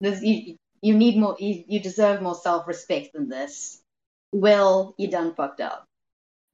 this 0.00 0.22
you 0.22 0.56
you 0.82 0.94
need 0.94 1.18
more 1.18 1.36
you, 1.38 1.64
you 1.68 1.80
deserve 1.80 2.20
more 2.20 2.34
self 2.34 2.66
respect 2.66 3.12
than 3.14 3.28
this. 3.28 3.80
Will 4.32 4.94
you 4.98 5.10
done 5.10 5.34
fucked 5.34 5.60
up? 5.60 5.86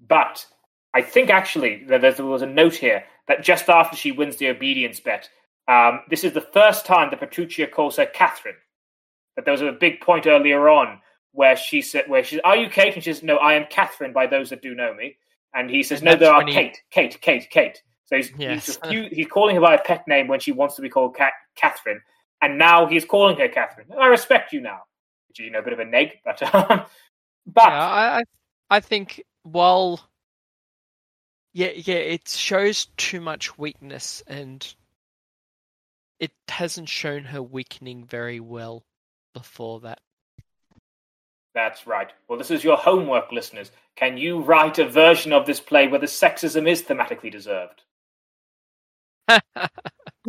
But 0.00 0.46
I 0.94 1.02
think 1.02 1.30
actually 1.30 1.84
that 1.84 2.00
there 2.00 2.24
was 2.24 2.42
a 2.42 2.46
note 2.46 2.74
here 2.74 3.04
that 3.28 3.42
just 3.42 3.68
after 3.68 3.96
she 3.96 4.12
wins 4.12 4.36
the 4.36 4.48
obedience 4.48 5.00
bet, 5.00 5.28
um, 5.68 6.00
this 6.08 6.24
is 6.24 6.32
the 6.32 6.40
first 6.40 6.86
time 6.86 7.10
that 7.10 7.20
Petruchio 7.20 7.70
calls 7.70 7.96
her 7.96 8.06
Catherine. 8.06 8.56
That 9.34 9.44
there 9.44 9.52
was 9.52 9.62
a 9.62 9.72
big 9.72 10.00
point 10.00 10.26
earlier 10.26 10.68
on 10.68 11.00
where 11.32 11.56
she 11.56 11.82
said, 11.82 12.08
"Where 12.08 12.24
she 12.24 12.40
are 12.40 12.56
you 12.56 12.70
Kate?" 12.70 12.94
And 12.94 13.04
she 13.04 13.12
says, 13.12 13.22
"No, 13.22 13.36
I 13.36 13.54
am 13.54 13.66
Catherine." 13.68 14.12
By 14.12 14.26
those 14.26 14.50
that 14.50 14.62
do 14.62 14.74
know 14.74 14.94
me, 14.94 15.16
and 15.54 15.68
he 15.68 15.82
says, 15.82 15.98
and 15.98 16.06
"No, 16.06 16.16
there 16.16 16.32
are 16.32 16.44
Kate, 16.44 16.80
Kate, 16.90 17.20
Kate, 17.20 17.48
Kate." 17.50 17.82
So 18.06 18.16
he's, 18.16 18.32
yes. 18.38 18.66
he's, 18.66 18.76
few, 18.88 19.08
he's, 19.10 19.26
calling 19.26 19.56
her 19.56 19.60
by 19.60 19.74
a 19.74 19.82
pet 19.82 20.06
name 20.06 20.28
when 20.28 20.38
she 20.38 20.52
wants 20.52 20.76
to 20.76 20.82
be 20.82 20.88
called 20.88 21.16
Cat, 21.16 21.32
Catherine, 21.56 22.00
and 22.40 22.56
now 22.56 22.86
he's 22.86 23.04
calling 23.04 23.36
her 23.36 23.48
Catherine. 23.48 23.88
I 23.98 24.06
respect 24.06 24.52
you 24.52 24.60
now. 24.60 24.82
which 25.28 25.40
is 25.40 25.44
You 25.44 25.50
know, 25.50 25.58
a 25.58 25.62
bit 25.62 25.72
of 25.72 25.80
a 25.80 25.84
neg, 25.84 26.12
but 26.24 26.38
but 27.46 27.68
yeah, 27.68 28.20
I 28.20 28.22
I 28.70 28.80
think 28.80 29.22
while 29.46 30.00
yeah 31.52 31.70
yeah 31.74 31.94
it 31.94 32.28
shows 32.28 32.86
too 32.96 33.20
much 33.20 33.56
weakness 33.56 34.22
and 34.26 34.74
it 36.18 36.32
hasn't 36.48 36.88
shown 36.88 37.24
her 37.24 37.42
weakening 37.42 38.04
very 38.04 38.40
well 38.40 38.84
before 39.34 39.80
that. 39.80 40.00
That's 41.54 41.86
right. 41.86 42.10
Well, 42.28 42.38
this 42.38 42.50
is 42.50 42.64
your 42.64 42.76
homework, 42.76 43.32
listeners. 43.32 43.70
Can 43.96 44.18
you 44.18 44.40
write 44.40 44.78
a 44.78 44.88
version 44.88 45.32
of 45.32 45.46
this 45.46 45.60
play 45.60 45.88
where 45.88 46.00
the 46.00 46.06
sexism 46.06 46.68
is 46.68 46.82
thematically 46.82 47.30
deserved? 47.30 47.82
I 49.28 49.40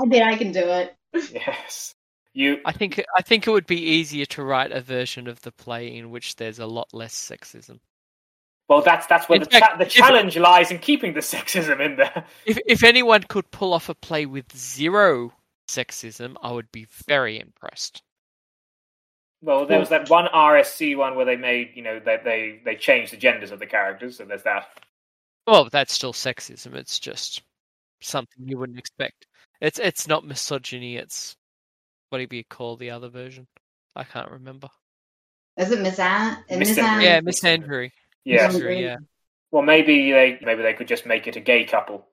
bet 0.05 0.23
I 0.23 0.37
can 0.37 0.51
do 0.51 0.59
it. 0.59 0.95
Yes. 1.33 1.95
You 2.33 2.59
I 2.65 2.71
think 2.71 3.03
I 3.17 3.21
think 3.23 3.47
it 3.47 3.51
would 3.51 3.65
be 3.65 3.81
easier 3.81 4.25
to 4.27 4.43
write 4.43 4.71
a 4.71 4.79
version 4.79 5.27
of 5.27 5.41
the 5.41 5.51
play 5.51 5.97
in 5.97 6.11
which 6.11 6.35
there's 6.35 6.59
a 6.59 6.67
lot 6.67 6.87
less 6.93 7.15
sexism. 7.15 7.79
Well, 8.67 8.81
that's 8.81 9.07
that's 9.07 9.29
where 9.29 9.39
the, 9.39 9.45
fact, 9.45 9.63
cha- 9.63 9.77
the 9.77 9.85
challenge 9.85 10.35
if, 10.35 10.43
lies 10.43 10.71
in 10.71 10.79
keeping 10.79 11.13
the 11.13 11.19
sexism 11.33 11.79
in 11.79 11.95
there. 11.95 12.25
If 12.45 12.57
if 12.65 12.83
anyone 12.83 13.23
could 13.23 13.49
pull 13.51 13.73
off 13.73 13.89
a 13.89 13.95
play 13.95 14.25
with 14.25 14.55
zero 14.55 15.33
sexism, 15.67 16.35
I 16.41 16.51
would 16.51 16.71
be 16.71 16.87
very 17.07 17.39
impressed. 17.39 18.01
Well, 19.41 19.65
there 19.67 19.79
was 19.79 19.89
that 19.89 20.09
one 20.09 20.27
RSC 20.33 20.97
one 20.97 21.15
where 21.15 21.25
they 21.25 21.35
made, 21.35 21.71
you 21.75 21.83
know, 21.83 21.99
that 21.99 22.23
they, 22.23 22.59
they 22.65 22.75
changed 22.75 23.13
the 23.13 23.17
genders 23.17 23.51
of 23.51 23.59
the 23.59 23.67
characters, 23.67 24.17
so 24.17 24.25
there's 24.25 24.43
that. 24.43 24.67
Well, 25.45 25.69
that's 25.71 25.93
still 25.93 26.11
sexism. 26.11 26.73
It's 26.73 26.97
just 26.97 27.43
something 28.01 28.47
you 28.47 28.57
wouldn't 28.57 28.79
expect. 28.79 29.27
It's 29.61 29.79
it's 29.79 30.07
not 30.07 30.25
misogyny. 30.25 30.97
It's 30.97 31.35
what 32.09 32.27
do 32.27 32.35
you 32.35 32.43
call 32.43 32.75
the 32.75 32.91
other 32.91 33.09
version? 33.09 33.47
I 33.95 34.03
can't 34.03 34.31
remember. 34.31 34.69
Is 35.57 35.71
it 35.71 35.81
Miss 35.81 35.99
Anne? 35.99 36.43
Miss 36.49 36.77
Yeah, 36.77 37.21
misandry. 37.21 37.91
Yeah. 38.27 38.51
yeah. 38.51 38.97
Well, 39.51 39.63
maybe 39.63 40.11
they 40.11 40.37
maybe 40.41 40.61
they 40.61 40.73
could 40.73 40.87
just 40.87 41.05
make 41.05 41.27
it 41.27 41.37
a 41.37 41.39
gay 41.39 41.63
couple. 41.63 42.05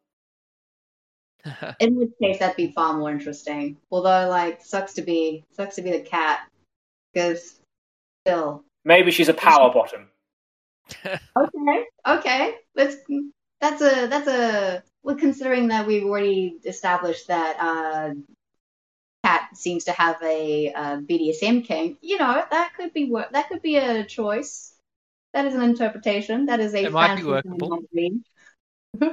In 1.80 1.96
which 1.96 2.12
case, 2.22 2.38
that'd 2.38 2.56
be 2.56 2.72
far 2.72 2.96
more 2.96 3.10
interesting. 3.10 3.76
Although, 3.90 4.28
like, 4.28 4.62
sucks 4.62 4.94
to 4.94 5.02
be 5.02 5.44
sucks 5.52 5.76
to 5.76 5.82
be 5.82 5.90
the 5.90 6.00
cat 6.00 6.48
because 7.12 7.60
still. 8.24 8.64
Maybe 8.84 9.10
she's 9.10 9.28
a 9.28 9.34
power 9.34 9.72
bottom. 9.72 10.08
okay, 11.06 11.84
okay. 12.06 12.54
Let's. 12.76 12.96
That's 13.60 13.82
a 13.82 14.06
that's 14.06 14.28
a 14.28 14.82
well, 15.02 15.16
considering 15.16 15.68
that 15.68 15.86
we've 15.86 16.04
already 16.04 16.58
established 16.64 17.28
that 17.28 17.56
uh, 17.58 18.14
Cat 19.24 19.48
seems 19.56 19.84
to 19.84 19.92
have 19.92 20.22
a, 20.22 20.70
uh 20.72 20.96
BDSM 20.98 21.64
kink. 21.64 21.98
You 22.02 22.18
know, 22.18 22.44
that 22.50 22.72
could 22.76 22.92
be 22.92 23.10
wor- 23.10 23.28
that 23.32 23.48
could 23.48 23.62
be 23.62 23.76
a 23.76 24.04
choice. 24.04 24.73
That 25.34 25.46
is 25.46 25.54
an 25.54 25.62
interpretation. 25.62 26.46
That 26.46 26.60
is 26.60 26.74
a 26.74 26.84
It 26.84 26.92
might 26.92 27.16
be 27.16 27.24
workable. 27.24 27.80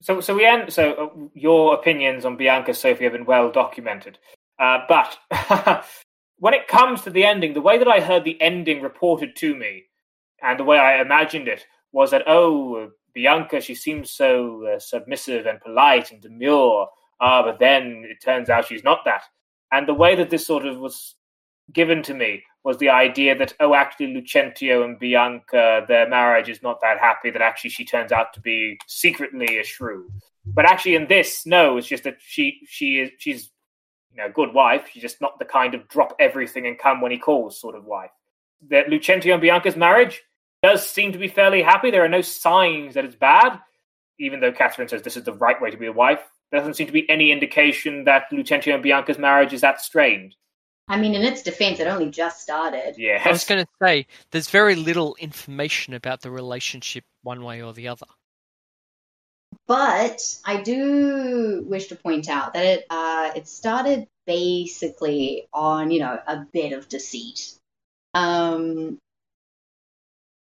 So, 0.00 0.20
so 0.20 0.32
we 0.36 0.46
end. 0.46 0.72
So, 0.72 0.92
uh, 0.92 1.28
your 1.34 1.74
opinions 1.74 2.24
on 2.24 2.36
Bianca 2.36 2.72
Sophie 2.72 3.02
have 3.02 3.14
been 3.14 3.24
well 3.24 3.50
documented. 3.50 4.16
Uh, 4.56 4.78
but 4.88 5.18
when 6.38 6.54
it 6.54 6.68
comes 6.68 7.02
to 7.02 7.10
the 7.10 7.24
ending, 7.24 7.52
the 7.52 7.60
way 7.60 7.78
that 7.78 7.88
I 7.88 7.98
heard 7.98 8.22
the 8.22 8.40
ending 8.40 8.80
reported 8.80 9.34
to 9.38 9.56
me, 9.56 9.86
and 10.40 10.56
the 10.56 10.62
way 10.64 10.78
I 10.78 11.00
imagined 11.00 11.48
it, 11.48 11.66
was 11.90 12.12
that 12.12 12.22
oh, 12.28 12.92
Bianca, 13.12 13.60
she 13.60 13.74
seems 13.74 14.12
so 14.12 14.64
uh, 14.66 14.78
submissive 14.78 15.46
and 15.46 15.60
polite 15.60 16.12
and 16.12 16.22
demure. 16.22 16.86
Ah, 17.20 17.42
but 17.42 17.58
then 17.58 18.04
it 18.08 18.24
turns 18.24 18.48
out 18.48 18.66
she's 18.66 18.84
not 18.84 19.04
that. 19.04 19.24
And 19.72 19.88
the 19.88 19.94
way 19.94 20.14
that 20.14 20.30
this 20.30 20.46
sort 20.46 20.64
of 20.64 20.78
was 20.78 21.16
given 21.72 22.04
to 22.04 22.14
me 22.14 22.44
was 22.64 22.78
the 22.78 22.90
idea 22.90 23.36
that 23.36 23.54
oh, 23.60 23.74
actually, 23.74 24.14
Lucentio 24.14 24.84
and 24.84 24.98
Bianca, 24.98 25.84
their 25.86 26.08
marriage 26.08 26.48
is 26.48 26.62
not 26.62 26.80
that 26.82 26.98
happy. 26.98 27.30
That 27.30 27.42
actually, 27.42 27.70
she 27.70 27.84
turns 27.84 28.12
out 28.12 28.32
to 28.34 28.40
be 28.40 28.78
secretly 28.86 29.58
a 29.58 29.64
shrew. 29.64 30.10
But 30.44 30.64
actually, 30.64 30.96
in 30.96 31.06
this, 31.08 31.46
no, 31.46 31.76
it's 31.76 31.86
just 31.86 32.04
that 32.04 32.16
she 32.20 32.60
she 32.66 33.00
is 33.00 33.10
she's 33.18 33.50
you 34.10 34.18
know 34.18 34.26
a 34.26 34.30
good 34.30 34.52
wife. 34.52 34.88
She's 34.92 35.02
just 35.02 35.20
not 35.20 35.38
the 35.38 35.44
kind 35.44 35.74
of 35.74 35.88
drop 35.88 36.14
everything 36.18 36.66
and 36.66 36.78
come 36.78 37.00
when 37.00 37.12
he 37.12 37.18
calls 37.18 37.60
sort 37.60 37.76
of 37.76 37.84
wife. 37.84 38.10
That 38.70 38.86
Lucentio 38.88 39.34
and 39.34 39.42
Bianca's 39.42 39.76
marriage 39.76 40.22
does 40.62 40.88
seem 40.88 41.12
to 41.12 41.18
be 41.18 41.28
fairly 41.28 41.62
happy. 41.62 41.90
There 41.90 42.04
are 42.04 42.08
no 42.08 42.22
signs 42.22 42.94
that 42.94 43.04
it's 43.04 43.14
bad, 43.14 43.58
even 44.18 44.40
though 44.40 44.52
Catherine 44.52 44.88
says 44.88 45.02
this 45.02 45.16
is 45.16 45.24
the 45.24 45.32
right 45.32 45.60
way 45.60 45.70
to 45.70 45.76
be 45.76 45.86
a 45.86 45.92
wife. 45.92 46.20
There 46.50 46.60
doesn't 46.60 46.74
seem 46.74 46.86
to 46.86 46.92
be 46.92 47.08
any 47.08 47.30
indication 47.30 48.04
that 48.04 48.30
Lucentio 48.32 48.74
and 48.74 48.82
Bianca's 48.82 49.18
marriage 49.18 49.52
is 49.52 49.60
that 49.60 49.80
strained. 49.80 50.34
I 50.88 50.98
mean, 50.98 51.14
in 51.14 51.22
its 51.22 51.42
defense, 51.42 51.80
it 51.80 51.86
only 51.86 52.10
just 52.10 52.40
started. 52.40 52.94
Yeah. 52.96 53.22
I 53.24 53.30
was 53.30 53.44
going 53.44 53.64
to 53.64 53.70
say, 53.82 54.06
there's 54.30 54.48
very 54.48 54.74
little 54.74 55.16
information 55.20 55.92
about 55.92 56.22
the 56.22 56.30
relationship 56.30 57.04
one 57.22 57.44
way 57.44 57.62
or 57.62 57.74
the 57.74 57.88
other. 57.88 58.06
But 59.66 60.20
I 60.44 60.62
do 60.62 61.62
wish 61.66 61.88
to 61.88 61.96
point 61.96 62.28
out 62.28 62.54
that 62.54 62.64
it 62.64 62.86
uh, 62.88 63.32
it 63.36 63.46
started 63.48 64.06
basically 64.26 65.46
on 65.52 65.90
you 65.90 66.00
know 66.00 66.18
a 66.26 66.46
bit 66.52 66.72
of 66.72 66.88
deceit. 66.88 67.54
Um, 68.14 68.98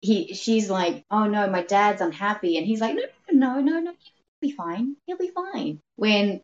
he 0.00 0.34
she's 0.34 0.68
like, 0.68 1.04
oh 1.10 1.26
no, 1.26 1.48
my 1.48 1.62
dad's 1.62 2.00
unhappy, 2.00 2.56
and 2.58 2.66
he's 2.66 2.80
like, 2.80 2.96
no, 2.96 3.02
no, 3.30 3.60
no, 3.60 3.80
no, 3.80 3.92
he'll 3.92 4.40
be 4.40 4.50
fine, 4.50 4.96
he'll 5.06 5.18
be 5.18 5.30
fine. 5.30 5.80
When 5.96 6.42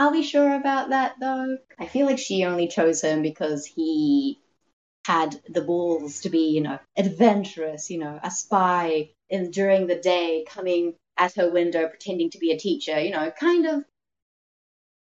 are 0.00 0.10
we 0.10 0.22
sure 0.22 0.54
about 0.54 0.88
that 0.88 1.20
though? 1.20 1.58
I 1.78 1.86
feel 1.86 2.06
like 2.06 2.18
she 2.18 2.44
only 2.46 2.68
chose 2.68 3.02
him 3.02 3.20
because 3.20 3.66
he 3.66 4.40
had 5.04 5.38
the 5.46 5.60
balls 5.60 6.20
to 6.22 6.30
be, 6.30 6.48
you 6.48 6.62
know, 6.62 6.78
adventurous, 6.96 7.90
you 7.90 7.98
know, 7.98 8.18
a 8.22 8.30
spy 8.30 9.10
in 9.28 9.50
during 9.50 9.86
the 9.86 9.96
day 9.96 10.46
coming 10.48 10.94
at 11.18 11.34
her 11.34 11.50
window 11.50 11.86
pretending 11.86 12.30
to 12.30 12.38
be 12.38 12.50
a 12.50 12.58
teacher, 12.58 12.98
you 12.98 13.10
know, 13.10 13.30
kind 13.30 13.66
of 13.66 13.84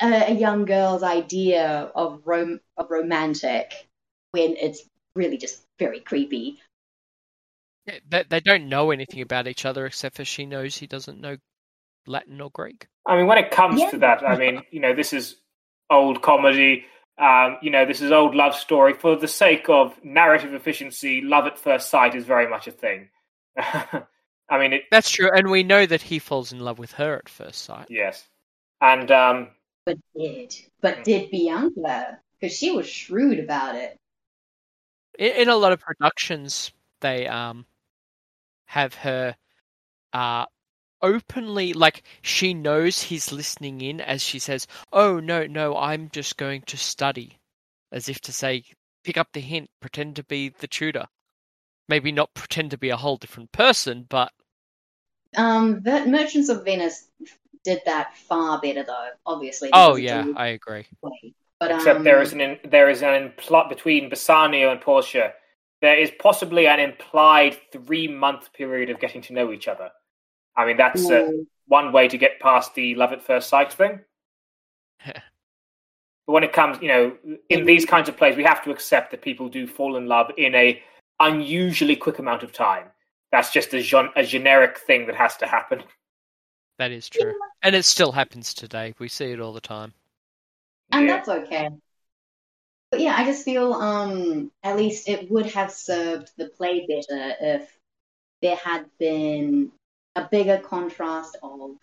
a, 0.01 0.31
a 0.31 0.33
young 0.33 0.65
girl's 0.65 1.03
idea 1.03 1.91
of 1.95 2.21
rom- 2.25 2.59
of 2.75 2.91
romantic 2.91 3.87
when 4.31 4.57
it's 4.57 4.83
really 5.15 5.37
just 5.37 5.63
very 5.79 6.01
creepy. 6.01 6.59
Yeah, 7.85 7.99
They, 8.05 8.23
they 8.23 8.39
don't 8.41 8.67
know 8.67 8.91
anything 8.91 9.21
about 9.21 9.47
each 9.47 9.63
other 9.63 9.85
except 9.85 10.17
for 10.17 10.25
she 10.25 10.45
knows 10.45 10.77
he 10.77 10.87
doesn't 10.87 11.21
know 11.21 11.37
Latin 12.07 12.39
or 12.41 12.49
Greek. 12.51 12.87
I 13.05 13.15
mean, 13.17 13.27
when 13.27 13.37
it 13.37 13.51
comes 13.51 13.79
Yeah. 13.79 13.89
to 13.91 13.97
that, 13.99 14.23
I 14.23 14.37
mean, 14.37 14.61
you 14.71 14.79
know, 14.79 14.93
this 14.95 15.13
is 15.13 15.35
old 15.89 16.21
comedy. 16.21 16.85
Um, 17.17 17.57
you 17.61 17.69
know, 17.71 17.85
this 17.85 18.01
is 18.01 18.11
old 18.11 18.35
love 18.35 18.55
story. 18.55 18.93
For 18.93 19.15
the 19.15 19.27
sake 19.27 19.67
of 19.69 19.93
narrative 20.03 20.53
efficiency, 20.53 21.21
love 21.21 21.45
at 21.45 21.59
first 21.59 21.89
sight 21.89 22.15
is 22.15 22.25
very 22.25 22.47
much 22.47 22.67
a 22.67 22.71
thing. 22.71 23.09
I 23.57 24.57
mean, 24.57 24.73
it, 24.73 24.83
That's 24.91 25.09
true, 25.11 25.29
and 25.33 25.49
we 25.49 25.63
know 25.63 25.85
that 25.85 26.01
he 26.01 26.19
falls 26.19 26.51
in 26.51 26.59
love 26.59 26.79
with 26.79 26.93
her 26.93 27.15
at 27.17 27.29
first 27.29 27.63
sight. 27.63 27.87
yes, 27.89 28.27
and 28.81 29.11
um, 29.11 29.49
But 29.85 29.97
did 30.15 30.55
but 30.81 31.03
did 31.03 31.29
Bianca 31.29 32.19
because 32.39 32.55
she 32.57 32.71
was 32.71 32.87
shrewd 32.87 33.39
about 33.39 33.75
it. 33.75 33.97
In, 35.17 35.33
in 35.33 35.49
a 35.49 35.55
lot 35.55 35.73
of 35.73 35.79
productions, 35.81 36.71
they 37.01 37.27
um 37.27 37.65
have 38.65 38.93
her 38.95 39.35
uh 40.13 40.45
openly 41.01 41.73
like 41.73 42.03
she 42.21 42.53
knows 42.53 43.01
he's 43.03 43.31
listening 43.31 43.81
in 43.81 44.01
as 44.01 44.21
she 44.21 44.39
says, 44.39 44.67
"Oh 44.93 45.19
no, 45.19 45.45
no, 45.47 45.77
I'm 45.77 46.09
just 46.09 46.37
going 46.37 46.61
to 46.63 46.77
study," 46.77 47.39
as 47.91 48.09
if 48.09 48.21
to 48.21 48.33
say, 48.33 48.63
"Pick 49.03 49.17
up 49.17 49.33
the 49.33 49.41
hint, 49.41 49.69
pretend 49.79 50.15
to 50.17 50.23
be 50.23 50.49
the 50.49 50.67
tutor." 50.67 51.07
Maybe 51.89 52.11
not 52.11 52.33
pretend 52.35 52.71
to 52.71 52.77
be 52.77 52.89
a 52.89 52.97
whole 52.97 53.17
different 53.17 53.51
person, 53.51 54.03
but 54.09 54.33
Um, 55.37 55.81
the 55.83 56.05
Merchants 56.05 56.49
of 56.49 56.65
Venice 56.65 57.07
did 57.63 57.81
that 57.85 58.15
far 58.17 58.59
better 58.61 58.83
though. 58.83 59.09
Obviously. 59.25 59.69
oh 59.73 59.95
because 59.95 59.99
it's 59.99 60.11
a 60.13 60.15
yeah, 60.15 60.25
I 60.35 60.47
agree. 60.47 60.85
way. 61.01 61.33
But 61.59 61.71
except 61.71 61.97
um, 61.99 62.03
there 62.03 62.21
is 62.21 62.33
an 62.33 62.41
in, 62.41 62.59
there 62.65 62.89
is 62.89 63.01
an 63.03 63.33
plot 63.37 63.69
between 63.69 64.09
Bassanio 64.09 64.71
and 64.71 64.81
Portia. 64.81 65.33
There 65.81 65.97
is 65.97 66.11
possibly 66.19 66.67
an 66.67 66.79
implied 66.79 67.57
three 67.71 68.07
month 68.07 68.53
period 68.53 68.89
of 68.89 68.99
getting 68.99 69.21
to 69.23 69.33
know 69.33 69.51
each 69.51 69.67
other. 69.67 69.91
I 70.59 70.65
mean, 70.65 70.77
that's 70.77 71.09
uh, 71.09 71.21
mm, 71.21 71.45
one 71.67 71.93
way 71.93 72.09
to 72.09 72.17
get 72.17 72.41
past 72.41 72.75
the 72.75 72.93
love 72.95 73.13
at 73.13 73.21
first 73.21 73.47
sight 73.47 73.71
thing. 73.71 74.01
But 76.27 76.33
when 76.33 76.43
it 76.43 76.53
comes, 76.53 76.77
you 76.79 76.89
know, 76.89 77.17
in 77.49 77.65
these 77.65 77.87
kinds 77.87 78.07
of 78.07 78.15
plays, 78.15 78.37
we 78.37 78.43
have 78.43 78.63
to 78.63 78.69
accept 78.69 79.09
that 79.09 79.23
people 79.23 79.49
do 79.49 79.65
fall 79.65 79.95
in 79.95 80.05
love 80.05 80.29
in 80.37 80.53
a 80.53 80.79
unusually 81.19 81.95
quick 81.95 82.19
amount 82.19 82.43
of 82.43 82.53
time. 82.53 82.85
That's 83.31 83.51
just 83.51 83.73
a, 83.73 83.81
gen- 83.81 84.11
a 84.15 84.23
generic 84.23 84.77
thing 84.77 85.07
that 85.07 85.15
has 85.15 85.37
to 85.37 85.47
happen. 85.47 85.81
That 86.77 86.91
is 86.91 87.09
true, 87.09 87.33
and 87.63 87.75
it 87.75 87.83
still 87.83 88.11
happens 88.11 88.53
today. 88.53 88.93
We 88.99 89.07
see 89.07 89.31
it 89.31 89.39
all 89.39 89.53
the 89.53 89.59
time. 89.59 89.91
and 90.91 91.07
Yeah. 91.07 91.15
that's 91.15 91.29
okay. 91.29 91.69
But 92.91 92.99
yeah, 92.99 93.15
I 93.17 93.25
just 93.25 93.43
feel 93.43 93.73
um 93.73 94.51
at 94.61 94.77
least 94.77 95.09
it 95.09 95.31
would 95.31 95.47
have 95.47 95.71
served 95.71 96.29
the 96.37 96.49
play 96.49 96.85
better 96.87 97.35
if 97.41 97.75
there 98.43 98.55
had 98.55 98.85
been 98.99 99.71
a 100.19 100.29
bigger 100.29 100.57
contrast 100.57 101.37
of 101.41 101.77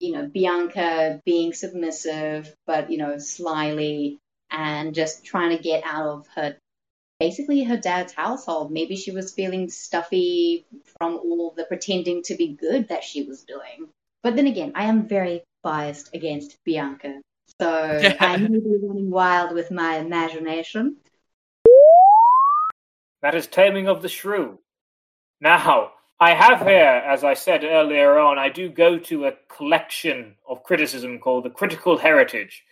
you 0.00 0.12
know 0.12 0.26
Bianca 0.26 1.20
being 1.24 1.52
submissive 1.52 2.54
but 2.66 2.90
you 2.90 2.98
know 2.98 3.18
slyly 3.18 4.18
and 4.50 4.94
just 4.94 5.24
trying 5.24 5.56
to 5.56 5.62
get 5.62 5.82
out 5.84 6.06
of 6.06 6.26
her 6.34 6.56
basically 7.20 7.64
her 7.64 7.76
dad's 7.76 8.12
household. 8.12 8.70
Maybe 8.70 8.96
she 8.96 9.10
was 9.10 9.32
feeling 9.32 9.68
stuffy 9.68 10.66
from 10.98 11.14
all 11.16 11.54
the 11.56 11.64
pretending 11.64 12.22
to 12.24 12.34
be 12.34 12.48
good 12.48 12.88
that 12.88 13.04
she 13.04 13.22
was 13.24 13.44
doing. 13.44 13.88
But 14.22 14.36
then 14.36 14.46
again, 14.46 14.72
I 14.74 14.84
am 14.84 15.08
very 15.08 15.42
biased 15.62 16.14
against 16.14 16.58
Bianca. 16.64 17.20
So 17.60 18.14
I 18.20 18.36
may 18.36 18.48
be 18.48 18.76
running 18.82 19.10
wild 19.10 19.54
with 19.54 19.70
my 19.70 19.96
imagination. 19.96 20.96
That 23.22 23.34
is 23.34 23.46
Taming 23.46 23.88
of 23.88 24.02
the 24.02 24.08
Shrew. 24.08 24.58
Now, 25.40 25.92
I 26.20 26.32
have 26.34 26.60
here, 26.60 27.02
as 27.06 27.24
I 27.24 27.34
said 27.34 27.64
earlier 27.64 28.18
on, 28.18 28.38
I 28.38 28.48
do 28.48 28.68
go 28.68 28.98
to 28.98 29.26
a 29.26 29.34
collection 29.48 30.36
of 30.48 30.62
criticism 30.62 31.18
called 31.18 31.44
The 31.44 31.50
Critical 31.50 31.98
Heritage. 31.98 32.62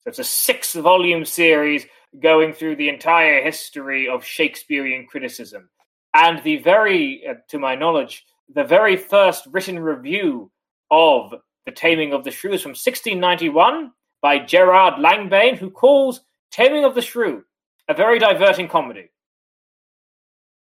So 0.00 0.08
it's 0.08 0.18
a 0.18 0.24
six 0.24 0.74
volume 0.74 1.24
series 1.24 1.86
going 2.20 2.52
through 2.52 2.76
the 2.76 2.88
entire 2.88 3.42
history 3.42 4.08
of 4.08 4.24
Shakespearean 4.24 5.06
criticism. 5.06 5.68
And 6.14 6.42
the 6.42 6.58
very, 6.58 7.26
uh, 7.26 7.34
to 7.48 7.58
my 7.58 7.74
knowledge, 7.74 8.24
the 8.54 8.64
very 8.64 8.96
first 8.96 9.46
written 9.50 9.78
review 9.78 10.50
of 10.90 11.34
The 11.66 11.72
Taming 11.72 12.12
of 12.12 12.22
the 12.22 12.30
Shrew 12.30 12.52
is 12.52 12.62
from 12.62 12.70
1691 12.70 13.92
by 14.20 14.38
Gerard 14.38 14.94
Langbaine, 14.94 15.56
who 15.56 15.70
calls 15.70 16.20
Taming 16.50 16.84
of 16.84 16.94
the 16.94 17.02
Shrew 17.02 17.44
a 17.88 17.94
very 17.94 18.18
diverting 18.18 18.68
comedy. 18.68 19.10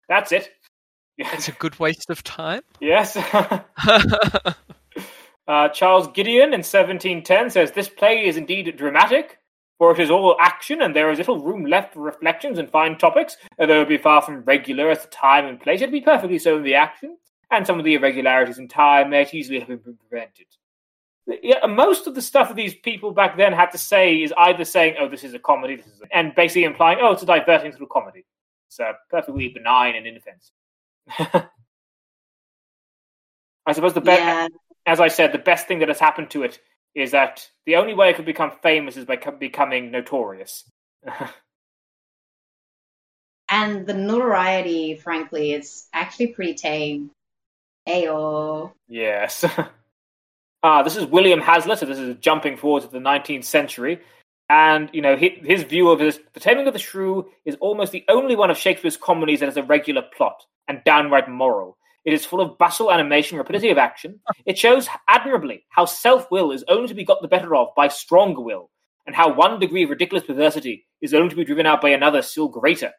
That's 0.08 0.32
it. 0.32 0.50
It's 1.18 1.48
a 1.48 1.52
good 1.52 1.78
waste 1.78 2.10
of 2.10 2.22
time. 2.22 2.62
yes. 2.80 3.16
uh, 3.16 4.52
Charles 5.70 6.08
Gildon 6.08 6.52
in 6.52 6.62
1710 6.62 7.50
says 7.50 7.72
this 7.72 7.88
play 7.88 8.26
is 8.26 8.36
indeed 8.36 8.76
dramatic, 8.76 9.38
for 9.78 9.92
it 9.92 9.98
is 9.98 10.10
all 10.10 10.36
action 10.40 10.82
and 10.82 10.94
there 10.94 11.10
is 11.10 11.18
little 11.18 11.42
room 11.42 11.64
left 11.64 11.94
for 11.94 12.00
reflections 12.00 12.58
and 12.58 12.70
fine 12.70 12.98
topics, 12.98 13.36
although 13.58 13.76
it 13.76 13.78
would 13.78 13.88
be 13.88 13.98
far 13.98 14.22
from 14.22 14.42
regular 14.42 14.90
as 14.90 15.02
to 15.02 15.08
time 15.08 15.46
and 15.46 15.60
place. 15.60 15.80
It'd 15.80 15.92
be 15.92 16.00
perfectly 16.00 16.38
so 16.38 16.56
in 16.56 16.62
the 16.62 16.74
action, 16.74 17.16
and 17.50 17.66
some 17.66 17.78
of 17.78 17.84
the 17.84 17.94
irregularities 17.94 18.58
in 18.58 18.68
time 18.68 19.10
might 19.10 19.32
easily 19.32 19.60
have 19.60 19.68
been 19.68 19.98
prevented. 20.08 20.46
Yeah, 21.42 21.66
most 21.66 22.06
of 22.06 22.14
the 22.14 22.22
stuff 22.22 22.48
that 22.48 22.54
these 22.54 22.74
people 22.74 23.10
back 23.10 23.36
then 23.36 23.52
had 23.52 23.72
to 23.72 23.78
say 23.78 24.22
is 24.22 24.32
either 24.38 24.64
saying, 24.64 24.94
"Oh, 25.00 25.08
this 25.08 25.24
is 25.24 25.34
a 25.34 25.40
comedy," 25.40 25.74
this 25.74 25.86
is 25.86 26.00
a... 26.00 26.16
and 26.16 26.32
basically 26.36 26.62
implying, 26.62 26.98
"Oh, 27.00 27.12
it's 27.12 27.24
a 27.24 27.26
diverting 27.26 27.72
little 27.72 27.88
comedy." 27.88 28.24
It's 28.68 28.78
uh, 28.78 28.92
perfectly 29.10 29.48
benign 29.48 29.96
and 29.96 30.06
inoffensive. 30.06 30.54
I 33.66 33.72
suppose 33.72 33.94
the 33.94 34.00
best, 34.00 34.20
Yeah, 34.20 34.48
as 34.86 35.00
I 35.00 35.08
said, 35.08 35.32
the 35.32 35.38
best 35.38 35.66
thing 35.66 35.80
that 35.80 35.88
has 35.88 35.98
happened 35.98 36.30
to 36.30 36.42
it 36.44 36.60
is 36.94 37.10
that 37.10 37.48
the 37.66 37.76
only 37.76 37.94
way 37.94 38.10
it 38.10 38.16
could 38.16 38.24
become 38.24 38.52
famous 38.62 38.96
is 38.96 39.04
by 39.04 39.16
co- 39.16 39.32
becoming 39.32 39.90
notorious. 39.90 40.64
And 43.48 43.86
the 43.86 43.94
notoriety, 43.94 44.96
frankly, 44.96 45.52
is 45.52 45.86
actually 45.92 46.28
pretty 46.28 46.54
tame. 46.54 47.10
Ayo. 47.88 48.72
yes. 48.88 49.44
Ah, 50.62 50.82
this 50.82 50.96
is 50.96 51.06
William 51.06 51.38
Hazlitt, 51.40 51.78
so 51.78 51.86
this 51.86 51.98
is 51.98 52.16
jumping 52.16 52.56
forward 52.56 52.82
to 52.82 52.88
the 52.88 52.98
19th 52.98 53.44
century. 53.44 54.00
And, 54.48 54.90
you 54.92 55.02
know, 55.02 55.16
hi- 55.16 55.40
his 55.42 55.64
view 55.64 55.90
of 55.90 55.98
this, 55.98 56.20
The 56.32 56.40
Taming 56.40 56.68
of 56.68 56.72
the 56.72 56.78
Shrew 56.78 57.28
is 57.44 57.56
almost 57.60 57.92
the 57.92 58.04
only 58.08 58.36
one 58.36 58.50
of 58.50 58.56
Shakespeare's 58.58 58.96
comedies 58.96 59.40
that 59.40 59.46
has 59.46 59.56
a 59.56 59.62
regular 59.62 60.02
plot 60.16 60.44
and 60.68 60.82
downright 60.84 61.28
moral. 61.28 61.76
It 62.04 62.12
is 62.12 62.24
full 62.24 62.40
of 62.40 62.56
bustle, 62.56 62.92
animation, 62.92 63.36
rapidity 63.38 63.70
of 63.70 63.78
action. 63.78 64.20
It 64.46 64.56
shows 64.56 64.88
admirably 65.08 65.64
how 65.70 65.86
self 65.86 66.30
will 66.30 66.52
is 66.52 66.64
only 66.68 66.86
to 66.86 66.94
be 66.94 67.04
got 67.04 67.20
the 67.20 67.28
better 67.28 67.56
of 67.56 67.74
by 67.76 67.88
stronger 67.88 68.40
will, 68.40 68.70
and 69.06 69.16
how 69.16 69.32
one 69.32 69.58
degree 69.58 69.82
of 69.82 69.90
ridiculous 69.90 70.24
perversity 70.24 70.86
is 71.00 71.12
only 71.12 71.28
to 71.30 71.36
be 71.36 71.44
driven 71.44 71.66
out 71.66 71.80
by 71.82 71.90
another 71.90 72.22
still 72.22 72.48
greater. 72.48 72.92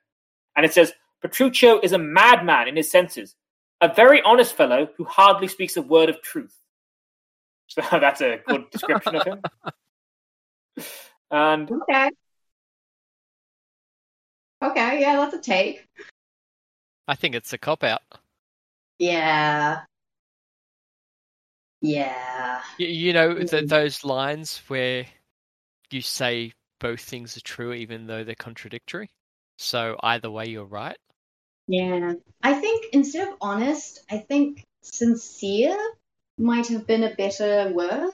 And 0.57 0.65
it 0.65 0.73
says, 0.73 0.91
Petruchio 1.23 1.79
is 1.83 1.93
a 1.93 1.97
madman 1.97 2.67
in 2.67 2.75
his 2.75 2.91
senses, 2.91 3.35
a 3.79 3.93
very 3.93 4.21
honest 4.23 4.55
fellow 4.55 4.89
who 4.97 5.05
hardly 5.05 5.47
speaks 5.47 5.77
a 5.77 5.81
word 5.81 6.09
of 6.09 6.21
truth. 6.21 6.53
So 7.69 7.81
that's 7.91 8.21
a 8.21 8.39
good 8.47 8.69
description 8.71 9.15
of 9.17 9.23
him. 9.25 9.41
And 11.31 11.69
Okay. 11.71 12.09
Okay, 14.63 15.01
yeah, 15.01 15.17
that's 15.17 15.35
a 15.35 15.39
take. 15.39 15.85
I 17.07 17.15
think 17.15 17.35
it's 17.35 17.53
a 17.53 17.57
cop 17.57 17.83
out. 17.83 18.01
Yeah. 18.99 19.81
Yeah. 21.81 22.61
You, 22.79 22.87
you 22.87 23.13
know 23.13 23.35
th- 23.35 23.49
Mm. 23.49 23.69
those 23.69 24.03
lines 24.03 24.57
where 24.67 25.05
you 25.91 26.01
say 26.01 26.53
both 26.79 27.01
things 27.01 27.37
are 27.37 27.41
true 27.41 27.73
even 27.73 28.07
though 28.07 28.23
they're 28.23 28.35
contradictory. 28.35 29.09
So 29.57 29.97
either 30.01 30.29
way, 30.29 30.47
you're 30.47 30.65
right. 30.65 30.97
Yeah. 31.67 32.13
I 32.43 32.53
think 32.53 32.85
instead 32.93 33.27
of 33.27 33.35
honest, 33.41 34.03
I 34.09 34.17
think 34.19 34.63
sincere 34.81 35.77
might 36.37 36.67
have 36.67 36.87
been 36.87 37.03
a 37.03 37.15
better 37.15 37.71
word. 37.73 38.11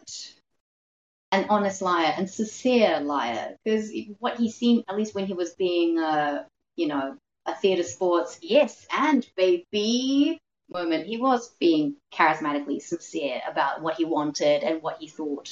An 1.33 1.47
honest 1.49 1.81
liar 1.81 2.13
and 2.17 2.29
sincere 2.29 3.01
liar. 3.01 3.57
Because 3.65 3.91
what 4.19 4.37
he 4.37 4.49
seemed, 4.51 4.85
at 4.87 4.95
least 4.95 5.15
when 5.15 5.25
he 5.25 5.33
was 5.33 5.55
being, 5.55 5.99
uh, 5.99 6.45
you 6.77 6.87
know, 6.87 7.17
a 7.45 7.55
theatre 7.55 7.83
sports, 7.83 8.39
yes, 8.41 8.87
and 8.91 9.27
baby 9.35 10.39
moment, 10.69 11.07
he 11.07 11.17
was 11.17 11.49
being 11.59 11.97
charismatically 12.13 12.81
sincere 12.81 13.41
about 13.49 13.81
what 13.81 13.95
he 13.95 14.05
wanted 14.05 14.63
and 14.63 14.81
what 14.81 14.99
he 14.99 15.07
thought 15.07 15.49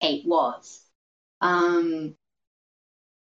hate 0.00 0.26
was. 0.26 0.82
Um, 1.42 2.16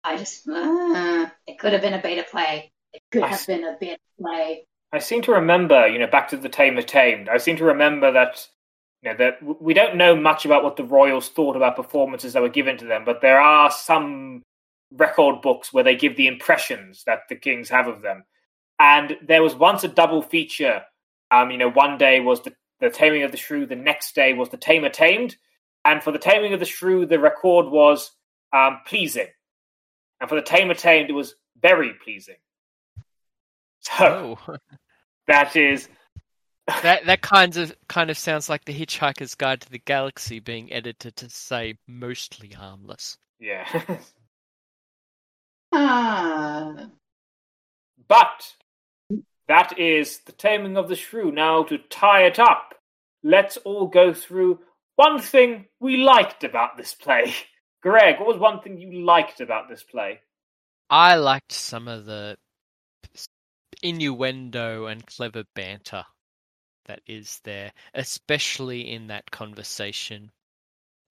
I 0.04 0.18
just, 0.18 0.48
uh, 0.50 1.30
it 1.48 1.60
could 1.60 1.74
have 1.74 1.82
been 1.82 1.94
a 1.94 2.02
better 2.02 2.24
play. 2.24 2.72
It 2.94 3.04
could 3.12 3.24
I 3.24 3.28
have 3.28 3.40
s- 3.40 3.46
been 3.46 3.64
a 3.64 3.78
better 3.80 4.02
play. 4.20 4.66
I 4.92 5.00
seem 5.00 5.22
to 5.24 5.32
remember, 5.34 5.88
you 5.88 6.00
know, 6.00 6.08
back 6.08 6.28
to 6.30 6.38
the 6.38 6.50
Tamer 6.50 6.82
Tamed, 6.82 7.30
I 7.30 7.38
seem 7.38 7.58
to 7.58 7.66
remember 7.66 8.12
that, 8.12 8.48
you 9.04 9.10
know, 9.12 9.18
that 9.18 9.62
we 9.62 9.74
don't 9.74 9.98
know 9.98 10.16
much 10.16 10.46
about 10.46 10.64
what 10.64 10.78
the 10.78 10.84
royals 10.84 11.28
thought 11.28 11.58
about 11.58 11.76
performances 11.76 12.34
that 12.34 12.42
were 12.42 12.50
given 12.50 12.78
to 12.78 12.86
them, 12.86 13.04
but 13.06 13.22
there 13.22 13.40
are 13.40 13.70
some 13.70 14.44
record 14.92 15.42
books 15.42 15.74
where 15.74 15.84
they 15.84 15.96
give 15.96 16.16
the 16.16 16.28
impressions 16.28 17.04
that 17.06 17.22
the 17.28 17.36
kings 17.36 17.70
have 17.70 17.88
of 17.88 18.02
them. 18.02 18.24
And 18.80 19.18
there 19.22 19.44
was 19.44 19.56
once 19.56 19.84
a 19.84 19.90
double 19.90 20.22
feature. 20.22 20.84
Um, 21.32 21.52
you 21.52 21.58
know, 21.58 21.70
one 21.70 21.98
day 21.98 22.22
was 22.22 22.42
the, 22.44 22.54
the 22.80 22.90
Taming 22.90 23.24
of 23.24 23.32
the 23.32 23.38
Shrew, 23.38 23.66
the 23.66 23.76
next 23.76 24.16
day 24.16 24.34
was 24.34 24.50
the 24.50 24.58
Tamer 24.58 24.90
Tamed. 24.90 25.36
And 25.84 26.02
for 26.02 26.12
the 26.12 26.20
Taming 26.20 26.54
of 26.54 26.62
the 26.62 26.66
Shrew, 26.66 27.06
the 27.06 27.20
record 27.20 27.66
was 27.68 28.12
um, 28.54 28.80
pleasing. 28.86 29.28
And 30.22 30.30
for 30.30 30.36
the 30.36 30.42
Tamer 30.42 30.76
Tamed, 30.76 31.10
it 31.10 31.14
was 31.14 31.36
very 31.62 31.94
pleasing. 32.04 32.36
So 33.80 34.38
Oh, 34.48 34.56
that 35.28 35.58
is 35.58 35.90
that 36.68 37.06
that 37.06 37.22
kind 37.22 37.58
of 37.58 37.76
kind 37.88 38.10
of 38.10 38.18
sounds 38.18 38.50
like 38.50 38.66
the 38.66 38.74
Hitchhiker's 38.74 39.36
Guide 39.36 39.62
to 39.62 39.70
the 39.70 39.80
Galaxy 39.80 40.40
being 40.40 40.72
edited 40.72 41.16
to 41.18 41.30
say 41.30 41.78
mostly 41.88 42.50
harmless. 42.50 43.18
Yeah. 43.40 43.68
Ah. 45.76 46.92
but 48.08 48.54
that 49.48 49.80
is 49.80 50.20
the 50.20 50.32
taming 50.32 50.78
of 50.78 50.88
the 50.88 50.96
shrew. 50.96 51.32
Now 51.32 51.64
to 51.64 51.80
tie 51.80 52.26
it 52.26 52.38
up, 52.38 52.76
let's 53.24 53.58
all 53.58 53.88
go 53.88 54.14
through 54.14 54.60
one 54.98 55.20
thing 55.20 55.66
we 55.80 55.98
liked 55.98 56.44
about 56.44 56.78
this 56.78 56.94
play. 56.94 57.34
Greg, 57.82 58.20
what 58.20 58.28
was 58.28 58.38
one 58.38 58.62
thing 58.62 58.78
you 58.78 59.04
liked 59.04 59.42
about 59.42 59.68
this 59.68 59.82
play? 59.82 60.20
I 60.92 61.16
liked 61.16 61.52
some 61.52 61.88
of 61.88 62.06
the 62.06 62.38
innuendo 63.82 64.86
and 64.86 65.04
clever 65.06 65.44
banter 65.56 66.04
that 66.86 67.02
is 67.08 67.40
there, 67.44 67.72
especially 67.94 68.92
in 68.92 69.08
that 69.08 69.30
conversation 69.32 70.32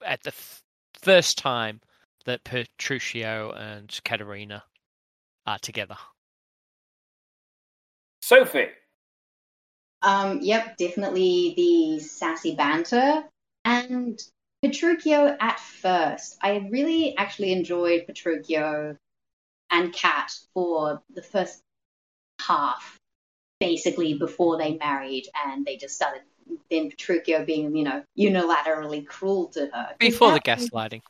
at 0.05 0.23
the 0.23 0.31
f- 0.31 0.62
first 1.01 1.39
time 1.39 1.81
that 2.24 2.44
Petruchio 2.44 3.57
and 3.57 4.01
Katerina 4.05 4.65
are 5.47 5.59
together. 5.59 5.97
Sophie. 8.20 8.69
Um, 10.03 10.40
yep, 10.43 10.77
definitely 10.77 11.55
the 11.57 12.01
sassy 12.01 12.55
banter. 12.55 13.24
And 13.65 14.20
Petruchio 14.65 15.36
at 15.40 15.59
first. 15.59 16.39
I 16.40 16.69
really 16.70 17.16
actually 17.16 17.53
enjoyed 17.53 18.07
Petruchio 18.07 18.97
and 19.70 19.93
Kat 19.93 20.32
for 20.55 21.03
the 21.12 21.23
first 21.23 21.62
half, 22.40 22.99
basically 23.62 24.14
before 24.14 24.59
they 24.59 24.74
married 24.74 25.28
and 25.47 25.64
they 25.64 25.76
just 25.76 25.94
started 25.94 26.22
then 26.70 26.90
Petruchio 26.90 27.47
being, 27.47 27.76
you 27.76 27.84
know, 27.84 28.02
unilaterally 28.18 29.06
cruel 29.06 29.47
to 29.48 29.70
her. 29.72 29.90
Before 29.98 30.32
the 30.32 30.40
gaslighting. 30.40 31.02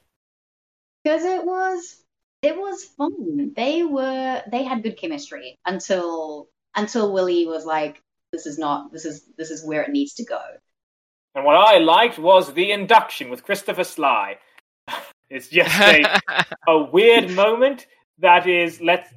Because 1.03 1.25
it 1.25 1.45
was 1.45 2.03
it 2.43 2.57
was 2.57 2.85
fun. 2.85 3.53
They 3.57 3.83
were 3.83 4.43
they 4.51 4.65
had 4.65 4.83
good 4.83 4.99
chemistry 4.99 5.59
until 5.65 6.49
until 6.77 7.13
Willie 7.13 7.47
was 7.47 7.65
like, 7.65 8.03
This 8.33 8.47
is 8.47 8.59
not 8.59 8.93
this 8.93 9.05
is 9.05 9.25
this 9.39 9.51
is 9.51 9.65
where 9.65 9.83
it 9.83 9.91
needs 9.91 10.15
to 10.15 10.25
go. 10.25 10.43
And 11.35 11.45
what 11.45 11.57
I 11.57 11.79
liked 11.79 12.19
was 12.19 12.53
the 12.53 12.71
induction 12.71 13.31
with 13.31 13.43
Christopher 13.43 13.85
Sly. 13.85 14.39
it's 15.31 15.49
just 15.49 15.75
a, 15.81 16.21
a 16.69 16.83
weird 16.85 17.31
moment 17.31 17.87
that 18.19 18.47
is 18.47 18.81
let's 18.81 19.09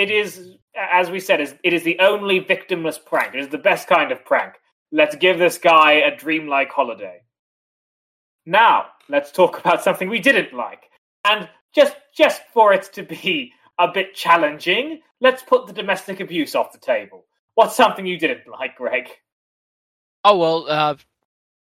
it 0.00 0.10
is 0.10 0.56
as 0.74 1.10
we 1.10 1.20
said 1.20 1.40
it 1.40 1.74
is 1.74 1.82
the 1.82 1.98
only 2.00 2.40
victimless 2.40 2.98
prank. 3.04 3.34
It 3.34 3.40
is 3.40 3.48
the 3.48 3.58
best 3.58 3.86
kind 3.86 4.10
of 4.12 4.24
prank. 4.24 4.54
Let's 4.90 5.14
give 5.14 5.38
this 5.38 5.58
guy 5.58 5.92
a 5.92 6.16
dreamlike 6.16 6.70
holiday. 6.70 7.20
Now, 8.46 8.86
let's 9.10 9.30
talk 9.30 9.58
about 9.60 9.84
something 9.84 10.08
we 10.08 10.20
didn't 10.20 10.54
like. 10.54 10.84
And 11.24 11.48
just 11.74 11.94
just 12.16 12.40
for 12.54 12.72
it 12.72 12.90
to 12.94 13.02
be 13.02 13.52
a 13.78 13.92
bit 13.92 14.14
challenging, 14.14 15.00
let's 15.20 15.42
put 15.42 15.66
the 15.66 15.74
domestic 15.74 16.20
abuse 16.20 16.54
off 16.54 16.72
the 16.72 16.78
table. 16.78 17.26
What's 17.54 17.76
something 17.76 18.06
you 18.06 18.18
didn't 18.18 18.48
like, 18.60 18.76
Greg? 18.76 19.08
Oh 20.24 20.38
well, 20.38 20.66
uh, 20.66 20.96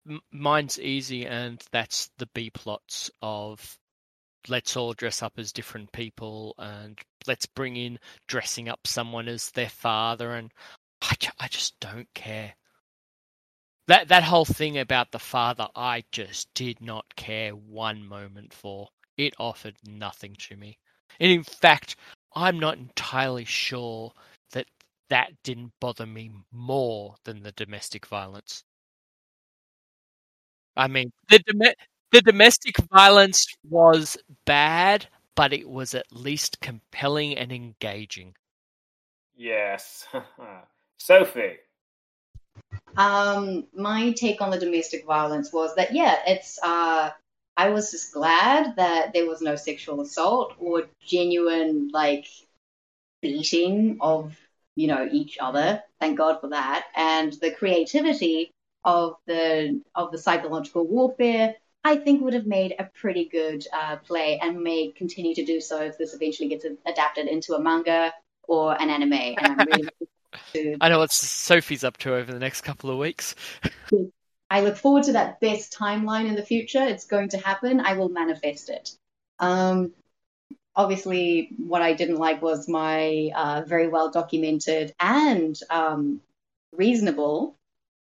m- 0.09 0.21
mine's 0.31 0.79
easy, 0.79 1.25
and 1.25 1.61
that's 1.71 2.09
the 2.17 2.27
B 2.27 2.49
plots 2.49 3.11
of 3.21 3.77
let's 4.47 4.75
all 4.77 4.93
dress 4.93 5.21
up 5.23 5.39
as 5.39 5.51
different 5.51 5.91
people, 5.91 6.55
and 6.57 6.99
let's 7.27 7.45
bring 7.45 7.75
in 7.77 7.99
dressing 8.27 8.69
up 8.69 8.87
someone 8.87 9.27
as 9.27 9.51
their 9.51 9.69
father, 9.69 10.33
and 10.35 10.51
I, 11.01 11.15
ju- 11.19 11.31
I 11.39 11.47
just 11.47 11.79
don't 11.79 12.13
care. 12.13 12.55
That 13.85 14.07
that 14.07 14.23
whole 14.23 14.45
thing 14.45 14.75
about 14.79 15.11
the 15.11 15.19
father, 15.19 15.67
I 15.75 16.03
just 16.11 16.51
did 16.55 16.81
not 16.81 17.15
care 17.15 17.55
one 17.55 18.03
moment 18.03 18.53
for. 18.55 18.89
It 19.17 19.35
offered 19.37 19.77
nothing 19.83 20.33
to 20.37 20.55
me, 20.57 20.79
and 21.19 21.31
in 21.31 21.43
fact, 21.43 21.95
I'm 22.33 22.57
not 22.59 22.79
entirely 22.79 23.45
sure 23.45 24.13
that 24.53 24.65
that 25.09 25.43
didn't 25.43 25.73
bother 25.79 26.07
me 26.07 26.31
more 26.51 27.17
than 27.23 27.43
the 27.43 27.51
domestic 27.51 28.07
violence. 28.07 28.63
I 30.75 30.87
mean, 30.87 31.11
the 31.29 31.39
the 32.11 32.21
domestic 32.21 32.77
violence 32.91 33.45
was 33.69 34.17
bad, 34.45 35.07
but 35.35 35.53
it 35.53 35.69
was 35.69 35.95
at 35.95 36.11
least 36.11 36.59
compelling 36.61 37.37
and 37.37 37.51
engaging. 37.51 38.35
Yes. 39.35 40.05
Sophie. 40.97 41.57
Um, 42.97 43.65
my 43.73 44.11
take 44.11 44.41
on 44.41 44.51
the 44.51 44.59
domestic 44.59 45.05
violence 45.05 45.51
was 45.53 45.75
that 45.75 45.93
yeah, 45.93 46.17
it's 46.27 46.59
uh 46.61 47.11
I 47.57 47.69
was 47.69 47.91
just 47.91 48.13
glad 48.13 48.75
that 48.75 49.13
there 49.13 49.27
was 49.27 49.41
no 49.41 49.55
sexual 49.55 50.01
assault 50.01 50.53
or 50.59 50.83
genuine 51.05 51.89
like 51.93 52.27
beating 53.21 53.97
of 54.01 54.37
you 54.75 54.87
know 54.87 55.07
each 55.11 55.37
other. 55.39 55.81
Thank 55.99 56.17
God 56.17 56.41
for 56.41 56.49
that. 56.49 56.85
And 56.95 57.33
the 57.33 57.51
creativity 57.51 58.51
of 58.83 59.15
the 59.25 59.81
of 59.95 60.11
the 60.11 60.17
psychological 60.17 60.85
warfare 60.85 61.55
I 61.83 61.95
think 61.95 62.21
would 62.21 62.33
have 62.33 62.45
made 62.45 62.75
a 62.77 62.83
pretty 62.83 63.25
good 63.25 63.65
uh, 63.73 63.97
play 63.97 64.39
and 64.41 64.61
may 64.61 64.91
continue 64.91 65.33
to 65.35 65.43
do 65.43 65.59
so 65.59 65.81
if 65.81 65.97
this 65.97 66.13
eventually 66.13 66.49
gets 66.49 66.65
adapted 66.85 67.27
into 67.27 67.55
a 67.55 67.61
manga 67.61 68.13
or 68.43 68.79
an 68.79 68.89
anime. 68.89 69.13
And 69.13 69.37
I'm 69.39 69.67
really 69.67 69.89
to... 70.53 70.77
I 70.81 70.89
know 70.89 70.99
what 70.99 71.11
Sophie's 71.11 71.83
up 71.83 71.97
to 71.97 72.15
over 72.15 72.31
the 72.31 72.39
next 72.39 72.61
couple 72.61 72.91
of 72.91 72.97
weeks. 72.97 73.35
I 74.51 74.61
look 74.61 74.75
forward 74.75 75.03
to 75.03 75.13
that 75.13 75.39
best 75.39 75.73
timeline 75.73 76.27
in 76.27 76.35
the 76.35 76.43
future. 76.43 76.83
It's 76.83 77.05
going 77.05 77.29
to 77.29 77.37
happen. 77.37 77.79
I 77.79 77.93
will 77.93 78.09
manifest 78.09 78.69
it. 78.69 78.91
Um, 79.39 79.93
obviously, 80.75 81.51
what 81.57 81.81
I 81.81 81.93
didn't 81.93 82.17
like 82.17 82.41
was 82.41 82.67
my 82.67 83.31
uh, 83.35 83.63
very 83.65 83.87
well 83.87 84.11
documented 84.11 84.93
and 84.99 85.57
um, 85.69 86.21
reasonable 86.73 87.55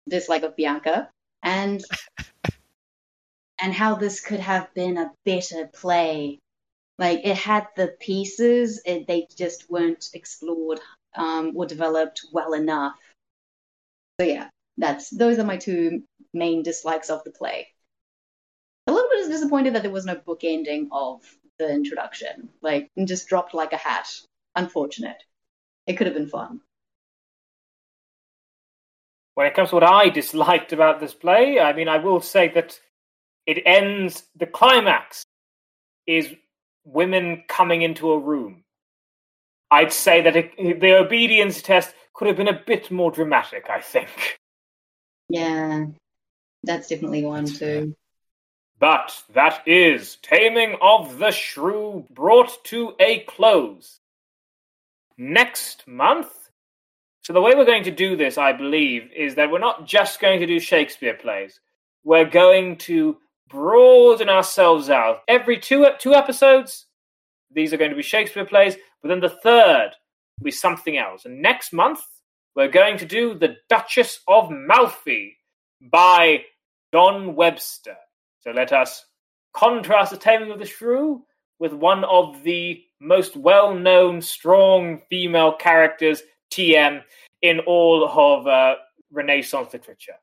dislike 0.08 0.44
of 0.44 0.56
Bianca, 0.56 1.10
and 1.42 1.84
and 3.60 3.74
how 3.74 3.96
this 3.96 4.20
could 4.20 4.40
have 4.40 4.74
been 4.74 4.98
a 4.98 5.12
better 5.26 5.68
play. 5.68 6.40
Like 6.98 7.22
it 7.26 7.38
had 7.38 7.68
the 7.76 7.96
pieces, 8.00 8.82
it, 8.86 9.08
they 9.08 9.28
just 9.38 9.70
weren't 9.70 10.10
explored 10.14 10.80
um, 11.16 11.54
or 11.56 11.66
developed 11.66 12.26
well 12.32 12.54
enough. 12.54 12.96
So 14.20 14.28
yeah, 14.28 14.50
that's 14.78 15.10
those 15.10 15.40
are 15.40 15.44
my 15.44 15.58
two 15.58 16.04
main 16.34 16.64
dislikes 16.64 17.10
of 17.10 17.24
the 17.24 17.32
play. 17.32 17.68
A 18.88 18.92
little 18.92 19.10
bit 19.10 19.30
disappointed 19.30 19.76
that 19.76 19.82
there 19.82 19.92
was 19.92 20.06
no 20.06 20.16
book 20.16 20.42
ending 20.44 20.90
of 20.92 21.22
the 21.58 21.70
introduction, 21.70 22.50
like 22.62 22.92
just 23.06 23.28
dropped 23.28 23.54
like 23.54 23.74
a 23.74 23.78
hat. 23.78 24.08
Unfortunate. 24.56 25.22
It 25.88 25.94
could 25.94 26.08
have 26.08 26.16
been 26.16 26.30
fun. 26.30 26.62
When 29.36 29.48
it 29.48 29.54
comes 29.54 29.70
to 29.70 29.76
what 29.76 29.84
I 29.84 30.10
disliked 30.10 30.72
about 30.72 31.02
this 31.02 31.14
play, 31.14 31.60
I 31.60 31.74
mean, 31.74 31.90
I 31.90 31.98
will 31.98 32.22
say 32.22 32.48
that 32.56 32.80
it 33.46 33.64
ends, 33.66 34.24
the 34.36 34.46
climax 34.46 35.26
is 36.08 36.34
women 36.84 37.44
coming 37.48 37.82
into 37.82 38.12
a 38.12 38.20
room. 38.20 38.64
I'd 39.72 39.94
say 39.94 40.22
that 40.22 40.36
it, 40.36 40.80
the 40.80 40.98
obedience 40.98 41.62
test 41.62 41.94
could 42.14 42.28
have 42.28 42.38
been 42.38 42.48
a 42.48 42.62
bit 42.66 42.92
more 42.92 43.12
dramatic, 43.12 43.66
I 43.70 43.82
think. 43.82 44.40
Yeah, 45.30 45.86
that's 46.64 46.88
definitely 46.88 47.26
one 47.26 47.46
too. 47.46 47.96
But 48.80 49.24
that 49.34 49.68
is 49.68 50.18
Taming 50.22 50.76
of 50.82 51.18
the 51.18 51.32
Shrew 51.32 52.06
brought 52.12 52.64
to 52.66 52.94
a 53.00 53.20
close. 53.20 54.00
Next 55.18 55.88
month, 55.88 56.30
so 57.22 57.34
the 57.34 57.42
way 57.42 57.54
we're 57.56 57.66
going 57.66 57.86
to 57.86 57.92
do 57.92 58.16
this, 58.16 58.38
I 58.38 58.54
believe, 58.54 59.10
is 59.16 59.36
that 59.36 59.50
we're 59.50 59.60
not 59.60 59.88
just 59.88 60.20
going 60.20 60.42
to 60.42 60.46
do 60.46 60.60
Shakespeare 60.60 61.16
plays. 61.16 61.60
We're 62.04 62.30
going 62.30 62.78
to 62.80 63.18
broaden 63.50 64.30
ourselves 64.30 64.90
out. 64.90 65.22
Every 65.28 65.58
two 65.58 65.88
two 66.00 66.14
episodes, 66.14 66.88
these 67.52 67.74
are 67.74 67.78
going 67.78 67.92
to 67.92 67.98
be 67.98 68.04
Shakespeare 68.04 68.46
plays, 68.46 68.76
but 69.02 69.10
then 69.10 69.20
the 69.20 69.30
third 69.30 69.92
will 70.40 70.46
be 70.46 70.52
something 70.52 70.98
else. 70.98 71.26
And 71.26 71.42
next 71.42 71.74
month, 71.74 72.00
we're 72.56 72.68
going 72.68 72.98
to 72.98 73.06
do 73.06 73.34
The 73.34 73.58
Duchess 73.70 74.22
of 74.28 74.50
Malfi 74.50 75.38
by 75.82 76.44
John 76.94 77.36
Webster. 77.36 77.98
So 78.42 78.52
let 78.52 78.72
us 78.72 79.06
contrast 79.54 80.12
the 80.12 80.18
Taming 80.18 80.52
of 80.52 80.60
the 80.60 80.66
Shrew 80.66 81.24
with 81.60 81.74
one 81.74 82.04
of 82.06 82.44
the 82.44 82.82
most 83.00 83.36
well 83.36 83.74
known, 83.74 84.22
strong 84.22 85.02
female 85.10 85.54
characters, 85.54 86.22
TM, 86.52 87.02
in 87.42 87.60
all 87.62 88.08
of 88.08 88.48
uh, 88.48 88.76
Renaissance 89.12 89.74
literature. 89.74 90.16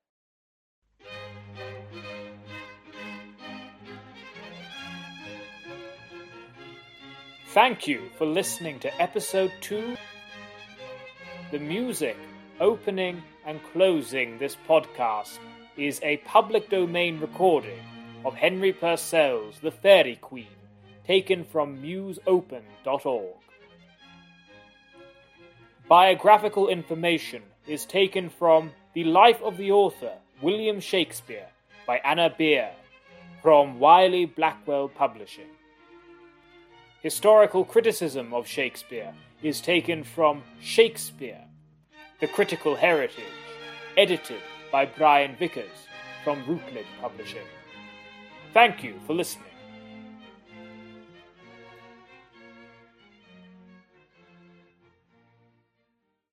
Thank 7.53 7.87
you 7.87 8.09
for 8.17 8.25
listening 8.25 8.79
to 8.79 9.03
episode 9.03 9.53
2. 9.61 9.95
The 11.51 11.59
music 11.59 12.17
opening 12.59 13.23
and 13.45 13.61
closing 13.75 14.39
this 14.39 14.57
podcast 14.67 15.39
is 15.77 16.01
a 16.03 16.17
public 16.25 16.71
domain 16.71 17.21
recording 17.21 17.79
of 18.25 18.35
Henry 18.35 18.73
Purcell's 18.73 19.59
The 19.61 19.71
Fairy 19.71 20.17
Queen, 20.17 20.57
taken 21.07 21.45
from 21.45 21.83
musopen.org. 21.83 23.35
Biographical 25.91 26.69
information 26.69 27.43
is 27.67 27.85
taken 27.85 28.31
from 28.31 28.71
The 28.95 29.05
Life 29.05 29.43
of 29.43 29.59
the 29.59 29.73
Author, 29.73 30.15
William 30.41 30.81
Shakespeare, 30.81 31.49
by 31.87 31.99
Anna 31.99 32.35
Beer, 32.35 32.71
from 33.43 33.79
Wiley 33.79 34.25
Blackwell 34.25 34.89
Publishing. 34.89 35.51
Historical 37.03 37.65
criticism 37.65 38.33
of 38.33 38.47
Shakespeare 38.47 39.13
is 39.43 39.61
taken 39.61 40.05
from 40.05 40.45
Shakespeare, 40.61 41.41
The 42.21 42.29
Critical 42.29 42.77
Heritage, 42.77 43.25
edited 43.97 44.41
by 44.71 44.87
Brian 44.87 45.35
Vickers 45.35 45.89
from 46.23 46.39
Routledge 46.47 46.87
Publishing. 47.01 47.49
Thank 48.55 48.85
you 48.85 49.01
for 49.05 49.15
listening. 49.15 49.52